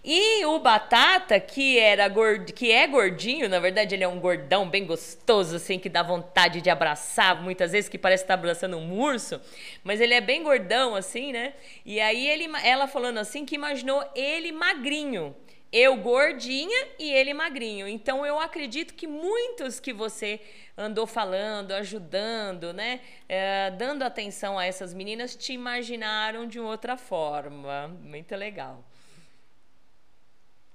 [0.04, 2.52] e o Batata, que era gord...
[2.52, 6.60] que é gordinho, na verdade ele é um gordão bem gostoso, assim, que dá vontade
[6.60, 9.40] de abraçar, muitas vezes que parece estar tá abraçando um urso,
[9.82, 11.54] mas ele é bem gordão, assim, né?
[11.86, 15.34] E aí ele, ela falando assim que imaginou ele magrinho.
[15.72, 17.88] Eu gordinha e ele magrinho.
[17.88, 20.38] Então eu acredito que muitos que você
[20.76, 23.00] andou falando, ajudando, né?
[23.28, 27.88] É, dando atenção a essas meninas, te imaginaram de outra forma.
[27.88, 28.84] Muito legal.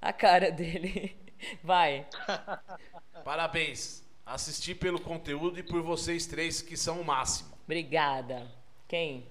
[0.02, 1.16] A cara dele.
[1.64, 2.06] Vai.
[3.24, 4.04] Parabéns.
[4.26, 7.50] Assisti pelo conteúdo e por vocês três que são o máximo.
[7.66, 8.46] Obrigada.
[8.88, 9.26] Quem?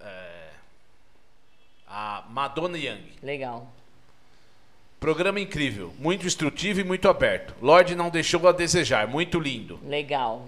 [0.00, 0.50] É...
[1.86, 3.12] A Madonna Young.
[3.22, 3.70] Legal.
[4.98, 7.54] Programa incrível, muito instrutivo e muito aberto.
[7.62, 9.80] Lorde não deixou a desejar, muito lindo.
[9.84, 10.44] Legal.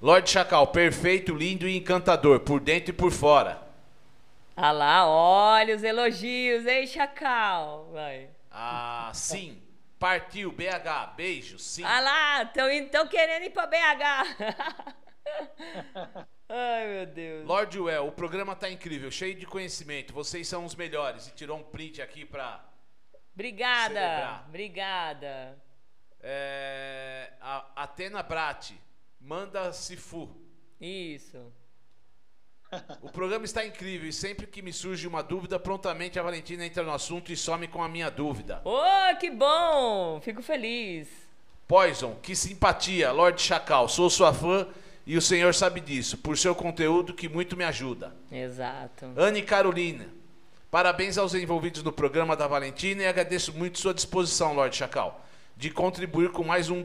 [0.00, 3.62] Lorde Chacal, perfeito, lindo e encantador, por dentro e por fora.
[4.54, 7.88] Ah lá, olha os elogios, hein, Chacal?
[7.92, 8.28] Vai.
[8.58, 9.62] Ah, sim.
[9.98, 11.14] Partiu, BH.
[11.14, 11.84] Beijo, sim.
[11.84, 13.76] Ah lá, estão querendo ir pra BH.
[16.48, 17.46] Ai, meu Deus.
[17.46, 20.14] Lord Well, o programa tá incrível, cheio de conhecimento.
[20.14, 21.26] Vocês são os melhores.
[21.26, 22.64] E tirou um print aqui pra.
[23.34, 23.94] Obrigada.
[23.94, 24.44] Celebrar.
[24.48, 25.62] Obrigada.
[26.20, 28.72] É, a Atena Brat,
[29.20, 30.34] manda Sifu.
[30.80, 31.52] Isso.
[33.00, 36.82] O programa está incrível e sempre que me surge uma dúvida, prontamente a Valentina entra
[36.82, 38.60] no assunto e some com a minha dúvida.
[38.64, 40.20] Oh, que bom!
[40.20, 41.08] Fico feliz.
[41.68, 44.66] Poison, que simpatia, Lorde Chacal, sou sua fã
[45.06, 48.12] E o senhor sabe disso, por seu conteúdo que muito me ajuda.
[48.30, 49.06] Exato.
[49.16, 50.08] Anne Carolina,
[50.68, 55.24] parabéns aos envolvidos no programa da Valentina e agradeço muito sua disposição, Lorde Chacal,
[55.56, 56.84] de contribuir com mais um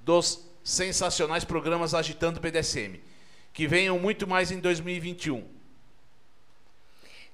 [0.00, 3.00] dos sensacionais programas Agitando BDSM.
[3.58, 5.44] Que venham muito mais em 2021.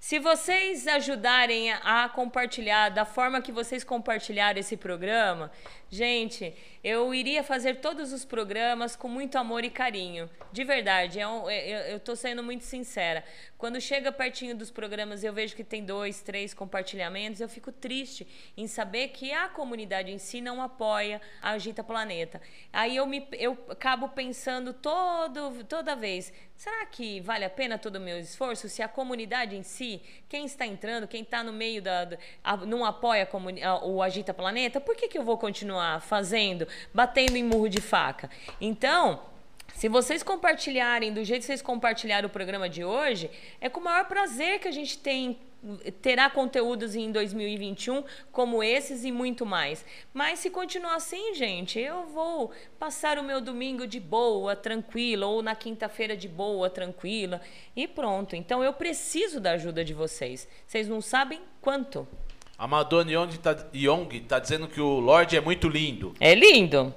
[0.00, 5.52] Se vocês ajudarem a compartilhar da forma que vocês compartilharam esse programa,
[5.94, 10.28] gente, eu iria fazer todos os programas com muito amor e carinho.
[10.52, 13.24] De verdade, é é, eu estou sendo muito sincera.
[13.56, 18.26] Quando chega pertinho dos programas eu vejo que tem dois, três compartilhamentos, eu fico triste
[18.56, 22.42] em saber que a comunidade em si não apoia a Agita Planeta.
[22.72, 27.96] Aí eu, me, eu acabo pensando todo, toda vez, será que vale a pena todo
[27.96, 31.80] o meu esforço se a comunidade em si, quem está entrando, quem está no meio
[31.80, 32.08] da,
[32.66, 33.28] não apoia
[33.62, 37.80] a, o Agita Planeta, por que, que eu vou continuar fazendo, batendo em murro de
[37.80, 38.30] faca?
[38.60, 39.20] Então,
[39.74, 43.30] se vocês compartilharem do jeito que vocês compartilharam o programa de hoje,
[43.60, 45.38] é com o maior prazer que a gente tem
[46.02, 49.84] terá conteúdos em 2021 como esses e muito mais.
[50.12, 55.42] Mas se continuar assim, gente, eu vou passar o meu domingo de boa, tranquila, ou
[55.42, 57.40] na quinta-feira de boa, tranquila,
[57.74, 58.36] e pronto.
[58.36, 60.46] Então eu preciso da ajuda de vocês.
[60.66, 62.06] Vocês não sabem quanto.
[62.56, 66.14] A Madonna Young tá, Young tá dizendo que o Lorde é muito lindo.
[66.20, 66.94] É lindo.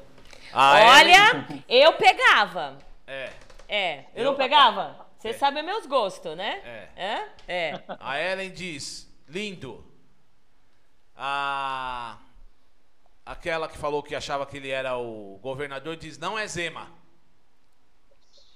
[0.53, 2.77] Olha, eu pegava.
[3.05, 3.31] É.
[3.67, 5.07] É, eu, eu não pegava?
[5.17, 5.33] Você é.
[5.33, 6.61] sabe meus gostos, né?
[6.63, 6.89] É.
[6.95, 7.29] É?
[7.47, 7.83] É.
[7.99, 9.83] A Ellen diz, lindo.
[11.15, 12.17] A...
[13.25, 16.89] Aquela que falou que achava que ele era o governador diz, não é Zema.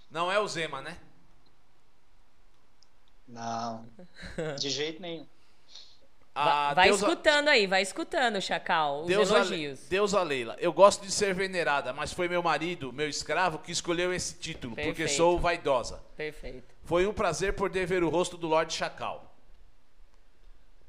[0.10, 0.98] Não é o Zema, né?
[3.28, 3.86] Não,
[4.60, 5.26] de jeito nenhum.
[6.34, 7.52] Ah, vai Deus escutando a...
[7.52, 9.86] aí, vai escutando, Chacal, os Deus elogios.
[9.86, 9.90] A...
[9.90, 13.72] Deus a Leila, eu gosto de ser venerada, mas foi meu marido, meu escravo, que
[13.72, 14.96] escolheu esse título, Perfeito.
[14.96, 16.02] porque sou vaidosa.
[16.16, 16.74] Perfeito.
[16.84, 19.36] Foi um prazer poder ver o rosto do Lorde Chacal.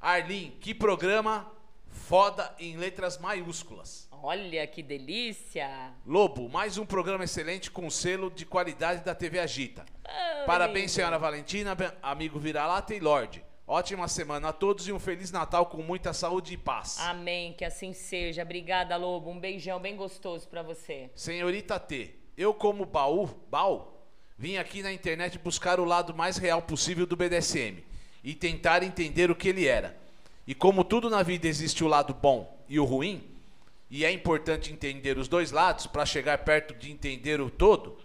[0.00, 1.50] Arlin, que programa
[1.88, 4.08] foda em letras maiúsculas.
[4.24, 5.92] Olha que delícia!
[6.06, 9.84] Lobo, mais um programa excelente com selo de qualidade da TV Agita.
[10.04, 13.44] Oh, Parabéns, senhora Valentina, amigo Vira-Lata e Lorde.
[13.72, 16.98] Ótima semana a todos e um Feliz Natal com muita saúde e paz.
[17.00, 18.42] Amém, que assim seja.
[18.42, 19.30] Obrigada, Lobo.
[19.30, 21.08] Um beijão bem gostoso para você.
[21.14, 23.88] Senhorita T, eu como baú, baú,
[24.36, 27.82] vim aqui na internet buscar o lado mais real possível do BDSM
[28.22, 29.96] e tentar entender o que ele era.
[30.46, 33.26] E como tudo na vida existe o lado bom e o ruim,
[33.90, 37.96] e é importante entender os dois lados para chegar perto de entender o todo,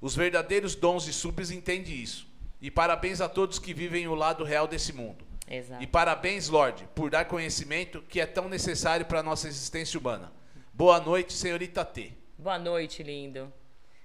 [0.00, 2.29] os verdadeiros dons e subs entendem isso.
[2.60, 5.24] E parabéns a todos que vivem o lado real desse mundo.
[5.48, 5.82] Exato.
[5.82, 10.30] E parabéns, Lorde, por dar conhecimento que é tão necessário para a nossa existência humana.
[10.72, 12.12] Boa noite, senhorita T.
[12.38, 13.52] Boa noite, lindo.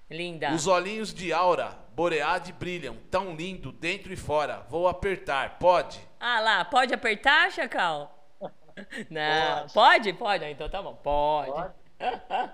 [0.10, 0.54] Linda.
[0.54, 4.66] Os olhinhos de Aura Boreade brilham, tão lindo, dentro e fora.
[4.70, 6.00] Vou apertar, pode?
[6.20, 8.12] Ah lá, pode apertar, Chacal?
[9.10, 10.12] Não, pode?
[10.12, 10.46] Pode, pode.
[10.46, 11.52] Então tá bom, pode.
[11.52, 11.74] pode.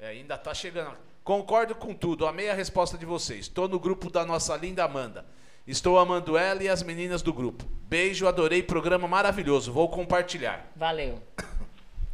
[0.00, 1.11] é, ainda tá chegando.
[1.24, 3.40] Concordo com tudo, amei a resposta de vocês.
[3.40, 5.24] Estou no grupo da nossa linda Amanda.
[5.64, 7.64] Estou amando ela e as meninas do grupo.
[7.88, 9.72] Beijo, adorei, programa maravilhoso.
[9.72, 10.66] Vou compartilhar.
[10.74, 11.22] Valeu.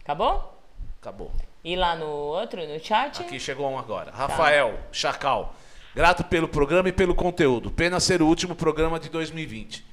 [0.02, 0.60] Acabou?
[1.00, 1.32] Acabou.
[1.64, 3.22] E lá no outro, no chat?
[3.22, 4.10] Aqui chegou um agora.
[4.10, 4.18] Tá.
[4.18, 5.54] Rafael Chacal.
[5.94, 7.70] Grato pelo programa e pelo conteúdo.
[7.70, 9.84] Pena ser o último programa de 2020.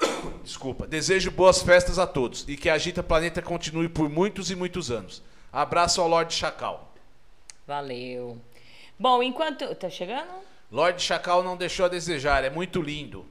[0.42, 0.86] Desculpa.
[0.86, 4.90] Desejo boas festas a todos e que a Agita Planeta continue por muitos e muitos
[4.90, 5.22] anos.
[5.52, 6.87] Abraço ao Lorde Chacal.
[7.68, 8.40] Valeu.
[8.98, 9.74] Bom, enquanto.
[9.74, 10.30] Tá chegando?
[10.72, 13.26] Lorde Chacal não deixou a desejar, é muito lindo.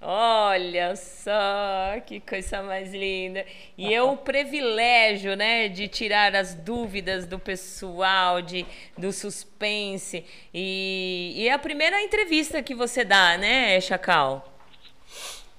[0.00, 3.44] Olha só, que coisa mais linda.
[3.76, 8.64] E eu o privilégio, né, de tirar as dúvidas do pessoal, de,
[8.96, 10.24] do suspense.
[10.52, 14.50] E, e é a primeira entrevista que você dá, né, Chacal?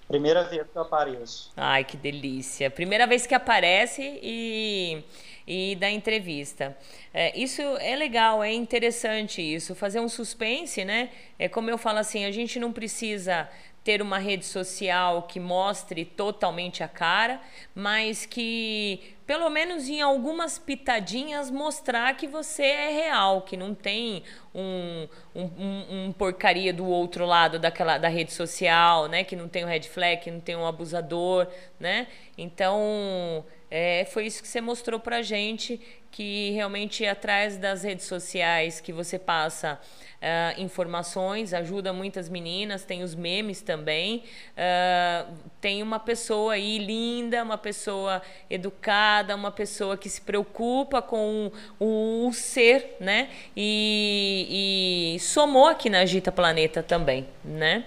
[0.08, 1.52] Primeira vez que eu apareço.
[1.56, 2.72] Ai, que delícia.
[2.72, 5.04] Primeira vez que aparece e
[5.48, 6.78] e da entrevista.
[7.14, 9.76] É, isso é legal, é interessante isso.
[9.76, 11.10] Fazer um suspense, né?
[11.38, 13.50] É como eu falo assim, a gente não precisa
[13.84, 17.42] ter uma rede social que mostre totalmente a cara,
[17.76, 24.24] mas que pelo menos em algumas pitadinhas mostrar que você é real, que não tem
[24.56, 29.24] um, um, um, porcaria do outro lado daquela da rede social, né?
[29.24, 31.48] Que não tem um red flag, que não tem um abusador,
[31.80, 32.08] né?
[32.38, 38.80] Então é, foi isso que você mostrou pra gente, que realmente atrás das redes sociais
[38.80, 39.80] que você passa
[40.22, 44.26] uh, informações, ajuda muitas meninas, tem os memes também.
[44.52, 51.52] Uh, tem uma pessoa aí linda, uma pessoa educada, uma pessoa que se preocupa com
[51.80, 53.28] o, o ser, né?
[53.58, 57.86] E, e somou aqui na Agita Planeta também, né?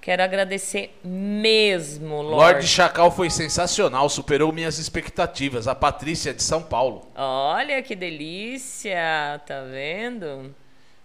[0.00, 2.36] Quero agradecer mesmo, Lorde.
[2.54, 5.68] Lorde Chacal foi sensacional, superou minhas expectativas.
[5.68, 7.06] A Patrícia de São Paulo.
[7.14, 10.54] Olha que delícia, tá vendo?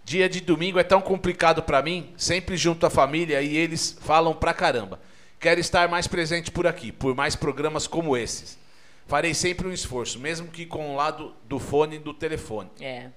[0.02, 4.32] Dia de domingo é tão complicado para mim, sempre junto à família e eles falam
[4.32, 4.98] pra caramba.
[5.38, 8.58] Quero estar mais presente por aqui, por mais programas como esses.
[9.06, 12.70] Farei sempre um esforço, mesmo que com o lado do fone e do telefone.
[12.80, 13.08] É.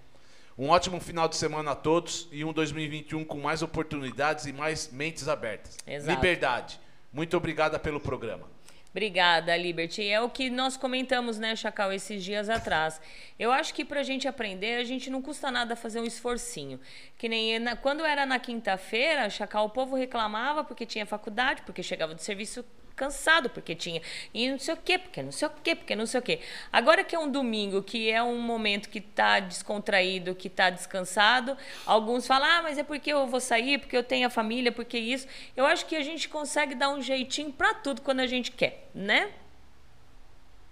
[0.59, 4.91] Um ótimo final de semana a todos e um 2021 com mais oportunidades e mais
[4.91, 5.77] mentes abertas.
[5.87, 6.13] Exato.
[6.13, 6.81] Liberdade.
[7.13, 8.45] Muito obrigada pelo programa.
[8.91, 10.05] Obrigada, Liberty.
[10.05, 12.99] É o que nós comentamos, né, Chacal, esses dias atrás.
[13.39, 16.77] Eu acho que para a gente aprender, a gente não custa nada fazer um esforcinho.
[17.17, 21.81] Que nem na, quando era na quinta-feira, Chacal, o povo reclamava porque tinha faculdade, porque
[21.81, 22.65] chegava do serviço
[22.99, 24.01] cansado, porque tinha.
[24.33, 26.41] E não sei o quê, porque não sei o quê, porque não sei o quê.
[26.71, 31.57] Agora que é um domingo, que é um momento que está descontraído, que está descansado,
[31.85, 34.97] alguns falam, ah, mas é porque eu vou sair, porque eu tenho a família, porque
[34.97, 35.25] isso.
[35.55, 38.89] Eu acho que a gente consegue dar um jeitinho para tudo quando a gente quer,
[38.93, 39.31] né?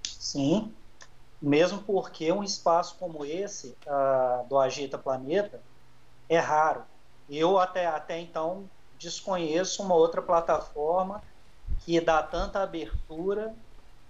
[0.03, 0.73] Sim.
[1.41, 5.61] Mesmo porque um espaço como esse, uh, do Agita Planeta,
[6.27, 6.83] é raro.
[7.29, 11.21] Eu até, até então desconheço uma outra plataforma
[11.87, 13.55] que dá tanta abertura,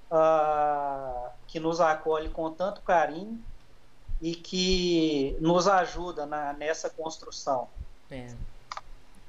[0.09, 3.39] uh, que nos acolhe com tanto carinho
[4.19, 7.69] e que nos ajuda na, nessa construção.
[8.09, 8.33] É.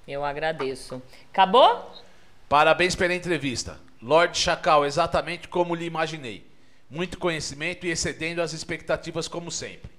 [0.07, 1.03] Eu agradeço.
[1.31, 1.93] Acabou?
[2.49, 3.79] Parabéns pela entrevista.
[4.01, 6.51] Lorde Chacal, exatamente como lhe imaginei.
[6.89, 9.91] Muito conhecimento e excedendo as expectativas, como sempre.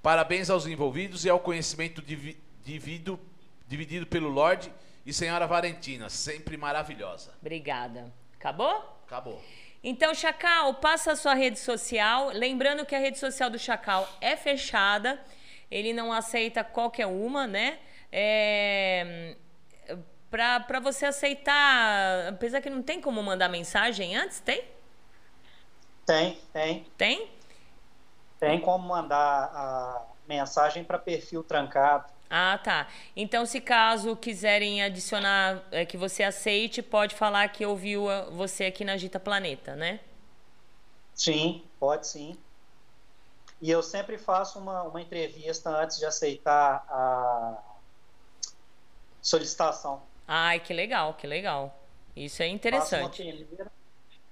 [0.00, 3.18] Parabéns aos envolvidos e ao conhecimento dividido,
[3.66, 4.70] dividido pelo Lorde
[5.06, 7.32] e senhora Valentina, sempre maravilhosa.
[7.40, 8.12] Obrigada.
[8.34, 9.00] Acabou?
[9.06, 9.40] Acabou.
[9.82, 12.30] Então, Chacal, passa a sua rede social.
[12.30, 15.22] Lembrando que a rede social do Chacal é fechada.
[15.70, 17.78] Ele não aceita qualquer uma, né?
[18.10, 19.36] É,
[20.28, 24.64] para você aceitar, apesar que não tem como mandar mensagem antes, tem?
[26.04, 26.86] Tem, tem.
[26.96, 27.30] Tem?
[28.38, 32.12] Tem como mandar a mensagem para perfil trancado.
[32.28, 32.88] Ah, tá.
[33.14, 38.84] Então, se caso quiserem adicionar é, que você aceite, pode falar que ouviu você aqui
[38.84, 40.00] na Gita Planeta, né?
[41.14, 42.36] Sim, pode sim.
[43.60, 47.62] E eu sempre faço uma, uma entrevista antes de aceitar a
[49.22, 50.02] solicitação.
[50.28, 51.74] Ai, que legal, que legal.
[52.14, 53.02] Isso é interessante.
[53.02, 53.72] Faço peneira,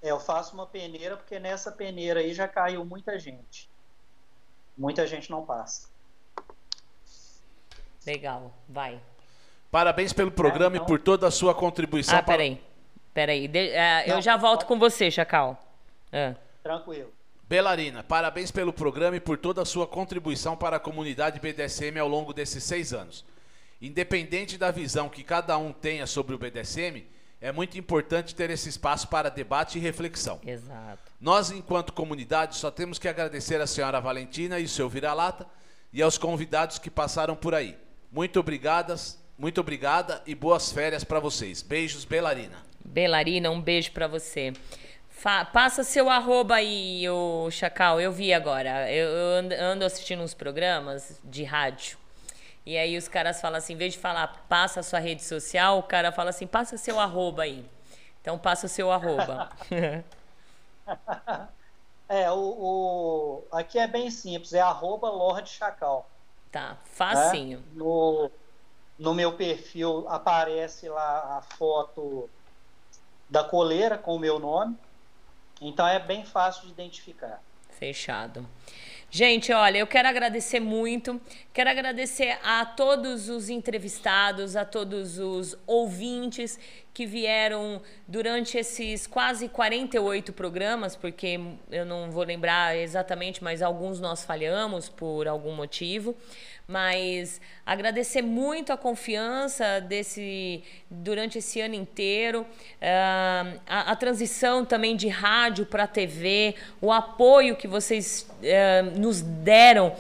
[0.03, 3.71] é, eu faço uma peneira porque nessa peneira aí já caiu muita gente.
[4.77, 5.89] Muita gente não passa.
[8.07, 9.01] Legal, vai.
[9.71, 12.17] Parabéns pelo programa é, e por toda a sua contribuição.
[12.17, 12.35] Ah, para...
[12.35, 12.61] peraí.
[13.13, 13.49] Peraí.
[13.49, 13.69] De...
[13.69, 15.59] Uh, eu já volto com você, Chacal.
[16.13, 16.37] Uh.
[16.63, 17.13] Tranquilo.
[17.49, 22.09] Belarina, parabéns pelo programa e por toda a sua contribuição para a comunidade BDSM ao
[22.09, 23.25] longo desses seis anos.
[23.83, 27.05] Independente da visão que cada um tenha sobre o BDSM,
[27.41, 30.41] é muito importante ter esse espaço para debate e reflexão.
[30.47, 31.13] Exato.
[31.21, 35.47] Nós, enquanto comunidade, só temos que agradecer a senhora Valentina e o seu vira-lata
[35.93, 37.77] e aos convidados que passaram por aí.
[38.15, 41.63] Muito obrigadas, muito obrigada e boas férias para vocês.
[41.63, 42.63] Beijos, Belarina.
[42.85, 44.53] Belarina, um beijo para você.
[45.09, 48.01] Fa passa seu arroba aí, o Chacal.
[48.01, 48.89] Eu vi agora.
[48.89, 51.99] Eu, eu ando assistindo uns programas de rádio.
[52.65, 55.81] E aí os caras falam assim, em vez de falar passa a sua rede social,
[55.81, 57.69] o cara fala assim, passa seu arroba aí.
[58.21, 59.49] Então passa o seu arroba.
[62.09, 66.09] é, o, o, aqui é bem simples, é arroba Lorde Chacal.
[66.55, 67.59] Tá, facinho.
[67.59, 67.65] Né?
[67.75, 68.31] No,
[68.97, 72.31] no meu perfil aparece lá a foto
[73.29, 74.79] da coleira com o meu nome.
[75.61, 77.43] Então é bem fácil de identificar.
[77.71, 78.47] Fechado.
[79.17, 81.21] Gente, olha, eu quero agradecer muito.
[81.53, 86.59] Quero agradecer a todos os entrevistados, a todos os ouvintes
[86.93, 91.39] que vieram durante esses quase 48 programas, porque
[91.71, 96.17] eu não vou lembrar exatamente, mas alguns nós falhamos por algum motivo
[96.67, 104.97] mas agradecer muito a confiança desse durante esse ano inteiro, uh, a, a, transição também
[104.97, 109.95] de rádio para TV, o apoio que vocês uh, nos deram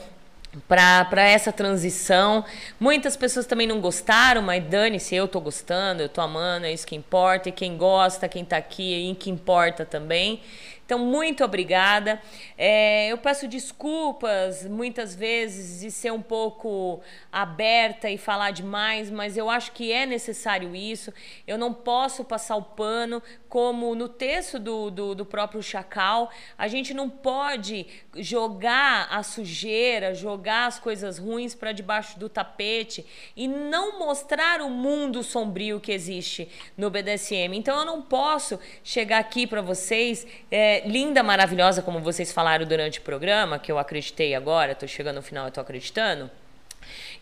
[0.68, 2.44] para essa transição.
[2.78, 6.86] Muitas pessoas também não gostaram, mas dane-se, eu tô gostando, eu tô amando, é isso
[6.86, 7.48] que importa.
[7.48, 10.40] E quem gosta, quem tá aqui, é que importa também.
[10.84, 12.20] Então, muito obrigada.
[12.58, 17.00] É, eu peço desculpas muitas vezes de ser um pouco
[17.32, 21.12] aberta e falar demais, mas eu acho que é necessário isso.
[21.46, 23.22] Eu não posso passar o pano,
[23.54, 30.12] como no texto do, do, do próprio Chacal, a gente não pode jogar a sujeira,
[30.12, 35.92] jogar as coisas ruins para debaixo do tapete e não mostrar o mundo sombrio que
[35.92, 37.54] existe no BDSM.
[37.54, 42.98] Então eu não posso chegar aqui para vocês, é, linda, maravilhosa, como vocês falaram durante
[42.98, 46.28] o programa, que eu acreditei agora, estou chegando no final e estou acreditando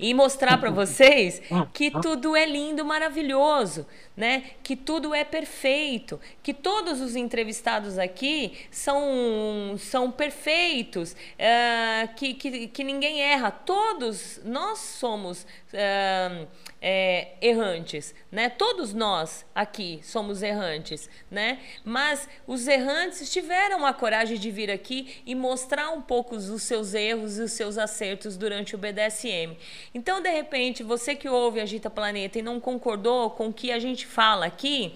[0.02, 1.40] e mostrar para vocês
[1.72, 4.50] que tudo é lindo, maravilhoso, né?
[4.62, 12.66] Que tudo é perfeito, que todos os entrevistados aqui são, são perfeitos, uh, que, que,
[12.68, 13.50] que ninguém erra.
[13.50, 16.48] Todos nós somos uh,
[16.80, 18.48] é, errantes, né?
[18.50, 21.60] Todos nós aqui somos errantes, né?
[21.84, 26.92] Mas os errantes tiveram a coragem de vir aqui e mostrar um pouco os seus
[26.92, 29.56] erros e os seus acertos durante o BDSM.
[29.94, 33.78] Então, de repente, você que ouve Agita Planeta e não concordou com o que a
[33.78, 34.94] gente fala aqui,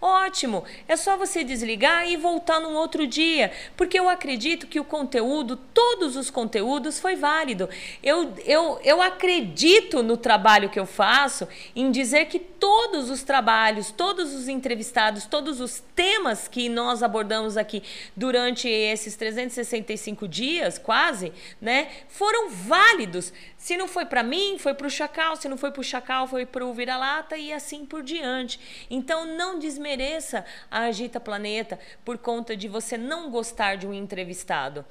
[0.00, 4.84] Ótimo, é só você desligar e voltar num outro dia, porque eu acredito que o
[4.84, 7.68] conteúdo, todos os conteúdos, foi válido.
[8.00, 13.90] Eu, eu, eu acredito no trabalho que eu faço em dizer que todos os trabalhos,
[13.90, 17.82] todos os entrevistados, todos os temas que nós abordamos aqui
[18.16, 23.32] durante esses 365 dias, quase, né, foram válidos.
[23.56, 26.28] Se não foi para mim, foi para o Chacal, se não foi para o Chacal,
[26.28, 28.86] foi para o Vira-Lata e assim por diante.
[28.88, 29.87] Então não desmereça
[30.70, 34.84] a Agita Planeta por conta de você não gostar de um entrevistado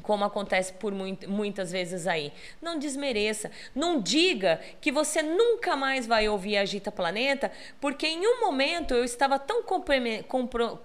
[0.00, 2.32] como acontece por muitas vezes aí.
[2.60, 3.50] Não desmereça.
[3.74, 9.04] Não diga que você nunca mais vai ouvir Agita Planeta, porque em um momento eu
[9.04, 10.78] estava tão compro,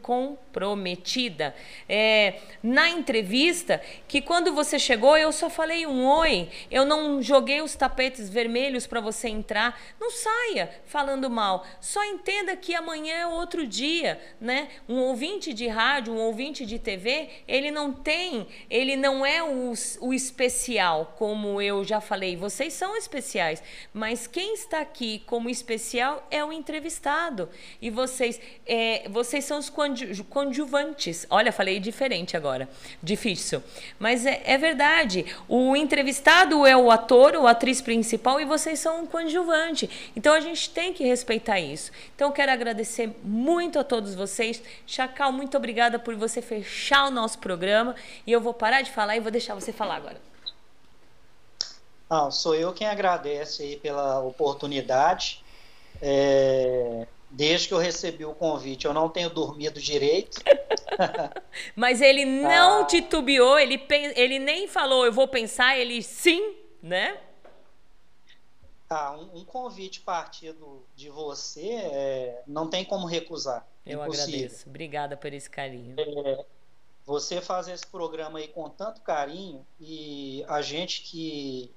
[0.00, 1.54] comprometida
[1.88, 6.48] é, na entrevista que quando você chegou eu só falei um oi.
[6.70, 9.80] Eu não joguei os tapetes vermelhos para você entrar.
[10.00, 11.66] Não saia falando mal.
[11.80, 14.68] Só entenda que amanhã é outro dia, né?
[14.88, 19.42] Um ouvinte de rádio, um ouvinte de TV, ele não tem tem, ele não é
[19.42, 22.36] o, o especial, como eu já falei.
[22.36, 27.48] Vocês são especiais, mas quem está aqui como especial é o entrevistado.
[27.80, 29.70] E vocês, é, vocês são os
[30.28, 31.26] coadjuvantes.
[31.30, 32.68] Olha, falei diferente agora.
[33.02, 33.62] Difícil.
[33.98, 35.24] Mas é, é verdade.
[35.48, 40.10] O entrevistado é o ator ou atriz principal e vocês são um coadjuvante.
[40.14, 41.90] Então a gente tem que respeitar isso.
[42.14, 44.62] Então quero agradecer muito a todos vocês.
[44.86, 47.94] Chacal, muito obrigada por você fechar o nosso programa
[48.26, 50.20] e eu vou parar de falar e vou deixar você falar agora.
[52.10, 55.44] Não, sou eu quem agradece aí pela oportunidade.
[56.00, 60.40] É, desde que eu recebi o convite, eu não tenho dormido direito.
[61.76, 62.84] Mas ele não ah.
[62.84, 63.84] titubeou, ele,
[64.16, 67.18] ele nem falou, eu vou pensar, ele sim, né?
[68.88, 73.66] Ah, um, um convite partido de você é, não tem como recusar.
[73.84, 74.34] Eu Impossível.
[74.34, 74.68] agradeço.
[74.68, 75.94] Obrigada por esse carinho.
[75.98, 76.44] É,
[77.08, 81.74] você faz esse programa aí com tanto carinho e a gente que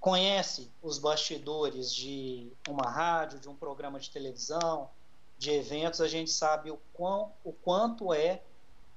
[0.00, 4.90] conhece os bastidores de uma rádio, de um programa de televisão,
[5.38, 8.42] de eventos, a gente sabe o, quão, o quanto é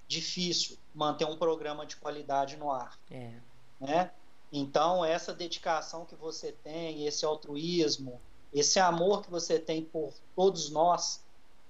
[0.08, 3.00] difícil manter um programa de qualidade no ar.
[3.12, 3.32] É.
[3.80, 4.12] Né?
[4.52, 8.20] Então, essa dedicação que você tem, esse altruísmo,
[8.52, 11.24] esse amor que você tem por todos nós,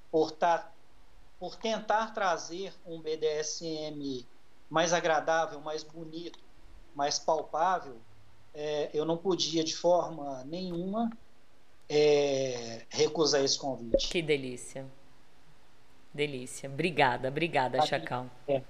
[0.10, 0.72] por estar tá
[1.40, 4.26] por tentar trazer um BDSM
[4.70, 6.40] mais agradável, mais bonito,
[6.94, 7.96] mais palpável,
[8.54, 11.10] é, eu não podia de forma nenhuma
[11.88, 14.10] é, recusar esse convite.
[14.10, 14.86] Que delícia.
[16.14, 16.70] Delícia.
[16.70, 18.26] Obrigada, obrigada, Chacal.
[18.48, 18.62] É,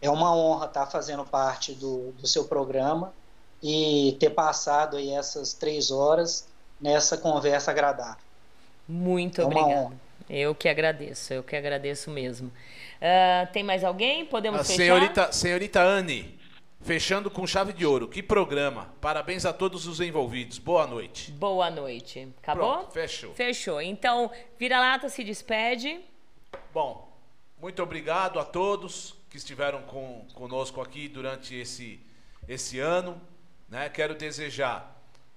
[0.00, 3.12] é uma honra estar fazendo parte do, do seu programa
[3.62, 6.46] e ter passado aí essas três horas
[6.80, 8.22] nessa conversa agradável.
[8.86, 10.07] Muito é obrigada.
[10.28, 12.48] Eu que agradeço, eu que agradeço mesmo.
[12.48, 14.26] Uh, tem mais alguém?
[14.26, 14.76] Podemos a fechar?
[14.76, 16.38] Senhorita, senhorita Anne,
[16.82, 18.08] fechando com chave de ouro.
[18.08, 18.92] Que programa.
[19.00, 20.58] Parabéns a todos os envolvidos.
[20.58, 21.30] Boa noite.
[21.32, 22.28] Boa noite.
[22.42, 22.78] Acabou?
[22.78, 23.34] Pronto, fechou.
[23.34, 23.80] Fechou.
[23.80, 26.00] Então, Vira-Lata se despede.
[26.74, 27.10] Bom,
[27.58, 32.00] muito obrigado a todos que estiveram com, conosco aqui durante esse,
[32.46, 33.20] esse ano.
[33.68, 33.88] Né?
[33.88, 34.96] Quero desejar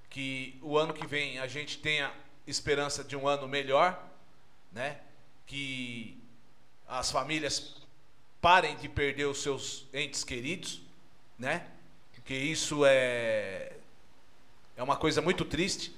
[0.09, 2.11] que o ano que vem a gente tenha
[2.45, 4.10] esperança de um ano melhor
[4.71, 4.97] né?
[5.45, 6.17] Que
[6.87, 7.75] as famílias
[8.41, 10.81] parem de perder os seus entes queridos,
[11.37, 11.67] né?
[12.13, 13.73] Porque isso é
[14.75, 15.95] é uma coisa muito triste.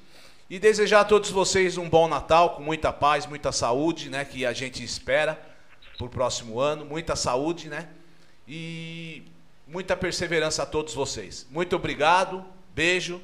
[0.50, 4.46] E desejar a todos vocês um bom Natal com muita paz, muita saúde, né, que
[4.46, 5.42] a gente espera,
[5.98, 7.88] para o próximo ano, muita saúde, né?
[8.48, 9.24] E
[9.66, 11.48] muita perseverança a todos vocês.
[11.50, 12.44] Muito obrigado,
[12.76, 13.22] beijo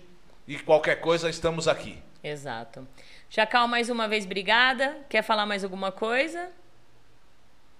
[0.47, 2.01] e qualquer coisa estamos aqui.
[2.23, 2.87] Exato.
[3.29, 4.97] Chacal, mais uma vez, obrigada.
[5.07, 6.49] Quer falar mais alguma coisa?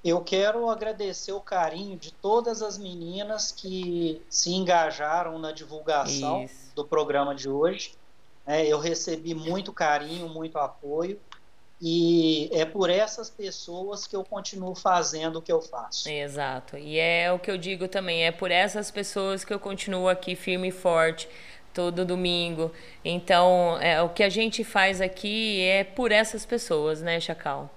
[0.03, 6.74] Eu quero agradecer o carinho de todas as meninas que se engajaram na divulgação Isso.
[6.76, 7.94] do programa de hoje.
[8.45, 11.19] É, eu recebi muito carinho, muito apoio.
[11.82, 16.10] E é por essas pessoas que eu continuo fazendo o que eu faço.
[16.10, 16.78] Exato.
[16.78, 20.36] E é o que eu digo também, é por essas pessoas que eu continuo aqui
[20.36, 21.28] firme e forte
[21.73, 22.72] todo domingo.
[23.03, 27.69] Então, é, o que a gente faz aqui é por essas pessoas, né, Chacal?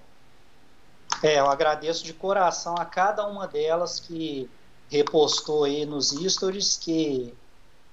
[1.21, 4.49] É, eu agradeço de coração a cada uma delas que
[4.89, 7.33] repostou aí nos stories, que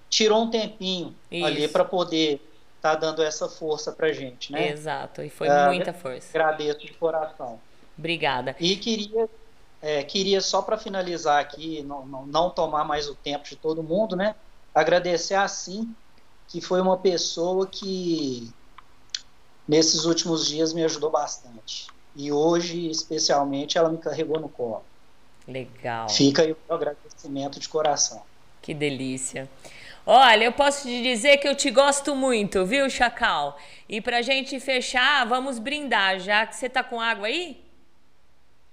[0.08, 1.46] tirou um tempinho Isso.
[1.46, 2.40] ali para poder
[2.80, 4.70] tá dando essa força pra gente, né?
[4.70, 6.28] Exato, e foi é, muita força.
[6.30, 7.60] Agradeço de coração.
[7.96, 8.56] Obrigada.
[8.58, 9.28] E queria,
[9.82, 13.82] é, queria só para finalizar aqui, não, não, não, tomar mais o tempo de todo
[13.82, 14.34] mundo, né?
[14.74, 15.94] Agradecer a Sim,
[16.48, 18.50] que foi uma pessoa que
[19.66, 21.86] nesses últimos dias me ajudou bastante.
[22.14, 24.84] E hoje, especialmente, ela me carregou no colo.
[25.46, 26.08] Legal.
[26.08, 28.22] Fica aí o agradecimento de coração.
[28.60, 29.48] Que delícia.
[30.04, 33.56] Olha, eu posso te dizer que eu te gosto muito, viu, Chacal?
[33.88, 37.62] E pra gente fechar, vamos brindar, já que você tá com água aí?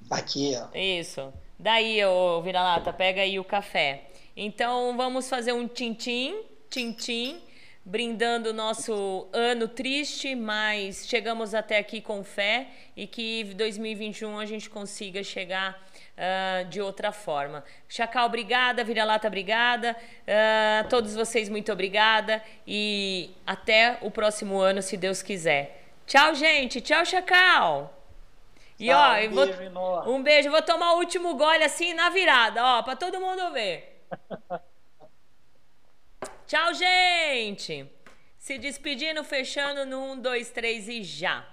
[0.10, 0.76] Aqui, ó.
[0.76, 1.32] Isso.
[1.60, 4.07] Daí, ô vira-lata, pega aí o café.
[4.40, 7.42] Então, vamos fazer um tintim, tintim,
[7.84, 14.46] brindando o nosso ano triste, mas chegamos até aqui com fé e que 2021 a
[14.46, 17.64] gente consiga chegar uh, de outra forma.
[17.90, 18.84] Chacal, obrigada.
[18.84, 19.98] Vira-lata, obrigada.
[20.22, 22.40] Uh, todos vocês, muito obrigada.
[22.68, 25.84] E até o próximo ano, se Deus quiser.
[26.06, 26.80] Tchau, gente.
[26.80, 27.92] Tchau, Chacal.
[28.80, 30.52] E ó, um, vou, beijo, um beijo.
[30.52, 33.97] Vou tomar o último gole assim na virada, ó, para todo mundo ver.
[36.48, 37.90] Tchau, gente.
[38.38, 41.46] Se despedindo, fechando no 1, 2, 3 e já.